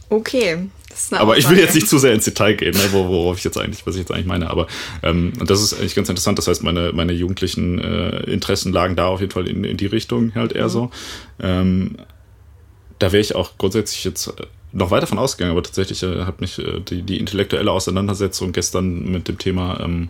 Okay. 0.09 0.69
Aber 1.11 1.37
ich 1.37 1.49
will 1.49 1.59
jetzt 1.59 1.75
nicht 1.75 1.87
zu 1.89 1.97
sehr 1.97 2.13
ins 2.13 2.25
Detail 2.25 2.53
gehen, 2.55 2.73
ne, 2.73 2.83
wo- 2.91 3.07
worauf 3.07 3.37
ich 3.37 3.43
jetzt 3.43 3.57
eigentlich, 3.57 3.85
was 3.85 3.95
ich 3.95 4.01
jetzt 4.01 4.11
eigentlich 4.11 4.25
meine. 4.25 4.49
Aber 4.49 4.67
ähm, 5.03 5.33
und 5.39 5.49
das 5.49 5.61
ist 5.61 5.73
eigentlich 5.73 5.95
ganz 5.95 6.09
interessant. 6.09 6.37
Das 6.37 6.47
heißt, 6.47 6.63
meine, 6.63 6.91
meine 6.93 7.11
jugendlichen 7.13 7.77
äh, 7.79 8.21
Interessen 8.31 8.71
lagen 8.71 8.95
da 8.95 9.07
auf 9.07 9.19
jeden 9.19 9.31
Fall 9.31 9.47
in, 9.47 9.63
in 9.63 9.77
die 9.77 9.85
Richtung 9.87 10.33
halt 10.33 10.53
eher 10.53 10.69
so. 10.69 10.89
Ähm, 11.39 11.97
da 12.99 13.11
wäre 13.11 13.21
ich 13.21 13.35
auch 13.35 13.57
grundsätzlich 13.57 14.03
jetzt 14.03 14.27
äh, 14.27 14.33
noch 14.73 14.91
weiter 14.91 15.07
von 15.07 15.17
ausgegangen, 15.19 15.51
aber 15.51 15.63
tatsächlich 15.63 16.03
äh, 16.03 16.25
hat 16.25 16.41
mich 16.41 16.59
äh, 16.59 16.79
die, 16.81 17.03
die 17.03 17.17
intellektuelle 17.19 17.71
Auseinandersetzung 17.71 18.51
gestern 18.51 19.11
mit 19.11 19.27
dem 19.27 19.37
Thema 19.37 19.79
ähm, 19.81 20.09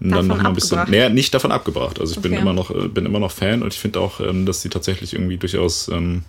dann 0.00 0.26
noch 0.26 0.40
mal 0.40 0.48
ein 0.48 0.54
bisschen, 0.54 0.90
näher 0.90 1.10
nicht 1.10 1.32
davon 1.32 1.52
abgebracht. 1.52 2.00
Also 2.00 2.14
ich 2.14 2.20
bin 2.20 2.32
Okay. 2.32 2.40
immer 2.42 2.52
noch, 2.52 2.70
äh, 2.70 2.88
bin 2.88 3.06
immer 3.06 3.20
noch 3.20 3.30
Fan 3.32 3.62
und 3.62 3.72
ich 3.72 3.80
finde 3.80 4.00
auch, 4.00 4.20
ähm, 4.20 4.46
dass 4.46 4.60
die 4.62 4.68
tatsächlich 4.68 5.14
irgendwie 5.14 5.36
durchaus 5.38 5.88
ähm, 5.88 6.24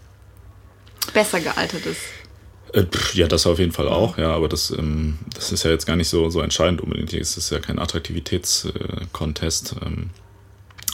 besser 1.13 1.39
gealtert 1.41 1.85
ist. 1.85 2.01
äh, 2.73 2.83
pff, 2.83 3.13
Ja, 3.15 3.27
das 3.27 3.45
auf 3.47 3.59
jeden 3.59 3.71
Fall 3.71 3.87
auch, 3.87 4.17
ja, 4.17 4.31
aber 4.31 4.47
das, 4.49 4.71
ähm, 4.71 5.17
das 5.35 5.51
ist 5.51 5.63
ja 5.63 5.71
jetzt 5.71 5.85
gar 5.85 5.95
nicht 5.95 6.09
so, 6.09 6.29
so 6.29 6.41
entscheidend 6.41 6.81
unbedingt. 6.81 7.13
Es 7.13 7.37
ist 7.37 7.49
ja 7.51 7.59
kein 7.59 7.79
Attraktivitäts-Contest. 7.79 9.75
Ähm, 9.85 10.09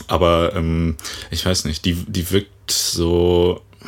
aber 0.07 0.53
ähm, 0.56 0.95
ich 1.32 1.45
weiß 1.45 1.66
nicht, 1.66 1.86
die, 1.86 1.94
die 1.95 2.32
wirkt 2.32 2.72
so. 2.72 3.61
äh, 3.82 3.88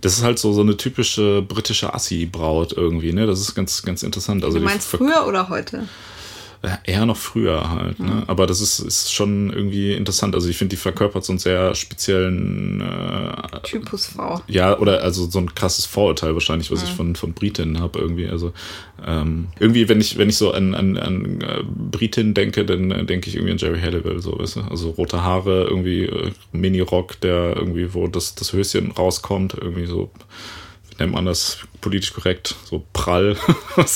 Das 0.00 0.18
ist 0.18 0.22
halt 0.22 0.38
so, 0.38 0.52
so 0.52 0.60
eine 0.60 0.76
typische 0.76 1.42
britische 1.42 1.92
Assi-Braut 1.94 2.72
irgendwie, 2.72 3.12
ne? 3.12 3.26
Das 3.26 3.40
ist 3.40 3.54
ganz, 3.54 3.82
ganz 3.82 4.02
interessant. 4.02 4.44
Also 4.44 4.58
Du 4.58 4.64
meinst 4.64 4.88
früher 4.88 5.26
oder 5.26 5.48
heute? 5.48 5.88
Eher 6.84 7.06
noch 7.06 7.16
früher 7.16 7.70
halt, 7.70 8.00
ne? 8.00 8.24
Aber 8.26 8.46
das 8.46 8.60
ist, 8.60 8.78
ist 8.80 9.12
schon 9.12 9.52
irgendwie 9.52 9.92
interessant. 9.94 10.34
Also 10.34 10.48
ich 10.48 10.56
finde, 10.56 10.70
die 10.76 10.80
verkörpert 10.80 11.24
so 11.24 11.32
einen 11.32 11.38
sehr 11.38 11.74
speziellen 11.74 12.80
äh, 12.80 13.60
Typus 13.62 14.06
Frau. 14.06 14.40
ja, 14.48 14.76
oder 14.78 15.02
also 15.02 15.28
so 15.30 15.38
ein 15.38 15.54
krasses 15.54 15.86
Vorurteil 15.86 16.34
wahrscheinlich, 16.34 16.70
was 16.70 16.82
ich 16.82 16.90
Mhm. 16.92 16.96
von, 16.96 17.16
von 17.16 17.32
Britinnen 17.34 17.80
habe 17.80 17.98
irgendwie. 17.98 18.28
Also 18.28 18.52
ähm, 19.06 19.48
irgendwie, 19.60 19.88
wenn 19.88 20.00
ich, 20.00 20.18
wenn 20.18 20.28
ich 20.28 20.36
so 20.36 20.52
an, 20.52 20.74
an, 20.74 20.96
an 20.96 21.40
äh, 21.40 21.62
Britinnen 21.64 22.34
denke, 22.34 22.64
dann 22.64 22.90
äh, 22.90 23.04
denke 23.04 23.28
ich 23.28 23.36
irgendwie 23.36 23.52
an 23.52 23.58
Jerry 23.58 23.80
Halliwell, 23.80 24.20
so, 24.20 24.38
weißt 24.38 24.56
du? 24.56 24.60
Also 24.62 24.90
rote 24.90 25.22
Haare, 25.22 25.64
irgendwie 25.64 26.04
äh, 26.06 26.32
Mini-Rock, 26.52 27.20
der 27.20 27.54
irgendwie, 27.56 27.94
wo 27.94 28.08
das, 28.08 28.34
das 28.34 28.52
Höschen 28.52 28.90
rauskommt, 28.90 29.54
irgendwie 29.54 29.86
so, 29.86 30.10
wie 30.90 30.96
nennt 31.02 31.12
man 31.12 31.26
das 31.26 31.58
politisch 31.80 32.12
korrekt, 32.12 32.54
so 32.64 32.84
prall. 32.92 33.36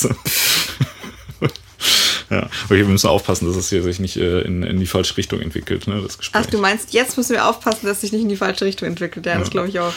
Ja, 2.31 2.45
okay, 2.65 2.79
wir 2.79 2.85
müssen 2.85 3.09
aufpassen, 3.09 3.47
dass 3.49 3.57
es 3.57 3.69
hier 3.71 3.83
sich 3.83 3.99
nicht 3.99 4.17
äh, 4.17 4.43
in, 4.43 4.63
in 4.63 4.79
die 4.79 4.87
falsche 4.87 5.17
Richtung 5.17 5.41
entwickelt, 5.41 5.89
ne, 5.89 6.01
das 6.01 6.17
Gespräch. 6.17 6.43
Ach, 6.47 6.51
du 6.51 6.59
meinst, 6.59 6.93
jetzt 6.93 7.17
müssen 7.17 7.33
wir 7.33 7.47
aufpassen, 7.49 7.87
dass 7.87 8.01
sich 8.03 8.13
nicht 8.13 8.23
in 8.23 8.29
die 8.29 8.37
falsche 8.37 8.65
Richtung 8.65 8.87
entwickelt. 8.89 9.27
Ja, 9.27 9.37
das 9.39 9.51
glaube 9.51 9.69
ich 9.69 9.81
auch. 9.81 9.93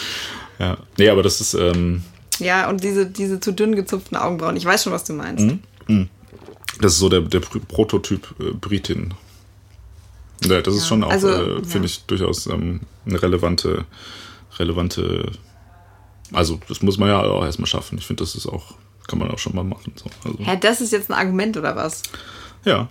Ja, 0.60 0.78
nee, 0.98 1.10
aber 1.10 1.22
das 1.22 1.42
ist, 1.42 1.54
ähm, 1.54 2.04
Ja, 2.40 2.70
und 2.70 2.84
diese, 2.84 3.06
diese 3.06 3.40
zu 3.40 3.52
dünn 3.54 3.76
gezupften 3.76 4.18
Augenbrauen. 4.18 4.56
Ich 4.58 4.66
weiß 4.66 4.84
schon, 4.84 4.94
was 4.94 5.04
du 5.04 5.14
meinst. 5.14 5.46
Mhm. 5.88 6.10
Das 6.82 6.94
ist 6.94 7.00
so 7.00 7.08
der, 7.10 7.22
der 7.22 7.42
Pr- 7.42 7.64
Prototyp 7.68 8.34
äh, 8.40 8.52
Britin. 8.60 9.14
Ja, 10.44 10.60
das 10.62 10.74
ist 10.74 10.82
Ja, 10.82 10.88
schon 10.88 11.04
auch, 11.04 11.12
also, 11.12 11.30
äh, 11.30 11.54
ja. 11.60 11.64
finde 11.64 11.86
ich, 11.86 12.04
durchaus 12.06 12.48
ähm, 12.48 12.82
eine 13.06 13.22
relevante, 13.22 13.86
relevante, 14.58 15.32
also 16.32 16.60
das 16.68 16.82
muss 16.82 16.98
man 16.98 17.10
ja 17.10 17.22
auch 17.22 17.46
erstmal 17.46 17.68
schaffen. 17.68 17.98
Ich 18.00 18.06
finde, 18.08 18.24
das 18.24 18.34
ist 18.36 18.48
auch, 18.48 18.74
kann 19.08 19.20
man 19.20 19.30
auch 19.32 19.40
schon 19.40 19.56
mal 19.56 19.64
machen. 19.64 19.94
So. 19.96 20.06
Also, 20.24 20.44
Hä, 20.44 20.58
das 20.60 20.82
ist 20.82 20.92
jetzt 20.92 21.10
ein 21.10 21.14
Argument 21.14 21.58
oder 21.58 21.76
was? 21.76 22.02
ja. 22.66 22.90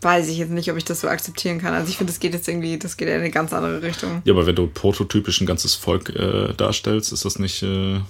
Weiß 0.00 0.28
ich 0.28 0.38
jetzt 0.38 0.50
nicht, 0.50 0.70
ob 0.70 0.76
ich 0.78 0.84
das 0.84 1.02
so 1.02 1.08
akzeptieren 1.08 1.60
kann. 1.60 1.74
Also 1.74 1.90
ich 1.90 1.96
finde, 1.98 2.12
das 2.12 2.18
geht 2.18 2.32
jetzt 2.32 2.48
irgendwie, 2.48 2.78
das 2.78 2.96
geht 2.96 3.08
in 3.08 3.14
eine 3.14 3.30
ganz 3.30 3.52
andere 3.52 3.82
Richtung. 3.82 4.22
ja, 4.24 4.32
aber 4.32 4.46
wenn 4.46 4.56
du 4.56 4.66
prototypisch 4.66 5.40
ein 5.40 5.46
ganzes 5.46 5.74
Volk 5.74 6.08
äh, 6.08 6.54
darstellst, 6.54 7.12
ist 7.12 7.24
das 7.24 7.38
nicht, 7.38 7.62
äh, 7.62 8.00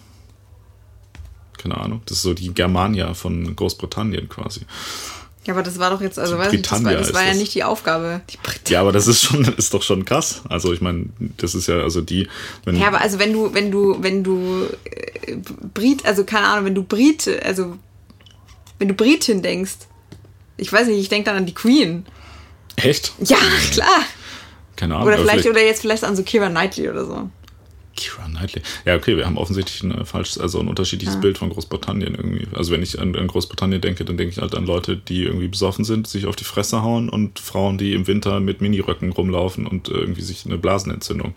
keine 1.58 1.76
Ahnung, 1.76 2.00
das 2.06 2.18
ist 2.18 2.22
so 2.22 2.34
die 2.34 2.54
Germania 2.54 3.12
von 3.14 3.54
Großbritannien 3.56 4.28
quasi. 4.28 4.60
Ja, 5.44 5.54
aber 5.54 5.64
das 5.64 5.78
war 5.78 5.90
doch 5.90 6.00
jetzt, 6.00 6.18
also 6.18 6.34
Die 6.34 6.40
weiß 6.40 6.52
ich, 6.52 6.62
das 6.62 6.84
war, 6.84 6.94
das 6.94 7.14
war 7.14 7.22
ja 7.22 7.28
das. 7.30 7.38
nicht 7.38 7.54
die 7.54 7.64
Aufgabe. 7.64 8.20
Die 8.30 8.72
Ja, 8.72 8.80
aber 8.80 8.92
das 8.92 9.08
ist 9.08 9.22
schon, 9.22 9.44
ist 9.56 9.74
doch 9.74 9.82
schon 9.82 10.04
krass. 10.04 10.42
Also 10.48 10.72
ich 10.72 10.80
meine, 10.80 11.06
das 11.36 11.54
ist 11.54 11.66
ja, 11.66 11.80
also 11.80 12.00
die, 12.00 12.28
wenn, 12.64 12.76
Ja, 12.76 12.86
aber 12.86 13.00
also 13.00 13.18
wenn 13.18 13.32
du, 13.32 13.52
wenn 13.52 13.70
du, 13.72 13.96
wenn 14.00 14.22
du 14.22 14.68
äh, 14.84 15.36
Brit, 15.74 16.06
also 16.06 16.24
keine 16.24 16.46
Ahnung, 16.46 16.66
wenn 16.66 16.74
du 16.74 16.84
Brit, 16.84 17.28
also 17.44 17.76
wenn 18.78 18.88
du 18.88 18.94
Britin 18.94 19.42
denkst, 19.42 19.74
ich 20.56 20.72
weiß 20.72 20.86
nicht, 20.86 21.00
ich 21.00 21.08
denke 21.08 21.26
dann 21.26 21.36
an 21.36 21.46
die 21.46 21.54
Queen. 21.54 22.06
echt? 22.76 23.12
Ja, 23.24 23.38
klar. 23.72 23.88
Keine 24.76 24.94
Ahnung. 24.94 25.08
Oder 25.08 25.16
aber 25.18 25.24
vielleicht, 25.24 25.48
oder 25.48 25.64
jetzt 25.64 25.80
vielleicht 25.80 26.04
an 26.04 26.14
so 26.14 26.22
Kira 26.22 26.48
Knightley 26.48 26.88
oder 26.88 27.04
so. 27.04 27.30
Keira 28.10 28.28
Knightley. 28.28 28.62
Ja, 28.84 28.96
okay, 28.96 29.16
wir 29.16 29.26
haben 29.26 29.36
offensichtlich 29.36 29.82
ein 29.82 29.92
äh, 29.92 30.04
falsches, 30.04 30.38
also 30.38 30.60
ein 30.60 30.68
unterschiedliches 30.68 31.20
Bild 31.20 31.38
von 31.38 31.50
Großbritannien 31.50 32.14
irgendwie. 32.14 32.46
Also 32.54 32.72
wenn 32.72 32.82
ich 32.82 32.98
an, 32.98 33.14
an 33.16 33.26
Großbritannien 33.26 33.80
denke, 33.80 34.04
dann 34.04 34.16
denke 34.16 34.32
ich 34.32 34.40
halt 34.40 34.54
an 34.54 34.66
Leute, 34.66 34.96
die 34.96 35.24
irgendwie 35.24 35.48
besoffen 35.48 35.84
sind, 35.84 36.06
sich 36.06 36.26
auf 36.26 36.36
die 36.36 36.44
Fresse 36.44 36.82
hauen 36.82 37.08
und 37.08 37.38
Frauen, 37.38 37.78
die 37.78 37.94
im 37.94 38.06
Winter 38.06 38.40
mit 38.40 38.60
Miniröcken 38.60 39.12
rumlaufen 39.12 39.66
und 39.66 39.88
irgendwie 39.88 40.22
sich 40.22 40.46
eine 40.46 40.58
Blasenentzündung 40.58 41.34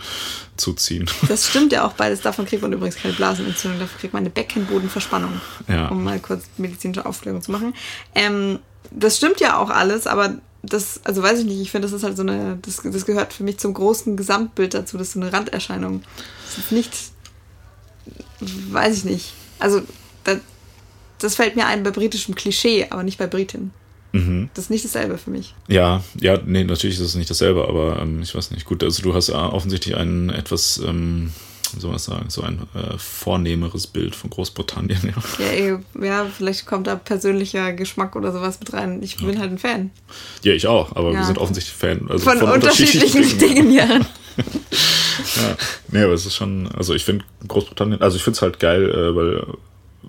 zuziehen. 0.57 1.09
Das 1.35 1.49
stimmt 1.49 1.73
ja 1.73 1.85
auch 1.85 1.93
beides. 1.93 2.21
Davon 2.21 2.45
kriegt 2.45 2.61
man 2.61 2.71
übrigens 2.71 2.95
keine 2.95 3.13
Blasenentzündung, 3.13 3.79
dafür 3.79 3.99
kriegt 3.99 4.13
man 4.13 4.21
eine 4.21 4.29
Beckenbodenverspannung. 4.29 5.41
Ja. 5.67 5.89
Um 5.89 6.03
mal 6.03 6.19
kurz 6.19 6.45
medizinische 6.57 7.05
Aufklärung 7.05 7.41
zu 7.41 7.51
machen. 7.51 7.73
Ähm, 8.13 8.59
das 8.91 9.17
stimmt 9.17 9.41
ja 9.41 9.57
auch 9.57 9.69
alles, 9.69 10.07
aber 10.07 10.35
das, 10.65 11.01
also 11.03 11.21
weiß 11.21 11.39
ich 11.39 11.45
nicht, 11.45 11.59
ich 11.59 11.71
finde, 11.71 11.87
das 11.87 11.93
ist 11.93 12.03
halt 12.03 12.17
so 12.17 12.23
eine, 12.23 12.57
das, 12.61 12.81
das 12.83 13.05
gehört 13.05 13.33
für 13.33 13.43
mich 13.43 13.57
zum 13.57 13.73
großen 13.73 14.17
Gesamtbild 14.17 14.73
dazu, 14.73 14.97
das 14.97 15.07
ist 15.07 15.13
so 15.13 15.21
eine 15.21 15.31
Randerscheinung. 15.31 16.03
Das 16.45 16.57
ist 16.57 16.71
nicht, 16.71 16.93
weiß 18.39 18.97
ich 18.97 19.05
nicht. 19.05 19.33
Also, 19.59 19.81
das, 20.23 20.39
das 21.19 21.35
fällt 21.35 21.55
mir 21.55 21.65
ein 21.65 21.83
bei 21.83 21.91
britischem 21.91 22.35
Klischee, 22.35 22.87
aber 22.89 23.03
nicht 23.03 23.17
bei 23.17 23.27
Britin. 23.27 23.71
Mhm. 24.11 24.49
Das 24.53 24.65
ist 24.65 24.69
nicht 24.69 24.85
dasselbe 24.85 25.17
für 25.17 25.29
mich. 25.29 25.53
Ja, 25.67 26.03
ja, 26.19 26.39
nee, 26.45 26.63
natürlich 26.63 26.95
ist 26.95 27.05
es 27.05 27.15
nicht 27.15 27.29
dasselbe, 27.29 27.67
aber 27.67 27.99
ähm, 27.99 28.21
ich 28.21 28.33
weiß 28.33 28.51
nicht. 28.51 28.65
Gut, 28.65 28.81
also 28.83 29.03
du 29.03 29.13
hast 29.13 29.29
offensichtlich 29.29 29.95
ein 29.95 30.29
etwas, 30.29 30.77
ähm, 30.85 31.31
wie 31.75 31.79
soll 31.79 31.91
man 31.91 31.99
sagen, 31.99 32.29
so 32.29 32.41
ein 32.41 32.61
äh, 32.73 32.97
vornehmeres 32.97 33.87
Bild 33.87 34.15
von 34.15 34.29
Großbritannien. 34.29 35.13
Ja. 35.39 35.53
Ja, 35.53 35.79
ja, 36.01 36.25
vielleicht 36.25 36.65
kommt 36.65 36.87
da 36.87 36.95
persönlicher 36.95 37.73
Geschmack 37.73 38.15
oder 38.15 38.31
sowas 38.31 38.59
mit 38.59 38.73
rein. 38.73 39.01
Ich 39.03 39.17
bin 39.17 39.39
halt 39.39 39.51
ein 39.51 39.57
Fan. 39.57 39.91
ja, 40.43 40.53
ich 40.53 40.67
auch, 40.67 40.95
aber 40.95 41.13
wir 41.13 41.23
sind 41.23 41.37
offensichtlich 41.37 41.75
Fan. 41.75 42.09
Also 42.09 42.29
Von, 42.29 42.41
unterschiedlichen 42.41 43.37
Dingen, 43.37 43.71
ja. 43.71 43.87
Ja, 45.37 45.55
nee, 45.91 46.03
aber 46.03 46.13
es 46.13 46.25
ist 46.25 46.35
schon, 46.35 46.69
also 46.75 46.93
ich 46.93 47.05
finde 47.05 47.23
Großbritannien, 47.47 48.01
also 48.01 48.17
ich 48.17 48.23
finde 48.23 48.35
es 48.35 48.41
halt 48.41 48.59
geil, 48.59 48.89
äh, 48.89 49.15
weil 49.15 49.45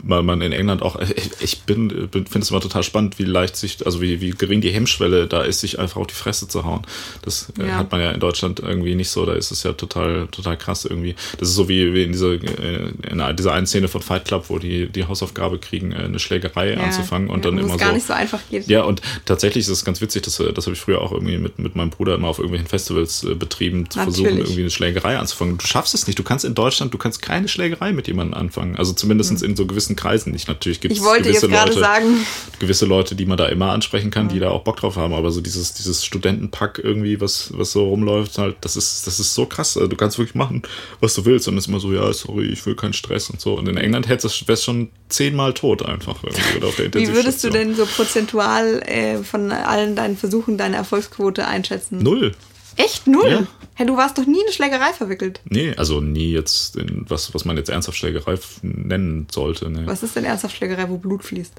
weil 0.02 0.22
man 0.22 0.40
in 0.40 0.52
England 0.52 0.82
auch, 0.82 0.98
ich, 1.40 1.62
bin, 1.62 1.88
bin 2.08 2.26
finde 2.26 2.40
es 2.40 2.50
immer 2.50 2.60
total 2.60 2.82
spannend, 2.82 3.18
wie 3.18 3.24
leicht 3.24 3.56
sich, 3.56 3.84
also 3.86 4.00
wie, 4.00 4.20
wie 4.20 4.30
gering 4.30 4.60
die 4.60 4.70
Hemmschwelle 4.70 5.26
da 5.26 5.42
ist, 5.42 5.60
sich 5.60 5.78
einfach 5.78 6.00
auf 6.00 6.06
die 6.06 6.14
Fresse 6.14 6.48
zu 6.48 6.64
hauen. 6.64 6.82
Das 7.22 7.52
äh, 7.58 7.66
Ja. 7.66 7.76
hat 7.76 7.90
man 7.92 8.00
ja 8.00 8.10
in 8.10 8.20
Deutschland 8.20 8.60
irgendwie 8.60 8.94
nicht 8.94 9.10
so, 9.10 9.26
da 9.26 9.32
ist 9.34 9.50
es 9.50 9.62
ja 9.62 9.72
total, 9.72 10.28
total 10.28 10.56
krass 10.56 10.84
irgendwie. 10.84 11.14
Das 11.38 11.48
ist 11.48 11.54
so 11.54 11.68
wie, 11.68 11.94
wie 11.94 12.04
in 12.04 12.12
dieser, 12.12 12.32
äh, 12.32 12.90
in 13.10 13.36
dieser 13.36 13.52
einen 13.52 13.66
Szene 13.66 13.88
von 13.88 14.02
Fight 14.02 14.24
Club, 14.24 14.46
wo 14.48 14.58
die 14.58 14.88
die 14.88 15.04
Hausaufgabe 15.04 15.58
kriegen, 15.58 15.92
äh, 15.92 15.96
eine 15.96 16.18
Schlägerei 16.18 16.74
ja. 16.74 16.80
anzufangen 16.80 17.28
und 17.28 17.44
ja, 17.44 17.50
dann 17.50 17.58
immer 17.58 17.74
es 17.74 17.80
gar 17.80 17.88
so. 17.88 17.94
nicht 17.94 18.06
so 18.06 18.12
einfach 18.12 18.40
geht. 18.50 18.68
Ja, 18.68 18.82
und 18.82 19.02
tatsächlich 19.24 19.62
ist 19.62 19.70
es 19.70 19.84
ganz 19.84 20.00
witzig, 20.00 20.22
das, 20.22 20.36
das 20.36 20.66
habe 20.66 20.74
ich 20.74 20.80
früher 20.80 21.00
auch 21.00 21.12
irgendwie 21.12 21.38
mit, 21.38 21.58
mit 21.58 21.76
meinem 21.76 21.90
Bruder 21.90 22.14
immer 22.14 22.28
auf 22.28 22.38
irgendwelchen 22.38 22.68
Festivals 22.68 23.26
betrieben, 23.38 23.88
zu 23.90 23.98
versuchen, 24.00 24.24
Natürlich. 24.24 24.46
irgendwie 24.46 24.60
eine 24.62 24.70
Schlägerei 24.70 25.18
anzufangen. 25.18 25.58
Du 25.58 25.66
schaffst 25.66 25.94
es 25.94 26.06
nicht. 26.06 26.18
Du 26.18 26.22
kannst 26.22 26.44
in 26.44 26.54
Deutschland, 26.54 26.92
du 26.94 26.98
kannst 26.98 27.22
keine 27.22 27.48
Schlägerei 27.48 27.92
mit 27.92 28.06
jemandem 28.06 28.34
anfangen. 28.38 28.76
Also 28.76 28.92
zumindest 28.92 29.42
in 29.42 29.56
so 29.56 29.66
gewissen 29.86 29.96
Kreisen 29.96 30.32
nicht. 30.32 30.48
Natürlich 30.48 30.80
gibt 30.80 30.92
es. 30.92 30.98
Ich 30.98 31.04
wollte 31.04 31.28
jetzt 31.28 31.42
gewisse 31.42 31.64
Leute, 31.64 31.80
sagen, 31.80 32.26
gewisse 32.58 32.86
Leute, 32.86 33.14
die 33.14 33.26
man 33.26 33.36
da 33.36 33.46
immer 33.46 33.70
ansprechen 33.70 34.10
kann, 34.10 34.28
die 34.28 34.38
da 34.38 34.50
auch 34.50 34.62
Bock 34.62 34.76
drauf 34.78 34.96
haben. 34.96 35.14
Aber 35.14 35.30
so 35.30 35.40
dieses, 35.40 35.74
dieses 35.74 36.04
Studentenpack 36.04 36.80
irgendwie, 36.82 37.20
was, 37.20 37.52
was 37.56 37.72
so 37.72 37.88
rumläuft, 37.88 38.38
halt, 38.38 38.56
das 38.62 38.76
ist, 38.76 39.06
das 39.06 39.20
ist 39.20 39.34
so 39.34 39.46
krass. 39.46 39.76
Also 39.76 39.88
du 39.88 39.96
kannst 39.96 40.18
wirklich 40.18 40.34
machen, 40.34 40.62
was 41.00 41.14
du 41.14 41.24
willst. 41.24 41.48
Und 41.48 41.56
es 41.56 41.64
ist 41.64 41.68
immer 41.68 41.80
so, 41.80 41.92
ja, 41.92 42.12
sorry, 42.12 42.46
ich 42.46 42.64
will 42.66 42.74
keinen 42.74 42.92
Stress 42.92 43.30
und 43.30 43.40
so. 43.40 43.54
Und 43.54 43.68
in 43.68 43.76
England 43.76 44.08
hättest 44.08 44.40
du, 44.40 44.48
wärst 44.48 44.64
schon 44.64 44.90
zehnmal 45.08 45.54
tot 45.54 45.84
einfach 45.84 46.16
wie 46.22 47.14
würdest 47.14 47.44
du 47.44 47.50
denn 47.50 47.76
so 47.76 47.86
prozentual 47.86 48.82
äh, 48.82 49.22
von 49.22 49.52
allen 49.52 49.94
deinen 49.94 50.16
Versuchen 50.16 50.58
deine 50.58 50.76
Erfolgsquote 50.76 51.46
einschätzen? 51.46 52.02
Null. 52.02 52.32
Echt 52.76 53.06
null? 53.06 53.30
Ja. 53.30 53.46
Hey, 53.78 53.86
du 53.86 53.96
warst 53.96 54.16
doch 54.16 54.24
nie 54.26 54.38
in 54.38 54.42
eine 54.44 54.52
Schlägerei 54.52 54.92
verwickelt. 54.94 55.40
Nee, 55.44 55.74
also 55.76 56.00
nie 56.00 56.32
jetzt, 56.32 56.76
in 56.76 57.04
was, 57.08 57.34
was 57.34 57.44
man 57.44 57.56
jetzt 57.58 57.68
ernsthaft 57.68 57.98
Schlägerei 57.98 58.38
nennen 58.62 59.26
sollte. 59.30 59.68
Ne? 59.70 59.86
Was 59.86 60.02
ist 60.02 60.16
denn 60.16 60.24
ernsthaft 60.24 60.56
Schlägerei, 60.56 60.88
wo 60.88 60.96
Blut 60.96 61.22
fließt? 61.22 61.52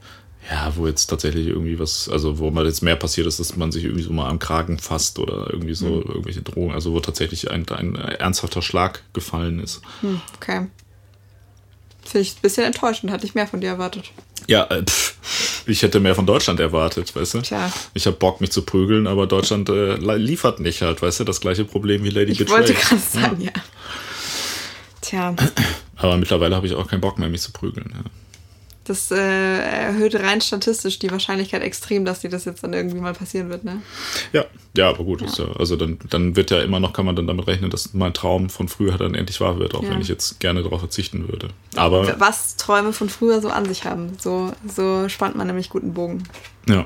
Ja, 0.49 0.71
wo 0.75 0.87
jetzt 0.87 1.07
tatsächlich 1.07 1.47
irgendwie 1.47 1.77
was, 1.77 2.09
also 2.09 2.39
wo 2.39 2.49
mal 2.49 2.65
jetzt 2.65 2.81
mehr 2.81 2.95
passiert 2.95 3.27
ist, 3.27 3.39
dass 3.39 3.55
man 3.55 3.71
sich 3.71 3.83
irgendwie 3.83 4.03
so 4.03 4.13
mal 4.13 4.29
am 4.29 4.39
Kragen 4.39 4.79
fasst 4.79 5.19
oder 5.19 5.47
irgendwie 5.51 5.75
so 5.75 5.87
Hm. 5.87 6.03
irgendwelche 6.07 6.41
Drohungen, 6.41 6.73
also 6.73 6.93
wo 6.93 6.99
tatsächlich 6.99 7.51
ein, 7.51 7.67
ein 7.69 7.95
ernsthafter 7.95 8.61
Schlag 8.61 9.03
gefallen 9.13 9.59
ist. 9.59 9.81
Hm, 10.01 10.19
okay. 10.37 10.67
Finde 12.03 12.21
ich 12.21 12.35
ein 12.35 12.41
bisschen 12.41 12.63
enttäuschend, 12.63 13.11
hatte 13.11 13.25
ich 13.25 13.35
mehr 13.35 13.47
von 13.47 13.61
dir 13.61 13.67
erwartet. 13.67 14.11
Ja, 14.47 14.63
äh, 14.71 14.83
pff, 14.83 15.15
ich 15.67 15.81
hätte 15.83 15.99
mehr 15.99 16.15
von 16.15 16.25
Deutschland 16.25 16.59
erwartet, 16.59 17.15
weißt 17.15 17.33
du? 17.35 17.41
Tja. 17.41 17.71
Ich 17.93 18.05
habe 18.07 18.15
Bock, 18.17 18.41
mich 18.41 18.51
zu 18.51 18.61
prügeln, 18.63 19.07
aber 19.07 19.27
Deutschland 19.27 19.69
äh, 19.69 19.95
liefert 20.17 20.59
nicht 20.59 20.81
halt, 20.81 21.01
weißt 21.01 21.19
du? 21.21 21.23
Das 21.23 21.41
gleiche 21.41 21.65
Problem 21.65 22.03
wie 22.03 22.09
Lady 22.09 22.31
Ich 22.31 22.37
Betray. 22.39 22.57
wollte 22.59 22.73
gerade 22.73 23.01
sagen, 23.01 23.41
ja. 23.41 23.51
Tja, 25.01 25.35
Aber 25.95 26.17
mittlerweile 26.17 26.55
habe 26.55 26.67
ich 26.67 26.73
auch 26.73 26.87
keinen 26.87 27.01
Bock 27.01 27.17
mehr, 27.17 27.29
mich 27.29 27.41
zu 27.41 27.51
prügeln. 27.51 27.93
Ja. 27.93 28.03
Das 28.89 29.11
äh, 29.11 29.15
erhöht 29.17 30.15
rein 30.15 30.41
statistisch 30.41 30.99
die 30.99 31.11
Wahrscheinlichkeit 31.11 31.61
extrem, 31.61 32.05
dass 32.05 32.21
dir 32.21 32.29
das 32.29 32.45
jetzt 32.45 32.63
dann 32.63 32.73
irgendwie 32.73 32.99
mal 32.99 33.13
passieren 33.13 33.49
wird, 33.49 33.63
ne? 33.63 33.81
Ja, 34.33 34.45
ja, 34.75 34.89
aber 34.89 35.03
gut, 35.03 35.21
Ist 35.21 35.37
ja, 35.39 35.45
also 35.57 35.75
dann, 35.75 35.97
dann 36.09 36.35
wird 36.35 36.51
ja 36.51 36.61
immer 36.61 36.79
noch, 36.79 36.93
kann 36.93 37.05
man 37.05 37.15
dann 37.15 37.27
damit 37.27 37.47
rechnen, 37.47 37.69
dass 37.69 37.93
mein 37.93 38.13
Traum 38.13 38.49
von 38.49 38.67
früher 38.67 38.97
dann 38.97 39.15
endlich 39.15 39.39
wahr 39.41 39.59
wird, 39.59 39.75
auch 39.75 39.83
Ja. 39.83 39.89
wenn 39.91 40.01
ich 40.01 40.07
jetzt 40.07 40.39
gerne 40.39 40.63
darauf 40.63 40.79
verzichten 40.79 41.27
würde. 41.27 41.49
Aber 41.75 42.19
Was 42.19 42.55
Träume 42.57 42.93
von 42.93 43.09
früher 43.09 43.41
so 43.41 43.49
an 43.49 43.65
sich 43.65 43.85
haben. 43.85 44.17
So, 44.19 44.53
so 44.67 45.09
spannt 45.09 45.35
man 45.35 45.47
nämlich 45.47 45.69
guten 45.69 45.93
Bogen. 45.93 46.23
ja. 46.67 46.85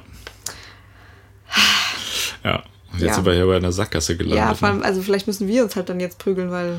Ja. 2.44 2.64
Jetzt 2.94 3.02
Ja. 3.04 3.14
sind 3.16 3.26
wir 3.26 3.34
hier 3.34 3.46
bei 3.46 3.56
einer 3.56 3.72
Sackgasse 3.72 4.18
gelandet. 4.18 4.38
Ja, 4.40 4.54
vor 4.54 4.68
ne? 4.70 4.74
allem, 4.76 4.84
also 4.84 5.02
vielleicht 5.02 5.28
müssen 5.28 5.48
wir 5.48 5.64
uns 5.64 5.76
halt 5.76 5.90
dann 5.90 6.00
jetzt 6.00 6.18
prügeln, 6.20 6.52
weil 6.52 6.78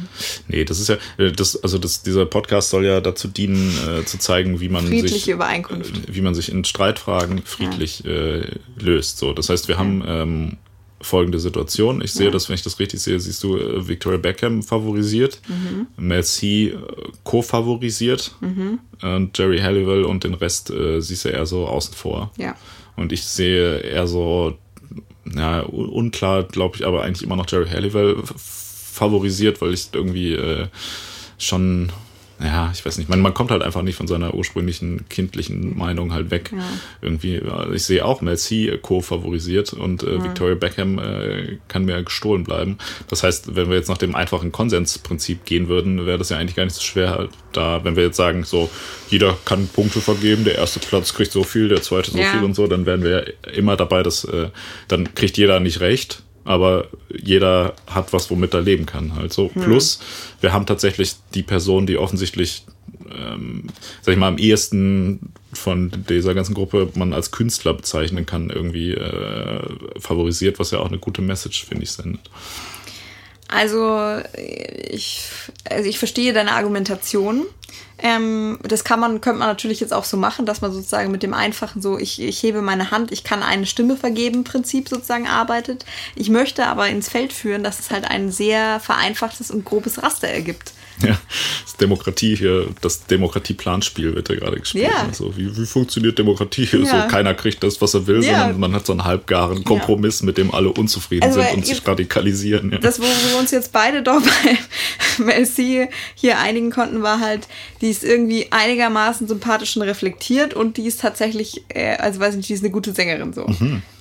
Nee, 0.49 0.65
das 0.65 0.79
ist 0.81 0.89
ja, 0.89 0.97
äh, 1.19 1.33
das, 1.33 1.63
also 1.63 1.79
das, 1.79 2.03
dieser 2.03 2.27
Podcast 2.27 2.71
soll 2.71 2.85
ja 2.85 3.01
dazu 3.01 3.29
dienen, 3.29 3.73
äh, 3.89 4.05
zu 4.05 4.19
zeigen, 4.19 4.61
wie 4.61 4.69
man 4.69 4.87
friedliche 4.87 5.15
sich, 5.15 5.29
Übereinkunft. 5.29 5.97
äh, 6.09 6.15
wie 6.15 6.21
man 6.21 6.35
sich 6.35 6.51
in 6.53 6.65
Streitfragen 6.65 7.43
friedlich 7.45 8.05
äh, 8.05 8.43
löst. 8.79 9.19
So, 9.19 9.33
das 9.33 9.49
heißt, 9.49 9.69
wir 9.69 9.79
haben 9.79 10.03
ähm, 10.07 10.57
folgende 11.01 11.41
Situation. 11.41 12.01
Ich 12.01 12.13
sehe, 12.13 12.27
Ja. 12.27 12.31
dass 12.33 12.49
wenn 12.49 12.55
ich 12.55 12.63
das 12.63 12.79
richtig 12.79 13.01
sehe, 13.01 13.19
siehst 13.19 13.43
du 13.43 13.57
äh, 13.57 13.89
Victoria 13.89 14.19
Beckham 14.19 14.63
favorisiert, 14.63 15.41
Mhm. 15.49 15.87
Äh, 16.11 16.23
co-favorisiert 17.25 18.33
Mhm. 18.41 18.79
und 19.03 19.37
Jerry 19.39 19.59
Halliwell 19.59 20.05
und 20.05 20.25
den 20.25 20.35
Rest 20.35 20.71
äh, 20.71 21.01
siehst 21.01 21.25
du 21.25 21.31
eher 21.31 21.47
so 21.47 21.67
außen 21.67 21.95
vor. 21.95 22.31
Ja. 22.39 22.55
Und 22.97 23.13
ich 23.13 23.25
sehe 23.25 23.79
eher 23.79 24.07
so, 24.07 24.57
ja, 25.25 25.63
un- 25.67 25.89
unklar, 25.89 26.45
glaube 26.45 26.77
ich, 26.77 26.87
aber 26.87 27.03
eigentlich 27.03 27.23
immer 27.23 27.37
noch 27.37 27.51
Jerry 27.51 27.69
Halliwell 27.69 28.17
favorisiert, 28.37 29.61
weil 29.61 29.73
ich 29.75 29.89
irgendwie 29.93 30.35
äh, 30.35 30.67
schon, 31.39 31.91
ja, 32.45 32.71
ich 32.73 32.85
weiß 32.85 32.99
nicht, 32.99 33.09
man, 33.09 33.21
man 33.21 33.35
kommt 33.35 33.51
halt 33.51 33.63
einfach 33.63 33.83
nicht 33.83 33.97
von 33.97 34.07
seiner 34.07 34.35
ursprünglichen 34.35 35.09
kindlichen 35.09 35.77
Meinung 35.77 36.13
halt 36.13 36.31
weg. 36.31 36.51
Ja. 36.53 36.59
Irgendwie, 37.01 37.37
ja, 37.37 37.71
ich 37.71 37.85
sehe 37.85 38.05
auch 38.05 38.21
Mel 38.21 38.37
C 38.37 38.79
co-favorisiert 38.81 39.73
und 39.73 40.03
äh, 40.03 40.23
Victoria 40.23 40.55
Beckham 40.55 40.99
äh, 40.99 41.59
kann 41.69 41.85
mir 41.85 42.03
gestohlen 42.03 42.45
bleiben. 42.45 42.79
Das 43.09 43.23
heißt, 43.23 43.55
wenn 43.55 43.69
wir 43.69 43.77
jetzt 43.77 43.89
nach 43.89 43.99
dem 43.99 44.15
einfachen 44.15 44.51
Konsensprinzip 44.53 45.45
gehen 45.45 45.69
würden, 45.69 46.07
wäre 46.07 46.19
das 46.19 46.31
ja 46.31 46.39
eigentlich 46.39 46.57
gar 46.57 46.65
nicht 46.65 46.75
so 46.75 46.83
schwer, 46.83 47.11
halt 47.11 47.31
da, 47.53 47.85
wenn 47.85 47.97
wir 47.97 48.05
jetzt 48.05 48.17
sagen, 48.17 48.45
so, 48.45 48.71
jeder 49.09 49.37
kann 49.45 49.69
Punkte 49.69 50.01
vergeben, 50.01 50.45
der 50.45 50.57
erste 50.57 50.81
Platz 50.81 51.15
kriegt 51.15 51.33
so 51.33 51.45
viel, 51.45 51.69
der 51.69 51.83
zweite 51.83 52.11
so 52.11 52.19
Ja. 52.19 52.25
viel 52.31 52.43
und 52.43 52.55
so, 52.55 52.67
dann 52.67 52.87
wären 52.87 53.03
wir 53.03 53.33
immer 53.53 53.77
dabei, 53.77 54.03
dass 54.03 54.25
äh, 54.25 54.49
dann 54.89 55.15
kriegt 55.15 55.37
jeder 55.37 55.61
nicht 55.61 55.81
recht, 55.81 56.23
aber 56.45 56.89
jeder 57.11 57.75
hat 57.87 58.13
was, 58.13 58.31
womit 58.31 58.55
er 58.55 58.63
leben 58.63 58.87
kann. 58.87 59.15
Halt 59.15 59.33
so. 59.33 59.49
Plus, 59.49 60.01
wir 60.41 60.53
haben 60.53 60.67
tatsächlich 60.67 61.15
die 61.35 61.43
Person, 61.43 61.87
die 61.87 61.99
offensichtlich, 61.99 62.65
ähm, 63.11 63.69
sag 64.01 64.13
ich 64.13 64.19
mal, 64.19 64.29
am 64.29 64.39
ehesten 64.39 65.33
von 65.53 65.93
dieser 66.09 66.35
ganzen 66.35 66.55
Gruppe 66.55 66.91
man 66.95 67.13
als 67.13 67.31
Künstler 67.31 67.75
bezeichnen 67.75 68.27
kann, 68.27 68.51
irgendwie 68.51 68.93
äh, 68.93 69.61
favorisiert, 69.99 70.59
was 70.59 70.71
ja 70.71 70.79
auch 70.79 70.89
eine 70.89 70.99
gute 70.99 71.23
Message, 71.23 71.65
finde 71.67 71.85
ich, 71.85 71.93
sendet. 71.93 72.31
Also 73.49 74.21
ich, 74.89 75.25
also 75.69 75.89
ich 75.89 75.99
verstehe 75.99 76.33
deine 76.33 76.53
Argumentation. 76.53 77.45
Ähm, 78.03 78.59
das 78.65 78.83
kann 78.83 78.99
man, 78.99 79.21
könnte 79.21 79.39
man 79.39 79.49
natürlich 79.49 79.79
jetzt 79.79 79.95
auch 79.95 80.05
so 80.05 80.17
machen, 80.17 80.45
dass 80.45 80.61
man 80.61 80.73
sozusagen 80.73 81.13
mit 81.13 81.23
dem 81.23 81.35
einfachen 81.35 81.81
so, 81.81 81.99
ich, 81.99 82.21
ich 82.21 82.43
hebe 82.43 82.61
meine 82.61 82.91
Hand, 82.91 83.13
ich 83.13 83.23
kann 83.23 83.45
eine 83.45 83.65
Stimme 83.65 83.97
vergeben, 83.97 84.43
Prinzip 84.43 84.89
sozusagen 84.89 85.29
arbeitet. 85.29 85.87
Ich 86.17 86.29
möchte 86.29 86.67
aber 86.67 86.89
ins 86.89 87.09
Feld 87.09 87.33
führen, 87.33 87.63
dass 87.63 87.79
es 87.79 87.91
halt 87.91 88.05
ein 88.05 88.33
sehr 88.33 88.81
vereinfachtes 88.81 89.53
und 89.53 89.65
grobes 89.65 90.03
Raster 90.03 90.27
ergibt. 90.27 90.73
Ja, 91.09 91.19
das 91.65 91.77
Demokratie 91.77 92.37
hier, 92.37 92.67
das 92.81 93.07
Demokratie-Planspiel 93.07 94.15
wird 94.15 94.29
ja 94.29 94.35
gerade 94.37 94.59
gespielt. 94.61 94.85
Ja. 94.91 95.07
Also, 95.09 95.37
wie, 95.37 95.57
wie 95.57 95.67
funktioniert 95.67 96.19
Demokratie 96.19 96.65
hier? 96.71 96.81
Ja. 96.81 97.03
So, 97.03 97.09
keiner 97.09 97.35
kriegt 97.35 97.63
das, 97.63 97.81
was 97.81 97.95
er 97.95 98.07
will, 98.07 98.23
Ja. 98.25 98.41
sondern 98.43 98.61
man 98.61 98.73
hat 98.75 98.87
so 98.87 98.93
einen 98.93 99.05
halbgaren 99.05 99.65
Kompromiss, 99.65 100.23
mit 100.23 100.39
dem 100.39 100.55
alle 100.55 100.71
unzufrieden 100.71 101.25
Also, 101.25 101.41
sind 101.41 101.55
und 101.55 101.67
sich 101.67 101.87
radikalisieren. 101.87 102.73
Ja. 102.73 102.79
Das, 102.79 103.01
wo 103.01 103.05
wir 103.05 103.39
uns 103.39 103.51
jetzt 103.51 103.73
beide 103.73 104.03
doch 104.03 104.23
bei 105.19 105.45
C 105.45 105.89
hier 106.15 106.39
einigen 106.39 106.71
konnten, 106.71 107.03
war 107.03 107.21
halt, 107.21 107.49
die 107.81 107.91
ist 107.91 108.05
irgendwie 108.05 108.47
einigermaßen 108.51 109.27
sympathisch 109.29 109.77
und 109.77 109.83
reflektiert 109.83 110.55
und 110.55 110.77
die 110.77 110.87
ist 110.87 111.01
tatsächlich, 111.01 111.63
äh, 111.69 111.97
also 111.97 112.21
weiß 112.21 112.37
nicht, 112.37 112.49
die 112.49 112.55
ist 112.55 112.63
eine 112.63 112.71
gute 112.73 112.93
Sängerin 112.93 113.33
so. 113.33 113.47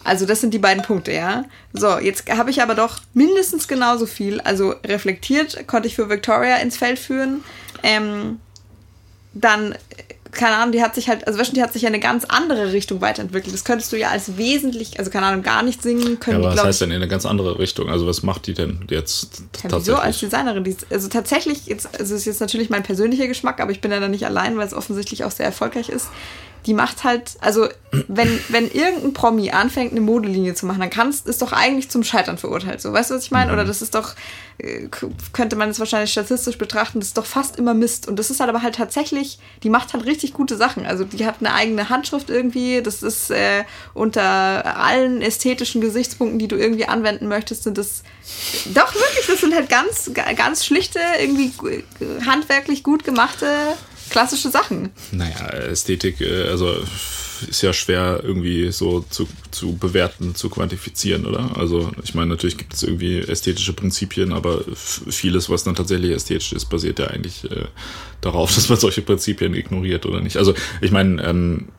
Also 0.04 0.26
das 0.26 0.42
sind 0.42 0.54
die 0.54 0.60
beiden 0.60 0.84
Punkte, 0.84 1.12
ja. 1.12 1.46
So, 1.74 2.00
jetzt 2.00 2.30
habe 2.30 2.50
ich 2.50 2.62
aber 2.62 2.76
doch 2.76 3.00
mindestens 3.14 3.68
genauso 3.68 4.06
viel, 4.06 4.42
also 4.42 4.74
reflektiert 4.86 5.68
konnte 5.68 5.88
ich 5.88 5.96
für 5.96 6.10
Victoria 6.10 6.58
ins 6.58 6.78
Feld 6.78 6.98
führen. 7.00 7.44
Ähm, 7.84 8.40
dann, 9.34 9.76
keine 10.32 10.56
Ahnung, 10.56 10.72
die 10.72 10.82
hat 10.82 10.96
sich 10.96 11.08
halt, 11.08 11.26
also 11.28 11.38
Wäschen, 11.40 11.56
die 11.56 11.62
hat 11.62 11.72
sich 11.72 11.84
ja 11.84 11.88
eine 11.88 12.00
ganz 12.00 12.26
andere 12.26 12.74
Richtung 12.74 13.00
weiterentwickelt. 13.00 13.54
Das 13.54 13.64
könntest 13.64 13.92
du 13.94 13.98
ja 13.98 14.10
als 14.10 14.38
wesentlich, 14.38 14.98
also 15.00 15.12
keine 15.12 15.28
Ahnung, 15.28 15.44
gar 15.44 15.62
nicht 15.64 15.82
singen 15.84 16.02
Ja, 16.14 16.16
können. 16.16 16.38
aber 16.44 16.52
die, 16.52 16.58
was 16.58 16.66
heißt 16.66 16.82
denn 16.82 16.90
in 16.92 16.98
eine 16.98 17.08
ganz 17.08 17.26
andere 17.26 17.60
Richtung? 17.60 17.90
Also 17.90 18.08
was 18.08 18.24
macht 18.24 18.48
die 18.48 18.54
denn 18.54 18.86
jetzt 18.90 19.42
ja, 19.64 19.70
wieso 19.78 19.96
als 19.96 20.20
tatsächlich? 20.20 20.30
Designerin? 20.32 20.64
Die, 20.64 20.78
also 20.90 21.08
tatsächlich, 21.10 21.66
jetzt, 21.68 21.88
also 22.00 22.16
es 22.16 22.22
ist 22.22 22.26
jetzt 22.26 22.42
natürlich 22.42 22.70
mein 22.70 22.84
persönlicher 22.84 23.28
Geschmack, 23.28 23.60
aber 23.60 23.72
ich 23.72 23.82
bin 23.82 23.92
ja 23.92 24.00
da 24.00 24.08
nicht 24.08 24.26
allein, 24.26 24.58
weil 24.58 24.68
es 24.68 24.74
offensichtlich 24.74 25.24
auch 25.24 25.32
sehr 25.32 25.46
erfolgreich 25.46 25.90
ist. 25.90 26.08
Die 26.66 26.74
macht 26.74 27.04
halt, 27.04 27.38
also 27.42 27.68
wenn, 28.08 28.40
wenn 28.50 28.70
irgendein 28.70 29.14
Promi 29.14 29.52
anfängt, 29.52 29.92
eine 29.92 30.02
Modelinie 30.02 30.54
zu 30.54 30.66
machen, 30.66 30.80
dann 30.80 30.90
kann 30.90 31.10
es, 31.10 31.22
ist 31.22 31.42
doch 31.42 31.52
eigentlich 31.52 31.90
zum 31.90 32.04
Scheitern 32.04 32.38
verurteilt. 32.38 32.82
So, 32.82 32.94
weißt 32.94 33.10
du, 33.10 33.16
was 33.16 33.24
ich 33.24 33.32
meine? 33.32 33.52
Oder 33.52 33.66
das 33.66 33.82
ist 33.82 33.96
doch, 33.96 34.14
äh, 34.60 34.88
könnte 35.34 35.56
man 35.56 35.70
es 35.70 35.80
wahrscheinlich 35.80 36.12
statistisch 36.12 36.58
betrachten, 36.58 37.00
das 37.00 37.10
ist 37.10 37.18
doch 37.18 37.26
fast 37.26 37.58
immer 37.58 37.74
Mist. 37.74 38.08
Und 38.08 38.18
das 38.18 38.30
ist 38.30 38.40
halt 38.40 38.50
aber 38.50 38.62
halt 38.62 38.76
tatsächlich, 38.76 39.40
die 39.64 39.70
macht 39.70 39.94
halt 39.94 40.06
richtig 40.06 40.34
gute 40.34 40.56
Sachen. 40.56 40.86
Also 40.86 41.04
die 41.04 41.26
hat 41.26 41.38
eine 41.40 41.54
eigene 41.54 41.90
Handschrift 41.90 42.30
irgendwie, 42.30 42.82
das 42.82 43.04
ist 43.04 43.32
äh, 43.32 43.64
unter 43.94 44.78
allen 44.78 45.22
ästhetischen 45.22 45.82
Gesichtspunkten, 45.82 46.40
die 46.40 46.48
du 46.48 46.56
irgendwie 46.56 46.86
anwenden 46.86 47.28
möchtest, 47.28 47.64
sind 47.64 47.78
das 47.78 48.04
doch 48.74 48.94
wirklich, 48.94 49.28
das 49.28 49.42
sind 49.42 49.54
halt 49.54 49.70
ganz, 49.70 50.12
ganz 50.36 50.66
schlichte, 50.66 51.00
irgendwie 51.20 51.52
handwerklich 52.26 52.84
gut 52.84 53.04
gemachte 53.04 53.48
klassische 54.12 54.52
Sachen. 54.52 54.92
Naja, 55.12 55.48
Ästhetik, 55.48 56.22
äh, 56.22 56.50
also 56.50 56.76
ist 57.50 57.64
ja 57.64 57.74
schwer 57.74 58.22
irgendwie 58.24 58.72
so 58.72 59.02
zu, 59.10 59.28
zu 59.50 59.76
bewerten, 59.76 60.36
zu 60.36 60.50
quantifizieren, 60.50 61.26
oder? 61.26 61.58
Also 61.58 61.92
ich 62.04 62.14
meine, 62.14 62.28
natürlich 62.28 62.58
gibt 62.58 62.74
es 62.74 62.84
irgendwie 62.84 63.20
ästhetische 63.20 63.74
Prinzipien, 63.74 64.32
aber 64.32 64.62
vieles, 64.76 65.50
was 65.50 65.64
dann 65.64 65.74
tatsächlich 65.74 66.12
ästhetisch 66.12 66.54
ist, 66.54 66.66
basiert 66.66 67.00
ja 67.00 67.08
eigentlich 67.08 67.50
äh, 67.50 67.66
darauf, 68.20 68.54
dass 68.56 68.70
man 68.70 68.78
solche 68.78 69.02
Prinzipien 69.02 69.56
ignoriert 69.56 70.06
oder 70.06 70.22
nicht. 70.22 70.38
Also 70.38 70.54
ich 70.82 70.92
meine, 70.92 71.24
ähm, 71.24 71.70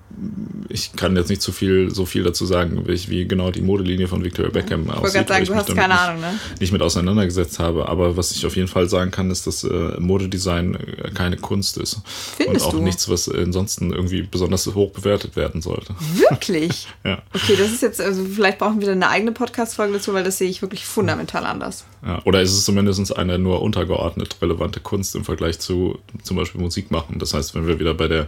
ich 0.69 0.93
kann 0.95 1.17
jetzt 1.17 1.29
nicht 1.29 1.43
zu 1.43 1.53
viel, 1.53 1.95
so 1.95 2.07
viel 2.07 2.23
dazu 2.23 2.47
sagen, 2.47 2.83
wie, 2.87 3.09
wie 3.09 3.27
genau 3.27 3.51
die 3.51 3.61
Modelinie 3.61 4.09
von 4.09 4.25
Victoria 4.25 4.51
Beckham 4.51 4.85
ich 4.85 4.91
aussieht. 4.91 5.23
Ich 5.23 5.29
sagen, 5.29 5.45
du 5.45 5.55
hast 5.55 5.75
keine 5.75 5.99
Ahnung, 5.99 6.21
ne? 6.21 6.39
Nicht 6.61 6.73
mit 6.73 6.83
auseinandergesetzt 6.83 7.59
habe, 7.59 7.89
aber 7.89 8.17
was 8.17 8.33
ich 8.33 8.47
auf 8.47 8.57
jeden 8.57 8.69
Fall 8.69 8.89
sagen 8.89 9.11
kann, 9.11 9.31
ist, 9.31 9.47
dass 9.47 9.65
äh, 9.65 10.01
Modedesign 10.01 10.75
äh, 10.75 11.11
keine 11.11 11.37
Kunst 11.37 11.77
ist. 11.77 12.01
Findest 12.37 12.67
Und 12.67 12.73
auch 12.73 12.79
du? 12.79 12.83
nichts, 12.83 13.09
was 13.09 13.29
ansonsten 13.29 13.93
irgendwie 13.93 14.23
besonders 14.23 14.67
hoch 14.67 14.93
bewertet 14.93 15.37
werden 15.37 15.61
sollte. 15.61 15.95
Wirklich? 16.31 16.87
ja. 17.05 17.23
Okay, 17.35 17.57
das 17.59 17.73
ist 17.73 17.83
jetzt, 17.83 18.01
also 18.01 18.25
vielleicht 18.25 18.59
brauchen 18.59 18.81
wir 18.81 18.91
eine 18.91 19.09
eigene 19.09 19.33
Podcast-Folge 19.33 19.95
dazu, 19.95 20.15
weil 20.15 20.25
das 20.25 20.39
sehe 20.39 20.49
ich 20.49 20.63
wirklich 20.63 20.85
fundamental 20.85 21.45
anders. 21.45 21.85
Ja, 22.05 22.21
oder 22.25 22.43
ist 22.43 22.53
es 22.53 22.65
zumindest 22.65 23.17
eine 23.17 23.39
nur 23.39 23.63
untergeordnet 23.63 24.37
relevante 24.43 24.81
Kunst 24.81 25.15
im 25.15 25.25
Vergleich 25.25 25.59
zu 25.61 25.99
zum 26.23 26.37
Beispiel 26.37 26.61
Musik 26.61 26.91
machen? 26.91 27.19
Das 27.19 27.35
heißt, 27.35 27.55
wenn 27.55 27.67
wir 27.67 27.79
wieder 27.79 27.95
bei 27.95 28.09
der 28.09 28.27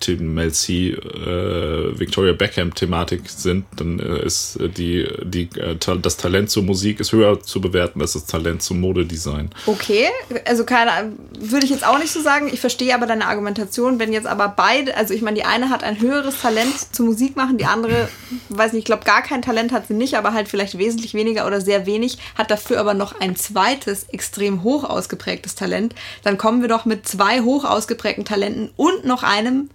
Tim 0.00 0.34
Mel 0.34 0.52
C, 0.52 0.90
äh, 0.90 1.98
Victoria 1.98 2.32
Beckham 2.32 2.74
Thematik 2.74 3.28
sind, 3.28 3.64
dann 3.76 3.98
äh, 3.98 4.24
ist 4.24 4.58
die, 4.76 5.06
die, 5.22 5.48
äh, 5.58 5.76
das 6.00 6.16
Talent 6.16 6.50
zur 6.50 6.62
Musik 6.62 7.00
ist 7.00 7.12
höher 7.12 7.40
zu 7.42 7.60
bewerten 7.60 8.00
als 8.00 8.12
das 8.12 8.26
Talent 8.26 8.62
zum 8.62 8.80
Modedesign. 8.80 9.50
Okay, 9.66 10.06
also 10.44 10.64
keine, 10.64 11.12
würde 11.38 11.64
ich 11.64 11.70
jetzt 11.70 11.86
auch 11.86 11.98
nicht 11.98 12.12
so 12.12 12.20
sagen. 12.20 12.48
Ich 12.52 12.60
verstehe 12.60 12.94
aber 12.94 13.06
deine 13.06 13.26
Argumentation, 13.26 13.98
wenn 13.98 14.12
jetzt 14.12 14.26
aber 14.26 14.48
beide, 14.48 14.96
also 14.96 15.14
ich 15.14 15.22
meine, 15.22 15.36
die 15.36 15.44
eine 15.44 15.70
hat 15.70 15.82
ein 15.82 16.00
höheres 16.00 16.40
Talent 16.40 16.94
zur 16.94 17.06
Musik 17.06 17.36
machen, 17.36 17.58
die 17.58 17.66
andere, 17.66 18.08
weiß 18.48 18.72
nicht, 18.72 18.80
ich 18.80 18.84
glaube 18.86 19.04
gar 19.04 19.22
kein 19.22 19.42
Talent 19.42 19.72
hat 19.72 19.88
sie 19.88 19.94
nicht, 19.94 20.14
aber 20.14 20.32
halt 20.32 20.48
vielleicht 20.48 20.78
wesentlich 20.78 21.14
weniger 21.14 21.46
oder 21.46 21.60
sehr 21.60 21.86
wenig, 21.86 22.18
hat 22.36 22.50
dafür 22.50 22.80
aber 22.80 22.94
noch 22.94 23.20
ein 23.20 23.36
zweites 23.36 24.04
extrem 24.10 24.62
hoch 24.62 24.84
ausgeprägtes 24.84 25.54
Talent, 25.54 25.94
dann 26.22 26.38
kommen 26.38 26.60
wir 26.60 26.68
doch 26.68 26.84
mit 26.84 27.08
zwei 27.08 27.40
hoch 27.40 27.64
ausgeprägten 27.64 28.24
Talenten 28.24 28.70
und 28.76 29.04
noch 29.04 29.22
einem 29.22 29.70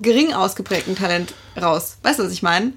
gering 0.00 0.32
ausgeprägten 0.32 0.96
Talent 0.96 1.34
raus. 1.60 1.96
Weißt 2.02 2.18
du, 2.18 2.24
was 2.24 2.32
ich 2.32 2.42
meine? 2.42 2.72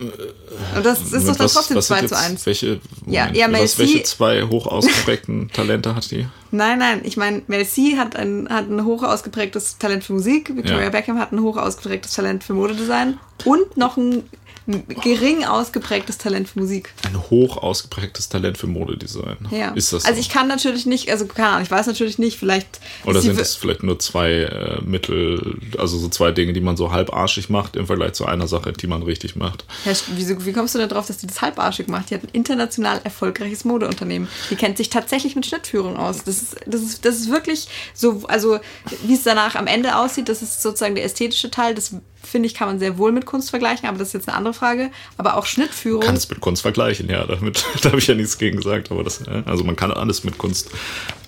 Und 0.00 0.84
das 0.84 1.00
ist 1.12 1.28
doch 1.28 1.36
dann 1.36 1.48
trotzdem 1.48 1.80
2 1.80 2.06
zu 2.06 2.16
1. 2.16 2.46
Welche, 2.46 2.80
ja, 3.06 3.30
ja, 3.32 3.50
was, 3.52 3.78
welche 3.78 4.02
zwei 4.02 4.42
hoch 4.42 4.66
ausgeprägten 4.66 5.50
Talente 5.52 5.94
hat 5.94 6.10
die? 6.10 6.26
Nein, 6.50 6.78
nein, 6.78 7.02
ich 7.04 7.16
meine, 7.16 7.42
Mel 7.46 7.64
C 7.64 7.96
hat 7.96 8.16
ein, 8.16 8.48
hat 8.50 8.68
ein 8.68 8.84
hoch 8.84 9.04
ausgeprägtes 9.04 9.78
Talent 9.78 10.02
für 10.02 10.14
Musik, 10.14 10.54
Victoria 10.54 10.84
ja. 10.84 10.90
Beckham 10.90 11.18
hat 11.18 11.32
ein 11.32 11.40
hoch 11.40 11.56
ausgeprägtes 11.56 12.12
Talent 12.12 12.42
für 12.42 12.54
Modedesign 12.54 13.18
und 13.44 13.76
noch 13.76 13.96
ein 13.96 14.24
gering 14.66 15.44
ausgeprägtes 15.44 16.18
Talent 16.18 16.48
für 16.48 16.60
Musik. 16.60 16.94
Ein 17.06 17.20
hoch 17.30 17.58
ausgeprägtes 17.58 18.28
Talent 18.28 18.56
für 18.56 18.66
Modedesign. 18.66 19.36
Ja. 19.50 19.72
Ist 19.72 19.92
das 19.92 20.02
so? 20.02 20.08
Also 20.08 20.20
ich 20.20 20.30
kann 20.30 20.48
natürlich 20.48 20.86
nicht, 20.86 21.10
also 21.10 21.26
keine 21.26 21.48
Ahnung, 21.48 21.62
ich 21.62 21.70
weiß 21.70 21.86
natürlich 21.86 22.18
nicht, 22.18 22.38
vielleicht. 22.38 22.80
Oder 23.04 23.20
sind 23.20 23.38
es 23.38 23.56
vielleicht 23.56 23.82
nur 23.82 23.98
zwei 23.98 24.30
äh, 24.30 24.80
Mittel, 24.82 25.58
also 25.78 25.98
so 25.98 26.08
zwei 26.08 26.32
Dinge, 26.32 26.52
die 26.54 26.60
man 26.60 26.76
so 26.76 26.92
halbarschig 26.92 27.50
macht 27.50 27.76
im 27.76 27.86
Vergleich 27.86 28.14
zu 28.14 28.24
einer 28.24 28.48
Sache, 28.48 28.72
die 28.72 28.86
man 28.86 29.02
richtig 29.02 29.36
macht. 29.36 29.64
Ja, 29.84 29.92
wieso, 30.14 30.44
wie 30.44 30.52
kommst 30.52 30.74
du 30.74 30.78
denn 30.78 30.88
drauf, 30.88 31.06
dass 31.06 31.18
die 31.18 31.26
das 31.26 31.42
halbarschig 31.42 31.88
macht? 31.88 32.10
Die 32.10 32.14
hat 32.14 32.22
ein 32.22 32.30
international 32.32 33.00
erfolgreiches 33.04 33.64
Modeunternehmen. 33.64 34.28
Die 34.50 34.56
kennt 34.56 34.78
sich 34.78 34.88
tatsächlich 34.88 35.36
mit 35.36 35.44
Schnittführung 35.44 35.96
aus. 35.96 36.24
Das 36.24 36.40
ist, 36.40 36.56
das 36.66 36.80
ist, 36.80 37.04
das 37.04 37.16
ist 37.16 37.30
wirklich 37.30 37.68
so, 37.92 38.22
also 38.28 38.58
wie 39.04 39.14
es 39.14 39.24
danach 39.24 39.56
am 39.56 39.66
Ende 39.66 39.96
aussieht, 39.96 40.28
das 40.28 40.42
ist 40.42 40.62
sozusagen 40.62 40.94
der 40.94 41.04
ästhetische 41.04 41.50
Teil. 41.50 41.74
Das 41.74 41.94
finde 42.26 42.46
ich, 42.46 42.54
kann 42.54 42.68
man 42.68 42.78
sehr 42.78 42.98
wohl 42.98 43.12
mit 43.12 43.26
Kunst 43.26 43.50
vergleichen, 43.50 43.88
aber 43.88 43.98
das 43.98 44.08
ist 44.08 44.14
jetzt 44.14 44.28
eine 44.28 44.36
andere 44.36 44.54
Frage. 44.54 44.90
Aber 45.16 45.36
auch 45.36 45.46
Schnittführung. 45.46 46.00
Man 46.00 46.06
kann 46.08 46.16
es 46.16 46.28
mit 46.28 46.40
Kunst 46.40 46.62
vergleichen, 46.62 47.08
ja, 47.08 47.26
damit, 47.26 47.64
da 47.82 47.90
habe 47.90 47.98
ich 47.98 48.06
ja 48.06 48.14
nichts 48.14 48.38
gegen 48.38 48.56
gesagt, 48.56 48.90
aber 48.90 49.04
das, 49.04 49.20
also 49.46 49.64
man 49.64 49.76
kann 49.76 49.90
alles 49.90 50.24
mit 50.24 50.38
Kunst 50.38 50.70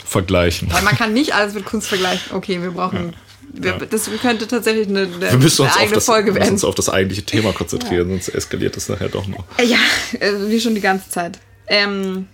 vergleichen. 0.04 0.72
Weil 0.72 0.82
man 0.82 0.96
kann 0.96 1.12
nicht 1.12 1.34
alles 1.34 1.54
mit 1.54 1.64
Kunst 1.64 1.88
vergleichen. 1.88 2.34
Okay, 2.34 2.62
wir 2.62 2.70
brauchen. 2.70 3.12
Ja. 3.12 3.18
Wir, 3.58 3.86
das 3.86 4.10
könnte 4.20 4.46
tatsächlich 4.46 4.88
eine, 4.88 5.02
eine, 5.02 5.20
wir 5.20 5.38
müssen 5.38 5.62
uns 5.62 5.72
eine 5.72 5.80
eigene 5.80 5.94
das, 5.94 6.04
Folge 6.04 6.26
werden. 6.28 6.36
Wir 6.36 6.40
müssen 6.40 6.52
uns 6.54 6.64
auf 6.64 6.74
das 6.74 6.88
eigentliche 6.88 7.24
Thema 7.24 7.52
konzentrieren, 7.54 8.10
ja. 8.10 8.16
sonst 8.16 8.28
eskaliert 8.28 8.76
das 8.76 8.88
nachher 8.88 9.08
doch 9.08 9.26
noch. 9.26 9.44
Ja, 9.64 9.78
äh, 10.20 10.32
wie 10.48 10.60
schon 10.60 10.74
die 10.74 10.80
ganze 10.80 11.08
Zeit. 11.08 11.38
Ähm, 11.68 12.26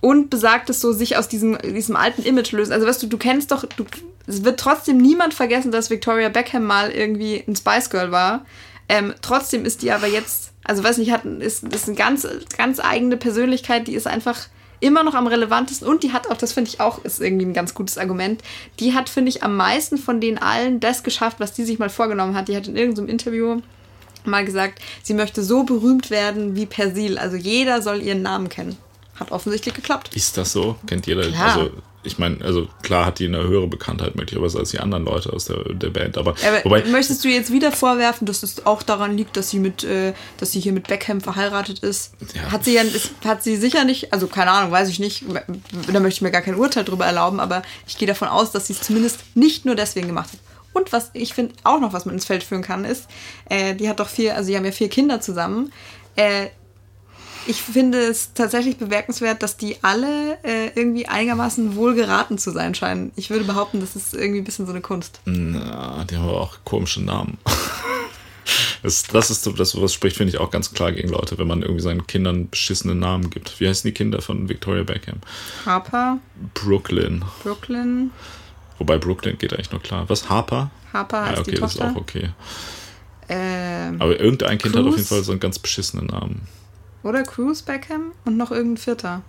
und 0.00 0.28
besagt 0.28 0.68
es 0.68 0.80
so, 0.80 0.92
sich 0.92 1.16
aus 1.16 1.28
diesem, 1.28 1.56
diesem 1.62 1.96
alten 1.96 2.22
Image 2.22 2.52
lösen. 2.52 2.72
Also 2.72 2.86
weißt 2.86 3.02
du, 3.02 3.06
du 3.06 3.16
kennst 3.16 3.50
doch, 3.52 3.64
du, 3.76 3.84
es 4.26 4.44
wird 4.44 4.60
trotzdem 4.60 4.98
niemand 4.98 5.34
vergessen, 5.34 5.70
dass 5.70 5.90
Victoria 5.90 6.28
Beckham 6.28 6.64
mal 6.64 6.90
irgendwie 6.90 7.44
ein 7.46 7.56
Spice 7.56 7.90
Girl 7.90 8.10
war. 8.10 8.44
Ähm, 8.88 9.14
trotzdem 9.22 9.64
ist 9.64 9.82
die 9.82 9.92
aber 9.92 10.06
jetzt, 10.06 10.52
also 10.64 10.84
weiß 10.84 10.98
nicht, 10.98 11.10
hat, 11.10 11.24
ist, 11.24 11.64
ist 11.64 11.88
eine 11.88 11.96
ganz, 11.96 12.26
ganz 12.56 12.80
eigene 12.80 13.16
Persönlichkeit, 13.16 13.86
die 13.86 13.94
ist 13.94 14.06
einfach 14.06 14.48
immer 14.80 15.02
noch 15.02 15.14
am 15.14 15.26
relevantesten 15.26 15.88
und 15.88 16.02
die 16.02 16.12
hat 16.12 16.30
auch, 16.30 16.36
das 16.36 16.52
finde 16.52 16.68
ich 16.68 16.80
auch, 16.80 17.02
ist 17.04 17.20
irgendwie 17.20 17.46
ein 17.46 17.54
ganz 17.54 17.74
gutes 17.74 17.96
Argument, 17.96 18.42
die 18.80 18.92
hat, 18.92 19.08
finde 19.08 19.30
ich, 19.30 19.42
am 19.42 19.56
meisten 19.56 19.96
von 19.96 20.20
den 20.20 20.38
allen 20.38 20.80
das 20.80 21.02
geschafft, 21.02 21.40
was 21.40 21.52
die 21.52 21.64
sich 21.64 21.78
mal 21.78 21.88
vorgenommen 21.88 22.34
hat. 22.34 22.48
Die 22.48 22.56
hat 22.56 22.68
in 22.68 22.76
irgendeinem 22.76 23.08
Interview 23.08 23.62
mal 24.24 24.44
gesagt, 24.44 24.80
sie 25.02 25.14
möchte 25.14 25.42
so 25.42 25.64
berühmt 25.64 26.10
werden 26.10 26.56
wie 26.56 26.66
Persil. 26.66 27.18
Also 27.18 27.36
jeder 27.36 27.82
soll 27.82 28.02
ihren 28.02 28.22
Namen 28.22 28.48
kennen. 28.48 28.76
Hat 29.16 29.30
offensichtlich 29.32 29.74
geklappt. 29.74 30.14
Ist 30.14 30.36
das 30.36 30.52
so? 30.52 30.76
Kennt 30.86 31.06
jeder? 31.06 31.28
Klar. 31.28 31.56
Also 31.56 31.70
ich 32.04 32.18
meine, 32.18 32.44
also 32.44 32.68
klar 32.82 33.06
hat 33.06 33.18
die 33.18 33.26
eine 33.26 33.42
höhere 33.42 33.66
Bekanntheit 33.66 34.14
möglicherweise 34.14 34.58
als 34.58 34.70
die 34.70 34.78
anderen 34.78 35.04
Leute 35.04 35.32
aus 35.32 35.46
der, 35.46 35.74
der 35.74 35.90
Band, 35.90 36.18
aber, 36.18 36.30
aber 36.46 36.64
wobei, 36.64 36.84
möchtest 36.84 37.24
du 37.24 37.28
jetzt 37.28 37.52
wieder 37.52 37.72
vorwerfen, 37.72 38.26
dass 38.26 38.42
es 38.42 38.66
auch 38.66 38.82
daran 38.82 39.16
liegt, 39.16 39.36
dass 39.36 39.50
sie 39.50 39.58
mit, 39.58 39.84
äh, 39.84 40.12
dass 40.38 40.52
sie 40.52 40.60
hier 40.60 40.72
mit 40.72 40.86
Beckham 40.86 41.20
verheiratet 41.20 41.80
ist? 41.80 42.12
Ja. 42.34 42.52
Hat 42.52 42.64
sie 42.64 42.74
ja, 42.74 42.82
ist, 42.82 43.12
hat 43.24 43.42
sie 43.42 43.56
sicher 43.56 43.84
nicht, 43.84 44.12
also 44.12 44.26
keine 44.26 44.50
Ahnung, 44.50 44.70
weiß 44.70 44.88
ich 44.88 44.98
nicht, 44.98 45.24
da 45.92 46.00
möchte 46.00 46.18
ich 46.18 46.22
mir 46.22 46.30
gar 46.30 46.42
kein 46.42 46.56
Urteil 46.56 46.84
drüber 46.84 47.06
erlauben, 47.06 47.40
aber 47.40 47.62
ich 47.86 47.98
gehe 47.98 48.08
davon 48.08 48.28
aus, 48.28 48.52
dass 48.52 48.66
sie 48.66 48.74
es 48.74 48.80
zumindest 48.80 49.20
nicht 49.34 49.64
nur 49.64 49.74
deswegen 49.74 50.06
gemacht 50.06 50.32
hat. 50.32 50.40
Und 50.74 50.92
was 50.92 51.10
ich 51.14 51.34
finde 51.34 51.54
auch 51.62 51.80
noch, 51.80 51.92
was 51.92 52.04
man 52.04 52.16
ins 52.16 52.24
Feld 52.24 52.42
führen 52.42 52.62
kann, 52.62 52.84
ist, 52.84 53.06
äh, 53.48 53.74
die 53.74 53.88
hat 53.88 54.00
doch 54.00 54.08
vier, 54.08 54.34
also 54.34 54.48
sie 54.48 54.56
haben 54.56 54.64
ja 54.64 54.72
vier 54.72 54.88
Kinder 54.88 55.20
zusammen. 55.20 55.72
Äh, 56.16 56.48
ich 57.46 57.62
finde 57.62 57.98
es 57.98 58.32
tatsächlich 58.34 58.76
bemerkenswert, 58.76 59.42
dass 59.42 59.56
die 59.56 59.76
alle 59.82 60.38
äh, 60.42 60.68
irgendwie 60.74 61.06
einigermaßen 61.06 61.76
wohl 61.76 61.94
geraten 61.94 62.38
zu 62.38 62.50
sein 62.50 62.74
scheinen. 62.74 63.12
Ich 63.16 63.30
würde 63.30 63.44
behaupten, 63.44 63.80
das 63.80 63.96
ist 63.96 64.14
irgendwie 64.14 64.40
ein 64.40 64.44
bisschen 64.44 64.66
so 64.66 64.72
eine 64.72 64.80
Kunst. 64.80 65.20
Na, 65.24 66.04
die 66.04 66.16
haben 66.16 66.28
aber 66.28 66.40
auch 66.40 66.58
komische 66.64 67.02
Namen. 67.02 67.38
Das, 68.82 69.04
das 69.04 69.30
ist 69.30 69.48
das, 69.58 69.80
was 69.80 69.94
spricht, 69.94 70.18
finde 70.18 70.30
ich, 70.30 70.38
auch 70.38 70.50
ganz 70.50 70.74
klar 70.74 70.92
gegen 70.92 71.08
Leute, 71.08 71.38
wenn 71.38 71.46
man 71.46 71.62
irgendwie 71.62 71.80
seinen 71.80 72.06
Kindern 72.06 72.50
beschissene 72.50 72.94
Namen 72.94 73.30
gibt. 73.30 73.58
Wie 73.58 73.66
heißen 73.66 73.88
die 73.88 73.94
Kinder 73.94 74.20
von 74.20 74.50
Victoria 74.50 74.82
Beckham? 74.82 75.20
Harper. 75.64 76.18
Brooklyn. 76.52 77.24
Brooklyn. 77.42 78.10
Wobei 78.78 78.98
Brooklyn 78.98 79.38
geht 79.38 79.54
eigentlich 79.54 79.70
nur 79.72 79.80
klar. 79.82 80.04
Was? 80.08 80.28
Harper? 80.28 80.70
Harper 80.92 81.24
heißt 81.24 81.38
ah, 81.38 81.40
okay, 81.40 81.50
die 81.52 81.56
das 81.56 81.72
ist 81.72 81.78
Tochter. 81.78 81.92
auch 81.92 82.00
okay. 82.00 82.28
Ähm, 83.30 83.96
Aber 83.98 84.20
irgendein 84.20 84.58
Kind 84.58 84.76
hat 84.76 84.82
auf 84.82 84.88
Cruz? 84.88 84.96
jeden 84.96 85.08
Fall 85.08 85.24
so 85.24 85.32
einen 85.32 85.40
ganz 85.40 85.58
beschissenen 85.58 86.06
Namen. 86.06 86.46
Oder 87.04 87.22
Cruz 87.22 87.62
Beckham 87.62 88.12
und 88.24 88.36
noch 88.36 88.50
irgendein 88.50 88.78
Vierter. 88.78 89.22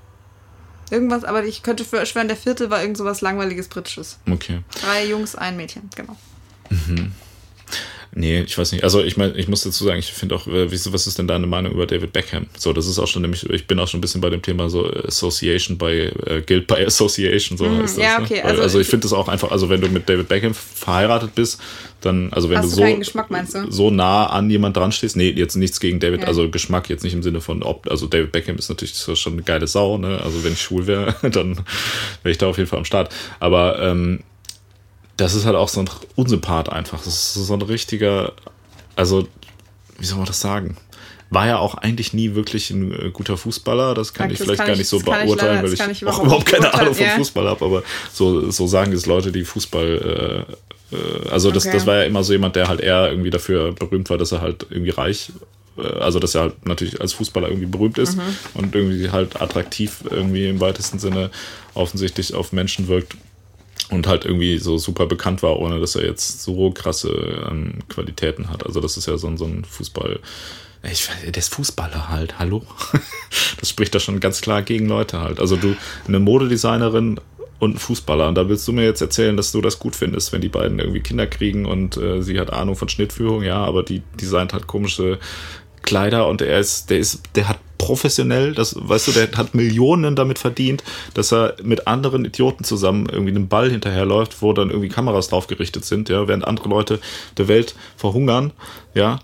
Irgendwas, 0.89 1.23
aber 1.23 1.43
ich 1.45 1.61
könnte 1.61 1.83
für 1.85 2.03
schwören, 2.05 2.27
der 2.27 2.37
vierte 2.37 2.69
war 2.69 2.81
irgend 2.81 2.97
sowas 2.97 3.21
langweiliges 3.21 3.67
Britisches. 3.67 4.17
Okay. 4.29 4.61
Drei 4.81 5.05
Jungs, 5.05 5.35
ein 5.35 5.57
Mädchen, 5.57 5.89
genau. 5.95 6.15
Nee, 8.17 8.43
ich 8.47 8.57
weiß 8.57 8.71
nicht. 8.71 8.85
Also 8.85 9.03
ich 9.03 9.17
meine, 9.17 9.33
ich 9.35 9.49
muss 9.49 9.63
dazu 9.63 9.83
sagen, 9.83 9.99
ich 9.99 10.13
finde 10.13 10.35
auch, 10.35 10.47
äh, 10.47 10.71
wie- 10.71 10.93
was 10.93 11.05
ist 11.05 11.19
denn 11.19 11.27
deine 11.27 11.47
Meinung 11.47 11.73
über 11.73 11.85
David 11.85 12.13
Beckham? 12.13 12.45
So, 12.57 12.71
das 12.71 12.87
ist 12.87 12.97
auch 12.97 13.07
schon 13.07 13.21
nämlich, 13.21 13.47
ich 13.49 13.67
bin 13.67 13.77
auch 13.77 13.89
schon 13.89 13.97
ein 13.97 14.01
bisschen 14.01 14.21
bei 14.21 14.29
dem 14.29 14.41
Thema 14.41 14.69
so 14.69 14.89
Association 14.89 15.77
by 15.77 16.11
äh, 16.25 16.41
Guild 16.45 16.65
by 16.65 16.75
Association, 16.85 17.57
so 17.57 17.65
Mhm, 17.65 17.81
heißt 17.81 17.97
das. 17.97 18.03
ja, 18.03 18.17
ne? 18.19 18.23
okay, 18.23 18.39
Weil, 18.41 18.51
also 18.51 18.61
also 18.63 18.79
ich 18.79 18.87
finde 18.87 19.03
das 19.03 19.11
auch 19.11 19.27
einfach, 19.27 19.51
also 19.51 19.67
wenn 19.69 19.81
du 19.81 19.89
mit 19.89 20.07
David 20.07 20.29
Beckham 20.29 20.53
verheiratet 20.53 21.35
bist, 21.35 21.59
dann, 21.99 22.31
also 22.31 22.49
wenn 22.49 22.61
du 22.61 22.67
so, 22.69 22.81
keinen 22.81 22.99
Geschmack, 22.99 23.29
meinst 23.31 23.53
du? 23.55 23.69
so 23.69 23.91
nah 23.91 24.27
an 24.27 24.49
jemand 24.49 24.77
dran 24.77 24.93
stehst, 24.93 25.17
nee, 25.17 25.31
jetzt 25.31 25.57
nichts 25.57 25.81
gegen 25.81 25.99
David, 25.99 26.21
Ja. 26.21 26.27
also 26.27 26.49
Geschmack 26.49 26.89
jetzt 26.89 27.03
nicht 27.03 27.15
im 27.15 27.21
Sinne 27.23 27.41
von 27.41 27.63
ob, 27.63 27.85
also 27.91 28.07
David 28.07 28.31
Beckham 28.31 28.55
ist 28.57 28.69
natürlich 28.69 28.93
so 28.93 29.15
schon 29.15 29.33
eine 29.33 29.41
geile 29.43 29.67
Sau, 29.67 29.97
ne? 29.97 30.21
Also 30.23 30.41
wenn 30.45 30.53
ich 30.53 30.61
schwul 30.61 30.87
wäre, 30.87 31.15
dann 31.31 31.57
wäre 32.23 32.31
ich 32.31 32.37
da 32.37 32.47
auf 32.47 32.57
jeden 32.57 32.69
Fall 32.69 32.79
am 32.79 32.85
Start. 32.85 33.13
Aber 33.41 33.77
ähm, 33.81 34.21
das 35.17 35.33
ist 35.35 35.45
halt 35.45 35.55
auch 35.55 35.69
so 35.69 35.79
ein 35.81 35.89
Unsympath 36.15 36.69
einfach. 36.69 36.97
Das 37.03 37.07
ist 37.07 37.33
so 37.35 37.53
ein 37.53 37.61
richtiger, 37.61 38.33
also, 38.95 39.27
wie 39.99 40.05
soll 40.05 40.17
man 40.17 40.27
das 40.27 40.39
sagen? 40.41 40.77
War 41.29 41.47
ja 41.47 41.57
auch 41.57 41.75
eigentlich 41.75 42.13
nie 42.13 42.35
wirklich 42.35 42.69
ein 42.69 42.91
äh, 42.91 43.09
guter 43.11 43.35
Fußballer. 43.37 43.93
Das 43.95 44.13
kann 44.13 44.27
Ja, 44.29 44.33
ich 44.33 44.37
das 44.39 44.45
vielleicht 44.45 44.57
kann 44.59 44.67
gar 44.67 44.73
ich- 44.73 44.79
nicht 44.79 44.87
so 44.89 44.97
das 44.99 45.05
kann 45.05 45.19
ich 45.21 45.25
beurteilen, 45.25 45.55
leider- 45.55 45.63
weil 45.67 45.75
das 45.75 45.87
ich, 45.87 46.01
ich 46.03 46.07
auch 46.07 46.19
überhaupt 46.21 46.25
überhaupt 46.27 46.45
keine 46.45 46.73
Ahnung 46.73 46.85
beurteilen, 46.93 46.95
vom 46.95 47.05
ja. 47.07 47.15
Fußball 47.17 47.47
habe. 47.47 47.65
Aber 47.65 47.83
so, 48.13 48.51
so 48.51 48.67
sagen 48.67 48.91
es 48.93 49.05
Leute, 49.05 49.31
die 49.31 49.43
Fußball. 49.43 50.45
Äh, 50.91 50.95
äh, 50.95 51.29
also 51.29 51.49
das, 51.51 51.65
Okay. 51.65 51.75
das 51.77 51.87
war 51.87 51.95
ja 51.95 52.03
immer 52.03 52.23
so 52.23 52.31
jemand, 52.33 52.55
der 52.55 52.67
halt 52.67 52.79
eher 52.81 53.09
irgendwie 53.09 53.31
dafür 53.31 53.71
berühmt 53.73 54.09
war, 54.09 54.17
dass 54.17 54.31
er 54.31 54.41
halt 54.41 54.67
irgendwie 54.69 54.91
reich 54.91 55.31
äh, 55.77 55.81
also 55.99 56.19
dass 56.19 56.35
er 56.35 56.41
halt 56.41 56.65
natürlich 56.67 57.01
als 57.01 57.13
Fußballer 57.13 57.47
irgendwie 57.49 57.65
berühmt 57.67 57.97
ist 57.97 58.15
Mhm. 58.17 58.21
und 58.53 58.75
irgendwie 58.75 59.09
halt 59.09 59.41
attraktiv 59.41 59.97
irgendwie 60.09 60.47
im 60.47 60.59
weitesten 60.61 60.99
Sinne 60.99 61.31
offensichtlich 61.73 62.33
auf 62.35 62.53
Menschen 62.53 62.87
wirkt 62.87 63.15
und 63.89 64.07
halt 64.07 64.25
irgendwie 64.25 64.57
so 64.57 64.77
super 64.77 65.05
bekannt 65.05 65.43
war, 65.43 65.59
ohne 65.59 65.79
dass 65.79 65.95
er 65.95 66.05
jetzt 66.05 66.41
so 66.41 66.71
krasse 66.71 67.47
ähm, 67.49 67.79
Qualitäten 67.89 68.49
hat. 68.49 68.65
Also 68.65 68.81
das 68.81 68.97
ist 68.97 69.07
ja 69.07 69.17
so 69.17 69.27
ein, 69.27 69.37
so 69.37 69.45
ein 69.45 69.63
Fußball. 69.63 70.19
Ich, 70.91 71.09
der 71.23 71.37
ist 71.37 71.53
Fußballer 71.53 72.09
halt, 72.09 72.39
hallo? 72.39 72.63
Das 73.59 73.69
spricht 73.69 73.95
da 73.95 73.99
schon 73.99 74.19
ganz 74.19 74.41
klar 74.41 74.61
gegen 74.61 74.87
Leute 74.87 75.21
halt. 75.21 75.39
Also 75.39 75.55
du, 75.55 75.75
eine 76.07 76.19
Modedesignerin 76.19 77.19
und 77.59 77.75
ein 77.75 77.79
Fußballer. 77.79 78.27
Und 78.27 78.35
da 78.35 78.49
willst 78.49 78.67
du 78.67 78.73
mir 78.73 78.83
jetzt 78.83 79.01
erzählen, 79.01 79.37
dass 79.37 79.51
du 79.51 79.61
das 79.61 79.79
gut 79.79 79.95
findest, 79.95 80.33
wenn 80.33 80.41
die 80.41 80.49
beiden 80.49 80.79
irgendwie 80.79 81.01
Kinder 81.01 81.27
kriegen 81.27 81.65
und 81.65 81.97
äh, 81.97 82.21
sie 82.21 82.39
hat 82.39 82.51
Ahnung 82.51 82.75
von 82.75 82.89
Schnittführung, 82.89 83.43
ja, 83.43 83.63
aber 83.63 83.83
die 83.83 84.03
designt 84.19 84.53
halt 84.53 84.67
komische 84.67 85.19
Kleider 85.81 86.27
und 86.27 86.41
er 86.41 86.59
ist, 86.59 86.89
der 86.89 86.99
ist, 86.99 87.21
der 87.35 87.49
hat 87.49 87.59
professionell, 87.77 88.53
das, 88.53 88.75
weißt 88.77 89.07
du, 89.07 89.11
der 89.11 89.31
hat 89.33 89.53
Millionen 89.53 90.15
damit 90.15 90.39
verdient, 90.39 90.83
dass 91.13 91.31
er 91.31 91.55
mit 91.63 91.87
anderen 91.87 92.25
Idioten 92.25 92.63
zusammen 92.63 93.07
irgendwie 93.09 93.31
einem 93.31 93.47
Ball 93.47 93.69
hinterherläuft, 93.69 94.41
wo 94.41 94.53
dann 94.53 94.69
irgendwie 94.69 94.89
Kameras 94.89 95.29
drauf 95.29 95.47
gerichtet 95.47 95.85
sind, 95.85 96.09
ja, 96.09 96.27
während 96.27 96.45
andere 96.45 96.69
Leute 96.69 96.99
der 97.37 97.47
Welt 97.47 97.75
verhungern, 97.97 98.51
ja, 98.93 99.19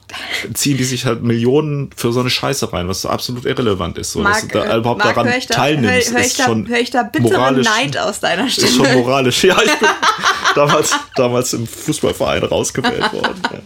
ziehen 0.53 0.77
die 0.77 0.83
sich 0.83 1.05
halt 1.05 1.23
Millionen 1.23 1.91
für 1.95 2.11
so 2.11 2.19
eine 2.19 2.29
Scheiße 2.29 2.73
rein, 2.73 2.87
was 2.87 3.05
absolut 3.05 3.45
irrelevant 3.45 3.97
ist, 3.97 4.11
so, 4.11 4.23
dass 4.23 4.47
du 4.47 4.47
da 4.49 4.77
überhaupt 4.77 5.03
Marc, 5.03 5.15
daran 5.15 5.31
da, 5.31 5.53
teilnimmst, 5.53 6.09
hör, 6.09 6.13
hör 6.13 6.19
ich 6.19 6.27
ist 6.27 6.39
da, 6.39 6.43
schon 6.43 6.67
hör 6.67 6.79
ich 6.79 6.89
da 6.89 7.09
moralisch, 7.19 7.67
Neid 7.67 7.97
aus 7.97 8.19
deiner 8.19 8.47
ist 8.47 8.59
schon 8.59 8.85
Stimme. 8.85 8.95
moralisch. 8.95 9.43
Ja, 9.43 9.57
ich 9.63 9.79
bin 9.79 9.89
damals, 10.55 10.93
damals 11.15 11.53
im 11.53 11.65
Fußballverein 11.65 12.43
rausgewählt 12.43 13.13
worden. 13.13 13.41
Ja. 13.51 13.59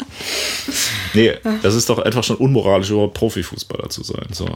Nee, 1.15 1.33
das 1.61 1.75
ist 1.75 1.89
doch 1.89 1.99
einfach 1.99 2.23
schon 2.23 2.37
unmoralisch, 2.37 2.89
überhaupt 2.89 3.13
Profifußballer 3.15 3.89
zu 3.89 4.03
sein. 4.03 4.27
So. 4.31 4.47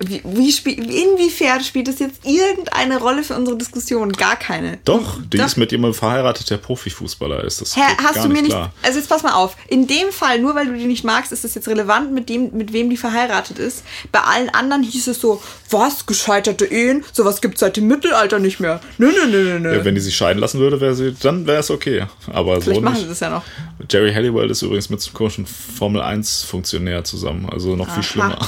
Wie, 0.00 0.20
wie 0.24 0.50
spiel, 0.50 0.74
inwiefern 0.90 1.62
spielt 1.62 1.86
das 1.86 2.00
jetzt 2.00 2.26
irgendeine 2.26 2.98
Rolle 2.98 3.22
für 3.22 3.34
unsere 3.36 3.56
Diskussion? 3.56 4.10
Gar 4.12 4.34
keine. 4.34 4.78
Doch, 4.84 5.20
die 5.22 5.36
Doch. 5.36 5.46
ist 5.46 5.56
mit 5.56 5.70
jemandem 5.70 5.96
verheiratet, 5.96 6.50
der 6.50 6.56
Profifußballer 6.56 7.44
ist. 7.44 7.60
Das 7.60 7.76
Hä, 7.76 7.82
hast 8.02 8.24
du 8.24 8.28
mir 8.28 8.42
nicht. 8.42 8.46
klar. 8.46 8.72
Also 8.82 8.98
jetzt 8.98 9.08
pass 9.08 9.22
mal 9.22 9.34
auf. 9.34 9.56
In 9.68 9.86
dem 9.86 10.10
Fall, 10.10 10.40
nur 10.40 10.56
weil 10.56 10.66
du 10.66 10.74
die 10.76 10.86
nicht 10.86 11.04
magst, 11.04 11.30
ist 11.30 11.44
das 11.44 11.54
jetzt 11.54 11.68
relevant, 11.68 12.12
mit 12.12 12.28
dem, 12.28 12.50
mit 12.56 12.72
wem 12.72 12.90
die 12.90 12.96
verheiratet 12.96 13.60
ist. 13.60 13.84
Bei 14.10 14.20
allen 14.20 14.48
anderen 14.50 14.82
hieß 14.82 15.06
es 15.06 15.20
so, 15.20 15.40
was, 15.70 16.06
gescheiterte 16.06 16.64
Ehen? 16.64 17.04
Sowas 17.12 17.40
gibt's 17.40 17.60
seit 17.60 17.76
dem 17.76 17.86
Mittelalter 17.86 18.40
nicht 18.40 18.58
mehr. 18.58 18.80
Nö, 18.98 19.12
nö, 19.12 19.26
nö, 19.30 19.60
nö. 19.60 19.76
Ja, 19.76 19.84
wenn 19.84 19.94
die 19.94 20.00
sich 20.00 20.16
scheiden 20.16 20.40
lassen 20.40 20.58
würde, 20.58 20.80
wäre 20.80 20.96
sie, 20.96 21.14
dann 21.22 21.46
wäre 21.46 21.60
es 21.60 21.70
okay. 21.70 22.06
Aber 22.32 22.60
Vielleicht 22.60 22.78
so 22.78 22.80
machen 22.80 22.94
sie 22.96 23.00
nicht. 23.02 23.12
das 23.12 23.20
ja 23.20 23.30
noch. 23.30 23.44
Jerry 23.88 24.12
Halliwell 24.12 24.50
ist 24.50 24.62
übrigens 24.62 24.90
mit 24.90 25.00
so 25.00 25.10
einem 25.10 25.14
komischen 25.14 25.46
Formel-1-Funktionär 25.46 27.04
zusammen. 27.04 27.48
Also 27.48 27.76
noch 27.76 27.86
Aha. 27.86 27.94
viel 27.94 28.02
schlimmer. 28.02 28.38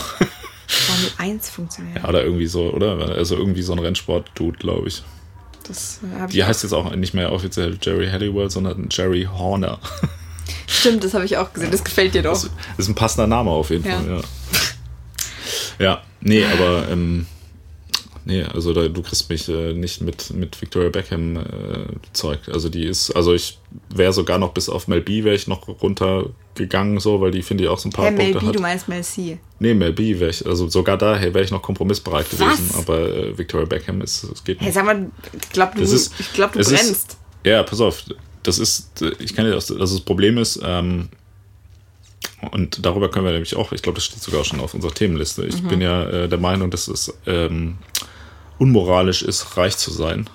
Formel 0.68 1.10
1 1.18 1.51
funktioniert. 1.51 2.02
Ja, 2.02 2.09
oder 2.09 2.24
irgendwie 2.24 2.47
so, 2.47 2.70
oder? 2.70 2.98
Also 3.16 3.36
irgendwie 3.36 3.62
so 3.62 3.72
ein 3.72 3.78
Rennsport-Dude, 3.78 4.59
glaube 4.59 4.88
ich. 4.88 5.02
Das 5.66 6.01
äh, 6.02 6.28
Die 6.28 6.38
ich 6.38 6.44
heißt 6.44 6.62
jetzt 6.62 6.72
auch 6.72 6.94
nicht 6.94 7.14
mehr 7.14 7.32
offiziell 7.32 7.78
Jerry 7.80 8.09
Halliwell, 8.09 8.51
sondern 8.51 8.88
Jerry 8.90 9.28
Horner. 9.32 9.78
Stimmt, 10.68 11.02
das 11.05 11.14
habe 11.14 11.24
ich 11.24 11.36
auch 11.36 11.52
gesehen. 11.52 11.70
Das 11.72 11.82
gefällt 11.82 12.14
dir 12.14 12.22
doch. 12.22 12.32
Das 12.32 12.48
ist 12.78 12.88
ein 12.88 12.94
passender 12.94 13.26
Name 13.26 13.51
auf 13.51 13.70
jeden 13.70 13.84
Ja. 13.84 13.97
Fall, 13.97 14.09
ja. 14.10 14.20
Ja, 15.78 16.02
nee, 16.20 16.44
aber 16.44 16.88
ähm, 16.90 17.26
nee, 18.27 18.43
also 18.43 18.74
da, 18.74 18.89
du 18.89 19.01
kriegst 19.03 19.31
mich 19.31 19.48
äh, 19.48 19.73
nicht 19.73 20.03
mit, 20.03 20.31
mit 20.31 20.61
Victoria 20.61 20.90
Beckham 20.90 21.36
äh, 21.36 21.43
Zeug. 22.12 22.40
Also 22.53 22.69
die 22.69 22.85
ist, 22.85 23.11
also 23.12 23.32
ich 23.32 23.59
wäre 23.89 24.12
sogar 24.12 24.39
noch 24.39 24.53
bis 24.53 24.69
auf 24.69 24.86
Mel 24.89 25.01
B 25.01 25.24
wäre 25.24 25.35
ich 25.35 25.47
noch 25.48 25.66
runtergegangen, 25.69 27.01
so, 27.01 27.20
weil 27.23 27.31
die 27.31 27.43
finde 27.43 27.65
ich 27.65 27.70
auch 27.70 27.78
so 27.78 27.89
ein 27.89 27.93
paar 27.93 28.07
Hey, 28.07 28.12
Mel 28.12 28.24
Punkte 28.32 28.40
B, 28.40 28.47
hat. 28.48 28.55
du 28.57 28.61
meinst 28.61 28.89
Mel 28.89 29.03
C. 29.03 29.39
Nee, 29.61 29.73
Mel 29.74 29.93
B 29.94 30.19
wäre 30.20 30.31
ich, 30.31 30.44
also 30.44 30.69
sogar 30.69 30.98
da 30.98 31.19
wäre 31.23 31.43
ich 31.43 31.51
noch 31.51 31.62
kompromissbereit 31.62 32.27
Was? 32.32 32.39
gewesen, 32.39 32.74
aber 32.77 32.98
äh, 33.16 33.39
Victoria 33.39 33.66
Beckham 33.66 34.03
ist, 34.03 34.24
es 34.24 34.44
geht 34.44 34.59
Hey, 34.59 34.66
nicht. 34.66 34.74
sag 34.74 34.85
mal, 34.85 35.11
ich 35.32 35.48
glaube, 35.51 35.73
du, 35.77 35.82
ist- 35.82 36.12
ich 36.19 36.32
glaub, 36.35 36.53
du 36.53 36.59
es 36.59 36.70
ist- 36.70 36.82
brennst. 36.85 37.16
Ja, 37.44 37.62
pass 37.62 37.81
auf, 37.81 38.05
das 38.43 38.59
ist, 38.59 38.90
ich 39.20 39.35
kann 39.35 39.44
dir 39.47 39.53
das, 39.53 39.70
also 39.70 39.97
das 39.97 40.05
Problem 40.05 40.36
ist, 40.39 40.61
ähm, 40.65 41.09
und 42.51 42.85
darüber 42.85 43.11
können 43.11 43.24
wir 43.24 43.32
nämlich 43.32 43.57
auch, 43.57 43.73
ich 43.73 43.82
glaube, 43.82 43.97
das 43.97 44.05
steht 44.05 44.23
sogar 44.23 44.44
schon 44.44 44.61
auf 44.61 44.74
unserer 44.74 44.93
Themenliste. 44.93 45.47
Ich 45.47 45.62
Mhm. 45.62 45.69
bin 45.69 45.81
ja 45.81 46.05
äh, 46.09 46.28
der 46.28 46.39
Meinung, 46.39 46.70
dass 46.70 46.86
es 46.89 47.12
ähm, 47.27 47.78
unmoralisch 48.58 49.22
ist, 49.22 49.56
reich 49.56 49.76
zu 49.76 49.90
sein. 49.90 50.28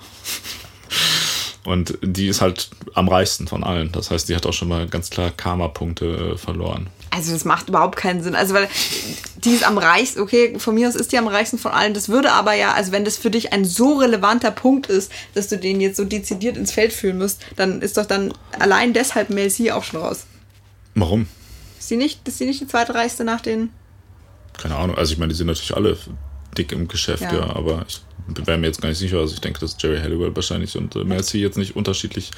Und 1.64 1.96
die 2.02 2.26
ist 2.26 2.40
halt 2.40 2.70
am 2.94 3.08
reichsten 3.08 3.46
von 3.46 3.62
allen. 3.62 3.92
Das 3.92 4.10
heißt, 4.10 4.28
die 4.28 4.34
hat 4.34 4.46
auch 4.46 4.52
schon 4.52 4.68
mal 4.68 4.88
ganz 4.88 5.10
klar 5.10 5.30
Karma-Punkte 5.30 6.32
äh, 6.34 6.36
verloren. 6.36 6.88
Also 7.10 7.32
das 7.32 7.44
macht 7.44 7.68
überhaupt 7.68 7.96
keinen 7.96 8.22
Sinn. 8.22 8.34
Also 8.34 8.54
weil 8.54 8.68
die 9.36 9.50
ist 9.50 9.64
am 9.64 9.78
reichsten, 9.78 10.20
okay, 10.20 10.58
von 10.58 10.74
mir 10.74 10.88
aus 10.88 10.96
ist 10.96 11.12
die 11.12 11.18
am 11.18 11.28
reichsten 11.28 11.58
von 11.58 11.70
allen. 11.70 11.94
Das 11.94 12.08
würde 12.08 12.32
aber 12.32 12.54
ja, 12.54 12.72
also 12.72 12.90
wenn 12.90 13.04
das 13.04 13.16
für 13.16 13.30
dich 13.30 13.52
ein 13.52 13.64
so 13.64 13.98
relevanter 13.98 14.50
Punkt 14.50 14.86
ist, 14.86 15.12
dass 15.34 15.48
du 15.48 15.56
den 15.56 15.80
jetzt 15.80 15.98
so 15.98 16.04
dezidiert 16.04 16.56
ins 16.56 16.72
Feld 16.72 16.92
führen 16.92 17.18
musst, 17.18 17.40
dann 17.56 17.80
ist 17.80 17.96
doch 17.96 18.06
dann 18.06 18.32
allein 18.58 18.92
deshalb 18.92 19.30
Mel 19.30 19.50
C 19.50 19.70
auch 19.70 19.84
schon 19.84 20.00
raus. 20.00 20.24
Warum? 20.94 21.28
Ist 21.78 21.88
sie 21.88 21.96
nicht, 21.96 22.26
ist 22.26 22.38
sie 22.38 22.46
nicht 22.46 22.60
die 22.60 22.66
zweite 22.66 22.94
reichste 22.94 23.24
nach 23.24 23.40
den... 23.40 23.70
Keine 24.58 24.76
Ahnung. 24.76 24.96
Also 24.96 25.12
ich 25.12 25.18
meine, 25.18 25.32
die 25.32 25.36
sind 25.36 25.46
natürlich 25.46 25.76
alle 25.76 25.96
dick 26.56 26.72
im 26.72 26.88
Geschäft, 26.88 27.22
Ja. 27.22 27.34
ja, 27.34 27.56
aber 27.56 27.84
ich 27.88 28.00
wäre 28.46 28.56
mir 28.56 28.68
jetzt 28.68 28.80
gar 28.80 28.88
nicht 28.88 28.98
sicher. 28.98 29.18
Also 29.18 29.34
ich 29.34 29.40
denke, 29.40 29.58
dass 29.58 29.76
Jerry 29.80 29.98
Halliwell 29.98 30.34
wahrscheinlich 30.36 30.76
und 30.76 30.94
äh, 30.94 31.02
Mel 31.02 31.24
C 31.24 31.38
jetzt 31.38 31.58
nicht 31.58 31.74
unterschiedlich. 31.74 32.30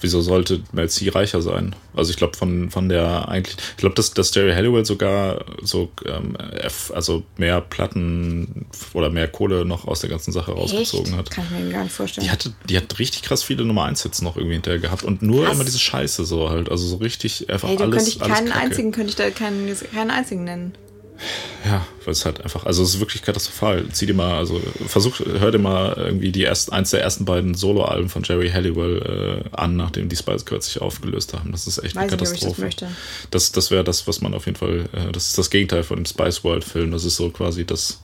Wieso 0.00 0.20
sollte 0.20 0.60
Mel 0.72 0.90
C 0.90 1.08
reicher 1.08 1.40
sein? 1.40 1.74
Also 1.96 2.10
ich 2.10 2.18
glaube 2.18 2.36
von 2.36 2.70
von 2.70 2.90
der 2.90 3.26
eigentlich, 3.28 3.56
ich 3.70 3.76
glaube, 3.78 3.94
dass, 3.94 4.12
dass 4.12 4.34
Jerry 4.34 4.52
Halliwell 4.52 4.84
sogar 4.84 5.44
so 5.62 5.90
ähm, 6.04 6.36
F- 6.36 6.92
also 6.94 7.22
mehr 7.38 7.62
Platten 7.62 8.66
oder 8.92 9.08
mehr 9.08 9.28
Kohle 9.28 9.64
noch 9.64 9.86
aus 9.88 10.00
der 10.00 10.10
ganzen 10.10 10.30
Sache 10.32 10.52
rausgezogen 10.52 11.16
hat. 11.16 11.30
Kann 11.30 11.44
ich 11.58 11.64
mir 11.64 11.72
gar 11.72 11.84
nicht 11.84 11.92
vorstellen. 11.94 12.26
Die 12.26 12.30
hatte, 12.30 12.52
die 12.68 12.76
hat 12.76 12.98
richtig 12.98 13.22
krass 13.22 13.42
viele 13.42 13.64
Nummer 13.64 13.84
1 13.84 14.02
Hits 14.02 14.20
noch 14.20 14.36
irgendwie 14.36 14.54
hinterher 14.56 14.78
gehabt 14.80 15.04
und 15.04 15.22
nur 15.22 15.44
Krass. 15.46 15.54
immer 15.54 15.64
diese 15.64 15.78
Scheiße 15.78 16.26
so 16.26 16.50
halt, 16.50 16.70
also 16.70 16.86
so 16.86 16.96
richtig 16.96 17.48
einfach 17.48 17.68
Hey, 17.68 17.78
alles, 17.78 17.96
könnte 17.96 18.10
ich 18.10 18.22
alles 18.22 18.34
keinen 18.36 18.48
Kacke. 18.50 18.60
einzigen, 18.60 18.92
könnte 18.92 19.08
ich 19.10 19.16
da 19.16 19.30
keinen, 19.30 19.74
keinen 19.94 20.10
einzigen 20.10 20.44
nennen. 20.44 20.74
Ja, 21.64 21.86
weil 22.04 22.12
es 22.12 22.24
halt 22.24 22.40
einfach, 22.40 22.64
also 22.64 22.82
es 22.82 22.94
ist 22.94 23.00
wirklich 23.00 23.22
katastrophal. 23.22 23.86
Zieh 23.92 24.06
dir 24.06 24.14
mal, 24.14 24.38
also 24.38 24.60
versuch, 24.86 25.20
hör 25.20 25.50
dir 25.50 25.58
mal 25.58 25.94
irgendwie 25.96 26.32
die 26.32 26.42
erst, 26.42 26.72
eins 26.72 26.90
der 26.90 27.02
ersten 27.02 27.24
beiden 27.24 27.54
Soloalben 27.54 28.08
von 28.08 28.22
Jerry 28.22 28.50
Halliwell 28.50 29.42
äh, 29.52 29.56
an, 29.56 29.76
nachdem 29.76 30.08
die 30.08 30.16
Spice 30.16 30.46
Girls 30.46 30.66
sich 30.66 30.80
aufgelöst 30.80 31.34
haben. 31.34 31.52
Das 31.52 31.66
ist 31.66 31.78
echt 31.78 31.94
Weiß 31.96 32.10
eine 32.10 32.12
nicht, 32.12 32.14
ob 32.14 32.22
ich 32.22 32.30
das 32.30 32.40
Katastrophe. 32.40 32.62
möchte. 32.62 32.88
Das, 33.30 33.52
das 33.52 33.70
wäre 33.70 33.84
das, 33.84 34.06
was 34.06 34.20
man 34.22 34.34
auf 34.34 34.46
jeden 34.46 34.56
Fall, 34.56 34.88
äh, 34.92 35.12
das 35.12 35.28
ist 35.28 35.38
das 35.38 35.50
Gegenteil 35.50 35.82
von 35.82 35.96
dem 35.96 36.06
Spice 36.06 36.42
World 36.44 36.64
Film. 36.64 36.90
Das 36.92 37.04
ist 37.04 37.16
so 37.16 37.28
quasi 37.30 37.64
das 37.66 38.00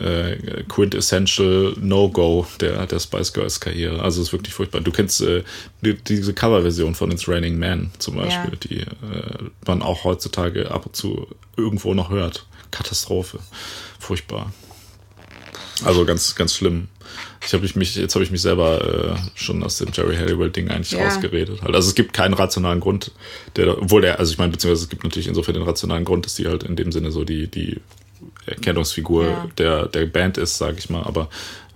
äh, 0.00 0.36
Quintessential 0.68 1.74
No-Go 1.80 2.46
der, 2.60 2.86
der 2.86 2.98
Spice 3.00 3.32
Girls 3.32 3.60
Karriere. 3.60 4.02
Also 4.02 4.20
es 4.20 4.28
ist 4.28 4.32
wirklich 4.32 4.54
furchtbar. 4.54 4.80
Du 4.80 4.90
kennst 4.92 5.20
äh, 5.20 5.42
die, 5.82 5.94
diese 5.94 6.32
Coverversion 6.34 6.94
von 6.94 7.10
It's 7.10 7.28
Raining 7.28 7.58
Man 7.58 7.90
zum 7.98 8.16
Beispiel, 8.16 8.52
Ja. 8.52 8.56
die 8.68 8.80
äh, 8.80 9.50
man 9.66 9.82
auch 9.82 10.04
heutzutage 10.04 10.70
ab 10.70 10.86
und 10.86 10.96
zu 10.96 11.26
irgendwo 11.56 11.94
noch 11.94 12.10
hört. 12.10 12.46
Katastrophe. 12.70 13.38
Furchtbar. 13.98 14.52
Also 15.84 16.04
ganz, 16.04 16.34
ganz 16.34 16.54
schlimm. 16.54 16.88
Ich 17.46 17.52
habe 17.54 17.66
mich, 17.74 17.94
jetzt 17.94 18.14
habe 18.14 18.24
ich 18.24 18.30
mich 18.30 18.42
selber 18.42 19.14
äh, 19.16 19.38
schon 19.38 19.62
aus 19.62 19.78
dem 19.78 19.88
Jerry 19.92 20.16
Halliwell 20.16 20.50
Ding 20.50 20.68
eigentlich 20.68 20.90
Ja. 20.92 21.04
rausgeredet. 21.04 21.62
Halt. 21.62 21.74
Also 21.74 21.88
es 21.88 21.94
gibt 21.94 22.12
keinen 22.12 22.34
rationalen 22.34 22.80
Grund, 22.80 23.12
der, 23.56 23.80
obwohl 23.80 24.02
der, 24.02 24.18
also 24.18 24.32
ich 24.32 24.38
meine, 24.38 24.50
beziehungsweise 24.52 24.84
es 24.84 24.88
gibt 24.90 25.04
natürlich 25.04 25.28
insofern 25.28 25.54
den 25.54 25.62
rationalen 25.62 26.04
Grund, 26.04 26.26
dass 26.26 26.34
die 26.34 26.46
halt 26.46 26.64
in 26.64 26.76
dem 26.76 26.92
Sinne 26.92 27.10
so 27.12 27.24
die, 27.24 27.46
die 27.48 27.80
Erkennungsfigur 28.46 29.24
Ja. 29.24 29.46
der, 29.58 29.86
der 29.86 30.06
Band 30.06 30.38
ist, 30.38 30.58
sage 30.58 30.76
ich 30.78 30.90
mal. 30.90 31.04
Aber 31.04 31.28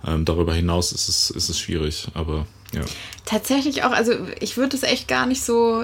ähm, 0.05 0.25
darüber 0.25 0.53
hinaus 0.53 0.91
ist 0.91 1.07
es, 1.09 1.29
ist 1.29 1.49
es 1.49 1.59
schwierig. 1.59 2.07
Aber 2.13 2.45
ja. 2.73 2.81
Tatsächlich 3.25 3.83
auch, 3.83 3.91
also 3.91 4.13
ich 4.41 4.57
würde 4.57 4.69
das 4.77 4.83
echt 4.83 5.07
gar 5.07 5.25
nicht 5.25 5.43
so, 5.43 5.83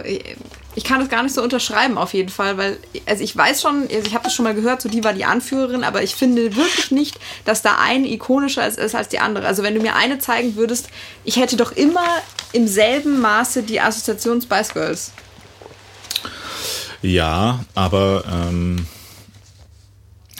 ich 0.75 0.83
kann 0.83 0.99
das 0.99 1.07
gar 1.07 1.23
nicht 1.23 1.33
so 1.33 1.41
unterschreiben 1.41 1.97
auf 1.97 2.13
jeden 2.13 2.29
Fall, 2.29 2.57
weil, 2.57 2.77
also 3.05 3.23
ich 3.23 3.35
weiß 3.35 3.61
schon, 3.61 3.83
also 3.83 4.07
ich 4.07 4.13
habe 4.13 4.25
das 4.25 4.33
schon 4.33 4.43
mal 4.43 4.55
gehört, 4.55 4.81
so 4.81 4.89
die 4.89 5.03
war 5.03 5.13
die 5.13 5.23
Anführerin, 5.23 5.83
aber 5.85 6.03
ich 6.03 6.15
finde 6.15 6.55
wirklich 6.55 6.91
nicht, 6.91 7.17
dass 7.45 7.61
da 7.61 7.77
eine 7.79 8.11
ikonischer 8.11 8.67
ist, 8.67 8.77
ist 8.77 8.93
als 8.95 9.07
die 9.07 9.19
andere. 9.19 9.45
Also 9.47 9.63
wenn 9.63 9.73
du 9.75 9.81
mir 9.81 9.95
eine 9.95 10.19
zeigen 10.19 10.55
würdest, 10.55 10.89
ich 11.23 11.37
hätte 11.37 11.55
doch 11.55 11.71
immer 11.71 12.05
im 12.51 12.67
selben 12.67 13.21
Maße 13.21 13.63
die 13.63 13.79
Assoziation 13.79 14.41
Spice 14.41 14.73
Girls. 14.73 15.11
Ja, 17.01 17.63
aber 17.75 18.25
ähm, 18.29 18.85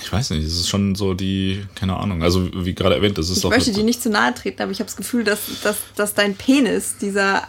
Ich 0.10 0.14
weiß 0.14 0.32
nicht, 0.32 0.44
es 0.44 0.54
ist 0.54 0.70
schon 0.70 0.96
so 0.96 1.14
die, 1.14 1.64
keine 1.76 1.96
Ahnung, 1.96 2.24
also 2.24 2.50
wie 2.66 2.74
gerade 2.74 2.96
erwähnt, 2.96 3.20
das 3.20 3.30
ist 3.30 3.38
Ich 3.38 3.44
doch. 3.44 3.52
möchte 3.52 3.72
dir 3.72 3.84
nicht 3.84 4.02
zu 4.02 4.10
nahe 4.10 4.34
treten, 4.34 4.60
aber 4.60 4.72
ich 4.72 4.80
habe 4.80 4.88
das 4.88 4.96
Gefühl, 4.96 5.24
dass, 5.24 5.42
dass, 5.62 5.78
dass 5.96 6.16
dein 6.16 6.34
Penis 6.34 6.96
dieser 7.00 7.44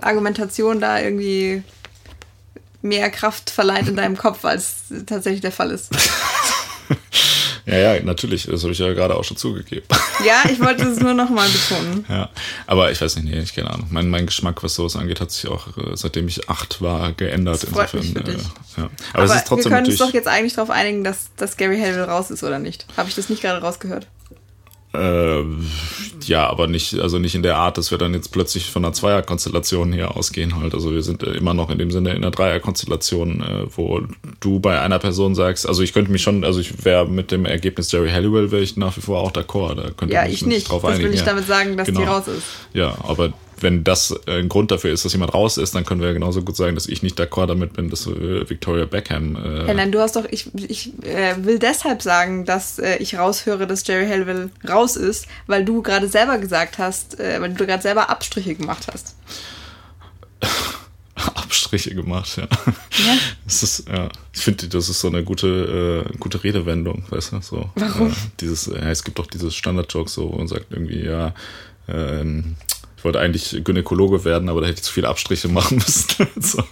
Argumentation 0.00 0.80
da 0.80 0.98
irgendwie 0.98 1.62
mehr 2.80 3.10
Kraft 3.10 3.50
verleiht 3.50 3.86
in 3.88 3.96
deinem 3.96 4.16
Kopf, 4.16 4.46
als 4.46 4.84
tatsächlich 5.04 5.42
der 5.42 5.52
Fall 5.52 5.70
ist. 5.70 5.90
Ja, 7.66 7.76
ja, 7.76 8.02
natürlich, 8.02 8.46
das 8.46 8.62
habe 8.62 8.72
ich 8.72 8.78
ja 8.78 8.92
gerade 8.92 9.16
auch 9.16 9.24
schon 9.24 9.36
zugegeben. 9.36 9.86
Ja, 10.24 10.50
ich 10.50 10.58
wollte 10.60 10.84
es 10.84 10.98
nur 10.98 11.12
nochmal 11.12 11.46
betonen. 11.46 12.04
Ja, 12.08 12.30
aber 12.66 12.90
ich 12.90 13.00
weiß 13.00 13.16
nicht, 13.16 13.26
nee, 13.26 13.38
ich 13.38 13.54
keine 13.54 13.70
Ahnung. 13.70 13.88
Mein, 13.90 14.08
mein 14.08 14.24
Geschmack, 14.24 14.62
was 14.62 14.74
sowas 14.74 14.96
angeht, 14.96 15.20
hat 15.20 15.30
sich 15.30 15.48
auch, 15.48 15.76
äh, 15.76 15.94
seitdem 15.94 16.26
ich 16.26 16.48
acht 16.48 16.80
war, 16.80 17.12
geändert. 17.12 17.62
Das 17.62 17.70
freut 17.70 17.92
mich 17.94 18.12
für 18.12 18.24
dich. 18.24 18.36
Äh, 18.36 18.80
ja. 18.80 18.90
Aber, 19.12 19.22
Aber, 19.22 19.24
es 19.24 19.34
ist 19.34 19.46
trotzdem 19.46 19.70
wir 19.70 19.76
können 19.76 19.90
uns 19.90 19.98
doch 19.98 20.12
jetzt 20.14 20.26
eigentlich 20.26 20.54
darauf 20.54 20.70
einigen, 20.70 21.04
dass, 21.04 21.30
dass 21.36 21.58
Gary 21.58 21.76
Hellville 21.76 22.06
raus 22.08 22.30
ist 22.30 22.42
oder 22.42 22.58
nicht. 22.58 22.86
Habe 22.96 23.10
ich 23.10 23.14
das 23.14 23.28
nicht 23.28 23.42
gerade 23.42 23.60
rausgehört? 23.60 24.06
Äh, 24.96 25.44
ja, 26.26 26.48
aber 26.48 26.66
nicht, 26.66 26.98
also 26.98 27.18
nicht 27.18 27.34
in 27.34 27.42
der 27.42 27.56
Art, 27.56 27.78
dass 27.78 27.90
wir 27.90 27.98
dann 27.98 28.14
jetzt 28.14 28.32
plötzlich 28.32 28.70
von 28.70 28.84
einer 28.84 28.92
Zweierkonstellation 28.92 29.92
hier 29.92 30.16
ausgehen 30.16 30.56
halt. 30.60 30.74
Also 30.74 30.92
wir 30.92 31.02
sind 31.02 31.22
äh, 31.22 31.32
immer 31.32 31.54
noch 31.54 31.70
in 31.70 31.78
dem 31.78 31.90
Sinne 31.90 32.10
in 32.10 32.16
einer 32.18 32.30
Dreierkonstellation, 32.30 33.40
äh, 33.42 33.66
wo 33.76 34.02
du 34.40 34.60
bei 34.60 34.80
einer 34.80 34.98
Person 34.98 35.34
sagst, 35.34 35.68
also 35.68 35.82
ich 35.82 35.92
könnte 35.92 36.10
mich 36.10 36.22
schon, 36.22 36.44
also 36.44 36.58
ich 36.60 36.84
wäre 36.84 37.06
mit 37.06 37.30
dem 37.30 37.44
Ergebnis 37.46 37.92
Jerry 37.92 38.10
Halliwell 38.10 38.50
wäre 38.50 38.62
ich 38.62 38.76
nach 38.76 38.96
wie 38.96 39.00
vor 39.02 39.20
auch 39.20 39.32
d'accord. 39.32 39.74
Da 39.76 39.90
könnte 39.90 40.14
Ja, 40.14 40.24
ich 40.26 40.38
sich 40.40 40.46
nicht. 40.46 40.68
drauf 40.70 40.82
Das 40.82 40.92
will 40.92 40.96
einigen. 41.06 41.14
ich 41.14 41.20
ja. 41.20 41.26
damit 41.26 41.46
sagen, 41.46 41.76
dass 41.76 41.86
die 41.86 41.92
Genau. 41.94 42.12
raus 42.12 42.28
ist. 42.28 42.44
Ja, 42.72 42.96
aber 43.06 43.32
wenn 43.60 43.84
das 43.84 44.14
äh, 44.26 44.38
ein 44.38 44.48
Grund 44.48 44.70
dafür 44.70 44.92
ist, 44.92 45.04
dass 45.04 45.12
jemand 45.12 45.34
raus 45.34 45.56
ist, 45.56 45.74
dann 45.74 45.84
können 45.84 46.00
wir 46.00 46.08
ja 46.08 46.14
genauso 46.14 46.42
gut 46.42 46.56
sagen, 46.56 46.74
dass 46.74 46.86
ich 46.86 47.02
nicht 47.02 47.18
d'accord 47.18 47.46
damit 47.46 47.72
bin, 47.72 47.90
dass 47.90 48.06
äh, 48.06 48.48
Victoria 48.48 48.84
Beckham. 48.84 49.36
Äh, 49.36 49.66
Hey, 49.66 49.74
nein, 49.74 49.92
du 49.92 50.00
hast 50.00 50.16
doch, 50.16 50.24
ich, 50.30 50.50
ich 50.54 50.92
äh, 51.04 51.34
will 51.38 51.58
deshalb 51.58 52.02
sagen, 52.02 52.44
dass 52.44 52.78
äh, 52.78 52.96
ich 52.96 53.18
raushöre, 53.18 53.66
dass 53.66 53.86
Jerry 53.86 54.06
Hellville 54.06 54.50
raus 54.68 54.96
ist, 54.96 55.26
weil 55.46 55.64
du 55.64 55.82
gerade 55.82 56.08
selber 56.08 56.38
gesagt 56.38 56.78
hast, 56.78 57.18
äh, 57.18 57.40
weil 57.40 57.54
du 57.54 57.66
gerade 57.66 57.82
selber 57.82 58.10
Abstriche 58.10 58.54
gemacht 58.54 58.86
hast. 58.92 59.16
Abstriche 61.16 61.94
gemacht, 61.94 62.36
ja. 62.36 62.42
Ja. 62.44 63.18
Das 63.44 63.62
ist, 63.62 63.88
ja, 63.88 64.08
ich 64.32 64.40
finde, 64.42 64.68
das 64.68 64.88
ist 64.88 65.00
so 65.00 65.08
eine 65.08 65.24
gute, 65.24 66.04
äh, 66.06 66.18
gute 66.18 66.44
Redewendung, 66.44 67.04
weißt 67.08 67.32
du, 67.32 67.40
so. 67.40 67.70
Warum? 67.74 68.10
Äh, 68.10 68.14
dieses, 68.40 68.68
äh, 68.68 68.90
es 68.90 69.02
gibt 69.02 69.18
doch 69.18 69.26
dieses 69.26 69.54
Standard-Joke 69.54 70.10
so 70.10 70.26
und 70.26 70.48
sagt 70.48 70.66
irgendwie, 70.70 71.04
ja, 71.04 71.34
ähm, 71.88 72.56
wollte 73.06 73.20
eigentlich 73.20 73.64
Gynäkologe 73.64 74.24
werden, 74.24 74.50
aber 74.50 74.60
da 74.60 74.66
hätte 74.66 74.78
ich 74.80 74.82
zu 74.84 74.92
viele 74.92 75.08
Abstriche 75.08 75.48
machen 75.48 75.78
müssen. 75.78 76.06
so. 76.42 76.62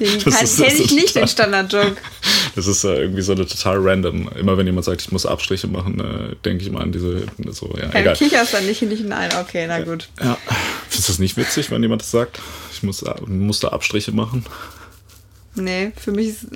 Den 0.00 0.18
Das 0.24 0.34
kann- 0.34 0.44
ist- 0.44 0.56
kenne 0.56 0.72
ich 0.74 0.80
ist 0.86 0.92
nicht, 0.92 1.14
den 1.16 1.28
Standard-Joke. 1.28 1.96
Das 2.56 2.68
ist 2.68 2.84
äh, 2.84 3.00
irgendwie 3.00 3.22
so 3.22 3.32
eine 3.32 3.46
total 3.46 3.78
random. 3.80 4.28
Immer 4.38 4.56
wenn 4.56 4.64
jemand 4.66 4.84
sagt, 4.84 5.02
ich 5.02 5.10
muss 5.10 5.26
Abstriche 5.26 5.66
machen, 5.66 5.98
äh, 5.98 6.36
denke 6.44 6.62
ich 6.64 6.70
mal 6.70 6.82
an 6.82 6.92
diese, 6.92 7.26
so, 7.50 7.74
ja, 7.76 7.88
Ja, 7.92 7.98
egal. 8.00 8.14
kicherst 8.14 8.54
dann 8.54 8.64
nicht 8.64 8.80
in 8.80 8.90
dich 8.90 9.00
hinein. 9.00 9.28
Okay, 9.40 9.64
na 9.66 9.80
gut. 9.80 10.08
Ja. 10.22 10.38
Du 10.48 10.96
das 10.96 11.18
nicht 11.18 11.36
witzig, 11.36 11.72
wenn 11.72 11.82
jemand 11.82 12.02
das 12.02 12.12
sagt? 12.12 12.38
Ich 12.72 12.84
muss, 12.84 13.04
muss 13.26 13.58
da 13.58 13.68
Abstriche 13.70 14.12
machen? 14.12 14.44
Nee, 15.56 15.92
für 15.96 16.10
mich 16.12 16.28
ist 16.28 16.46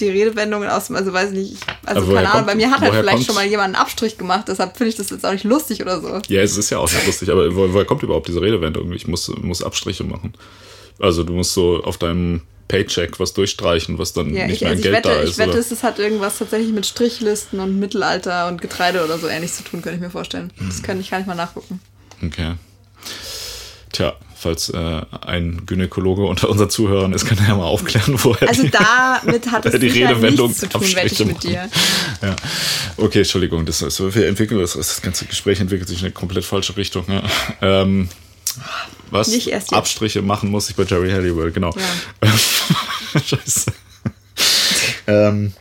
die 0.00 0.08
Redewendung 0.08 0.64
aus 0.64 0.86
dem, 0.88 0.96
also 0.96 1.12
weiß 1.12 1.30
ich 1.32 1.36
nicht, 1.52 1.56
also 1.84 2.00
Aber 2.02 2.06
woher 2.08 2.16
keine 2.16 2.28
Ahnung, 2.30 2.32
kommt- 2.32 2.46
bei 2.48 2.54
mir 2.54 2.70
hat 2.70 2.80
halt 2.80 2.92
vielleicht 2.92 3.08
kommt's? 3.10 3.26
schon 3.26 3.34
mal 3.34 3.46
jemand 3.46 3.66
einen 3.66 3.74
Abstrich 3.76 4.18
gemacht, 4.18 4.44
deshalb 4.48 4.76
finde 4.76 4.90
ich 4.90 4.96
das 4.96 5.10
jetzt 5.10 5.24
auch 5.24 5.32
nicht 5.32 5.44
lustig 5.44 5.80
oder 5.82 6.00
so. 6.00 6.20
Ja, 6.28 6.42
es 6.42 6.56
ist 6.56 6.70
ja 6.70 6.78
auch 6.78 6.90
nicht 6.90 7.06
lustig, 7.06 7.30
aber 7.30 7.54
wo- 7.54 7.72
woher 7.72 7.84
kommt 7.84 8.02
überhaupt 8.02 8.28
diese 8.28 8.40
Redewendung? 8.42 8.92
Ich 8.92 9.06
muss, 9.06 9.28
muss 9.40 9.62
Abstriche 9.62 10.04
machen. 10.04 10.34
Also 10.98 11.22
du 11.22 11.32
musst 11.34 11.52
so 11.54 11.82
auf 11.82 11.96
deinem 11.98 12.42
Paycheck 12.68 13.20
was 13.20 13.32
durchstreichen, 13.32 13.98
was 13.98 14.12
dann 14.12 14.34
Ja, 14.34 14.46
nicht 14.46 14.56
ich, 14.56 14.60
mehr 14.62 14.70
also 14.70 14.80
ich 14.80 14.82
Geld 14.84 14.96
wette, 14.96 15.08
da 15.08 15.22
ich 15.22 15.30
ist. 15.30 15.38
wette, 15.38 15.50
oder? 15.50 15.58
es 15.60 15.82
hat 15.82 15.98
irgendwas 15.98 16.38
tatsächlich 16.38 16.72
mit 16.72 16.84
Strichlisten 16.84 17.60
und 17.60 17.78
Mittelalter 17.78 18.48
und 18.48 18.60
Getreide 18.60 19.04
oder 19.04 19.18
so 19.18 19.28
ähnlich 19.28 19.52
zu 19.52 19.62
tun, 19.62 19.82
könnte 19.82 19.96
ich 19.96 20.02
mir 20.02 20.10
vorstellen. 20.10 20.52
Hm. 20.56 20.66
Das 20.68 20.82
kann 20.82 20.98
ich, 21.00 21.08
kann 21.10 21.20
ich 21.20 21.26
mal 21.26 21.34
nachgucken. 21.36 21.80
Okay. 22.24 22.54
Tja, 23.92 24.14
falls 24.46 24.68
äh, 24.68 25.02
ein 25.22 25.66
Gynäkologe 25.66 26.22
unter 26.22 26.48
unseren 26.48 26.70
Zuhörern 26.70 27.12
ist, 27.12 27.26
kann 27.26 27.36
er 27.38 27.48
ja 27.48 27.56
mal 27.56 27.64
aufklären, 27.64 28.14
woher 28.22 28.48
Also 28.48 28.62
die, 28.62 28.70
damit 28.70 29.50
hat 29.50 29.66
es 29.66 29.80
die 29.80 29.88
Redewendung 29.88 30.46
nichts 30.46 30.60
zu 30.60 30.68
tun, 30.68 30.82
wette 30.82 31.06
ich 31.12 31.24
mit 31.26 31.42
dir. 31.42 31.68
Ja. 32.22 32.36
Okay, 32.96 33.18
Entschuldigung, 33.18 33.66
das 33.66 33.82
ist, 33.82 34.00
wir 34.14 34.28
entwickeln 34.28 34.60
das, 34.60 34.74
das 34.74 35.02
ganze 35.02 35.24
Gespräch 35.24 35.58
entwickelt 35.58 35.88
sich 35.88 35.98
in 35.98 36.04
eine 36.04 36.12
komplett 36.12 36.44
falsche 36.44 36.76
Richtung. 36.76 37.04
Ja. 37.08 37.24
Ähm, 37.60 38.08
was? 39.10 39.28
Nicht 39.28 39.48
erst 39.48 39.72
jetzt. 39.72 39.76
Abstriche 39.76 40.22
machen 40.22 40.48
muss 40.50 40.70
ich 40.70 40.76
bei 40.76 40.84
Jerry 40.84 41.10
Halliwell, 41.10 41.50
genau. 41.50 41.74
Ja. 42.22 42.30
Scheiße. 43.20 43.72
ähm, 45.08 45.52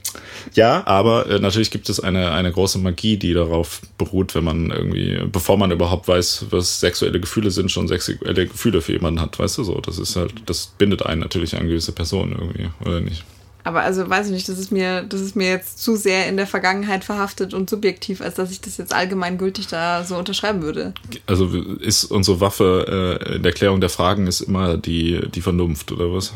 ja, 0.55 0.83
aber 0.85 1.29
äh, 1.29 1.39
natürlich 1.39 1.69
gibt 1.69 1.89
es 1.89 1.99
eine, 1.99 2.31
eine 2.31 2.51
große 2.51 2.79
Magie, 2.79 3.17
die 3.17 3.33
darauf 3.33 3.81
beruht, 3.97 4.35
wenn 4.35 4.43
man 4.43 4.71
irgendwie, 4.71 5.19
bevor 5.31 5.57
man 5.57 5.71
überhaupt 5.71 6.07
weiß, 6.07 6.47
was 6.49 6.79
sexuelle 6.79 7.19
Gefühle 7.19 7.51
sind, 7.51 7.71
schon 7.71 7.87
sexuelle 7.87 8.47
Gefühle 8.47 8.81
für 8.81 8.93
jemanden 8.93 9.21
hat, 9.21 9.37
weißt 9.37 9.57
du 9.57 9.63
so. 9.63 9.81
Das 9.81 9.99
ist 9.99 10.15
halt, 10.15 10.33
das 10.45 10.67
bindet 10.77 11.05
einen 11.05 11.21
natürlich 11.21 11.55
an 11.55 11.67
gewisse 11.67 11.91
Person 11.91 12.31
irgendwie, 12.31 12.69
oder 12.85 13.01
nicht? 13.01 13.23
Aber 13.65 13.81
also 13.81 14.07
weiß 14.07 14.27
ich 14.27 14.31
nicht, 14.31 14.47
das 14.47 14.59
ist 14.59 14.71
mir, 14.71 15.01
das 15.01 15.21
ist 15.21 15.35
mir 15.35 15.49
jetzt 15.49 15.79
zu 15.79 15.95
sehr 15.95 16.29
in 16.29 16.37
der 16.37 16.45
Vergangenheit 16.45 17.03
verhaftet 17.03 17.55
und 17.55 17.67
subjektiv, 17.67 18.21
als 18.21 18.35
dass 18.35 18.51
ich 18.51 18.61
das 18.61 18.77
jetzt 18.77 18.93
allgemeingültig 18.93 19.65
da 19.65 20.03
so 20.03 20.17
unterschreiben 20.17 20.61
würde. 20.61 20.93
Also 21.25 21.47
ist 21.79 22.05
unsere 22.05 22.39
Waffe 22.39 23.19
äh, 23.27 23.35
in 23.37 23.43
der 23.43 23.53
Klärung 23.53 23.81
der 23.81 23.89
Fragen 23.89 24.27
ist 24.27 24.41
immer 24.41 24.77
die, 24.77 25.19
die 25.33 25.41
Vernunft, 25.41 25.91
oder 25.91 26.13
was? 26.13 26.31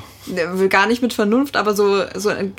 Gar 0.69 0.87
nicht 0.87 1.03
mit 1.03 1.13
Vernunft, 1.13 1.55
aber 1.55 1.75
so, 1.75 2.03
so 2.15 2.31
äh, 2.31 2.49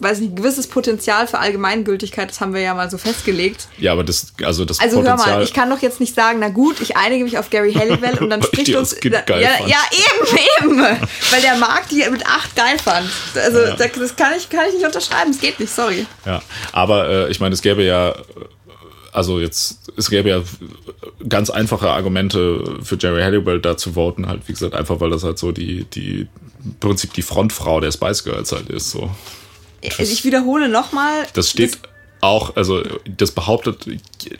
weiß 0.00 0.20
nicht, 0.20 0.32
ein 0.32 0.36
gewisses 0.36 0.66
Potenzial 0.66 1.26
für 1.26 1.38
Allgemeingültigkeit, 1.38 2.28
das 2.30 2.40
haben 2.40 2.52
wir 2.54 2.60
ja 2.60 2.74
mal 2.74 2.90
so 2.90 2.98
festgelegt. 2.98 3.68
Ja, 3.78 3.92
aber 3.92 4.04
das, 4.04 4.32
also 4.42 4.64
das 4.64 4.78
Also 4.80 4.96
hör 4.98 5.04
Potenzial. 5.12 5.36
mal, 5.36 5.42
ich 5.42 5.52
kann 5.52 5.70
doch 5.70 5.80
jetzt 5.82 6.00
nicht 6.00 6.14
sagen, 6.14 6.38
na 6.40 6.48
gut, 6.48 6.80
ich 6.80 6.96
einige 6.96 7.24
mich 7.24 7.38
auf 7.38 7.50
Gary 7.50 7.72
Halliwell 7.72 8.18
und 8.18 8.30
dann 8.30 8.42
spricht 8.42 8.74
uns. 8.74 8.96
ja, 9.02 9.20
geil 9.22 9.42
ja, 9.42 9.48
fand. 9.50 9.70
ja, 9.70 9.78
eben, 9.92 10.38
eben. 10.78 10.78
Weil 11.30 11.40
der 11.42 11.56
Markt 11.56 11.90
die 11.90 12.04
mit 12.10 12.26
acht 12.26 12.54
geil 12.56 12.78
fand. 12.82 13.08
Also 13.34 13.58
Ja. 13.60 13.74
das, 13.76 14.16
kann, 14.16 14.32
ich, 14.36 14.48
kann 14.50 14.66
ich 14.68 14.74
nicht 14.74 14.84
unterschreiben, 14.86 15.30
es 15.30 15.40
geht 15.40 15.58
nicht, 15.60 15.72
sorry. 15.72 16.06
Ja, 16.24 16.42
aber 16.72 17.08
äh, 17.08 17.30
ich 17.30 17.40
meine, 17.40 17.54
es 17.54 17.62
gäbe 17.62 17.82
ja, 17.82 18.14
also 19.12 19.40
jetzt, 19.40 19.90
es 19.96 20.10
gäbe 20.10 20.28
ja 20.28 20.42
ganz 21.28 21.48
einfache 21.50 21.88
Argumente 21.90 22.78
für 22.82 22.96
Jerry 22.98 23.22
Halliwell 23.22 23.60
da 23.60 23.76
zu 23.76 23.94
voten, 23.94 24.28
halt, 24.28 24.42
wie 24.46 24.52
gesagt, 24.52 24.74
einfach 24.74 25.00
weil 25.00 25.10
das 25.10 25.24
halt 25.24 25.38
so 25.38 25.52
die, 25.52 25.84
die, 25.84 26.28
im 26.64 26.74
Prinzip 26.80 27.14
die 27.14 27.22
Frontfrau 27.22 27.80
der 27.80 27.92
Spice 27.92 28.24
Girls 28.24 28.52
halt 28.52 28.68
ist, 28.68 28.90
so. 28.90 29.10
Also 29.98 30.12
ich 30.12 30.24
wiederhole 30.24 30.68
nochmal. 30.68 31.24
Das 31.34 31.50
steht 31.50 31.78
auch, 32.20 32.56
also 32.56 32.82
das 33.04 33.30
behauptet, 33.32 33.86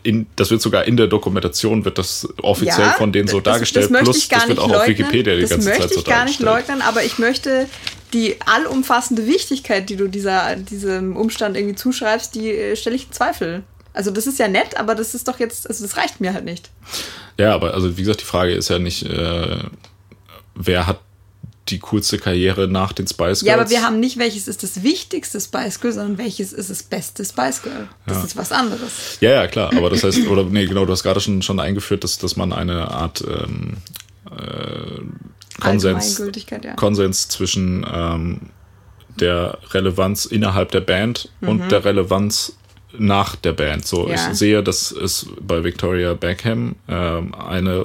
in, 0.03 0.27
das 0.37 0.51
wird 0.51 0.63
sogar 0.63 0.85
in 0.85 0.97
der 0.97 1.07
Dokumentation, 1.09 1.85
wird 1.85 1.99
das 1.99 2.27
offiziell 2.43 2.91
von 2.97 3.13
denen 3.13 3.29
so 3.29 3.41
das- 3.41 3.53
dargestellt, 3.55 3.85
das 3.85 3.91
möchte 3.91 4.05
plus 4.07 4.17
ich 4.19 4.29
gar 4.29 4.41
das 4.41 4.49
wird 4.49 4.59
nicht 4.59 4.65
auch 4.65 4.69
leugnen. 4.71 4.83
auf 4.83 4.89
Wikipedia 4.99 5.35
die 5.35 5.41
das 5.43 5.51
ganze 5.51 5.69
möchte 5.69 5.83
Zeit 5.83 5.93
so 5.93 5.99
ich 6.01 6.05
gar 6.07 6.25
nicht 6.25 6.41
dargestellt. 6.43 6.69
leugnen, 6.69 6.83
aber 6.83 7.05
ich 7.05 7.19
möchte 7.19 7.69
die 8.13 8.37
allumfassende 8.47 9.27
Wichtigkeit, 9.27 9.91
die 9.91 9.97
du 9.97 10.09
dieser, 10.09 10.57
diesem 10.57 11.17
Umstand 11.17 11.57
irgendwie 11.57 11.75
zuschreibst, 11.75 12.35
die 12.35 12.51
äh, 12.51 12.77
stelle 12.77 12.97
ich 12.97 13.07
in 13.07 13.13
Zweifel. 13.13 13.63
Also 13.93 14.11
das 14.11 14.27
ist 14.27 14.39
ja 14.39 14.49
nett, 14.49 14.77
aber 14.79 14.95
das 14.95 15.15
ist 15.15 15.27
doch 15.29 15.39
jetzt, 15.39 15.69
also 15.69 15.85
das 15.85 15.97
reicht 15.97 16.21
mir 16.21 16.33
halt 16.33 16.45
nicht. 16.45 16.71
Ja, 17.39 17.55
aber 17.55 17.75
also 17.75 17.97
wie 17.97 18.03
gesagt, 18.03 18.21
die 18.21 18.25
Frage 18.27 18.53
ist 18.55 18.69
ja 18.71 18.79
nicht, 18.79 19.03
äh, 19.05 19.59
wer 20.55 20.87
hat 20.87 21.01
die 21.69 21.79
coolste 21.81 22.19
Karriere 22.19 22.69
nach 22.69 22.93
den 22.93 23.07
Spice 23.07 23.41
Girls? 23.41 23.43
Ja, 23.43 23.55
aber 23.55 23.71
wir 23.71 23.83
haben 23.83 23.99
nicht, 24.01 24.19
welches 24.19 24.47
ist 24.49 24.63
das 24.63 24.83
wichtigste 24.83 25.41
Spice 25.41 25.81
Girl, 25.81 25.93
sondern 25.93 26.19
welches 26.19 26.53
ist 26.53 26.71
das 26.71 26.83
beste 26.83 27.25
Spice 27.25 27.63
Girl. 27.63 27.89
Das 28.07 28.19
Ja. 28.19 28.25
ist 28.25 28.37
was 28.37 28.53
anderes. 28.53 29.19
Ja, 29.21 29.31
ja, 29.31 29.47
klar. 29.49 29.73
Aber 29.77 29.91
das 29.91 30.05
heißt, 30.05 30.27
oder 30.29 30.45
nee, 30.45 30.67
genau, 30.67 30.85
du 30.85 30.93
hast 30.93 31.03
gerade 31.03 31.21
schon, 31.21 31.43
schon 31.43 31.59
eingeführt, 31.61 32.05
dass, 32.05 32.19
dass 32.19 32.37
man 32.37 32.53
eine 32.53 32.91
Art 32.91 33.23
ähm, 33.27 33.79
äh, 34.31 35.61
Konsens, 35.61 36.21
ja. 36.63 36.75
Konsens 36.75 37.29
zwischen 37.29 37.87
ähm, 37.91 38.41
der 39.21 39.59
Relevanz 39.73 40.27
innerhalb 40.27 40.71
der 40.73 40.81
Band 40.83 41.31
und 41.41 41.71
der 41.73 41.85
Relevanz 41.85 42.53
nach 42.99 43.37
der 43.37 43.53
Band. 43.53 43.87
So, 43.87 44.09
Ja. 44.09 44.15
ich 44.15 44.21
sehe, 44.39 44.63
dass 44.63 44.91
es 44.91 45.27
bei 45.41 45.63
Victoria 45.65 46.15
Beckham 46.15 46.77
ähm, 46.89 47.35
eine 47.35 47.85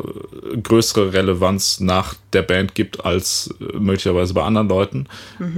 größere 0.63 1.13
Relevanz 1.13 1.79
nach 1.79 2.15
der 2.33 2.43
Band 2.43 2.75
gibt 2.75 3.03
als 3.03 3.53
äh, 3.59 3.77
möglicherweise 3.77 4.33
bei 4.33 4.43
anderen 4.43 4.69
Leuten. 4.69 5.07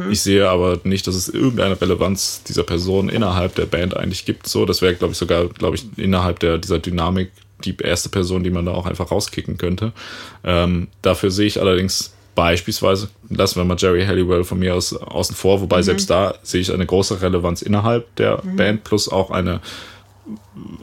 Ich 0.10 0.22
sehe 0.22 0.50
aber 0.50 0.80
nicht, 0.84 1.06
dass 1.08 1.16
es 1.16 1.30
irgendeine 1.30 1.80
Relevanz 1.80 2.44
dieser 2.44 2.64
Person 2.64 3.10
innerhalb 3.10 3.56
der 3.56 3.66
Band 3.66 3.96
eigentlich 3.96 4.26
gibt. 4.26 4.48
So, 4.48 4.66
das 4.66 4.82
wäre, 4.82 4.96
glaube 4.96 5.12
ich, 5.12 5.18
sogar, 5.18 5.48
glaube 5.48 5.76
ich, 5.76 5.86
innerhalb 5.98 6.40
der, 6.40 6.58
dieser 6.58 6.80
Dynamik 6.80 7.32
die 7.64 7.76
erste 7.78 8.10
Person, 8.10 8.44
die 8.44 8.50
man 8.50 8.66
da 8.66 8.72
auch 8.74 8.86
einfach 8.86 9.12
rauskicken 9.12 9.58
könnte. 9.58 9.94
Ähm, 10.44 10.88
dafür 11.02 11.32
sehe 11.32 11.48
ich 11.48 11.62
allerdings 11.62 12.14
beispielsweise, 12.36 13.10
lassen 13.30 13.58
wir 13.58 13.66
mal 13.66 13.78
Jerry 13.78 14.06
Halliwell 14.06 14.44
von 14.44 14.60
mir 14.60 14.76
aus 14.76 14.96
außen 14.96 15.36
vor, 15.36 15.62
wobei 15.62 15.82
selbst 15.82 16.10
da 16.10 16.36
sehe 16.44 16.62
ich 16.62 16.72
eine 16.72 16.86
große 16.86 17.22
Relevanz 17.22 17.62
innerhalb 17.62 18.16
der 18.16 18.38
Band 18.38 18.84
plus 18.84 19.10
auch 19.10 19.32
eine, 19.32 19.62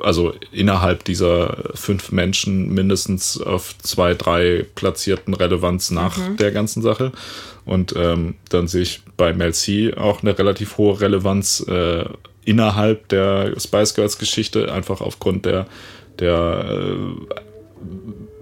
also 0.00 0.32
innerhalb 0.52 1.04
dieser 1.04 1.56
fünf 1.74 2.12
Menschen 2.12 2.72
mindestens 2.72 3.40
auf 3.40 3.76
zwei, 3.78 4.14
drei 4.14 4.66
platzierten 4.74 5.34
Relevanz 5.34 5.90
nach 5.90 6.16
der 6.38 6.52
ganzen 6.52 6.82
Sache. 6.82 7.12
Und 7.64 7.94
ähm, 7.96 8.34
dann 8.48 8.68
sehe 8.68 8.82
ich 8.82 9.02
bei 9.16 9.32
Mel 9.32 9.54
C 9.54 9.94
auch 9.94 10.22
eine 10.22 10.38
relativ 10.38 10.78
hohe 10.78 11.00
Relevanz 11.00 11.60
äh, 11.68 12.04
innerhalb 12.44 13.08
der 13.08 13.54
Spice 13.58 13.94
Girls 13.94 14.18
Geschichte, 14.18 14.72
einfach 14.72 15.00
aufgrund 15.00 15.46
der, 15.46 15.66
der 16.18 16.64
äh, 16.68 17.34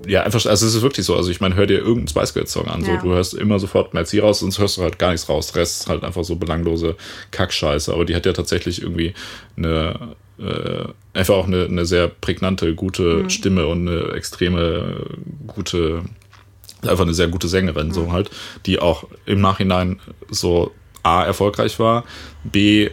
ja, 0.09 0.22
einfach, 0.22 0.44
also 0.47 0.66
es 0.66 0.74
ist 0.74 0.82
wirklich 0.82 1.05
so. 1.05 1.14
Also 1.14 1.30
ich 1.30 1.40
meine, 1.40 1.55
hör 1.55 1.66
dir 1.66 1.78
irgendeinen 1.78 2.09
Spice 2.09 2.35
Girls 2.35 2.52
Song 2.52 2.66
an. 2.66 2.85
Ja. 2.85 2.97
So, 2.97 3.09
du 3.09 3.14
hörst 3.14 3.35
immer 3.35 3.59
sofort 3.59 3.94
Melzi 3.94 4.18
raus, 4.18 4.40
sonst 4.40 4.59
hörst 4.59 4.78
du 4.78 4.82
halt 4.82 4.98
gar 4.98 5.10
nichts 5.10 5.28
raus. 5.28 5.52
Der 5.52 5.62
Rest 5.62 5.82
ist 5.82 5.89
halt 5.89 6.02
einfach 6.02 6.24
so 6.24 6.36
belanglose 6.36 6.97
Kackscheiße. 7.30 7.93
Aber 7.93 8.05
die 8.05 8.16
hat 8.16 8.26
ja 8.26 8.32
tatsächlich 8.32 8.82
irgendwie 8.82 9.14
eine 9.56 10.16
äh, 10.39 10.85
einfach 11.12 11.35
auch 11.35 11.47
eine, 11.47 11.64
eine 11.64 11.85
sehr 11.85 12.09
prägnante, 12.09 12.74
gute 12.74 13.02
mhm. 13.02 13.30
Stimme 13.30 13.66
und 13.66 13.89
eine 13.89 14.12
extreme 14.12 15.05
gute, 15.47 16.05
einfach 16.82 17.05
eine 17.05 17.14
sehr 17.14 17.28
gute 17.28 17.48
Sängerin, 17.48 17.89
mhm. 17.89 17.93
so 17.93 18.12
halt, 18.12 18.30
die 18.66 18.78
auch 18.78 19.05
im 19.26 19.40
Nachhinein 19.40 20.01
so 20.30 20.72
A 21.02 21.24
erfolgreich 21.24 21.78
war, 21.78 22.05
B 22.44 22.90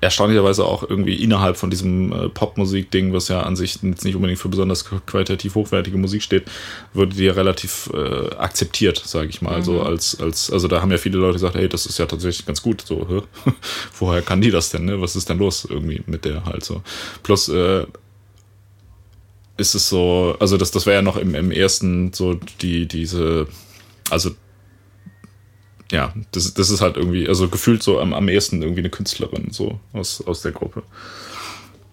erstaunlicherweise 0.00 0.64
auch 0.64 0.88
irgendwie 0.88 1.14
innerhalb 1.14 1.56
von 1.56 1.70
diesem 1.70 2.12
äh, 2.12 2.28
Popmusik-Ding, 2.28 3.12
was 3.12 3.28
ja 3.28 3.42
an 3.42 3.56
sich 3.56 3.82
jetzt 3.82 4.04
nicht 4.04 4.14
unbedingt 4.14 4.38
für 4.38 4.48
besonders 4.48 4.84
qualitativ 4.84 5.54
hochwertige 5.54 5.98
Musik 5.98 6.22
steht, 6.22 6.44
wurde 6.94 7.16
die 7.16 7.24
ja 7.24 7.32
relativ 7.32 7.90
äh, 7.92 8.34
akzeptiert, 8.36 9.02
sage 9.04 9.28
ich 9.28 9.42
mal. 9.42 9.58
Mhm. 9.58 9.64
So 9.64 9.82
als, 9.82 10.20
als, 10.20 10.50
also 10.50 10.68
da 10.68 10.80
haben 10.80 10.90
ja 10.90 10.98
viele 10.98 11.18
Leute 11.18 11.34
gesagt, 11.34 11.56
hey, 11.56 11.68
das 11.68 11.86
ist 11.86 11.98
ja 11.98 12.06
tatsächlich 12.06 12.46
ganz 12.46 12.62
gut. 12.62 12.82
So, 12.82 13.24
woher 13.98 14.22
kann 14.22 14.40
die 14.40 14.50
das 14.50 14.70
denn? 14.70 14.84
Ne? 14.84 15.00
Was 15.00 15.16
ist 15.16 15.28
denn 15.28 15.38
los 15.38 15.66
irgendwie 15.68 16.02
mit 16.06 16.24
der 16.24 16.44
halt 16.44 16.64
so? 16.64 16.82
Plus 17.22 17.48
äh, 17.48 17.84
ist 19.56 19.74
es 19.74 19.88
so, 19.88 20.36
also 20.38 20.56
das, 20.56 20.70
das 20.70 20.86
wäre 20.86 20.96
ja 20.96 21.02
noch 21.02 21.16
im, 21.16 21.34
im 21.34 21.50
ersten 21.50 22.12
so 22.12 22.34
die, 22.62 22.86
diese, 22.86 23.48
also 24.10 24.30
ja, 25.90 26.12
das, 26.32 26.54
das 26.54 26.70
ist 26.70 26.80
halt 26.80 26.96
irgendwie, 26.96 27.28
also 27.28 27.48
gefühlt 27.48 27.82
so 27.82 28.00
am, 28.00 28.12
am 28.12 28.28
ehesten 28.28 28.62
irgendwie 28.62 28.80
eine 28.80 28.90
Künstlerin, 28.90 29.48
so 29.50 29.80
aus, 29.92 30.22
aus 30.26 30.42
der 30.42 30.52
Gruppe. 30.52 30.82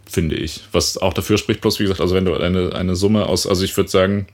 Finde 0.06 0.36
ich. 0.36 0.62
Was 0.72 0.98
auch 0.98 1.14
dafür 1.14 1.38
spricht, 1.38 1.62
bloß 1.62 1.80
wie 1.80 1.84
gesagt, 1.84 2.02
also 2.02 2.16
wenn 2.16 2.26
du 2.26 2.36
eine, 2.36 2.74
eine 2.74 2.96
Summe 2.96 3.26
aus, 3.26 3.48
also 3.48 3.64
ich 3.64 3.76
würde 3.76 3.90
sagen, 3.90 4.28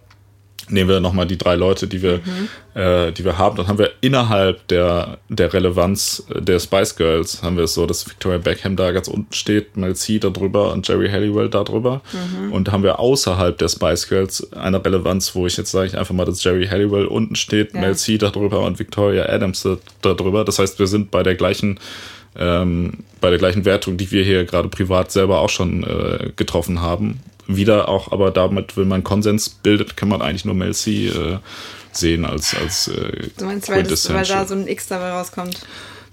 nehmen 0.69 0.89
wir 0.89 0.99
nochmal 0.99 1.27
die 1.27 1.37
drei 1.37 1.55
Leute, 1.55 1.87
die 1.87 2.01
wir, 2.01 2.21
mhm. 2.23 2.79
äh, 2.79 3.11
die 3.11 3.25
wir 3.25 3.37
haben, 3.37 3.57
dann 3.57 3.67
haben 3.67 3.77
wir 3.77 3.91
innerhalb 4.01 4.67
der, 4.67 5.17
der 5.29 5.53
Relevanz 5.53 6.25
der 6.29 6.59
Spice 6.59 6.95
Girls, 6.95 7.43
haben 7.43 7.57
wir 7.57 7.65
es 7.65 7.73
so, 7.73 7.85
dass 7.85 8.07
Victoria 8.07 8.37
Beckham 8.37 8.75
da 8.75 8.91
ganz 8.91 9.07
unten 9.07 9.33
steht, 9.33 9.77
Mel 9.77 9.95
C 9.95 10.19
da 10.19 10.29
drüber 10.29 10.71
und 10.71 10.87
Jerry 10.87 11.09
Halliwell 11.09 11.49
da 11.49 11.63
drüber. 11.63 12.01
Mhm. 12.13 12.53
Und 12.53 12.71
haben 12.71 12.83
wir 12.83 12.99
außerhalb 12.99 13.57
der 13.57 13.69
Spice 13.69 14.07
Girls 14.07 14.53
eine 14.53 14.83
Relevanz, 14.83 15.35
wo 15.35 15.47
ich 15.47 15.57
jetzt 15.57 15.71
sage 15.71 15.87
ich 15.87 15.97
einfach 15.97 16.13
mal, 16.13 16.25
dass 16.25 16.43
Jerry 16.43 16.67
Halliwell 16.67 17.05
unten 17.05 17.35
steht, 17.35 17.73
ja. 17.73 17.81
Mel 17.81 17.95
C 17.95 18.17
da 18.17 18.29
drüber 18.29 18.61
und 18.61 18.79
Victoria 18.79 19.25
Adams 19.27 19.63
da, 19.63 19.77
da 20.01 20.13
drüber. 20.13 20.45
Das 20.45 20.59
heißt, 20.59 20.79
wir 20.79 20.87
sind 20.87 21.11
bei 21.11 21.23
der 21.23 21.35
gleichen 21.35 21.79
ähm, 22.37 22.99
bei 23.19 23.29
der 23.29 23.39
gleichen 23.39 23.65
Wertung, 23.65 23.97
die 23.97 24.09
wir 24.11 24.23
hier 24.23 24.45
gerade 24.45 24.69
privat 24.69 25.11
selber 25.11 25.41
auch 25.41 25.49
schon 25.49 25.83
äh, 25.83 26.31
getroffen 26.35 26.81
haben 26.81 27.19
wieder 27.55 27.89
auch, 27.89 28.11
aber 28.11 28.31
damit, 28.31 28.77
wenn 28.77 28.87
man 28.87 29.03
Konsens 29.03 29.49
bildet, 29.49 29.97
kann 29.97 30.09
man 30.09 30.21
eigentlich 30.21 30.45
nur 30.45 30.55
Mel 30.55 30.73
C 30.73 31.07
äh, 31.07 31.37
sehen 31.91 32.25
als, 32.25 32.55
als 32.55 32.87
äh, 32.87 33.29
Du 33.37 33.45
meinst, 33.45 33.69
weil, 33.69 33.83
das, 33.83 34.11
weil 34.13 34.25
da 34.25 34.45
so 34.45 34.55
ein 34.55 34.67
X 34.67 34.87
dabei 34.87 35.11
rauskommt? 35.11 35.59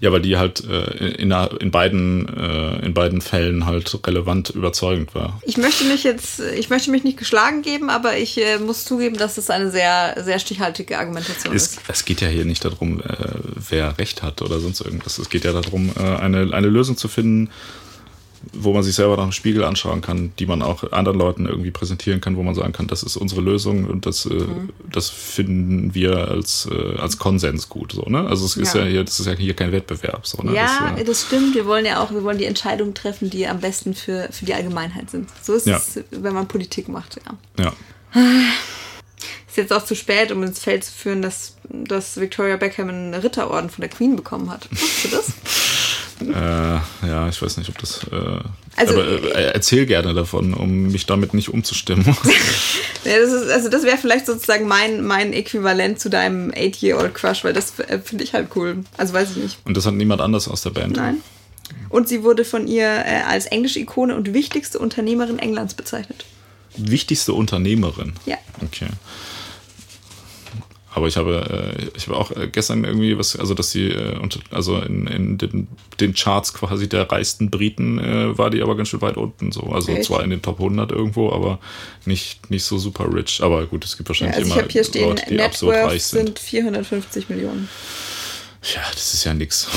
Ja, 0.01 0.13
weil 0.13 0.21
die 0.21 0.37
halt 0.37 0.63
äh, 0.63 1.07
in, 1.15 1.31
in, 1.31 1.71
beiden, 1.71 2.29
äh, 2.37 2.85
in 2.85 2.93
beiden 2.93 3.19
Fällen 3.19 3.65
halt 3.65 3.99
relevant 4.07 4.49
überzeugend 4.49 5.13
war. 5.13 5.41
Ich 5.43 5.57
möchte 5.57 5.83
mich 5.83 6.05
jetzt, 6.05 6.39
ich 6.39 6.69
möchte 6.69 6.89
mich 6.89 7.03
nicht 7.03 7.17
geschlagen 7.17 7.63
geben, 7.63 7.89
aber 7.89 8.17
ich 8.17 8.37
äh, 8.37 8.59
muss 8.59 8.85
zugeben, 8.85 9.17
dass 9.17 9.37
es 9.37 9.49
eine 9.49 9.71
sehr, 9.71 10.15
sehr 10.23 10.39
stichhaltige 10.39 10.97
Argumentation 10.97 11.53
es, 11.53 11.73
ist. 11.73 11.81
Es 11.89 12.05
geht 12.05 12.21
ja 12.21 12.29
hier 12.29 12.45
nicht 12.45 12.63
darum, 12.63 13.01
äh, 13.01 13.15
wer 13.69 13.97
Recht 13.97 14.23
hat 14.23 14.41
oder 14.41 14.61
sonst 14.61 14.79
irgendwas. 14.79 15.17
Es 15.17 15.29
geht 15.29 15.43
ja 15.43 15.51
darum, 15.51 15.91
äh, 15.97 16.01
eine, 16.01 16.53
eine 16.53 16.67
Lösung 16.67 16.95
zu 16.95 17.09
finden, 17.09 17.49
wo 18.53 18.73
man 18.73 18.83
sich 18.83 18.95
selber 18.95 19.17
nach 19.17 19.23
dem 19.23 19.31
Spiegel 19.31 19.63
anschauen 19.63 20.01
kann, 20.01 20.31
die 20.39 20.45
man 20.45 20.61
auch 20.61 20.91
anderen 20.91 21.17
Leuten 21.17 21.45
irgendwie 21.45 21.71
präsentieren 21.71 22.21
kann, 22.21 22.37
wo 22.37 22.43
man 22.43 22.55
sagen 22.55 22.71
kann, 22.71 22.87
das 22.87 23.03
ist 23.03 23.17
unsere 23.17 23.41
Lösung 23.41 23.85
und 23.85 24.05
das, 24.05 24.25
äh, 24.25 24.33
mhm. 24.33 24.69
das 24.91 25.09
finden 25.09 25.93
wir 25.93 26.29
als, 26.29 26.67
äh, 26.71 26.97
als 26.97 27.17
Konsens 27.17 27.69
gut. 27.69 27.91
So, 27.91 28.03
ne? 28.03 28.25
Also 28.27 28.45
es 28.45 28.57
ist 28.57 28.75
ja. 28.75 28.81
ja 28.81 28.87
hier, 28.87 29.03
das 29.03 29.19
ist 29.19 29.25
ja 29.25 29.33
hier 29.33 29.53
kein 29.55 29.71
Wettbewerb. 29.71 30.25
So, 30.25 30.41
ne? 30.41 30.53
Ja, 30.53 30.91
das, 30.91 31.01
äh, 31.01 31.03
das, 31.03 31.21
stimmt. 31.23 31.55
Wir 31.55 31.65
wollen 31.65 31.85
ja 31.85 32.01
auch, 32.01 32.11
wir 32.11 32.23
wollen 32.23 32.37
die 32.37 32.45
Entscheidungen 32.45 32.93
treffen, 32.93 33.29
die 33.29 33.47
am 33.47 33.59
besten 33.59 33.93
für, 33.93 34.29
für 34.31 34.45
die 34.45 34.53
Allgemeinheit 34.53 35.09
sind. 35.09 35.29
So 35.41 35.53
ist 35.53 35.67
ja. 35.67 35.77
es, 35.77 35.99
wenn 36.11 36.33
man 36.33 36.47
Politik 36.47 36.87
macht, 36.87 37.17
ja. 37.25 37.63
Ja. 37.63 37.73
Ist 39.47 39.57
jetzt 39.57 39.73
auch 39.73 39.83
zu 39.83 39.95
spät, 39.95 40.31
um 40.31 40.43
ins 40.43 40.59
Feld 40.59 40.83
zu 40.83 40.91
führen, 40.91 41.21
dass, 41.21 41.57
dass 41.69 42.19
Victoria 42.19 42.55
Beckham 42.55 42.89
einen 42.89 43.13
Ritterorden 43.13 43.69
von 43.69 43.81
der 43.81 43.89
Queen 43.89 44.15
bekommen 44.15 44.49
hat. 44.49 44.69
Wusstest 44.71 45.05
du 45.05 45.17
das? 45.17 45.33
äh, 46.21 47.07
ja, 47.07 47.29
ich 47.29 47.41
weiß 47.41 47.57
nicht, 47.57 47.69
ob 47.69 47.77
das. 47.77 48.03
Äh, 48.11 48.39
also, 48.75 48.93
aber 48.93 49.35
äh, 49.35 49.51
erzähl 49.53 49.85
gerne 49.85 50.13
davon, 50.13 50.53
um 50.53 50.91
mich 50.91 51.05
damit 51.05 51.33
nicht 51.33 51.49
umzustimmen. 51.49 52.05
ja, 53.03 53.19
das 53.19 53.31
ist, 53.31 53.49
also 53.49 53.69
das 53.69 53.83
wäre 53.83 53.97
vielleicht 53.97 54.25
sozusagen 54.25 54.67
mein, 54.67 55.03
mein 55.03 55.33
Äquivalent 55.33 55.99
zu 55.99 56.09
deinem 56.09 56.51
Eight-Year-Old-Crush, 56.51 57.43
weil 57.43 57.53
das 57.53 57.77
äh, 57.79 57.99
finde 57.99 58.23
ich 58.23 58.33
halt 58.33 58.49
cool. 58.55 58.83
Also 58.97 59.13
weiß 59.13 59.31
ich 59.31 59.37
nicht. 59.37 59.57
Und 59.65 59.75
das 59.75 59.85
hat 59.85 59.93
niemand 59.93 60.21
anders 60.21 60.47
aus 60.47 60.61
der 60.61 60.71
Band? 60.71 60.97
Nein. 60.97 61.17
Und 61.89 62.07
sie 62.07 62.23
wurde 62.23 62.45
von 62.45 62.67
ihr 62.67 62.87
äh, 62.87 63.21
als 63.27 63.45
englische 63.47 63.79
Ikone 63.79 64.15
und 64.15 64.33
wichtigste 64.33 64.79
Unternehmerin 64.79 65.39
Englands 65.39 65.73
bezeichnet. 65.73 66.25
Wichtigste 66.77 67.33
Unternehmerin? 67.33 68.13
Ja. 68.25 68.37
Okay. 68.61 68.87
Aber 70.91 71.07
ich 71.07 71.17
habe, 71.17 71.75
äh, 71.77 71.87
ich 71.95 72.07
habe 72.07 72.17
auch 72.17 72.31
äh, 72.31 72.47
gestern 72.47 72.83
irgendwie 72.83 73.17
was, 73.17 73.35
also 73.35 73.53
dass 73.53 73.71
sie, 73.71 73.89
äh, 73.89 74.17
also 74.49 74.77
in, 74.79 75.05
in 75.07 75.37
den, 75.37 75.67
den, 75.99 76.13
Charts 76.13 76.53
quasi 76.53 76.89
der 76.89 77.11
reichsten 77.11 77.51
Briten 77.51 77.99
äh, 77.99 78.37
war 78.37 78.49
die 78.49 78.61
aber 78.61 78.75
ganz 78.75 78.89
schön 78.89 79.01
weit 79.01 79.17
unten 79.17 79.51
so. 79.51 79.61
Also 79.71 79.91
Echt? 79.91 80.05
zwar 80.05 80.23
in 80.23 80.31
den 80.31 80.41
Top 80.41 80.59
100 80.59 80.91
irgendwo, 80.91 81.31
aber 81.31 81.59
nicht, 82.05 82.49
nicht 82.49 82.63
so 82.63 82.77
super 82.79 83.13
rich. 83.13 83.41
Aber 83.43 83.67
gut, 83.67 83.85
es 83.85 83.97
gibt 83.97 84.09
wahrscheinlich 84.09 84.37
ja, 84.37 84.41
also 84.43 84.47
immer 84.47 84.55
ich 84.57 84.63
habe 84.63 84.71
hier 84.71 84.83
stehen, 84.83 85.09
Leute, 85.09 85.25
die 85.29 85.35
Net 85.35 85.45
absurd 85.45 85.75
reich 85.75 86.03
sind. 86.03 86.25
sind 86.25 86.39
450 86.39 87.29
Millionen. 87.29 87.69
Ja, 88.73 88.81
das 88.91 89.13
ist 89.13 89.23
ja 89.23 89.33
nix. 89.33 89.67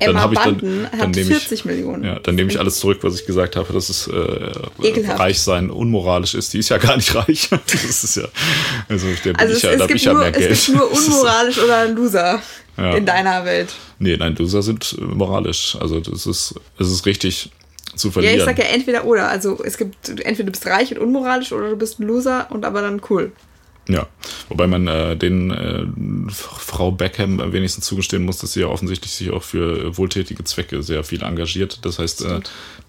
Emma 0.00 0.26
dann 0.26 0.32
ich 0.32 0.38
dann, 0.38 0.88
dann 0.90 1.00
hat 1.00 1.16
40 1.16 1.52
ich, 1.52 1.64
Millionen. 1.64 2.04
Ja, 2.04 2.18
dann 2.18 2.34
nehme 2.34 2.50
ich 2.50 2.58
alles 2.58 2.78
zurück, 2.78 2.98
was 3.02 3.20
ich 3.20 3.26
gesagt 3.26 3.56
habe, 3.56 3.72
dass 3.72 3.88
es 3.88 4.06
äh, 4.06 5.12
reich 5.12 5.40
sein 5.40 5.70
unmoralisch 5.70 6.34
ist. 6.34 6.52
Die 6.52 6.58
ist 6.58 6.68
ja 6.68 6.78
gar 6.78 6.96
nicht 6.96 7.14
reich. 7.14 7.48
das 7.50 8.04
ist 8.04 8.16
ja, 8.16 8.24
also, 8.88 9.06
der 9.24 9.38
also 9.38 9.52
ich 9.52 9.56
es, 9.58 9.62
ja, 9.62 9.70
es 9.72 9.78
da 9.78 9.86
gibt 9.86 10.00
ich 10.00 10.06
nur, 10.06 10.14
ja 10.14 10.20
mehr 10.20 10.32
Geld. 10.32 10.50
Es 10.50 10.66
gibt 10.66 10.78
nur 10.78 10.90
unmoralisch 10.92 11.58
oder 11.58 11.88
Loser 11.88 12.42
ja. 12.76 12.94
in 12.94 13.06
deiner 13.06 13.44
Welt. 13.44 13.74
Nee, 13.98 14.16
nein, 14.16 14.34
Loser 14.36 14.62
sind 14.62 14.96
äh, 14.98 15.02
moralisch. 15.02 15.76
Also 15.80 16.00
das 16.00 16.26
ist, 16.26 16.54
es 16.78 16.90
ist 16.90 17.06
richtig 17.06 17.50
zu 17.96 18.10
verlieren. 18.10 18.36
Ja, 18.36 18.40
ich 18.40 18.44
sag 18.46 18.58
ja 18.58 18.72
entweder 18.72 19.04
oder. 19.04 19.28
Also 19.28 19.62
es 19.64 19.76
gibt, 19.76 20.08
entweder 20.08 20.44
du 20.44 20.52
bist 20.52 20.66
reich 20.66 20.92
und 20.92 20.98
unmoralisch 20.98 21.52
oder 21.52 21.70
du 21.70 21.76
bist 21.76 22.00
ein 22.00 22.06
Loser 22.06 22.46
und 22.50 22.64
aber 22.64 22.82
dann 22.82 23.00
cool. 23.10 23.32
Ja, 23.88 24.06
wobei 24.50 24.66
man 24.66 24.86
äh, 24.86 25.16
den 25.16 25.50
äh, 25.50 25.86
Frau 26.30 26.90
Beckham 26.90 27.52
wenigstens 27.52 27.86
zugestehen 27.86 28.24
muss, 28.24 28.36
dass 28.36 28.52
sie 28.52 28.60
ja 28.60 28.66
offensichtlich 28.66 29.12
sich 29.12 29.30
auch 29.30 29.42
für 29.42 29.96
wohltätige 29.96 30.44
Zwecke 30.44 30.82
sehr 30.82 31.04
viel 31.04 31.22
engagiert. 31.22 31.84
Das 31.86 31.98
heißt, 31.98 32.24
äh, 32.26 32.40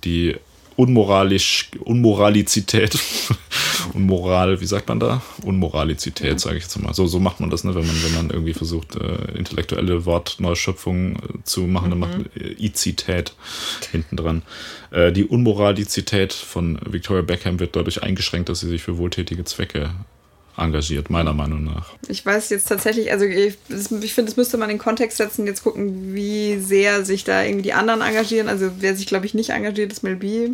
die 0.04 0.36
Unmoralisch, 0.80 1.72
Unmoralizität, 1.84 2.98
Unmoral, 3.94 4.62
wie 4.62 4.66
sagt 4.66 4.88
man 4.88 4.98
da? 4.98 5.22
Unmoralizität, 5.44 6.32
ja. 6.32 6.40
sage 6.40 6.56
ich 6.56 6.64
jetzt 6.64 6.82
mal. 6.82 6.94
So, 6.94 7.06
so 7.06 7.20
macht 7.20 7.42
man 7.42 7.50
das, 7.50 7.66
ne? 7.66 7.76
wenn, 7.76 7.86
man, 7.86 8.02
wenn 8.02 8.16
man 8.16 8.30
irgendwie 8.30 8.54
versucht, 8.54 8.96
äh, 8.96 9.38
intellektuelle 9.38 10.06
Wortneuschöpfungen 10.06 11.18
äh, 11.18 11.20
zu 11.44 11.64
machen, 11.64 11.88
mhm. 11.88 11.90
dann 11.90 12.00
macht 12.00 12.12
man 12.14 12.30
äh, 12.34 12.66
Izität 12.66 13.34
hinten 13.92 14.16
dran. 14.16 14.42
Äh, 14.92 15.12
die 15.12 15.26
Unmoralizität 15.26 16.32
von 16.32 16.80
Victoria 16.86 17.24
Beckham 17.24 17.60
wird 17.60 17.76
dadurch 17.76 18.02
eingeschränkt, 18.02 18.48
dass 18.48 18.62
sie 18.62 18.70
sich 18.70 18.82
für 18.82 18.98
wohltätige 18.98 19.44
Zwecke 19.44 19.92
engagiert, 20.60 21.10
meiner 21.10 21.34
Meinung 21.34 21.64
nach. 21.64 21.94
Ich 22.08 22.26
weiß 22.26 22.50
jetzt 22.50 22.68
tatsächlich, 22.68 23.12
also 23.12 23.26
ich, 23.26 23.58
ich 23.70 24.14
finde, 24.14 24.30
das 24.30 24.38
müsste 24.38 24.58
man 24.58 24.70
in 24.70 24.76
den 24.76 24.82
Kontext 24.82 25.18
setzen, 25.18 25.46
jetzt 25.46 25.64
gucken, 25.64 26.14
wie 26.14 26.60
sehr 26.60 27.06
sich 27.06 27.24
da 27.24 27.44
irgendwie 27.44 27.64
die 27.64 27.74
anderen 27.74 28.02
engagieren. 28.02 28.50
Also 28.50 28.72
wer 28.80 28.96
sich, 28.96 29.08
glaube 29.08 29.26
ich, 29.26 29.34
nicht 29.34 29.52
engagiert, 29.52 29.92
ist 29.92 30.04
Mel 30.04 30.16
B. 30.16 30.52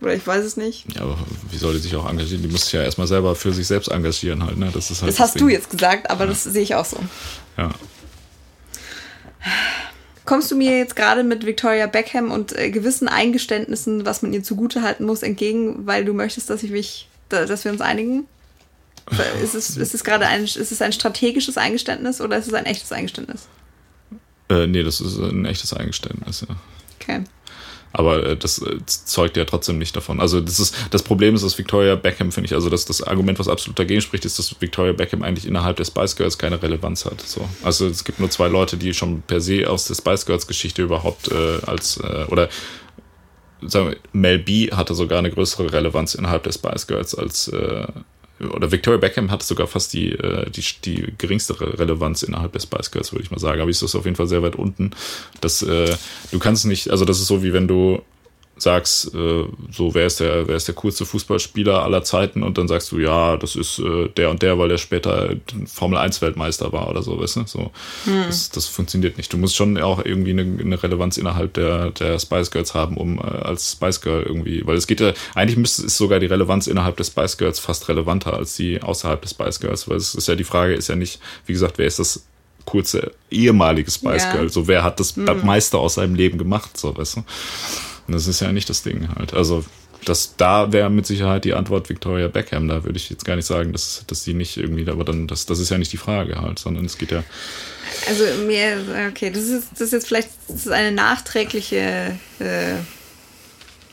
Oder 0.00 0.14
ich 0.14 0.26
weiß 0.26 0.44
es 0.44 0.56
nicht. 0.56 0.86
Ja, 0.94 1.02
aber 1.02 1.18
wie 1.50 1.58
soll 1.58 1.74
die 1.74 1.80
sich 1.80 1.94
auch 1.94 2.08
engagieren? 2.08 2.42
Die 2.42 2.48
muss 2.48 2.62
sich 2.64 2.72
ja 2.72 2.82
erstmal 2.82 3.06
selber 3.06 3.34
für 3.34 3.52
sich 3.52 3.66
selbst 3.66 3.88
engagieren 3.88 4.44
halt, 4.44 4.56
ne? 4.56 4.70
Das 4.72 4.90
ist 4.90 5.02
halt. 5.02 5.12
Das 5.12 5.20
hast 5.20 5.34
das 5.34 5.40
du 5.42 5.48
jetzt 5.48 5.70
gesagt, 5.70 6.10
aber 6.10 6.24
ja. 6.24 6.30
das 6.30 6.44
sehe 6.44 6.62
ich 6.62 6.74
auch 6.74 6.86
so. 6.86 6.96
Ja. 7.58 7.70
Kommst 10.24 10.50
du 10.50 10.56
mir 10.56 10.78
jetzt 10.78 10.96
gerade 10.96 11.22
mit 11.24 11.44
Victoria 11.44 11.86
Beckham 11.86 12.30
und 12.30 12.56
äh, 12.56 12.70
gewissen 12.70 13.08
Eingeständnissen, 13.08 14.06
was 14.06 14.22
man 14.22 14.32
ihr 14.32 14.42
zugutehalten 14.42 15.04
muss, 15.04 15.22
entgegen, 15.22 15.86
weil 15.86 16.04
du 16.04 16.14
möchtest, 16.14 16.48
dass 16.50 16.62
ich 16.62 16.70
mich, 16.70 17.08
dass 17.28 17.64
wir 17.64 17.72
uns 17.72 17.80
einigen? 17.80 18.26
Ist 19.42 19.54
es, 19.54 19.76
ist 19.76 19.94
es 19.94 20.04
gerade 20.04 20.26
ein, 20.26 20.44
ist 20.44 20.56
es 20.56 20.82
ein 20.82 20.92
strategisches 20.92 21.56
Eingeständnis 21.56 22.20
oder 22.20 22.38
ist 22.38 22.46
es 22.46 22.54
ein 22.54 22.66
echtes 22.66 22.92
Eingeständnis? 22.92 23.48
Äh, 24.48 24.66
nee, 24.66 24.82
das 24.82 25.00
ist 25.00 25.18
ein 25.18 25.44
echtes 25.44 25.72
Eingeständnis, 25.72 26.44
ja. 26.48 26.56
Okay. 27.00 27.24
Aber 27.92 28.24
äh, 28.24 28.36
das 28.36 28.60
äh, 28.62 28.78
zeugt 28.86 29.36
ja 29.36 29.44
trotzdem 29.44 29.78
nicht 29.78 29.96
davon. 29.96 30.20
Also 30.20 30.40
das 30.40 30.60
ist 30.60 30.74
das 30.90 31.02
Problem 31.02 31.34
ist, 31.34 31.44
dass 31.44 31.58
Victoria 31.58 31.96
Beckham, 31.96 32.30
finde 32.30 32.46
ich, 32.46 32.54
also 32.54 32.70
das, 32.70 32.84
das 32.84 33.02
Argument, 33.02 33.38
was 33.38 33.48
absolut 33.48 33.78
dagegen 33.78 34.00
spricht, 34.00 34.24
ist, 34.24 34.38
dass 34.38 34.60
Victoria 34.60 34.92
Beckham 34.92 35.22
eigentlich 35.22 35.46
innerhalb 35.46 35.76
der 35.76 35.84
Spice 35.84 36.16
Girls 36.16 36.38
keine 36.38 36.62
Relevanz 36.62 37.04
hat. 37.04 37.20
So. 37.20 37.48
Also 37.64 37.88
es 37.88 38.04
gibt 38.04 38.20
nur 38.20 38.30
zwei 38.30 38.48
Leute, 38.48 38.76
die 38.76 38.94
schon 38.94 39.22
per 39.22 39.40
se 39.40 39.68
aus 39.68 39.86
der 39.86 39.96
Spice 39.96 40.26
Girls 40.26 40.46
Geschichte 40.46 40.82
überhaupt 40.82 41.32
äh, 41.32 41.58
als 41.66 41.96
äh, 41.96 42.26
oder 42.28 42.48
sagen 43.66 43.90
wir, 43.90 43.96
Mel 44.12 44.38
B 44.38 44.70
hatte 44.70 44.94
sogar 44.94 45.18
eine 45.18 45.30
größere 45.30 45.72
Relevanz 45.72 46.14
innerhalb 46.14 46.44
der 46.44 46.52
Spice 46.52 46.86
Girls 46.86 47.14
als 47.14 47.48
äh, 47.48 47.86
oder 48.40 48.72
Victoria 48.72 48.98
Beckham 48.98 49.30
hatte 49.30 49.44
sogar 49.44 49.66
fast 49.66 49.92
die, 49.92 50.12
äh, 50.12 50.50
die, 50.50 50.64
die 50.84 51.14
geringste 51.18 51.60
Relevanz 51.60 52.22
innerhalb 52.22 52.52
der 52.52 52.60
Spice 52.60 52.90
Girls, 52.90 53.12
würde 53.12 53.24
ich 53.24 53.30
mal 53.30 53.38
sagen. 53.38 53.60
Aber 53.60 53.70
ist 53.70 53.82
das 53.82 53.94
auf 53.94 54.04
jeden 54.04 54.16
Fall 54.16 54.26
sehr 54.28 54.42
weit 54.42 54.56
unten. 54.56 54.92
Das, 55.40 55.62
äh, 55.62 55.94
du 56.30 56.38
kannst 56.38 56.66
nicht, 56.66 56.90
also 56.90 57.04
das 57.04 57.20
ist 57.20 57.26
so 57.26 57.42
wie 57.42 57.52
wenn 57.52 57.68
du 57.68 58.02
sagst, 58.62 59.14
äh, 59.14 59.44
so 59.70 59.94
wer 59.94 60.06
ist 60.06 60.20
der, 60.20 60.46
wer 60.48 60.56
ist 60.56 60.68
der 60.68 60.74
coolste 60.74 61.04
Fußballspieler 61.06 61.82
aller 61.82 62.02
Zeiten 62.02 62.42
und 62.42 62.58
dann 62.58 62.68
sagst 62.68 62.92
du, 62.92 62.98
ja, 62.98 63.36
das 63.36 63.56
ist 63.56 63.78
äh, 63.78 64.08
der 64.08 64.30
und 64.30 64.42
der, 64.42 64.58
weil 64.58 64.68
der 64.68 64.78
später 64.78 65.34
Formel 65.66 65.98
1 65.98 66.20
Weltmeister 66.22 66.72
war 66.72 66.88
oder 66.88 67.02
so, 67.02 67.18
weißt 67.20 67.36
du? 67.36 67.46
So, 67.46 67.70
hm. 68.04 68.24
das, 68.26 68.50
das 68.50 68.66
funktioniert 68.66 69.16
nicht. 69.16 69.32
Du 69.32 69.36
musst 69.36 69.56
schon 69.56 69.78
auch 69.78 70.04
irgendwie 70.04 70.30
eine, 70.30 70.42
eine 70.42 70.82
Relevanz 70.82 71.16
innerhalb 71.16 71.54
der, 71.54 71.90
der 71.90 72.18
Spice 72.18 72.50
Girls 72.50 72.74
haben, 72.74 72.96
um 72.96 73.18
äh, 73.18 73.22
als 73.22 73.72
Spice 73.72 74.00
Girl 74.00 74.22
irgendwie, 74.22 74.66
weil 74.66 74.76
es 74.76 74.86
geht 74.86 75.00
ja, 75.00 75.12
eigentlich 75.34 75.56
müsste, 75.56 75.86
ist 75.86 75.96
sogar 75.96 76.20
die 76.20 76.26
Relevanz 76.26 76.66
innerhalb 76.66 76.96
des 76.96 77.08
Spice 77.08 77.38
Girls 77.38 77.58
fast 77.58 77.88
relevanter 77.88 78.34
als 78.34 78.56
die 78.56 78.82
außerhalb 78.82 79.22
des 79.22 79.32
Spice 79.32 79.60
Girls, 79.60 79.88
weil 79.88 79.96
es 79.96 80.14
ist 80.14 80.28
ja 80.28 80.34
die 80.34 80.44
Frage, 80.44 80.74
ist 80.74 80.88
ja 80.88 80.96
nicht, 80.96 81.20
wie 81.46 81.52
gesagt, 81.52 81.78
wer 81.78 81.86
ist 81.86 81.98
das 81.98 82.24
kurze 82.64 83.12
ehemalige 83.30 83.90
Spice 83.90 84.24
ja. 84.24 84.32
Girl, 84.32 84.48
so 84.48 84.68
wer 84.68 84.82
hat 84.82 85.00
das 85.00 85.16
hm. 85.16 85.44
meiste 85.44 85.78
aus 85.78 85.94
seinem 85.94 86.14
Leben 86.14 86.38
gemacht, 86.38 86.76
so, 86.76 86.96
weißt 86.96 87.16
du? 87.16 87.24
Das 88.12 88.26
ist 88.26 88.40
ja 88.40 88.52
nicht 88.52 88.68
das 88.68 88.82
Ding 88.82 89.08
halt. 89.16 89.34
Also 89.34 89.64
das, 90.04 90.36
da 90.36 90.72
wäre 90.72 90.90
mit 90.90 91.06
Sicherheit 91.06 91.44
die 91.44 91.54
Antwort 91.54 91.88
Victoria 91.88 92.28
Beckham. 92.28 92.68
Da 92.68 92.84
würde 92.84 92.96
ich 92.96 93.10
jetzt 93.10 93.24
gar 93.24 93.36
nicht 93.36 93.46
sagen, 93.46 93.72
dass, 93.72 94.04
dass 94.06 94.24
sie 94.24 94.34
nicht 94.34 94.56
irgendwie, 94.56 94.88
aber 94.88 95.04
dann, 95.04 95.26
das, 95.26 95.46
das 95.46 95.58
ist 95.58 95.70
ja 95.70 95.78
nicht 95.78 95.92
die 95.92 95.98
Frage 95.98 96.40
halt, 96.40 96.58
sondern 96.58 96.84
es 96.84 96.96
geht 96.96 97.10
ja. 97.10 97.22
Also 98.08 98.24
mir, 98.46 98.78
okay, 99.10 99.30
das 99.30 99.44
ist, 99.44 99.68
das 99.72 99.80
ist 99.82 99.92
jetzt 99.92 100.08
vielleicht 100.08 100.30
das 100.48 100.66
ist 100.66 100.72
eine 100.72 100.92
nachträgliche, 100.92 102.18
äh, 102.38 102.74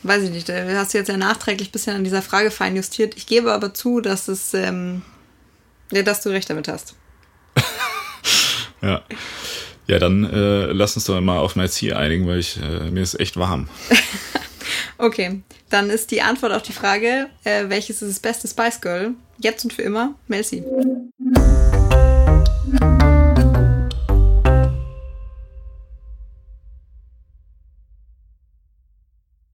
weiß 0.02 0.22
ich 0.22 0.30
nicht, 0.30 0.48
du 0.48 0.76
hast 0.76 0.94
jetzt 0.94 1.08
ja 1.08 1.16
nachträglich 1.16 1.68
ein 1.68 1.72
bisschen 1.72 1.96
an 1.96 2.04
dieser 2.04 2.22
Frage 2.22 2.50
feinjustiert. 2.50 3.16
Ich 3.16 3.26
gebe 3.26 3.52
aber 3.52 3.74
zu, 3.74 4.00
dass 4.00 4.28
es, 4.28 4.54
ähm, 4.54 5.02
ja, 5.92 6.02
dass 6.02 6.22
du 6.22 6.30
recht 6.30 6.48
damit 6.48 6.68
hast. 6.68 6.94
ja. 8.82 9.02
Ja, 9.88 9.98
dann 9.98 10.24
äh, 10.24 10.66
lass 10.66 10.96
uns 10.96 11.06
doch 11.06 11.18
mal 11.22 11.38
auf 11.38 11.56
mein 11.56 11.68
Ziel 11.70 11.94
einigen, 11.94 12.26
weil 12.26 12.40
ich, 12.40 12.60
äh, 12.60 12.90
mir 12.90 13.02
ist 13.02 13.18
echt 13.18 13.38
warm. 13.38 13.68
okay, 14.98 15.40
dann 15.70 15.88
ist 15.88 16.10
die 16.10 16.20
Antwort 16.20 16.52
auf 16.52 16.60
die 16.60 16.74
Frage, 16.74 17.28
äh, 17.44 17.70
welches 17.70 18.02
ist 18.02 18.10
das 18.10 18.20
beste 18.20 18.48
Spice 18.48 18.82
Girl? 18.82 19.14
Jetzt 19.38 19.64
und 19.64 19.72
für 19.72 19.82
immer, 19.82 20.14
Melcy. 20.26 20.62